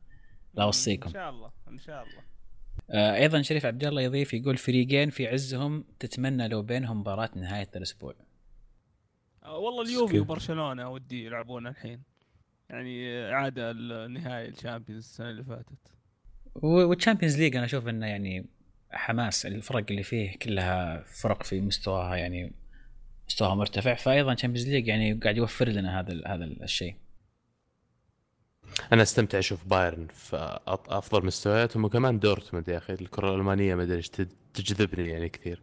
لا 0.53 0.63
إن 0.63 0.65
اوصيكم 0.65 1.09
شاء 1.09 1.29
الله 1.29 1.51
إن 1.67 1.77
شاء 1.77 2.03
الله. 2.03 2.23
آه 2.89 3.15
أيضا 3.15 3.41
شريف 3.41 3.65
عبد 3.65 3.83
الله 3.83 4.01
يضيف 4.01 4.33
يقول 4.33 4.57
فريقين 4.57 5.09
في 5.09 5.27
عزهم 5.27 5.83
تتمنى 5.99 6.47
لو 6.47 6.61
بينهم 6.61 6.99
مباراة 6.99 7.29
نهاية 7.35 7.69
الأسبوع. 7.75 8.13
آه، 8.13 8.26
والله 9.47 9.81
اليوفي 9.81 10.19
وبرشلونة 10.19 10.89
ودي 10.89 11.25
يلعبون 11.25 11.67
الحين. 11.67 12.01
يعني 12.69 13.23
عادة 13.33 13.71
النهائي 13.71 14.49
الشامبيونز 14.49 15.03
السنة 15.03 15.29
اللي 15.29 15.43
فاتت. 15.43 15.77
وال 16.55 16.70
Champions 16.70 17.37
League 17.39 17.55
أنا 17.55 17.65
أشوف 17.65 17.87
إنه 17.87 18.05
يعني 18.05 18.45
حماس 18.91 19.45
الفرق 19.45 19.85
اللي 19.89 20.03
فيه 20.03 20.37
كلها 20.37 21.03
فرق 21.03 21.43
في 21.43 21.61
مستواها 21.61 22.15
يعني 22.15 22.53
مستواها 23.29 23.55
مرتفع. 23.55 23.93
فايضا 23.93 24.33
Champions 24.33 24.69
League 24.69 24.87
يعني 24.87 25.13
قاعد 25.13 25.37
يوفر 25.37 25.67
لنا 25.69 25.99
هذا 25.99 26.21
هذا 26.27 26.45
الشيء. 26.45 26.95
أنا 28.93 29.01
أستمتع 29.01 29.39
أشوف 29.39 29.67
بايرن 29.67 30.07
في 30.07 30.59
أفضل 30.67 31.25
مستوياتهم 31.25 31.85
وكمان 31.85 32.19
دورتموند 32.19 32.67
يا 32.69 32.77
أخي 32.77 32.93
الكرة 32.93 33.29
الألمانية 33.29 33.75
ما 33.75 33.83
أدري 33.83 33.97
إيش 33.97 34.09
تج- 34.09 34.27
تجذبني 34.53 35.09
يعني 35.09 35.29
كثير. 35.29 35.61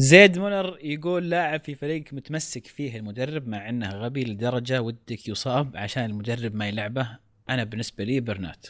زيد 0.00 0.38
مولر 0.38 0.78
يقول 0.82 1.30
لاعب 1.30 1.60
في 1.60 1.74
فريق 1.74 2.04
متمسك 2.12 2.66
فيه 2.66 2.98
المدرب 2.98 3.48
مع 3.48 3.68
إنه 3.68 3.90
غبي 3.90 4.24
لدرجة 4.24 4.82
ودك 4.82 5.28
يصاب 5.28 5.76
عشان 5.76 6.04
المدرب 6.04 6.54
ما 6.54 6.68
يلعبه. 6.68 7.18
أنا 7.50 7.64
بالنسبة 7.64 8.04
لي 8.04 8.20
برنات. 8.20 8.66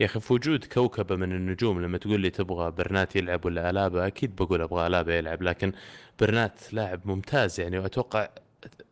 يا 0.00 0.06
أخي 0.06 0.20
في 0.20 0.32
وجود 0.32 0.64
كوكبة 0.64 1.16
من 1.16 1.32
النجوم 1.32 1.82
لما 1.82 1.98
تقول 1.98 2.20
لي 2.20 2.30
تبغى 2.30 2.70
برنات 2.70 3.16
يلعب 3.16 3.44
ولا 3.44 3.70
الابا 3.70 4.06
أكيد 4.06 4.36
بقول 4.36 4.62
أبغى 4.62 4.86
الابا 4.86 5.18
يلعب 5.18 5.42
لكن 5.42 5.72
برنات 6.20 6.72
لاعب 6.72 7.00
ممتاز 7.04 7.60
يعني. 7.60 7.78
واتوقع 7.78 8.28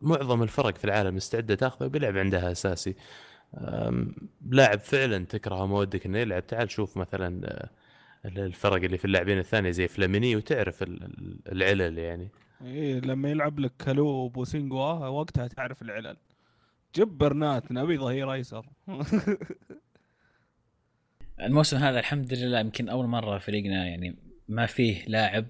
معظم 0.01 0.43
الفرق 0.43 0.77
في 0.77 0.85
العالم 0.85 1.15
مستعدة 1.15 1.55
تاخذه 1.55 1.87
بيلعب 1.87 2.17
عندها 2.17 2.51
أساسي. 2.51 2.95
لاعب 4.49 4.79
فعلا 4.79 5.25
تكرهه 5.25 5.65
ما 5.65 5.77
ودك 5.77 6.05
إنه 6.05 6.19
يلعب. 6.19 6.47
تعال 6.47 6.71
شوف 6.71 6.97
مثلا 6.97 7.47
آه، 7.47 7.69
الفرق 8.25 8.83
اللي 8.83 8.97
في 8.97 9.05
اللاعبين 9.05 9.37
الثانية 9.39 9.71
زي 9.71 9.87
فلاميني 9.87 10.35
وتعرف 10.35 10.83
ال- 10.83 11.03
ال- 11.03 11.39
العلل 11.51 11.97
يعني. 11.97 12.29
إيه 12.65 12.99
لما 12.99 13.29
يلعب 13.29 13.59
لك 13.59 13.71
كالو 13.79 14.07
وبوسينجوا 14.07 14.93
وقتها 15.07 15.47
تعرف 15.47 15.81
العلل. 15.81 16.17
جيب 16.95 17.07
برنات 17.07 17.71
نبي 17.71 17.97
ظهير 17.97 18.33
أيسر. 18.33 18.65
الموسم 21.41 21.77
هذا 21.77 21.99
الحمد 21.99 22.33
لله 22.33 22.59
يمكن 22.59 22.89
أول 22.89 23.07
مرة 23.07 23.37
فريقنا 23.37 23.87
يعني 23.87 24.15
ما 24.49 24.65
فيه 24.65 25.05
لاعب 25.07 25.45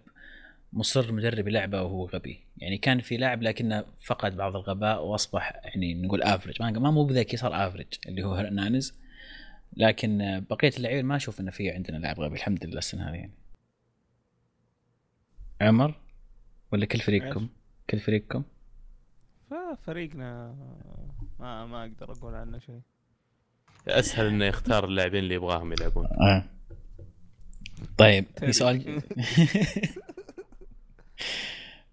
مصر 0.73 1.11
مدرب 1.11 1.47
يلعبه 1.47 1.81
وهو 1.81 2.05
غبي. 2.05 2.39
يعني 2.57 2.77
كان 2.77 2.99
في 2.99 3.17
لاعب 3.17 3.43
لكنه 3.43 3.85
فقد 4.05 4.37
بعض 4.37 4.55
الغباء 4.55 5.03
وأصبح 5.05 5.61
يعني 5.63 5.93
نقول 5.93 6.23
افرج 6.23 6.61
ما 6.61 6.71
ما 6.71 6.91
مو 6.91 7.05
بذكي 7.05 7.37
صار 7.37 7.67
افرج 7.67 7.87
اللي 8.07 8.23
هو 8.23 8.33
هرنانز 8.33 9.00
لكن 9.77 10.43
بقية 10.49 10.71
اللعيبة 10.77 11.07
ما 11.07 11.15
أشوف 11.15 11.39
انه 11.39 11.51
في 11.51 11.71
عندنا 11.71 11.97
لاعب 11.97 12.19
غبي 12.19 12.35
الحمد 12.35 12.65
لله 12.65 12.77
السنة 12.77 13.09
هذه 13.09 13.15
يعني. 13.15 13.33
عمر 15.61 15.99
ولا 16.71 16.85
كل 16.85 16.99
فريقكم؟ 16.99 17.49
كل 17.89 17.99
فريقكم؟ 17.99 18.43
ففريقنا 19.49 20.55
ما 21.39 21.65
ما 21.65 21.81
أقدر 21.81 22.11
أقول 22.11 22.35
عنه 22.35 22.59
شيء. 22.59 22.81
أسهل 23.87 24.25
إنه 24.25 24.45
يختار 24.45 24.85
اللاعبين 24.85 25.23
اللي 25.23 25.35
يبغاهم 25.35 25.73
يلعبون 25.73 26.05
آه. 26.05 26.45
طيب 27.97 28.25
في. 28.39 28.51
سؤال 28.51 29.01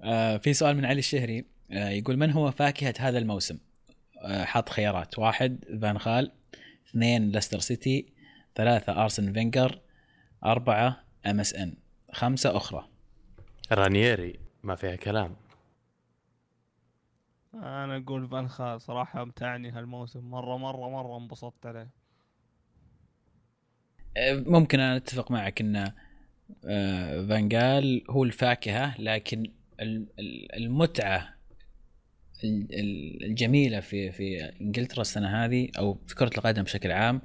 آه 0.02 0.36
في 0.36 0.55
سؤال 0.55 0.76
من 0.76 0.84
علي 0.84 0.98
الشهري 0.98 1.44
آه 1.70 1.88
يقول 1.88 2.16
من 2.16 2.30
هو 2.30 2.50
فاكهة 2.50 2.94
هذا 2.98 3.18
الموسم؟ 3.18 3.59
آه 4.22 4.44
حاط 4.44 4.68
خيارات. 4.68 5.18
واحد 5.18 5.64
فان 5.82 5.98
خال. 5.98 6.32
اثنين 6.89 7.31
ليستر 7.31 7.59
سيتي 7.59 8.12
ثلاثة 8.55 9.02
أرسن 9.02 9.32
فينجر 9.32 9.81
أربعة 10.44 11.05
MSN 11.27 11.74
خمسة 12.12 12.56
أخرى. 12.56 12.89
رانييري 13.73 14.39
ما 14.62 14.74
فيها 14.74 14.97
كلام. 14.97 15.36
أنا 17.55 17.97
أقول 17.97 18.28
فان 18.28 18.48
خال 18.48 18.81
صراحة 18.81 19.23
امتعني 19.23 19.70
هالموسم. 19.70 20.31
مرة 20.31 20.56
مرة 20.56 20.90
مرة 20.90 21.16
انبسطت 21.19 21.66
عليه. 21.66 21.90
ممكن 24.32 24.81
أنا 24.81 24.97
أتفق 24.97 25.31
معك 25.31 25.60
أن 25.60 25.77
آه 26.65 27.27
فان 27.27 27.58
خال 27.58 28.05
هو 28.10 28.24
الفاكهة 28.24 29.01
لكن 29.01 29.52
ال- 29.81 30.06
ال- 32.44 32.51
المتعة 32.51 32.78
ال- 32.78 32.81
ال- 32.81 33.24
الجميلة 33.24 33.81
في 33.81 34.12
في 34.12 34.52
إنجلترا 34.60 35.01
السنة 35.01 35.44
هذه 35.44 35.69
أو 35.78 35.98
في 36.06 36.15
كرة 36.15 36.31
القدم 36.39 36.62
بشكل 36.62 36.90
عام 36.93 37.23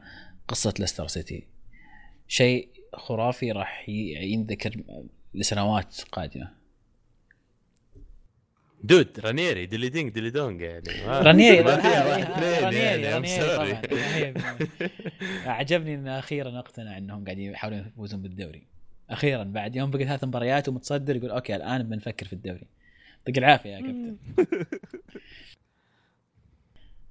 قصة 0.47 0.73
ليستر 0.79 1.07
سيتي. 1.07 1.47
شيء 2.27 2.67
خرافي 2.93 3.51
راح 3.51 3.89
ينذكر 3.89 4.83
لسنوات 5.33 6.01
قادمة. 6.11 6.63
dude 8.83 9.19
رانييري 9.19 9.65
dilly 9.65 9.89
ding 9.89 10.11
dilly 10.11 10.29
dong 10.29 10.61
يعني 10.61 10.89
اثنين 11.19 12.63
رانييري 12.63 13.01
يعني. 13.01 14.33
عجبني 15.45 15.95
إن 15.95 16.07
أخيرا 16.07 16.59
أقتنع 16.59 16.97
إنهم 16.97 17.25
قاعدين 17.25 17.51
يحاولون 17.51 17.79
يفوزون 17.79 18.21
بالدوري. 18.21 18.63
أخيرا 19.09 19.43
بعد 19.43 19.75
يوم 19.75 19.91
بقي 19.91 20.05
ثلاث 20.05 20.23
مباريات 20.23 20.69
ومتصدر 20.69 21.15
يقول 21.15 21.29
okay 21.31 21.55
الآن 21.55 21.83
بنفكر 21.83 22.25
في 22.25 22.33
الدوري. 22.33 22.67
يعطيك 23.23 23.37
العافية 23.37 23.69
يا 23.69 23.81
كابتن. 23.81 24.17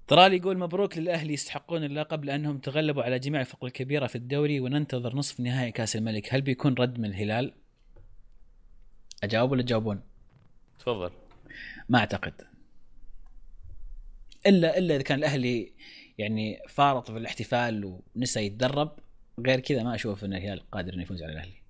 طلال 0.08 0.36
يقول 0.42 0.58
مبروك 0.58 0.98
للأهلي 0.98 1.32
يستحقون 1.32 1.84
اللقب 1.84 2.24
لأنهم 2.24 2.58
تغلبوا 2.58 3.02
على 3.02 3.18
جميع 3.18 3.40
الفرق 3.40 3.64
الكبيرة 3.64 4.06
في 4.06 4.16
الدوري 4.16 4.60
وننتظر 4.60 5.16
نصف 5.16 5.40
نهائي 5.40 5.72
كأس 5.72 5.96
الملك. 5.96 6.34
هل 6.34 6.40
بيكون 6.40 6.74
رد 6.74 6.98
من 6.98 7.04
الهلال؟ 7.04 7.54
أجاوب 9.24 9.50
ولا 9.52 9.62
تجاوبون؟ 9.62 10.00
تفضل. 10.78 11.10
ما 11.88 11.98
أعتقد. 11.98 12.34
الا 14.46 14.78
إلا 14.78 14.94
إذا 14.94 15.02
كان 15.02 15.18
الأهلي 15.18 15.72
يعني 16.18 16.58
فارط 16.68 17.10
في 17.10 17.16
الاحتفال 17.16 18.00
ونسى 18.16 18.40
يتدرب 18.40 18.98
غير 19.46 19.60
كذا 19.60 19.82
ما 19.82 19.94
أشوف 19.94 20.24
إن 20.24 20.34
الهلال 20.34 20.70
قادر 20.70 20.94
إنه 20.94 21.02
يفوز 21.02 21.22
على 21.22 21.32
الأهلي. 21.32 21.61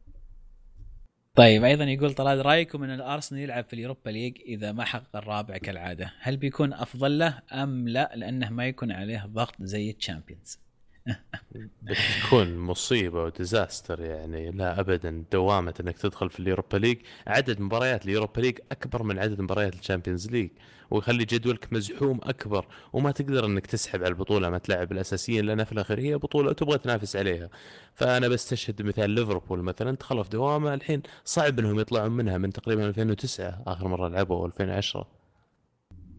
طيب 1.34 1.64
أيضا 1.64 1.84
يقول 1.84 2.14
طلال 2.14 2.46
رأيكم 2.46 2.82
إن 2.82 2.90
الأرسنال 2.90 3.40
يلعب 3.40 3.64
في 3.64 3.72
ال 3.72 3.78
Europa 3.78 4.10
League 4.10 4.40
إذا 4.40 4.72
ما 4.72 4.84
حقق 4.84 5.16
الرابع 5.16 5.58
كالعادة؟ 5.58 6.12
هل 6.20 6.36
بيكون 6.36 6.72
أفضل 6.72 7.18
له 7.18 7.38
أم 7.52 7.88
لا؟ 7.88 8.12
لأنه 8.14 8.50
ما 8.50 8.66
يكون 8.66 8.92
عليه 8.92 9.26
ضغط 9.26 9.54
زي 9.60 9.90
ال 9.90 9.96
Champions. 9.96 10.58
بتكون 11.82 12.58
مصيبة 12.58 13.24
و 13.24 13.33
disaster 13.33 14.00
يعني 14.00 14.50
لا 14.50 14.80
ابدا 14.80 15.24
دوامة 15.32 15.74
إنك 15.80 15.98
تدخل 15.98 16.30
في 16.30 16.40
ال 16.40 16.45
Europa 16.45 16.76
League. 16.76 16.98
عدد 17.26 17.60
مباريات 17.60 18.04
ال 18.04 18.09
Europa 18.09 18.40
League 18.40 18.58
أكبر 18.72 19.02
من 19.02 19.18
عدد 19.18 19.40
مباريات 19.40 19.74
ال 19.74 19.80
Champions 19.80 20.30
League. 20.30 20.50
ويخلي 20.92 21.24
جدولك 21.24 21.72
مزحوم 21.72 22.20
أكبر 22.22 22.66
وما 22.92 23.10
تقدر 23.10 23.46
إنك 23.46 23.66
تسحب 23.66 24.00
على 24.02 24.08
البطولة 24.08 24.50
ما 24.50 24.58
تلعب 24.58 24.92
الاساسيين 24.92 25.44
لأن 25.44 25.64
في 25.64 25.72
الاخير 25.72 26.00
هي 26.00 26.16
بطولة 26.16 26.50
وتبغى 26.50 26.78
تنافس 26.78 27.16
عليها 27.16 27.50
فأنا 27.94 28.28
بستشهد 28.28 28.82
مثال 28.82 29.10
ليفربول 29.10 29.62
مثلا 29.62 29.90
دخلوا 29.96 30.22
في 30.22 30.30
دوامة 30.30 30.74
الحين 30.74 31.02
صعب 31.24 31.58
إنهم 31.58 31.80
يطلعون 31.80 32.10
منها 32.12 32.38
من 32.38 32.52
تقريبا 32.52 32.88
2009 32.88 33.62
آخر 33.66 33.88
مرة 33.88 34.08
لعبوا 34.08 34.36
أو 34.36 34.46
2010 34.46 35.08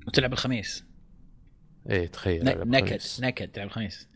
وتلعب 0.08 0.34
الخميس 0.34 0.84
إيه 1.90 2.08
تخيل 2.08 2.44
نكد. 2.70 3.02
نكد 3.22 3.48
تلعب 3.48 3.68
الخميس 3.68 4.08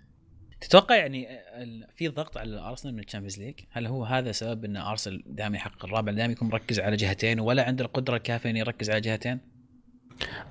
تتوقع 0.61 0.95
يعني 0.95 1.27
ال- 1.63 1.87
في 1.95 2.07
ضغط 2.07 2.37
على 2.37 2.59
ارسنال 2.59 2.93
من 2.93 2.99
ال 2.99 3.03
Champions 3.03 3.39
ليج؟ 3.39 3.59
هل 3.71 3.87
هو 3.87 4.03
هذا 4.05 4.31
سبب 4.31 4.65
إن 4.65 4.77
أرسنال 4.77 5.23
دائما 5.25 5.55
يحقق 5.57 5.85
الرابع 5.85 6.11
دائما 6.11 6.31
يكون 6.33 6.47
مركز 6.49 6.79
على 6.79 6.95
جهتين 6.95 7.39
ولا 7.39 7.63
عنده 7.63 7.85
القدرة 7.85 8.15
الكافية 8.17 8.49
انه 8.49 8.59
يركز 8.59 8.89
على 8.89 9.01
جهتين؟ 9.01 9.39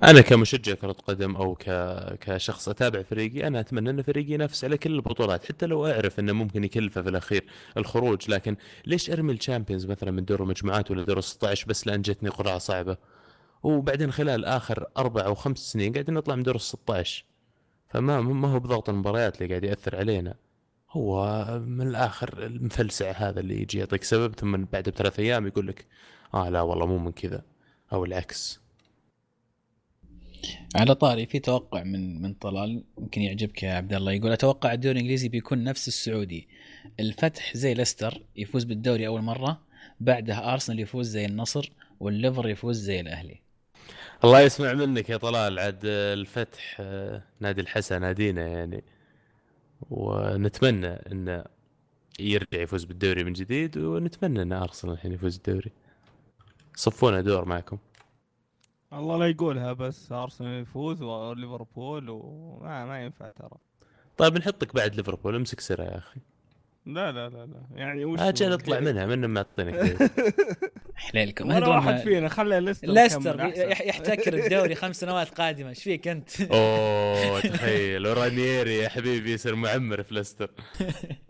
أنا 0.03 0.21
كمشجع 0.21 0.73
كرة 0.73 0.91
قدم 0.91 1.35
أو 1.35 1.55
ك... 1.55 1.63
كشخص 2.19 2.69
أتابع 2.69 3.03
فريقي 3.03 3.47
أنا 3.47 3.59
أتمنى 3.59 3.89
أن 3.89 4.01
فريقي 4.01 4.33
ينافس 4.33 4.63
على 4.63 4.77
كل 4.77 4.95
البطولات 4.95 5.45
حتى 5.45 5.65
لو 5.65 5.87
أعرف 5.87 6.19
أنه 6.19 6.33
ممكن 6.33 6.63
يكلفه 6.63 7.01
في 7.01 7.09
الأخير 7.09 7.45
الخروج. 7.77 8.31
لكن 8.31 8.55
ليش 8.85 9.09
أرمي 9.09 9.33
ال 9.33 9.38
Champions 9.38 9.85
مثلا 9.85 10.11
من 10.11 10.25
دور 10.25 10.43
المجموعات 10.43 10.91
ولا 10.91 11.03
دور 11.03 11.21
16 11.21 11.67
بس 11.67 11.87
لأن 11.87 12.01
جتني 12.01 12.29
قرعة 12.29 12.57
صعبة؟ 12.57 12.97
وبعدين 13.63 14.11
خلال 14.11 14.45
آخر 14.45 14.85
أربع 14.97 15.25
أو 15.25 15.35
خمس 15.35 15.57
سنين 15.57 15.93
قاعدين 15.93 16.15
نطلع 16.15 16.35
من 16.35 16.43
دور 16.43 16.55
ال 16.55 16.61
16 16.61 17.25
فما 17.89 18.21
ما 18.21 18.47
هو 18.47 18.59
بضغط 18.59 18.89
المباريات 18.89 19.35
اللي 19.41 19.49
قاعد 19.49 19.63
يأثر 19.63 19.95
علينا. 19.95 20.35
هو 20.91 21.45
من 21.67 21.87
الآخر 21.87 22.45
المفلسع 22.45 23.11
هذا 23.11 23.39
اللي 23.39 23.61
يجي 23.61 23.79
يعطيك 23.79 24.03
سبب 24.03 24.35
ثم 24.35 24.57
بعد 24.57 24.89
بثلاث 24.89 25.19
أيام 25.19 25.47
يقول 25.47 25.67
لك 25.67 25.85
آه 26.33 26.49
لا 26.49 26.61
والله 26.61 26.85
مو 26.85 26.97
من 26.97 27.11
كذا. 27.11 27.43
أو 27.93 28.05
العكس. 28.05 28.66
على 30.75 30.95
طاري 30.95 31.25
في 31.25 31.39
توقع 31.39 31.83
من 31.83 32.21
من 32.21 32.33
طلال 32.33 32.83
يمكن 32.97 33.21
يعجبك 33.21 33.63
يا 33.63 33.73
عبد 33.73 33.93
الله 33.93 34.11
يقول 34.11 34.31
أتوقع 34.31 34.73
الدوري 34.73 34.93
الإنجليزي 34.93 35.29
بيكون 35.29 35.63
نفس 35.63 35.87
السعودي. 35.87 36.47
الفتح 36.99 37.57
زي 37.57 37.73
ليستر 37.73 38.21
يفوز 38.35 38.63
بالدوري 38.63 39.07
أول 39.07 39.21
مرة 39.21 39.61
بعدها 39.99 40.53
أرسنال 40.53 40.79
يفوز 40.79 41.07
زي 41.07 41.25
النصر 41.25 41.71
والليفر 41.99 42.49
يفوز 42.49 42.77
زي 42.77 42.99
الأهلي. 42.99 43.41
الله 44.23 44.41
يسمع 44.41 44.73
منك 44.73 45.09
يا 45.09 45.17
طلال 45.17 45.59
عاد 45.59 45.79
الفتح 45.85 46.77
آه، 46.79 47.23
نادي 47.39 47.61
الحسا 47.61 47.99
نادينا 47.99 48.47
يعني. 48.47 48.83
ونتمنى 49.89 50.87
إنه 50.87 51.43
يرجع 52.19 52.61
يفوز 52.61 52.83
بالدوري 52.83 53.23
من 53.23 53.33
جديد 53.33 53.77
ونتمنى 53.77 54.41
إن 54.41 54.53
أرسنال 54.53 54.93
الحين 54.93 55.11
يفوز 55.11 55.35
الدوري. 55.35 55.71
صفونا 56.75 57.21
دور 57.21 57.45
معكم. 57.45 57.77
الله 58.93 59.17
لا 59.17 59.27
يقولها 59.27 59.73
بس 59.73 60.11
أرسنال 60.11 60.61
يفوز 60.61 61.01
وليفربول 61.01 62.09
وما 62.09 62.85
ما 62.85 63.03
ينفع 63.03 63.31
ترى. 63.31 63.57
طيب 64.17 64.37
نحطك 64.37 64.75
بعد 64.75 64.95
ليفربول 64.95 65.35
امسك 65.35 65.59
سرة 65.59 65.83
يا 65.83 65.97
أخي. 65.97 66.19
لا 66.85 67.11
لا 67.11 67.29
لا 67.29 67.45
لا. 67.45 67.61
يعني 67.75 68.05
وش 68.05 68.19
أجل 68.19 68.53
اطلع 68.53 68.79
منها 68.79 69.05
من 69.05 69.29
معطينك 69.29 70.09
حليلكم 70.95 71.49
ولا 71.49 71.67
واحد 71.67 71.97
فينا 71.97 72.29
خلى 72.29 72.59
ليستر 72.59 72.87
ليستر 72.87 73.39
يحتكر 73.65 74.33
الدوري 74.33 74.75
خمس 74.75 74.99
سنوات 74.99 75.29
قادمة. 75.29 75.69
إيش 75.69 75.83
فيك 75.83 76.07
أنت؟ 76.07 76.41
أوه 76.51 77.39
تخيل. 77.39 78.07
ورانييري 78.07 78.77
يا 78.77 78.89
حبيبي 78.89 79.33
يصير 79.33 79.55
معمر 79.55 80.03
في 80.03 80.13
ليستر. 80.13 80.51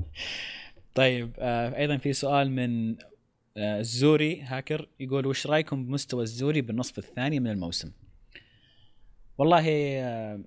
طيب 0.96 1.32
آه 1.40 1.78
أيضا 1.78 1.98
في 1.98 2.14
سؤال 2.14 2.52
من 2.52 2.92
آه 3.02 3.17
الزوري 3.58 4.42
هاكر 4.42 4.90
يقول 5.00 5.28
وش 5.28 5.48
رأيكم 5.48 5.86
بمستوى 5.86 6.24
الزوري 6.24 6.62
بالنصف 6.62 6.98
الثاني 6.98 7.40
من 7.40 7.48
الموسم؟ 7.48 7.92
والله 9.38 9.66
آه 9.70 10.40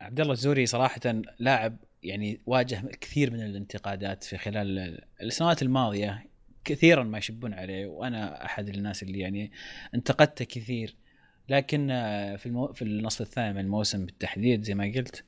عبد 0.00 0.20
الله 0.20 0.32
الزوري 0.32 0.66
صراحة 0.66 1.00
لاعب 1.38 1.76
يعني 2.02 2.40
واجه 2.46 2.82
كثير 3.00 3.30
من 3.30 3.40
الانتقادات 3.40 4.24
في 4.24 4.38
خلال 4.38 5.00
السنوات 5.22 5.62
الماضية 5.62 6.26
كثيرا 6.64 7.02
ما 7.02 7.18
يشبون 7.18 7.54
عليه 7.54 7.86
وأنا 7.86 8.44
أحد 8.44 8.68
الناس 8.68 9.02
اللي 9.02 9.18
يعني 9.18 9.52
انتقدته 9.94 10.44
كثير 10.44 10.96
لكن 11.48 11.90
آه، 11.90 12.36
في 12.36 12.46
المو... 12.46 12.72
في 12.72 12.82
النصف 12.82 13.20
الثاني 13.20 13.52
من 13.52 13.60
الموسم 13.60 14.06
بالتحديد 14.06 14.62
زي 14.62 14.74
ما 14.74 14.92
قلت 14.96 15.16
آه، 15.20 15.27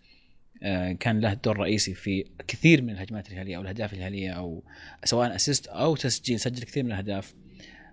كان 1.00 1.20
له 1.20 1.34
دور 1.34 1.58
رئيسي 1.58 1.94
في 1.94 2.24
كثير 2.48 2.82
من 2.82 2.90
الهجمات 2.90 3.28
الهلالية 3.28 3.56
أو 3.56 3.62
الأهداف 3.62 3.92
الهلالية 3.92 4.30
أو 4.30 4.62
سواء 5.04 5.34
اسيست 5.34 5.66
أو 5.66 5.96
تسجيل 5.96 6.40
سجل 6.40 6.62
كثير 6.62 6.84
من 6.84 6.92
الأهداف 6.92 7.34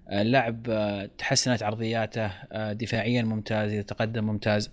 آه، 0.10 0.22
اللاعب 0.22 0.69
آه، 0.69 1.10
تحسنت 1.18 1.64
عرضياته 1.64 2.26
آه، 2.26 2.73
دفاعيا 2.73 3.22
ممتاز 3.22 3.72
يتقدم 3.72 4.23
ممتاز 4.23 4.72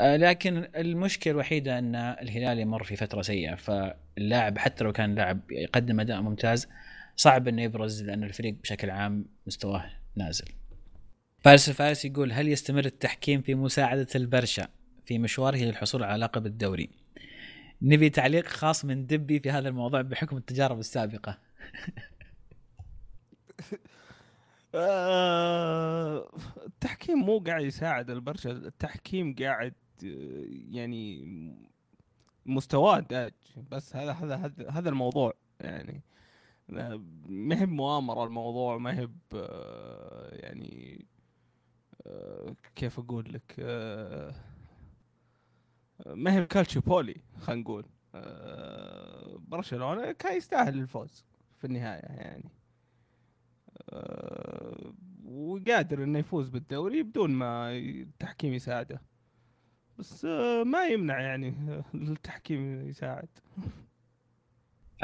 آه، 0.00 0.16
لكن 0.16 0.68
المشكلة 0.76 1.32
الوحيدة 1.32 1.78
أن 1.78 1.94
الهلال 1.94 2.58
يمر 2.58 2.84
في 2.84 2.96
فترة 2.96 3.22
سيئة 3.22 3.54
فاللاعب 3.54 4.58
حتى 4.58 4.84
لو 4.84 4.92
كان 4.92 5.14
لاعب 5.14 5.40
يقدم 5.50 6.00
أداء 6.00 6.20
ممتاز 6.20 6.68
صعب 7.16 7.48
إنه 7.48 7.62
يبرز 7.62 8.02
لأن 8.02 8.24
الفريق 8.24 8.54
بشكل 8.62 8.90
عام 8.90 9.24
مستواه 9.46 9.84
نازل. 10.16 10.44
فارس 11.40 11.68
الفارس 11.68 12.04
يقول 12.04 12.32
هل 12.32 12.48
يستمر 12.48 12.84
التحكيم 12.84 13.42
في 13.42 13.54
مساعدة 13.54 14.06
البرشا 14.14 14.68
في 15.06 15.18
مشواره 15.18 15.56
للحصول 15.56 16.02
على 16.02 16.24
لقب 16.24 16.46
الدوري؟ 16.46 16.90
نبي 17.82 18.10
تعليق 18.10 18.46
خاص 18.46 18.84
من 18.84 19.06
دبي 19.06 19.40
في 19.40 19.50
هذا 19.50 19.68
الموضوع 19.68 20.02
بحكم 20.02 20.36
التجارب 20.36 20.78
السابقة. 20.78 21.38
آه، 24.74 26.30
التحكيم 26.66 27.18
مو 27.18 27.38
قاعد 27.38 27.64
يساعد 27.64 28.10
البرشا 28.10 28.50
التحكيم 28.50 29.34
قاعد 29.34 29.74
آه، 30.04 30.44
يعني 30.70 31.24
مستواه 32.46 33.00
داج 33.00 33.32
بس 33.70 33.96
هذا 33.96 34.12
هذا 34.12 34.52
هذا, 34.70 34.88
الموضوع 34.88 35.34
يعني 35.60 36.02
ما 37.28 37.60
هي 37.60 37.66
بمؤامرة 37.66 38.24
الموضوع 38.24 38.78
ما 38.78 38.98
هي 38.98 39.08
آه، 39.34 40.28
يعني 40.32 41.04
كيف 42.76 42.98
أقول 42.98 43.32
لك 43.32 43.54
ما 46.06 46.32
هي 46.34 46.46
كالتشو 46.46 46.80
بولي 46.80 47.16
خلينا 47.40 47.62
نقول. 47.62 47.84
آه، 48.14 49.38
برشلونة 49.38 50.12
كان 50.12 50.36
يستاهل 50.36 50.78
الفوز 50.78 51.24
في 51.58 51.64
النهاية 51.66 52.00
يعني. 52.00 52.50
آه، 53.88 54.94
وقادر 55.24 56.04
إنه 56.04 56.18
يفوز 56.18 56.48
بالدوري 56.48 57.02
بدون 57.02 57.30
ما 57.30 57.76
التحكيم 57.76 58.54
يساعده. 58.54 59.02
بس 59.98 60.24
آه، 60.24 60.62
ما 60.64 60.86
يمنع 60.86 61.20
يعني 61.20 61.54
التحكيم 61.94 62.88
يساعد. 62.88 63.28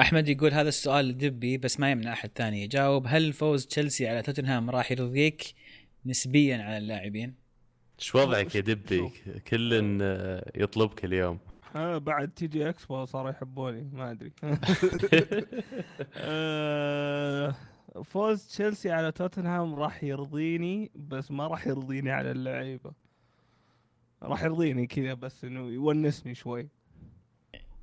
أحمد 0.01 0.29
يقول 0.29 0.53
هذا 0.53 0.69
السؤال 0.69 1.09
لدبي 1.09 1.59
بس 1.59 1.81
ما 1.81 1.91
يمنع 1.91 2.13
أحد 2.13 2.31
ثاني 2.35 2.63
يجاوب. 2.63 3.07
هل 3.07 3.33
فوز 3.33 3.67
تشيلسي 3.67 4.09
على 4.09 4.23
توتنهام 4.23 4.71
راح 4.71 4.91
يرضيك 4.93 5.55
نسبيا 6.07 6.63
على 6.63 6.79
اللاعبين؟ 6.79 7.44
إيش 7.99 8.15
وضعك 8.15 8.55
يا 8.55 8.61
دبي. 8.61 9.11
كل 9.49 9.99
آه، 10.03 10.53
يطلبك 10.55 11.05
اليوم. 11.05 11.39
آه 11.77 11.99
بعد 11.99 12.31
TG 12.31 12.69
Expo 12.69 13.05
صاروا 13.05 13.31
يحبوني 13.31 13.91
ما 13.93 14.11
أدري. 14.11 14.33
آه، 16.17 17.55
فوز 18.05 18.47
تشيلسي 18.47 18.91
على 18.91 19.13
توتنهام 19.13 19.75
راح 19.75 20.05
يرضيني 20.05 20.91
بس 20.95 21.31
ما 21.31 21.47
راح 21.47 21.67
يرضيني 21.67 22.11
على 22.11 22.31
اللعيبة. 22.31 22.93
راح 24.23 24.43
يرضيني 24.43 24.87
كذا 24.87 25.15
بس 25.15 25.45
إنه 25.45 25.61
يونسني 25.61 26.35
شوي. 26.35 26.69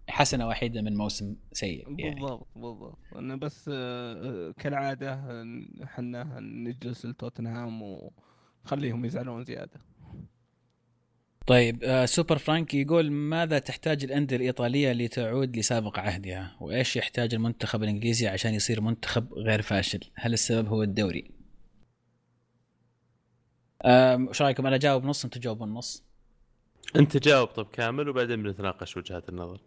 حسنة 0.09 0.47
وحيدة 0.47 0.81
من 0.81 0.97
موسم 0.97 1.35
سيء 1.51 1.99
يعني. 1.99 2.15
بالضبط 2.15 2.47
بالضبط. 2.55 2.97
إنه 3.15 3.35
بس 3.35 3.69
آه، 3.73 4.51
كالعادة 4.51 5.13
آه، 5.13 5.61
إحنا 5.83 6.39
نجلس 6.39 7.05
لتوتنهام 7.05 7.81
ونخليهم 7.81 9.05
يزعلون 9.05 9.43
زيادة. 9.43 9.90
طيب 11.47 11.83
آه 11.83 12.05
سوبر 12.05 12.37
فرانك 12.37 12.73
يقول 12.73 13.11
ماذا 13.11 13.59
تحتاج 13.59 14.03
الأندية 14.03 14.35
الإيطالية 14.35 14.91
لتعود 14.91 15.57
لسابق 15.57 15.99
عهدها؟ 15.99 16.55
وإيش 16.59 16.95
يحتاج 16.95 17.33
المنتخب 17.33 17.83
الإنجليزي 17.83 18.27
عشان 18.27 18.53
يصير 18.53 18.81
منتخب 18.81 19.33
غير 19.33 19.61
فاشل؟ 19.61 19.99
هل 20.15 20.33
السبب 20.33 20.67
هو 20.67 20.83
الدوري؟ 20.83 21.31
إيش 23.85 24.41
رأيكم 24.41 24.67
أنا 24.67 24.75
اجاوب 24.75 25.05
نص 25.05 25.25
أنتم 25.25 25.39
تجاوبون 25.39 25.69
نص؟ 25.73 26.03
أنت 26.95 27.17
جاوب 27.17 27.47
طب 27.47 27.65
كامل 27.65 28.09
وبعدين 28.09 28.43
بنتناقش 28.43 28.97
وجهات 28.97 29.29
النظر 29.29 29.61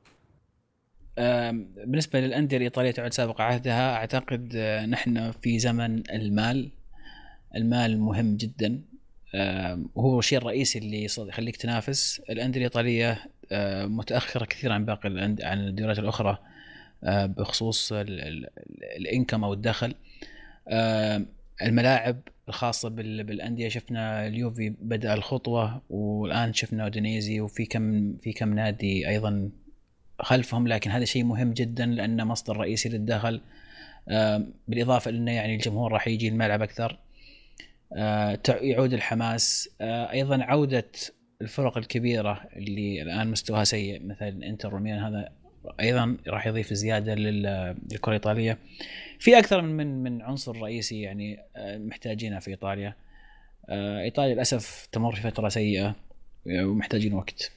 بالنسبة 1.87 2.21
للأندية 2.21 2.57
الإيطالية 2.57 2.91
تعود 2.91 3.13
سابق 3.13 3.41
عهدها 3.41 3.95
أعتقد 3.97 4.53
آه، 4.57 4.87
نحن 4.87 5.31
في 5.31 5.59
زمن 5.59 6.11
المال 6.11 6.71
المال 7.57 8.01
مهم 8.01 8.37
جدا 8.37 8.83
وهو 9.95 10.19
الشيء 10.19 10.39
الرئيسي 10.39 10.79
اللي 10.79 11.05
يخليك 11.19 11.57
تنافس. 11.57 12.23
الأندية 12.31 12.59
الإيطالية 12.61 13.19
متأخرة 13.87 14.45
كثير 14.45 14.73
عن 14.73 14.85
باقي 14.85 15.09
عن 15.43 15.59
الدوريات 15.69 15.99
الأخرى 15.99 16.39
بخصوص 17.07 17.93
ال- 17.93 18.21
ال- 18.21 18.49
الإنكم 18.97 19.45
أو 19.45 19.53
الدخل. 19.53 19.95
الملاعب 21.63 22.21
الخاصة 22.49 22.89
بال- 22.89 23.25
بالأندية 23.25 23.69
شفنا 23.69 24.27
اليوفي 24.27 24.69
بدأ 24.81 25.15
الخطوة 25.15 25.83
والآن 25.91 26.53
شفنا 26.53 26.83
أودينيزي 26.85 27.41
وفي 27.41 27.67
كم 27.67 28.17
في 28.17 28.33
كم 28.33 28.55
نادي 28.55 29.09
أيضا 29.09 29.51
خلفهم. 30.21 30.69
لكن 30.69 30.91
هذا 30.91 31.05
شيء 31.05 31.25
مهم 31.25 31.53
جدا 31.53 31.87
لأنه 31.87 32.25
مصدر 32.25 32.57
رئيسي 32.57 32.89
للدخل. 32.89 33.41
آم، 34.09 34.53
بالإضافة 34.69 35.11
لأنه 35.11 35.33
يعني 35.33 35.55
الجمهور 35.55 35.93
راح 35.93 36.09
يجي 36.09 36.29
الملعب 36.29 36.65
تع- 36.65 36.97
يعود 38.49 38.93
الحماس. 38.93 39.69
آه، 39.81 40.13
أيضا 40.13 40.43
عودة 40.43 40.85
الفرق 41.43 41.79
الكبيرة 41.79 42.41
اللي 42.57 43.03
الآن 43.03 43.31
مستواها 43.31 43.65
سيء 43.65 44.03
مثل 44.07 44.43
إنتر 44.43 44.75
وميلان 44.75 45.03
هذا 45.05 45.29
أيضا 45.81 46.17
راح 46.29 46.47
يضيف 46.47 46.73
زيادة 46.73 47.15
لل- 47.15 47.77
للكرة 47.93 48.11
الإيطالية. 48.13 48.59
في 49.19 49.39
أكثر 49.39 49.63
من 49.63 50.03
من 50.03 50.23
عنصر 50.23 50.63
رئيسي 50.63 51.01
يعني 51.01 51.39
آه، 51.57 51.79
محتاجينه 51.79 52.39
في 52.39 52.51
إيطاليا. 52.51 52.95
آه، 53.69 54.01
إيطاليا 54.03 54.35
للأسف 54.35 54.89
تمر 54.93 55.15
في 55.15 55.23
فترة 55.23 55.49
سيئة 55.49 55.97
ومحتاجين 56.47 57.15
وقت. 57.15 57.53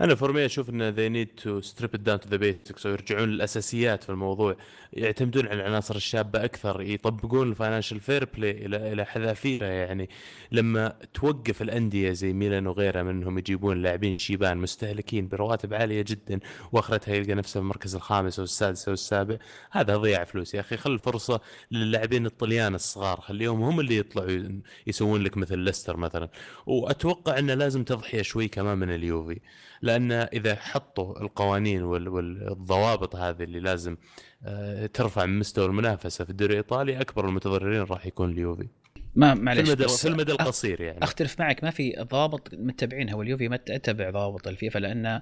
أنا 0.00 0.14
for 0.14 0.32
me 0.32 0.44
أشوف 0.44 0.70
إن 0.70 1.14
need 1.14 1.40
to 1.40 1.68
strip 1.68 1.94
it 1.94 2.04
down 2.04 2.18
to 2.18 2.30
the 2.30 2.38
basics 2.38 2.86
ويرجعون 2.86 3.28
للأساسيات 3.28 4.04
في 4.04 4.10
الموضوع. 4.10 4.56
يعتمدون 4.92 5.46
على 5.46 5.60
العناصر 5.60 5.96
الشابة 5.96 6.44
أكثر 6.44 6.80
يطبقون 6.80 7.48
ال 7.50 7.55
Financial 7.55 8.00
Fair 8.00 8.24
Play 8.24 8.50
إلى 8.50 8.92
إلى 8.92 9.04
حذافيره 9.04 9.66
يعني. 9.66 10.08
لما 10.52 10.96
توقف 11.14 11.62
الأندية 11.62 12.12
زي 12.12 12.32
ميلان 12.32 12.66
وغيرها 12.66 13.02
منهم 13.02 13.38
يجيبون 13.38 13.82
لاعبين 13.82 14.18
شيبان 14.18 14.58
مستهلكين 14.58 15.28
برواتب 15.28 15.74
عالية 15.74 16.04
جدا 16.08 16.40
وأخرتها 16.72 17.14
يلقى 17.14 17.34
نفسه 17.34 17.52
في 17.52 17.58
المركز 17.58 17.94
الخامس 17.94 18.38
أو 18.38 18.44
السادس 18.44 18.88
أو 18.88 18.94
السابع 18.94 19.36
هذا 19.70 19.96
ضياع 19.96 20.24
فلوس 20.24 20.54
يا 20.54 20.60
أخي. 20.60 20.76
خل 20.76 20.98
فرصة 20.98 21.40
للاعبين 21.70 22.26
الطليان 22.26 22.74
الصغار 22.74 23.20
خليهم 23.20 23.62
هم 23.62 23.80
اللي 23.80 23.96
يطلعوا 23.96 24.60
يسوون 24.86 25.22
لك 25.22 25.36
مثل 25.36 25.58
ليستر 25.58 25.96
مثلا. 25.96 26.28
وأتوقع 26.66 27.38
إنه 27.38 27.54
لازم 27.54 27.84
تضحية 27.84 28.22
شوي 28.22 28.48
كمان 28.48 28.78
من 28.78 28.90
اليوفي. 28.90 29.40
لأن 29.88 30.12
إذا 30.12 30.54
حطوا 30.54 31.20
القوانين 31.22 31.82
وال- 31.82 32.08
والضوابط 32.08 33.16
هذه 33.16 33.42
اللي 33.42 33.60
لازم 33.60 33.96
آه، 34.44 34.86
ترفع 34.86 35.26
من 35.26 35.38
مستوى 35.38 35.66
المنافسة 35.66 36.24
في 36.24 36.30
الدوري 36.30 36.52
الإيطالي 36.52 37.00
أكبر 37.00 37.28
المتضررين 37.28 37.82
راح 37.82 38.06
يكون 38.06 38.30
اليوفي. 38.30 38.68
ما 39.14 39.34
في 39.34 39.40
معلش 39.40 39.68
المدى 39.68 39.88
في 39.88 40.08
المدى 40.08 40.32
القصير 40.32 40.80
يعني. 40.80 41.02
أختلف 41.02 41.40
معك 41.40 41.64
ما 41.64 41.70
في 41.70 41.94
ضوابط 42.00 42.54
متبعينها 42.54 43.14
واليوفي 43.14 43.48
ما 43.48 43.56
تتبع 43.56 44.10
ضوابط 44.10 44.48
الفيفا 44.48 44.78
لأن 44.78 45.20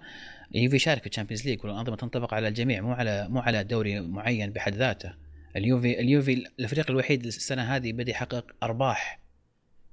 اليوفي 0.55 0.79
شارك 0.79 1.01
في 1.03 1.09
ال 1.09 1.13
Champions 1.13 1.47
League 1.47 1.65
والأنظمة 1.65 1.97
تنطبق 1.97 2.35
على 2.35 2.49
الجميع 2.49 2.81
مو 2.81 2.93
على 2.93 3.27
مو 3.31 3.41
على 3.41 3.65
دوري 3.65 4.01
معين 4.01 4.51
بحد 4.51 4.75
ذاته. 4.75 5.15
اليوفي 5.57 6.01
اليوفي 6.01 6.45
الفريق 6.61 6.91
الوحيد 6.91 7.27
السنة 7.27 7.63
هذه 7.63 7.93
بدأ 7.93 8.11
يحقق 8.11 8.45
أرباح 8.63 9.21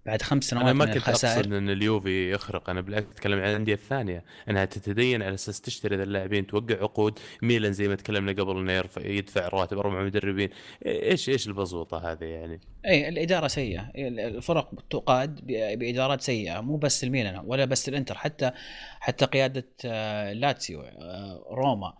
بعد 0.06 0.22
خمس 0.22 0.44
سنوات 0.44 0.64
أنا 0.66 0.74
ما 0.74 0.86
كنت 0.86 1.10
أقصد 1.10 1.54
إن 1.54 1.70
اليوفي 1.70 2.32
يخرق 2.32 2.70
أنا 2.70 2.82
بالعكس 2.82 3.08
أتكلم 3.08 3.40
عن 3.40 3.50
الأندية 3.50 3.74
الثانية. 3.74 4.24
أنها 4.50 4.66
تتدين 4.66 5.22
على 5.22 5.34
أساس 5.34 5.62
تشتري 5.62 5.96
ذا 5.96 6.04
اللاعبين 6.04 6.48
توقع 6.48 6.76
عقود. 6.76 7.20
ميلان 7.42 7.74
زي 7.74 7.88
ما 7.88 7.96
تكلمنا 7.96 8.32
قبل 8.32 8.58
إنه 8.58 8.72
يرفع 8.72 9.02
يدفع 9.06 9.48
رواتب 9.48 9.78
أربع 9.78 10.04
مدربين. 10.04 10.50
إيش 10.86 11.30
إيش 11.30 11.48
البزوطه 11.48 12.12
هذه 12.12 12.26
يعني؟ 12.26 12.62
اي 12.86 13.10
الإدارة 13.10 13.48
سيئة. 13.48 13.92
الفرق 13.96 14.84
تقاد 14.90 15.40
بإدارات 15.80 16.22
سيئة. 16.22 16.62
مو 16.62 16.78
بس 16.78 17.04
الميلان 17.04 17.44
ولا 17.46 17.66
بس 17.66 17.90
الإنتر 17.90 18.18
حتى 18.18 18.52
حتى 19.00 19.26
قيادة 19.26 19.68
آه، 19.86 20.34
لاتسيو 20.34 20.82
آه، 20.82 21.46
روما 21.52 21.94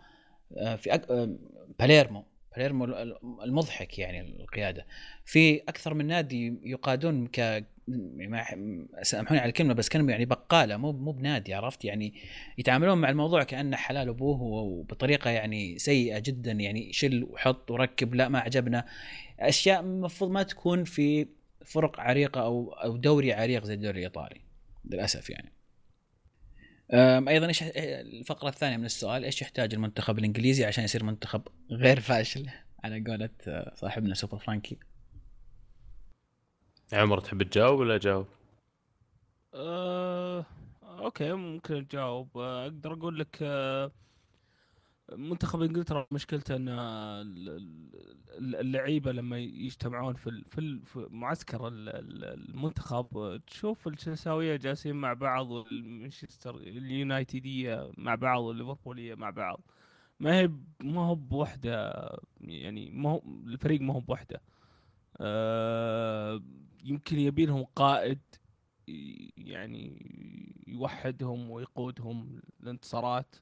آه، 0.58 0.76
في 0.76 0.94
أك... 0.94 1.30
باليرمو. 1.80 2.33
باليرمو 2.56 2.86
المضحك 3.44 4.00
يعني 4.00 4.22
القيادة. 4.22 4.86
في 5.26 5.62
أكثر 5.62 5.94
من 5.94 6.08
نادي 6.08 6.60
يقادون 6.64 7.28
ك 7.28 7.66
سامحوني 9.02 9.40
على 9.40 9.50
الكلمة 9.50 9.74
بس 9.74 9.90
كانوا 9.90 10.10
يعني 10.10 10.26
بقالة 10.26 10.78
مو 10.78 10.92
مو 10.92 11.12
بنادي 11.12 11.54
عرفت؟ 11.54 11.86
يعني 11.86 12.14
يتعاملون 12.58 12.98
مع 12.98 13.10
الموضوع 13.10 13.44
كأنه 13.44 13.78
حلال 13.78 14.10
أبوه 14.10 14.42
وبطريقة 14.42 15.30
يعني 15.30 15.80
سيئة 15.80 16.20
جدا 16.20 16.52
يعني 16.52 16.94
شل 16.94 17.24
وحط 17.24 17.72
وركب 17.72 18.16
لا 18.16 18.30
ما 18.30 18.40
عجبنا. 18.40 18.86
أشياء 19.40 19.80
المفروض 19.80 20.32
ما 20.32 20.44
تكون 20.44 20.84
في 20.84 21.28
فرق 21.66 22.00
عريقة 22.00 22.42
أو 22.42 22.74
أو 22.74 22.98
دوري 22.98 23.34
عريق 23.34 23.64
زي 23.64 23.74
الدوري 23.74 24.00
الإيطالي 24.00 24.42
للأسف 24.86 25.30
يعني. 25.30 25.52
أيضا 26.94 27.48
إيش 27.48 27.64
الفقرة 27.64 28.50
الثانية 28.50 28.78
من 28.78 28.86
السؤال 28.86 29.24
إيش 29.24 29.42
يحتاج 29.42 29.74
المنتخب 29.74 30.20
الإنجليزي 30.20 30.66
عشان 30.66 30.84
يصير 30.84 31.04
منتخب 31.04 31.42
غير 31.72 32.00
فاشل؟ 32.00 32.50
على 32.84 33.04
قولة 33.08 33.30
آه، 33.48 33.74
صاحبنا 33.76 34.14
سوبر 34.14 34.38
فرانكي. 34.38 34.78
عمر 36.94 37.20
تحب 37.20 37.44
تجاوب 37.44 37.80
ولا 37.80 37.96
أجاوب؟ 37.96 38.26
آه، 39.54 40.46
okay 40.84 41.34
ممكن 41.34 41.76
أجاوب. 41.76 42.38
آه، 42.38 42.64
أقدر 42.64 42.94
أقول 42.94 43.20
لك 43.20 43.38
آه، 43.42 43.92
منتخب 45.16 45.62
إنجلترا 45.62 46.08
مشكلته 46.12 46.56
إن 46.56 46.70
ال- 46.70 47.50
ال- 48.38 48.56
اللعيبة 48.56 49.12
لما 49.12 49.40
يجتمعون 49.40 50.14
في 50.14 50.42
في 50.84 51.08
معسكر 51.12 51.68
ال- 51.68 51.90
ال- 51.90 52.24
المنتخب 52.50 53.42
تشوف 53.48 53.88
الشرساويه 53.88 54.56
جالسين 54.56 54.96
مع 54.96 55.14
بعض 55.14 55.52
والمانشستر 55.52 56.56
اليونايتديه 56.58 57.92
مع 57.98 58.16
بعض 58.16 58.42
والليفربوليه 58.42 59.16
مع 59.16 59.30
بعض. 59.30 59.62
ما 60.20 60.40
هي 60.40 60.52
ما 60.84 61.02
هو 61.02 61.16
بوحدة 61.16 61.94
يعني 62.42 62.92
ما 62.92 63.10
هو 63.10 63.22
الفريق 63.48 63.82
ما 63.82 63.94
هو 63.94 64.00
بوحدة. 64.00 64.42
آه، 65.22 66.42
يمكن 66.84 67.20
يبي 67.20 67.46
لهم 67.46 67.64
قائد 67.64 68.20
يعني 69.38 70.12
يوحدهم 70.68 71.50
ويقودهم 71.52 72.42
الانتصارات 72.64 73.36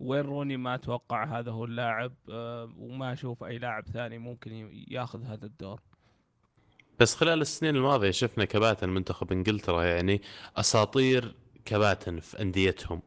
وين 0.00 0.20
روني 0.20 0.56
ما 0.56 0.74
أتوقع 0.74 1.38
هذا 1.38 1.50
هو 1.50 1.64
اللاعب 1.64 2.12
آه، 2.30 2.72
وما 2.78 3.12
أشوف 3.12 3.44
أي 3.44 3.58
لاعب 3.58 3.84
ثاني 3.92 4.18
ممكن 4.18 4.70
ياخذ 4.88 5.24
هذا 5.24 5.46
الدور. 5.46 5.80
بس 7.00 7.14
خلال 7.14 7.40
السنين 7.40 7.76
الماضية 7.76 8.10
شفنا 8.10 8.44
كباتن 8.44 8.88
منتخب 8.88 9.32
إنجلترا 9.32 9.84
يعني 9.84 10.22
أساطير 10.56 11.34
كباتن 11.64 12.20
في 12.20 12.42
أنديتهم. 12.42 13.02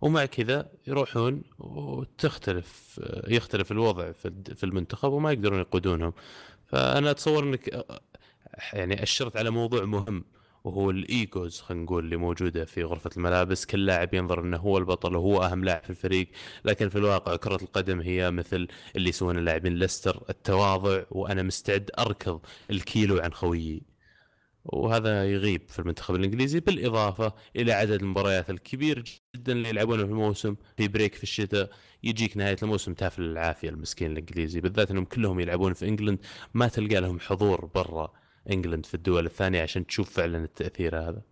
ومع 0.00 0.24
كذا 0.26 0.68
يروحون 0.86 1.42
وتختلف 1.58 3.00
يختلف 3.28 3.72
الوضع 3.72 4.12
في 4.12 4.64
المنتخب 4.64 5.12
وما 5.12 5.32
يقدرون 5.32 5.60
يقودونهم. 5.60 6.12
فأنا 6.66 7.10
أتصور 7.10 7.44
إنك 7.44 7.86
يعني 8.72 9.02
أشرت 9.02 9.36
على 9.36 9.50
موضوع 9.50 9.84
مهم. 9.84 10.24
وهو 10.66 10.90
الإيجوز 10.90 11.60
خلينا 11.60 11.84
نقول 11.84 12.04
اللي 12.04 12.16
موجودة 12.16 12.64
في 12.64 12.84
غرفة 12.84 13.10
الملابس. 13.16 13.66
كل 13.66 13.86
لاعب 13.86 14.14
ينظر 14.14 14.40
إنه 14.40 14.56
هو 14.56 14.78
البطل 14.78 15.16
وهو 15.16 15.42
أهم 15.42 15.64
لاعب 15.64 15.84
في 15.84 15.90
الفريق. 15.90 16.28
لكن 16.64 16.88
في 16.88 16.98
الواقع 16.98 17.36
كرة 17.36 17.62
القدم 17.62 18.00
هي 18.00 18.30
مثل 18.30 18.68
اللي 18.96 19.08
يسوون 19.08 19.38
اللاعبين 19.38 19.74
ليستر 19.74 20.22
التواضع 20.30 21.02
وأنا 21.10 21.42
مستعد 21.42 21.90
أركض 21.98 22.40
الكيلو 22.70 23.18
عن 23.18 23.32
خويي. 23.32 23.82
وهذا 24.64 25.30
يغيب 25.30 25.62
في 25.68 25.78
المنتخب 25.78 26.14
الإنجليزي 26.14 26.60
بالإضافة 26.60 27.32
إلى 27.56 27.72
عدد 27.72 28.02
المباريات 28.02 28.50
الكبير 28.50 29.04
جدا 29.36 29.52
اللي 29.52 29.68
يلعبونه 29.68 30.04
في 30.04 30.10
الموسم 30.10 30.56
في 30.76 30.88
بريك 30.88 31.14
في 31.14 31.22
الشتاء 31.22 31.70
يجيك 32.04 32.36
نهاية 32.36 32.56
الموسم 32.62 32.94
تافل 32.94 33.22
العافيه 33.22 33.68
المسكين 33.68 34.12
الإنجليزي. 34.12 34.60
بالذات 34.60 34.90
إنهم 34.90 35.04
كلهم 35.04 35.40
يلعبون 35.40 35.74
في 35.74 35.88
إنجلند 35.88 36.18
ما 36.54 36.68
تلقى 36.68 37.00
لهم 37.00 37.20
حضور 37.20 37.66
برا. 37.74 38.25
England 38.50 38.86
في 38.86 38.94
الدول 38.94 39.26
الثانية 39.26 39.62
عشان 39.62 39.86
تشوف 39.86 40.10
فعلا 40.10 40.44
التأثير 40.44 40.98
هذا. 40.98 41.22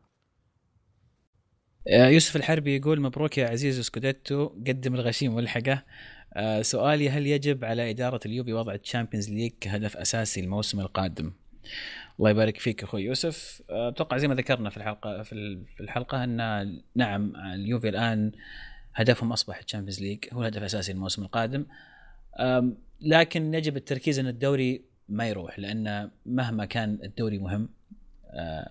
آه، 1.89 2.07
يوسف 2.09 2.37
الحربي 2.37 2.77
يقول 2.77 3.01
مبروك 3.01 3.39
يا 3.39 3.49
عزيز 3.49 3.81
scudetto 3.81 4.47
قدم 4.47 4.95
الغشيم 4.95 5.35
واجلده. 5.35 5.85
آه، 6.35 6.63
سؤالي 6.63 7.11
هل 7.11 7.27
يجب 7.27 7.65
على 7.65 7.91
إدارة 7.91 8.21
اليوفي 8.27 8.53
وضع 8.53 8.75
ال 8.75 8.80
Champions 8.80 9.31
League 9.31 9.53
كهدف 9.61 9.97
أساسي 9.97 10.41
الموسم 10.41 10.81
القادم؟ 10.81 11.33
الله 12.19 12.31
يبارك 12.31 12.59
فيك 12.59 12.83
أخوي 12.83 13.03
يوسف. 13.03 13.63
آه، 13.71 13.89
أتوقع 13.89 14.17
زي 14.17 14.29
ما 14.29 14.35
ذكرنا 14.35 14.71
في 14.71 14.77
الحلقة 14.77 15.23
في 15.23 15.33
ال- 15.33 15.65
في 15.77 15.81
الحلقة 15.81 16.25
أن 16.25 16.83
نعم 16.95 17.37
اليوفي 17.37 17.89
الآن 17.89 18.33
هدفهم 18.95 19.33
أصبح 19.33 19.59
ال 19.59 19.63
Champions 19.63 20.03
League 20.03 20.25
هو 20.33 20.41
الهدف 20.41 20.59
الأساسي 20.59 20.93
الموسم 20.93 21.23
القادم. 21.23 21.67
لكن 23.01 23.55
يجب 23.55 23.77
التركيز 23.77 24.19
أن 24.19 24.27
الدوري 24.27 24.85
ما 25.09 25.29
يروح 25.29 25.59
لأن 25.59 26.11
مهما 26.27 26.65
كان 26.65 26.99
الدوري 27.03 27.39
مهم 27.39 27.69
آه، 28.31 28.71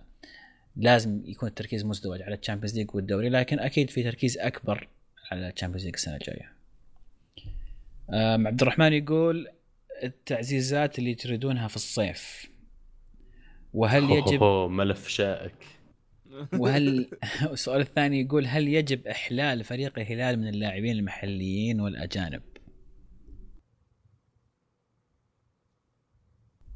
لازم 0.75 1.21
يكون 1.25 1.49
التركيز 1.49 1.85
مزدوج 1.85 2.21
على 2.21 2.35
ال 2.35 2.39
Champions 2.39 2.77
League 2.77 2.95
والدوري 2.95 3.29
لكن 3.29 3.59
أكيد 3.59 3.89
في 3.89 4.03
تركيز 4.03 4.37
أكبر 4.37 4.87
على 5.31 5.49
ال 5.49 5.53
Champions 5.53 5.85
League 5.85 5.93
السنة 5.93 6.15
الجاية. 6.15 6.51
آم، 8.09 8.47
عبد 8.47 8.61
الرحمن 8.61 8.93
يقول 8.93 9.47
التعزيزات 10.03 10.99
اللي 10.99 11.15
تريدونها 11.15 11.67
في 11.67 11.75
الصيف 11.75 12.49
وهل 13.73 14.11
يجب 14.11 14.43
ملف 14.69 15.07
شائك 15.07 15.55
وهل 16.53 17.07
السؤال 17.51 17.81
الثاني 17.81 18.21
يقول 18.21 18.45
هل 18.45 18.67
يجب 18.67 19.07
إحلال 19.07 19.63
فريق 19.63 19.99
الهلال 19.99 20.39
من 20.39 20.47
اللاعبين 20.47 20.97
المحليين 20.97 21.81
والأجانب؟ 21.81 22.41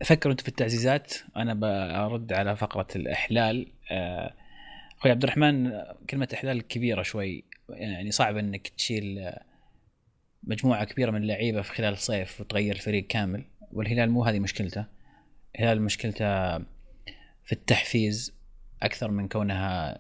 فكروا 0.05 0.31
أنتم 0.31 0.43
في 0.43 0.49
التعزيزات. 0.49 1.13
أنا 1.37 1.53
برد 1.53 2.33
على 2.33 2.55
فقرة 2.55 2.87
الإحلال. 2.95 3.67
آه، 3.91 4.33
أخوي 4.99 5.11
عبد 5.11 5.23
الرحمن 5.23 5.71
كلمة 6.09 6.27
إحلال 6.33 6.67
كبيرة 6.67 7.01
شوي. 7.01 7.43
يعني 7.69 8.11
صعب 8.11 8.37
إنك 8.37 8.67
تشيل 8.67 9.19
آه، 9.19 9.43
مجموعة 10.43 10.83
كبيرة 10.83 11.11
من 11.11 11.21
اللعيبة 11.21 11.61
في 11.61 11.71
خلال 11.71 11.93
الصيف 11.93 12.41
وتغير 12.41 12.75
الفريق 12.75 13.07
كامل. 13.07 13.45
والهلال 13.71 14.09
مو 14.09 14.23
هذه 14.23 14.39
مشكلته. 14.39 14.85
الهلال 15.55 15.81
مشكلته 15.81 16.57
في 17.45 17.51
التحفيز 17.51 18.33
أكثر 18.81 19.11
من 19.11 19.27
كونها 19.27 19.99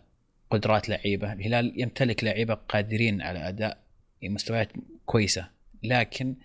قدرات 0.49 0.89
لعيبة. 0.89 1.33
الهلال 1.33 1.73
يمتلك 1.81 2.23
لعيبة 2.23 2.53
قادرين 2.53 3.21
على 3.21 3.49
أداء 3.49 3.77
مستويات 4.23 4.69
كويسة. 5.05 5.49
لكن 5.83 6.35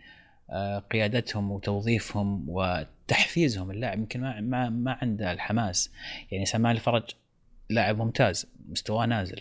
آه، 0.50 0.78
قيادتهم 0.78 1.50
وتوظيفهم 1.50 2.48
وتحفيزهم 3.12 3.70
اللاعب 3.70 3.98
يمكن 3.98 4.20
ما 4.20 4.40
ما 4.40 4.70
ما 4.70 4.98
عنده 5.02 5.32
الحماس. 5.32 5.92
يعني 6.30 6.46
سمان 6.46 6.76
الفرج 6.76 7.02
لاعب 7.70 7.98
ممتاز 7.98 8.46
مستواه 8.68 9.06
نازل. 9.06 9.40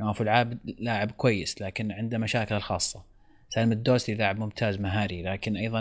نواف 0.00 0.22
العابد 0.22 0.58
لاعب 0.78 1.10
كويس 1.10 1.62
لكن 1.62 1.92
عنده 1.92 2.18
مشاكل 2.18 2.54
الخاصة. 2.54 3.04
سالم 3.48 3.72
الدوسري 3.72 4.16
لاعب 4.16 4.38
ممتاز 4.38 4.80
مهاري 4.80 5.22
لكن 5.22 5.56
أيضا 5.56 5.78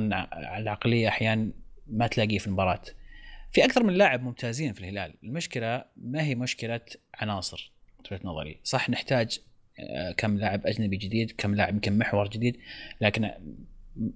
العقلية 0.58 1.08
أحيانا 1.08 1.52
ما 1.88 2.08
تلاقيه 2.08 2.38
في 2.38 2.48
المباراة. 2.48 2.82
في 3.52 3.66
أكثر 3.66 3.84
من 3.84 3.94
لاعب 3.94 4.24
ممتازين 4.24 4.74
في 4.74 4.80
الهلال. 4.80 5.14
المشكلة 5.24 5.86
ما 5.98 6.22
هي 6.22 6.36
مشكلة 6.36 6.82
عناصر 7.14 7.72
في 8.06 8.14
وجهة 8.16 8.28
نظري. 8.28 8.60
صح 8.64 8.90
نحتاج 8.90 9.40
آه، 9.80 10.12
كم 10.12 10.38
لاعب 10.38 10.68
أجنبي 10.68 10.98
جديد 10.98 11.32
كم 11.38 11.56
لاعب 11.56 11.74
يمكن 11.74 11.98
محور 11.98 12.28
جديد 12.28 12.58
لكن 13.02 13.32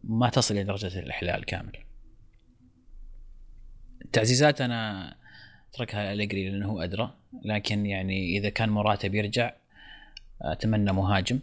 ما 0.04 0.30
تصل 0.30 0.54
إلى 0.54 0.64
درجة 0.64 1.00
الإحلال 1.00 1.46
كامل. 1.46 1.83
التعزيزات 4.14 4.62
أنا 4.62 5.16
أتركها 5.74 6.14
الجري 6.14 6.50
لأنه 6.50 6.68
هو 6.68 6.82
أدرى 6.82 7.14
لكن 7.46 7.86
يعني 7.86 8.38
إذا 8.38 8.50
كان 8.50 8.70
مراته 8.70 9.08
بيرجع 9.08 9.54
أتمنى 10.42 10.92
مهاجم. 10.94 11.40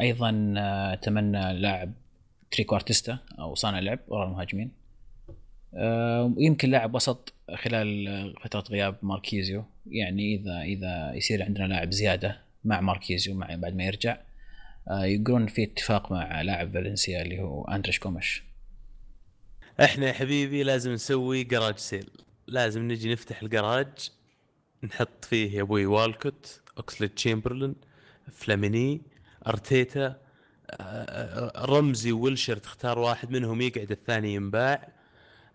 أيضا 0.00 0.54
أتمنى 0.92 1.52
لاعب 1.52 1.92
تريكو 2.50 2.74
أرتيستا 2.74 3.18
أو 3.38 3.54
صانع 3.54 3.78
لعب 3.78 3.98
وراء 4.08 4.28
المهاجمين. 4.28 4.70
ويمكن 6.36 6.70
لاعب 6.70 6.94
وسط 6.94 7.34
خلال 7.54 8.34
فترة 8.42 8.64
غياب 8.70 8.96
ماركيزيو. 9.02 9.64
يعني 9.90 10.34
إذا 10.34 10.60
إذا 10.62 11.14
يصير 11.14 11.42
عندنا 11.42 11.64
لاعب 11.64 11.90
زيادة 11.90 12.40
مع 12.64 12.80
ماركيزيو 12.80 13.34
مع 13.34 13.54
بعد 13.54 13.76
ما 13.76 13.84
يرجع 13.84 14.16
آه، 14.90 15.04
يقولون 15.04 15.46
في 15.46 15.62
اتفاق 15.62 16.12
مع 16.12 16.42
لاعب 16.42 16.72
فالنسيا 16.72 17.22
اللي 17.22 17.40
هو 17.40 17.64
أندريه 17.64 17.98
جوميش 17.98 18.47
إحنا 19.80 20.06
يا 20.06 20.12
حبيبي 20.12 20.62
لازم 20.62 20.92
نسوي 20.92 21.44
garage 21.44 21.78
sale 21.78 22.10
لازم 22.46 22.88
نجي 22.88 23.12
نفتح 23.12 23.42
الجراج 23.42 24.10
نحط 24.84 25.24
فيه 25.24 25.56
يا 25.56 25.62
أبوي 25.62 25.86
والكوت 25.86 26.60
أوكسليد 26.78 27.10
تشامبرلين 27.10 27.74
فلاميني 28.32 29.02
أرتيتا 29.46 30.16
آه، 30.70 31.64
رمزي 31.64 32.12
ويلشر 32.12 32.56
تختار 32.56 32.98
واحد 32.98 33.30
منهم 33.30 33.60
يقعد 33.60 33.90
الثاني 33.90 34.34
ينباع. 34.34 34.88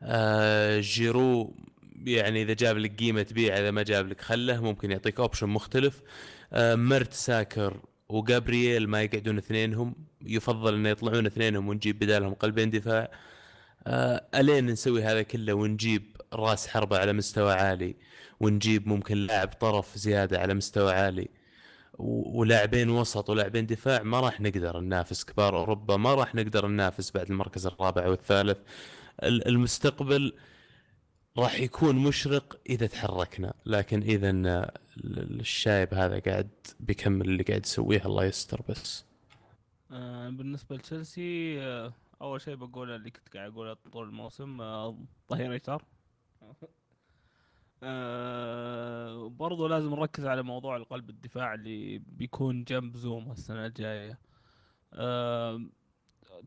آه، 0.04 0.80
جيرو 0.80 1.56
يعني 2.06 2.41
إذا 2.41 2.54
جاب 2.54 2.78
لك 2.78 3.00
قيمة 3.00 3.24
تبيع 3.24 3.60
إذا 3.60 3.72
ما 3.72 3.84
جاب 3.84 4.08
لك 4.08 4.22
خله 4.22 4.62
ممكن 4.62 4.91
يعطيك 4.91 5.20
option 5.19 5.49
مختلف. 5.50 6.02
آه، 6.54 6.76
ميرتساكر 6.76 7.80
وجابرييل 8.10 8.90
ما 8.90 9.02
يقعدون 9.02 9.38
اثنينهم 9.38 9.95
يفضل 10.22 10.76
إنه 10.76 10.90
يطلعون 10.90 11.26
اثنينهم 11.26 11.68
ونجيب 11.68 12.00
بدالهم 12.00 12.34
قلبين 12.34 12.70
دفاع. 12.70 13.12
آه، 13.88 14.26
إلين 14.35 14.65
نسوي 14.65 15.03
هذا 15.03 15.22
كله 15.22 15.53
ونجيب 15.53 16.18
راس 16.34 16.68
حربة 16.68 16.97
على 16.97 17.14
مستوى 17.14 17.53
عالي 17.53 17.95
ونجيب 18.39 18.88
ممكن 18.88 19.18
لاعب 19.18 19.47
طرف 19.47 19.97
زيادة 19.97 20.39
على 20.39 20.53
مستوى 20.53 20.93
عالي 20.93 21.30
ولاعبين 21.99 22.89
وسط 22.89 23.30
ولاعبين 23.30 23.65
دفاع 23.65 24.03
ما 24.03 24.19
راح 24.19 24.41
نقدر 24.41 24.80
ننافس 24.80 25.23
كبار 25.26 25.57
أوروبا 25.57 25.97
ما 25.97 26.14
راح 26.14 26.35
نقدر 26.35 26.68
ننافس 26.68 27.11
بعد 27.11 27.30
المركز 27.30 27.65
الرابع 27.68 28.07
والثالث. 28.07 28.57
ال- 29.23 29.47
المستقبل 29.47 30.34
راح 31.38 31.60
يكون 31.60 31.95
مشرق 31.95 32.60
إذا 32.69 32.88
تحركنا 32.88 33.53
لكن 33.65 34.01
إذا 34.01 34.30
ال- 34.30 34.47
ال- 34.97 35.39
الشايب 35.39 35.93
هذا 35.93 36.19
قاعد 36.19 36.49
بيكمل 36.80 37.30
اللي 37.30 37.43
قاعد 37.43 37.65
يسويه 37.65 38.05
الله 38.05 38.26
يستر 38.26 38.61
بس. 38.69 39.05
آه، 39.91 40.30
بالنسبة 40.30 40.76
لتشيلسي 40.76 41.60
آه، 42.22 42.26
أول 42.26 42.41
شيء 42.41 42.56
بقوله 42.56 42.95
اللي 42.95 43.11
كنت 43.11 43.30
قاعد 43.38 43.52
أقوله 43.52 43.73
طول 43.73 44.07
الموسم 44.07 44.61
آه، 44.61 44.98
ظهير 45.30 45.53
يسار. 45.53 45.84
آه، 47.84 49.27
برضو 49.30 49.68
لازم 49.68 49.90
نركز 49.95 50.26
على 50.26 50.44
موضوع 50.44 50.76
القلب 50.77 51.10
الدفاع 51.10 51.53
اللي 51.53 51.98
بيكون 51.99 52.64
جنب 52.64 52.95
زوم 52.98 53.31
السنة 53.31 53.65
الجاية. 53.65 54.19
آه، 54.94 55.61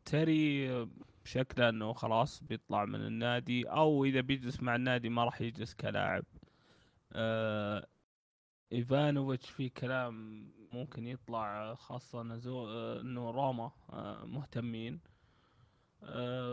تيري 0.04 0.70
آه، 0.72 0.88
شكله 1.24 1.68
إنه 1.68 1.92
خلاص 1.92 2.42
بيطلع 2.44 2.84
من 2.84 3.00
النادي 3.06 3.64
أو 3.70 4.04
إذا 4.04 4.20
بيجلس 4.20 4.62
مع 4.62 4.76
النادي 4.76 5.08
ما 5.08 5.24
راح 5.24 5.40
يجلس 5.40 5.74
كلاعب. 5.74 6.24
آه، 7.12 7.86
إيفانوفيتش 8.72 9.50
في 9.50 9.68
كلام 9.68 10.46
ممكن 10.72 11.06
يطلع 11.06 11.74
خاصة 11.74 12.22
نزو... 12.22 12.68
آه، 12.68 13.00
إنه 13.00 13.30
روما 13.30 13.70
آه، 13.90 14.24
مهتمين. 14.26 14.94
آه، 14.94 15.15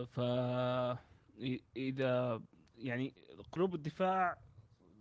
ف 0.06 0.20
إي- 1.40 1.62
إذا 1.78 2.42
يعني 2.76 3.14
قلوب 3.52 3.76
الدفاع 3.76 4.38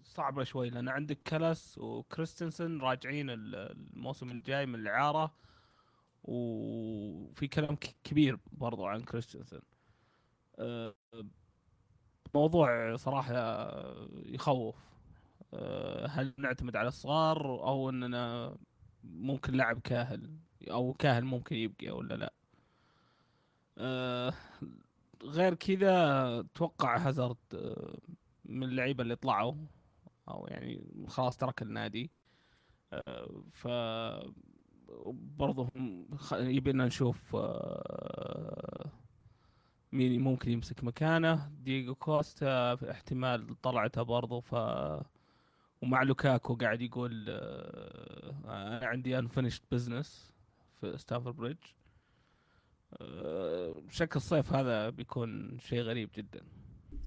صعبة 0.05 0.44
شوي 0.44 0.70
لأن 0.70 0.89
عندك 0.89 1.23
كالاس 1.22 1.78
وكريستنسن 1.78 2.78
راجعين 2.81 3.31
ال- 3.31 3.55
الموسم 3.56 4.31
الجاي 4.31 4.66
من 4.66 4.74
الإعارة 4.74 5.35
وفي 6.24 7.48
كلام 7.48 7.77
كبير 8.05 8.39
برضو 8.52 8.86
عن 8.86 9.02
كريستنسن. 9.02 9.60
آه، 10.59 10.94
موضوع 12.35 12.97
صراحة 12.97 13.35
يخوف. 14.27 14.77
آه، 15.55 16.06
هل 16.06 16.35
نعتمد 16.39 16.77
على 16.77 16.89
الصغار 16.89 17.47
أو 17.69 17.90
أننا 17.90 18.56
ممكن 19.05 19.55
لاعب 19.55 19.81
كاهل 19.81 20.39
أو 20.70 20.94
كاهل 20.94 21.24
ممكن 21.24 21.56
يبقى 21.56 21.90
ولا 21.90 22.14
لا؟ 22.14 22.35
آه، 23.78 24.32
غير 25.24 25.55
كذا 25.55 25.93
أتوقع 26.40 26.97
هازارد 26.97 27.36
آه، 27.55 27.99
من 28.44 28.62
اللعيبة 28.62 29.03
اللي 29.03 29.16
طلعوا 29.16 29.55
أو 30.28 30.47
يعني 30.47 31.05
خلاص 31.09 31.36
ترك 31.36 31.62
النادي. 31.62 32.11
آه، 32.93 33.43
ف 33.51 33.69
برضه 35.36 35.69
يبينا 36.32 36.86
نشوف 36.86 37.36
مين 39.93 40.20
ممكن 40.20 40.51
يمسك 40.51 40.85
مكانه. 40.85 41.51
دييغو 41.61 41.94
كوستا 41.94 42.77
في 42.77 42.90
احتمال 42.90 43.61
طلعته 43.62 44.03
برضه 44.03 44.40
ف 44.40 44.55
ومع 45.82 46.03
لوكاكو 46.03 46.55
قاعد 46.55 46.82
يقول 46.82 47.31
أنا 48.44 48.81
عندي 48.82 49.19
unfinished 49.18 49.62
business 49.72 50.32
في 50.81 50.99
ستامفورد 50.98 51.36
بريدج 51.36 51.65
آه، 53.01 53.74
شكل 53.90 54.16
الصيف 54.16 54.52
هذا 54.52 54.90
بيكون 54.90 55.59
شيء 55.59 55.81
غريب 55.81 56.10
جدا 56.16 56.40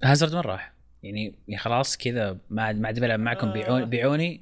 هازارد 0.04 0.34
وين 0.34 0.42
راح؟ 0.42 0.74
يعني 1.02 1.36
خلاص 1.58 1.96
كذا 1.96 2.38
ما 2.50 2.62
عاد 2.62 2.80
ما 2.80 2.86
عاد 2.86 3.00
بلعب 3.00 3.20
معكم 3.20 3.48
آه. 3.48 3.52
بيعوني 3.52 3.84
بيعوني 3.84 4.40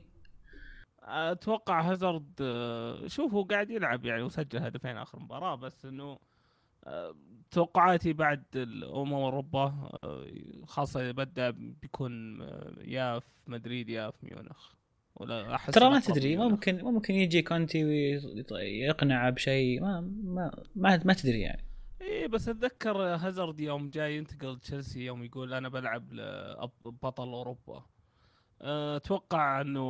أتوقع 1.03 1.81
هازارد 1.81 2.33
آه، 2.41 3.07
شوف 3.07 3.35
هو 3.35 3.43
قاعد 3.43 3.71
يلعب 3.71 4.05
يعني 4.05 4.23
وسجل 4.23 4.59
هدفين 4.59 4.97
آخر 4.97 5.19
مباراة 5.19 5.55
بس 5.55 5.85
إنه 5.85 6.19
توقعاتي 7.51 8.13
بعد 8.13 8.45
الأمم 8.55 9.13
اوروبا 9.15 9.91
خاصة 10.67 11.01
إذا 11.01 11.13
بدأ 11.13 11.51
بيكون 11.51 12.41
يا 12.85 13.19
في 13.19 13.51
مدريد 13.51 13.89
يا 13.89 14.11
في 14.11 14.27
ميونخ 14.27 14.75
ولا 15.17 15.55
أحس 15.55 15.75
ترى 15.75 15.91
ما 15.91 16.01
تدري. 16.01 16.37
ممكن 16.37 16.85
ممكن 16.85 17.15
يجي 17.15 17.43
كونتي 17.43 17.85
ويقنع 18.51 19.31
بشيء 19.31 19.81
ما 19.81 20.01
ما 20.25 20.63
ما, 20.77 21.01
ما 21.05 21.13
تدري 21.13 21.41
يعني. 21.41 21.65
إيه 22.01 22.27
بس 22.27 22.49
أتذكر 22.49 22.97
هازارد 23.03 23.61
يوم 23.61 23.91
جاي 23.91 24.17
ينتقل 24.17 24.59
تشيلسي 24.59 25.05
يوم 25.05 25.25
يقول 25.25 25.55
أنا 25.55 25.69
بلعب 25.69 26.09
بطل 26.85 27.29
أوروبا. 27.29 27.85
أه، 28.63 28.97
أتوقع 28.97 29.61
إنه 29.61 29.83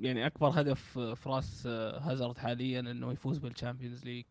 يعني 0.00 0.26
أكبر 0.26 0.48
هدف 0.60 0.98
في 0.98 1.28
راس 1.28 1.66
هازارد 1.66 2.38
حاليا 2.38 2.80
إنه 2.80 3.12
يفوز 3.12 3.38
بال 3.38 3.50
Champions 3.50 4.04
League 4.04 4.24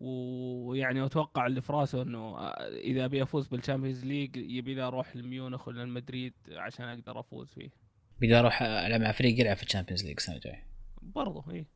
ويعني 0.00 1.04
أتوقع 1.04 1.46
اللي 1.46 1.60
في 1.60 1.72
راسه 1.72 2.02
إنه 2.02 2.38
أه، 2.38 2.68
إذا 2.68 3.04
أبي 3.04 3.22
أفوز 3.22 3.46
بال 3.46 3.56
Champions 3.56 4.04
League 4.04 4.36
يبي 4.36 4.74
لي 4.74 4.82
أروح 4.82 5.16
لميونخ 5.16 5.68
ولا 5.68 5.82
المدريد 5.82 6.34
عشان 6.50 6.88
أقدر 6.88 7.20
أفوز 7.20 7.48
فيه. 7.48 7.83
بدي 8.20 8.38
أروح 8.38 8.62
ألعب 8.62 9.00
مع 9.00 9.12
فريق 9.12 9.40
يلعب 9.40 9.56
في 9.56 9.62
ال 9.62 9.66
Champions 9.66 10.04
League 10.04 10.14
السنة 10.18 10.36
الجاية. 10.36 10.66
برضه 11.02 11.44
إيه. 11.50 11.66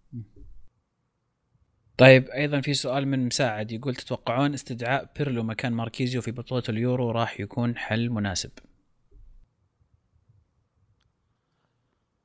طيب 1.98 2.28
أيضا 2.28 2.60
في 2.60 2.74
سؤال 2.74 3.08
من 3.08 3.26
مساعد 3.26 3.72
يقول 3.72 3.94
تتوقعون 3.94 4.54
استدعاء 4.54 5.12
بيرلو 5.16 5.42
مكان 5.42 5.72
ماركيزيو 5.72 6.22
في 6.22 6.30
بطولة 6.30 6.62
اليورو 6.68 7.10
راح 7.10 7.40
يكون 7.40 7.76
حل 7.76 8.10
مناسب؟ 8.10 8.50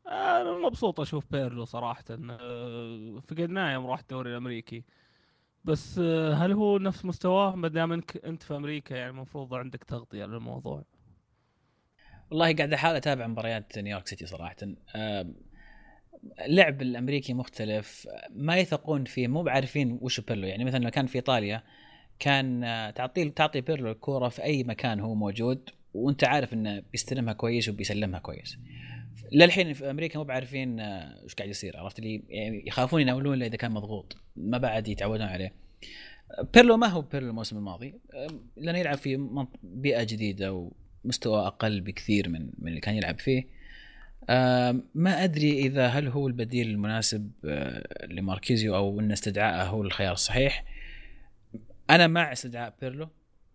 أنا 0.07 0.57
مبسوط 0.67 0.99
أشوف 0.99 1.31
بيرلو 1.31 1.65
صراحة. 1.65 2.03
أه، 2.11 3.21
فقدناه 3.27 3.73
يوم 3.73 3.85
راح 3.85 3.99
الدوري 3.99 4.31
الأمريكي. 4.31 4.83
بس 5.63 5.99
أه، 5.99 6.33
هل 6.33 6.51
هو 6.51 6.77
نفس 6.77 7.05
مستواه؟ 7.05 7.55
ما 7.55 7.67
دام 7.67 7.91
إنك 7.91 8.25
أنت 8.25 8.43
في 8.43 8.55
أمريكا 8.55 8.95
يعني 8.95 9.09
المفروض 9.09 9.53
عندك 9.53 9.83
تغطية 9.83 10.25
للموضوع. 10.25 10.83
والله 12.33 12.55
قاعد 12.55 12.73
أحاول 12.73 12.95
أتابع 12.95 13.27
مباريات 13.27 13.77
نيويورك 13.77 14.07
سيتي 14.07 14.25
صراحة. 14.25 14.55
اللعب 16.45 16.81
الأمريكي 16.81 17.33
مختلف 17.33 18.07
ما 18.29 18.57
يثقون 18.57 19.03
فيه 19.03 19.27
مو 19.27 19.43
بعارفين 19.43 19.99
وش 20.01 20.19
بيرلو. 20.19 20.47
يعني 20.47 20.65
مثلا 20.65 20.83
لو 20.83 20.89
كان 20.89 21.05
في 21.05 21.15
إيطاليا 21.15 21.63
كان 22.19 22.63
آه، 22.63 22.89
تعطي 22.89 23.29
تعطي 23.29 23.61
بيرلو 23.61 23.91
الكورة 23.91 24.29
في 24.29 24.43
أي 24.43 24.63
مكان 24.63 24.99
هو 24.99 25.15
موجود 25.15 25.69
وأنت 25.93 26.23
عارف 26.23 26.53
إنه 26.53 26.83
بيستلمها 26.91 27.33
كويس 27.33 27.69
وبيسلمها 27.69 28.19
كويس. 28.19 28.57
للحين 29.31 29.73
في 29.73 29.89
أمريكا 29.89 30.19
مو 30.19 30.25
بعارفين 30.25 30.79
آه، 30.79 31.23
إيش 31.23 31.33
قاعد 31.33 31.49
يصير 31.49 31.77
عرفت 31.77 31.99
لي 31.99 32.23
يعني 32.29 32.63
يخافون 32.67 33.01
يناولون 33.01 33.43
إذا 33.43 33.55
كان 33.55 33.71
مضغوط 33.71 34.17
ما 34.35 34.57
بعد 34.57 34.87
يتعودون 34.87 35.27
عليه. 35.27 35.53
بيرلو 36.53 36.77
ما 36.77 36.87
هو 36.87 37.01
بيرلو 37.01 37.29
الموسم 37.29 37.57
الماضي. 37.57 37.93
لأنه 38.57 38.77
يلعب 38.77 38.97
في 38.97 39.27
بيئة 39.63 40.03
جديدة 40.03 40.71
ومستوى 41.05 41.47
أقل 41.47 41.81
بكثير 41.81 42.29
من 42.29 42.49
من 42.57 42.67
اللي 42.67 42.79
كان 42.79 42.95
يلعب 42.95 43.19
فيه. 43.19 43.63
ما 44.95 45.23
أدري 45.23 45.59
إذا 45.59 45.87
هل 45.87 46.07
هو 46.07 46.27
البديل 46.27 46.69
المناسب 46.69 47.31
آه، 47.45 48.05
لماركيزيو 48.07 48.75
أو 48.75 48.99
إن 48.99 49.11
استدعائه 49.11 49.63
هو 49.63 49.81
الخيار 49.81 50.13
الصحيح. 50.13 50.65
أنا 51.89 52.07
مع 52.07 52.31
استدعاء 52.31 52.73
بيرلو 52.81 53.09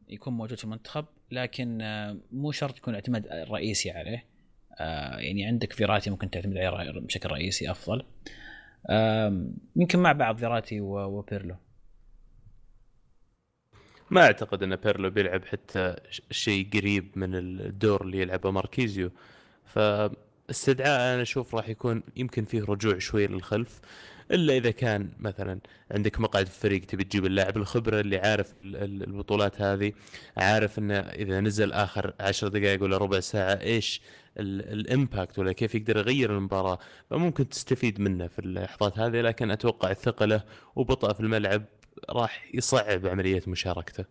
يكون 0.09 0.33
موجود 0.33 0.59
في 0.59 0.65
المنتخب 0.65 1.05
لكن 1.31 1.83
آه، 1.83 2.17
مو 2.33 2.53
شرط 2.53 2.79
يكون 2.79 2.95
اعتماد 2.95 3.27
رئيسي 3.27 3.91
عليه. 3.91 4.25
آه، 4.81 5.17
يعني 5.17 5.47
عندك 5.47 5.73
فيراتي 5.73 6.11
ممكن 6.11 6.31
تعتمد 6.31 6.57
عليه 6.57 7.01
بشكل 7.01 7.31
رئيسي 7.31 7.71
أفضل. 7.71 8.05
يمكن 9.77 9.99
مع 9.99 10.13
بعض 10.13 10.37
فيراتي 10.37 10.81
وبيرلو. 10.81 11.57
ما 14.11 14.21
أعتقد 14.23 14.63
أن 14.63 14.77
بيرلو 14.77 15.11
بيلعب 15.11 15.45
حتى 15.45 15.97
شيء 16.31 16.69
قريب 16.75 17.09
من 17.17 17.35
الدور 17.35 18.03
اللي 18.03 18.19
يلعبه 18.19 18.51
ماركيزيو. 18.51 19.11
فاستدعاء 19.65 21.15
أنا 21.15 21.23
أشوف 21.23 21.55
راح 21.55 21.69
يكون 21.69 22.03
يمكن 22.17 22.45
فيه 22.45 22.63
رجوع 22.69 22.99
شوي 22.99 23.27
للخلف 23.27 23.81
إلا 24.31 24.57
إذا 24.57 24.71
كان 24.71 25.09
مثلا 25.19 25.59
عندك 25.91 26.21
مقعد 26.21 26.47
في 26.47 26.53
الفريق 26.57 26.85
تبي 26.87 27.05
تجيب 27.05 27.27
اللاعب 27.27 27.57
الخبرة 27.57 28.01
اللي 28.01 28.19
عارف 28.19 28.53
ال- 28.65 28.77
ال- 28.77 29.03
البطولات 29.03 29.61
هذه 29.63 29.93
عارف 30.37 30.79
إنه 30.79 30.95
إذا 30.99 31.41
نزل 31.41 31.73
آخر 31.73 32.15
عشر 32.21 32.49
دقائق 32.49 32.83
ولا 32.83 32.97
ربع 32.97 33.21
ساعة 33.21 33.61
إيش 33.61 34.01
ال- 34.39 34.73
ال 34.81 34.89
impact 34.89 35.39
ولا 35.39 35.53
كيف 35.53 35.75
يقدر 35.75 35.97
يغير 35.97 36.37
المباراة. 36.37 36.79
فممكن 37.11 37.49
تستفيد 37.49 38.01
منه 38.01 38.27
في 38.27 38.39
اللحظات 38.39 38.99
هذه 38.99 39.21
لكن 39.21 39.51
أتوقع 39.51 39.93
ثقله 39.93 40.43
وبطء 40.77 41.13
في 41.13 41.21
الملعب 41.21 41.65
راح 42.11 42.45
يصعب 42.55 43.07
عملية 43.07 43.43
مشاركته. 43.47 44.05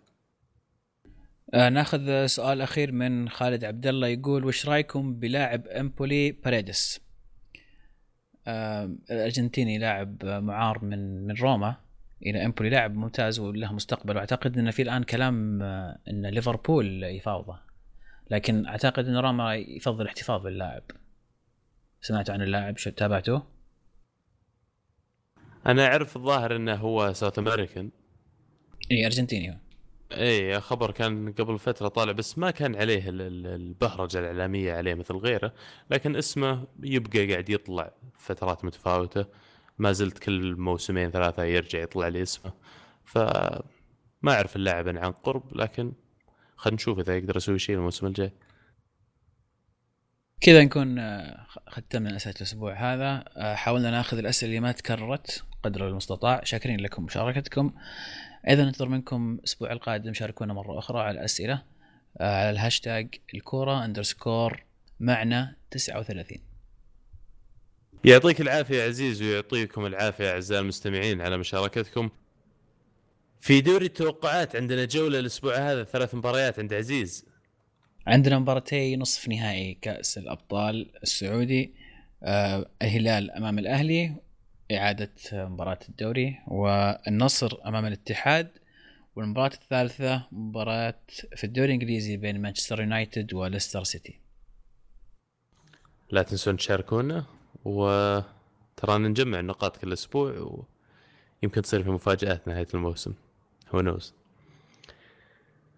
آه 1.53 1.69
ناخذ 1.69 2.26
سؤال 2.26 2.61
أخير 2.61 2.91
من 2.91 3.30
خالد 3.30 3.64
عبد 3.64 3.88
الله 3.88 4.07
يقول 4.07 4.45
وش 4.45 4.69
رأيكم 4.69 5.19
بلاعب 5.19 5.68
إمبولي 5.68 6.31
باريدس؟ 6.31 7.01
آه 8.47 8.95
الأرجنتيني 9.11 9.77
لاعب 9.77 10.26
معار 10.26 10.85
من 10.85 11.27
من 11.27 11.35
روما. 11.35 11.76
إلى 12.26 12.45
إمبولي 12.45 12.69
لاعب 12.69 12.95
ممتاز 12.95 13.39
وله 13.39 13.73
مستقبل. 13.73 14.15
وأعتقد 14.15 14.57
إن 14.57 14.72
في 14.72 14.81
الآن 14.81 15.03
كلام 15.03 15.61
آه، 15.61 15.99
إن 16.07 16.26
ليفربول 16.26 17.03
يفاوضه. 17.03 17.59
لكن 18.31 18.65
أعتقد 18.65 19.07
إن 19.07 19.18
روما 19.18 19.55
يفضل 19.55 20.01
الاحتفاظ 20.01 20.43
باللاعب. 20.43 20.84
سمعتوا 22.01 22.34
عن 22.34 22.41
اللاعب 22.41 22.77
شو 22.77 22.89
تابعته؟ 22.89 23.56
أنا 25.68 25.85
أعرف 25.88 26.15
الظاهر 26.18 26.56
إنه 26.56 26.76
هو 26.76 27.14
ساوث 27.14 27.39
امريكان 27.39 27.91
اي 28.91 29.06
أرجنتيني 29.06 29.52
هو. 29.52 29.57
اي 30.11 30.60
خبر 30.61 30.91
كان 30.91 31.31
قبل 31.34 31.60
فترة 31.60 31.88
طالع 31.88 32.11
بس 32.11 32.38
ما 32.38 32.52
كان 32.52 32.76
عليه 32.76 33.10
ال- 33.10 33.22
ال- 33.22 33.48
البهرجة 33.48 34.19
الإعلامية 34.19 34.73
عليه 34.73 34.94
مثل 34.94 35.15
غيره 35.15 35.53
لكن 35.91 36.15
اسمه 36.15 36.68
يبقى 36.84 37.31
قاعد 37.31 37.49
يطلع 37.49 37.91
فترات 38.19 38.65
متفاوتة. 38.65 39.26
ما 39.77 39.91
زلت 39.91 40.18
كل 40.19 40.56
موسمين 40.56 41.11
ثلاثة 41.11 41.44
يرجع 41.44 41.80
يطلع 41.80 42.07
لي 42.07 42.22
اسمه. 42.22 42.53
ف 43.06 43.18
ما 44.22 44.34
أعرف 44.34 44.56
اللاعب 44.56 44.88
عن 44.88 45.11
قرب 45.11 45.57
لكن 45.57 45.94
خلينا 46.56 46.76
نشوف 46.76 46.99
إذا 46.99 47.18
يقدر 47.18 47.38
يسوي 47.38 47.60
شيء 47.60 47.76
الموسم 47.76 48.07
الجاي. 48.07 48.31
كذا 50.41 50.64
نكون 50.64 50.99
آه، 50.99 51.45
ختمنا 51.69 52.15
أسئلة 52.15 52.35
الأسبوع 52.38 52.73
هذا. 52.73 53.23
آه، 53.38 53.56
حاولنا 53.56 53.91
ناخذ 53.91 54.18
الأسئلة 54.18 54.49
اللي 54.49 54.60
ما 54.60 54.72
تكررت. 54.72 55.44
قدر 55.68 55.88
المستطاع 55.88 56.44
شاكرين 56.44 56.80
لكم 56.80 57.03
مشاركتكم. 57.03 57.73
أيضا 58.48 58.64
ننتظر 58.64 58.89
منكم 58.89 59.38
الأسبوع 59.39 59.72
القادم 59.72 60.14
شاركونا 60.14 60.53
مرة 60.53 60.80
أخرى 60.80 60.99
على 60.99 61.19
الأسئلة 61.19 61.64
آه، 62.18 62.39
على 62.39 62.49
الهاشتاج 62.49 63.15
الكورة 63.34 63.85
underscore 63.85 64.63
معنا 64.99 65.56
39 65.72 66.38
يعطيك 68.06 68.41
العافية 68.41 68.84
عزيز 68.84 69.22
ويعطيكم 69.22 69.85
العافية 69.85 70.31
أعزائي 70.31 70.61
المستمعين 70.61 71.22
على 71.22 71.38
مشاركتكم. 71.38 72.10
في 73.41 73.61
دوري 73.61 73.85
التوقعات 73.85 74.56
عندنا 74.56 74.85
جولة 74.85 75.19
الأسبوع 75.19 75.56
هذا 75.57 75.84
ثلاث 75.84 76.15
مباريات 76.15 76.60
عند 76.60 76.73
عزيز. 76.73 77.26
عندنا 78.07 78.39
مباراتي 78.39 78.95
نصف 78.95 79.27
نهائي 79.27 79.77
كأس 79.81 80.18
الأبطال 80.18 80.89
السعودي 81.03 81.73
آه، 82.23 82.69
الهلال 82.81 83.31
أمام 83.31 83.60
الأهلي 83.60 84.26
إعادة 84.72 85.11
آه، 85.34 85.45
مباراة 85.45 85.80
الدوري 85.89 86.39
والنصر 86.48 87.57
أمام 87.65 87.85
الاتحاد 87.85 88.52
والمباراة 89.15 89.52
الثالثة 89.53 90.27
مباراة 90.31 90.99
في 91.35 91.44
الدوري 91.44 91.68
الإنجليزي 91.68 92.18
بين 92.18 92.41
مانشستر 92.41 92.80
يونايتد 92.80 93.34
وليستر 93.34 93.84
سيتي. 93.84 94.19
لا 96.11 96.23
تنسون 96.23 96.57
تشاركونا 96.57 97.26
وترانا 97.65 99.07
نجمع 99.07 99.39
النقاط 99.39 99.77
كل 99.77 99.94
أسبوع 99.94 100.64
ويمكن 101.44 101.61
تصير 101.61 101.84
في 101.84 101.89
مفاجآت 101.89 102.48
نهاية 102.48 102.68
الموسم. 102.73 103.14
who 103.69 103.81
knows 103.81 104.13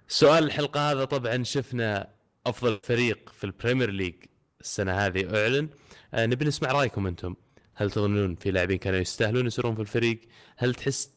سؤال 0.07 0.43
الحلقة 0.43 0.91
هذا 0.91 1.05
طبعا 1.05 1.43
شفنا 1.43 2.09
أفضل 2.45 2.79
فريق 2.83 3.29
في 3.29 3.43
ال 3.43 3.49
Premier 3.49 3.91
League 3.91 4.15
السنة 4.61 4.91
هذه 4.91 5.35
أعلن. 5.35 5.69
آه 6.13 6.25
نبي 6.25 6.45
نسمع 6.45 6.71
رأيكم 6.71 7.07
أنتم. 7.07 7.35
هل 7.79 7.91
تظنون 7.91 8.35
في 8.35 8.51
لاعبين 8.51 8.77
كانوا 8.77 8.99
يستاهلون 8.99 9.45
يصيرون 9.45 9.75
في 9.75 9.81
الفريق؟ 9.81 10.19
هل 10.57 10.75
تحس 10.75 11.11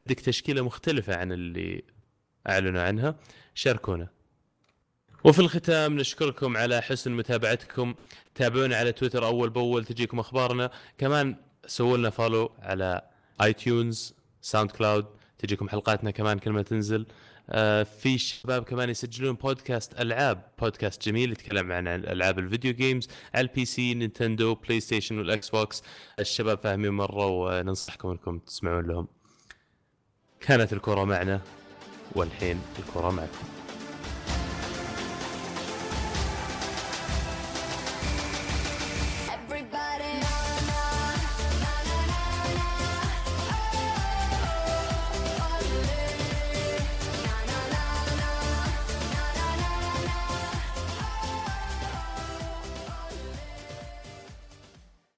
عندك 0.00 0.20
تشكيلة 0.20 0.62
مختلفة 0.62 1.16
عن 1.16 1.32
اللي 1.32 1.82
أعلنوا 2.48 2.82
عنها؟ 2.82 3.16
شاركونا. 3.54 4.08
وفي 5.24 5.38
الختام 5.38 5.96
نشكركم 5.96 6.56
على 6.56 6.80
حسن 6.80 7.12
متابعتكم. 7.12 7.94
تابعونا 8.34 8.76
على 8.76 8.92
تويتر 8.92 9.26
أول 9.26 9.50
بأول 9.50 9.84
تجيكم 9.84 10.18
أخبارنا. 10.20 10.70
كمان 10.98 11.36
سووا 11.66 11.96
لنا 11.96 12.10
follow 12.10 12.52
على 12.58 13.02
iTunes 13.42 14.14
SoundCloud 14.40 15.06
تجيكم 15.38 15.68
حلقاتنا 15.68 16.10
كمان 16.10 16.38
كل 16.38 16.50
ما 16.50 16.62
تنزل. 16.62 17.06
في 17.84 18.18
شباب 18.18 18.64
كمان 18.64 18.90
يسجلون 18.90 19.34
بودكاست 19.34 20.00
ألعاب. 20.00 20.42
بودكاست 20.60 21.08
جميل 21.08 21.32
يتكلم 21.32 21.72
عن 21.72 21.88
ألعاب 21.88 22.38
الفيديو 22.38 22.72
games 22.72 23.08
على 23.34 23.48
ال 23.48 23.53
PC 23.53 23.64
Nintendo 23.64 24.54
PlayStation 24.54 25.18
وال 25.18 25.50
Xbox 25.50 25.82
الشباب 26.18 26.58
فاهمين 26.58 26.90
مرة 26.90 27.26
وننصحكم 27.26 28.08
إنكم 28.08 28.38
تسمعون 28.38 28.86
لهم. 28.86 29.08
كانت 30.40 30.72
الكره 30.72 31.04
معنا 31.04 31.40
والحين 32.14 32.60
الكره 32.78 33.10
معكم. 33.10 33.59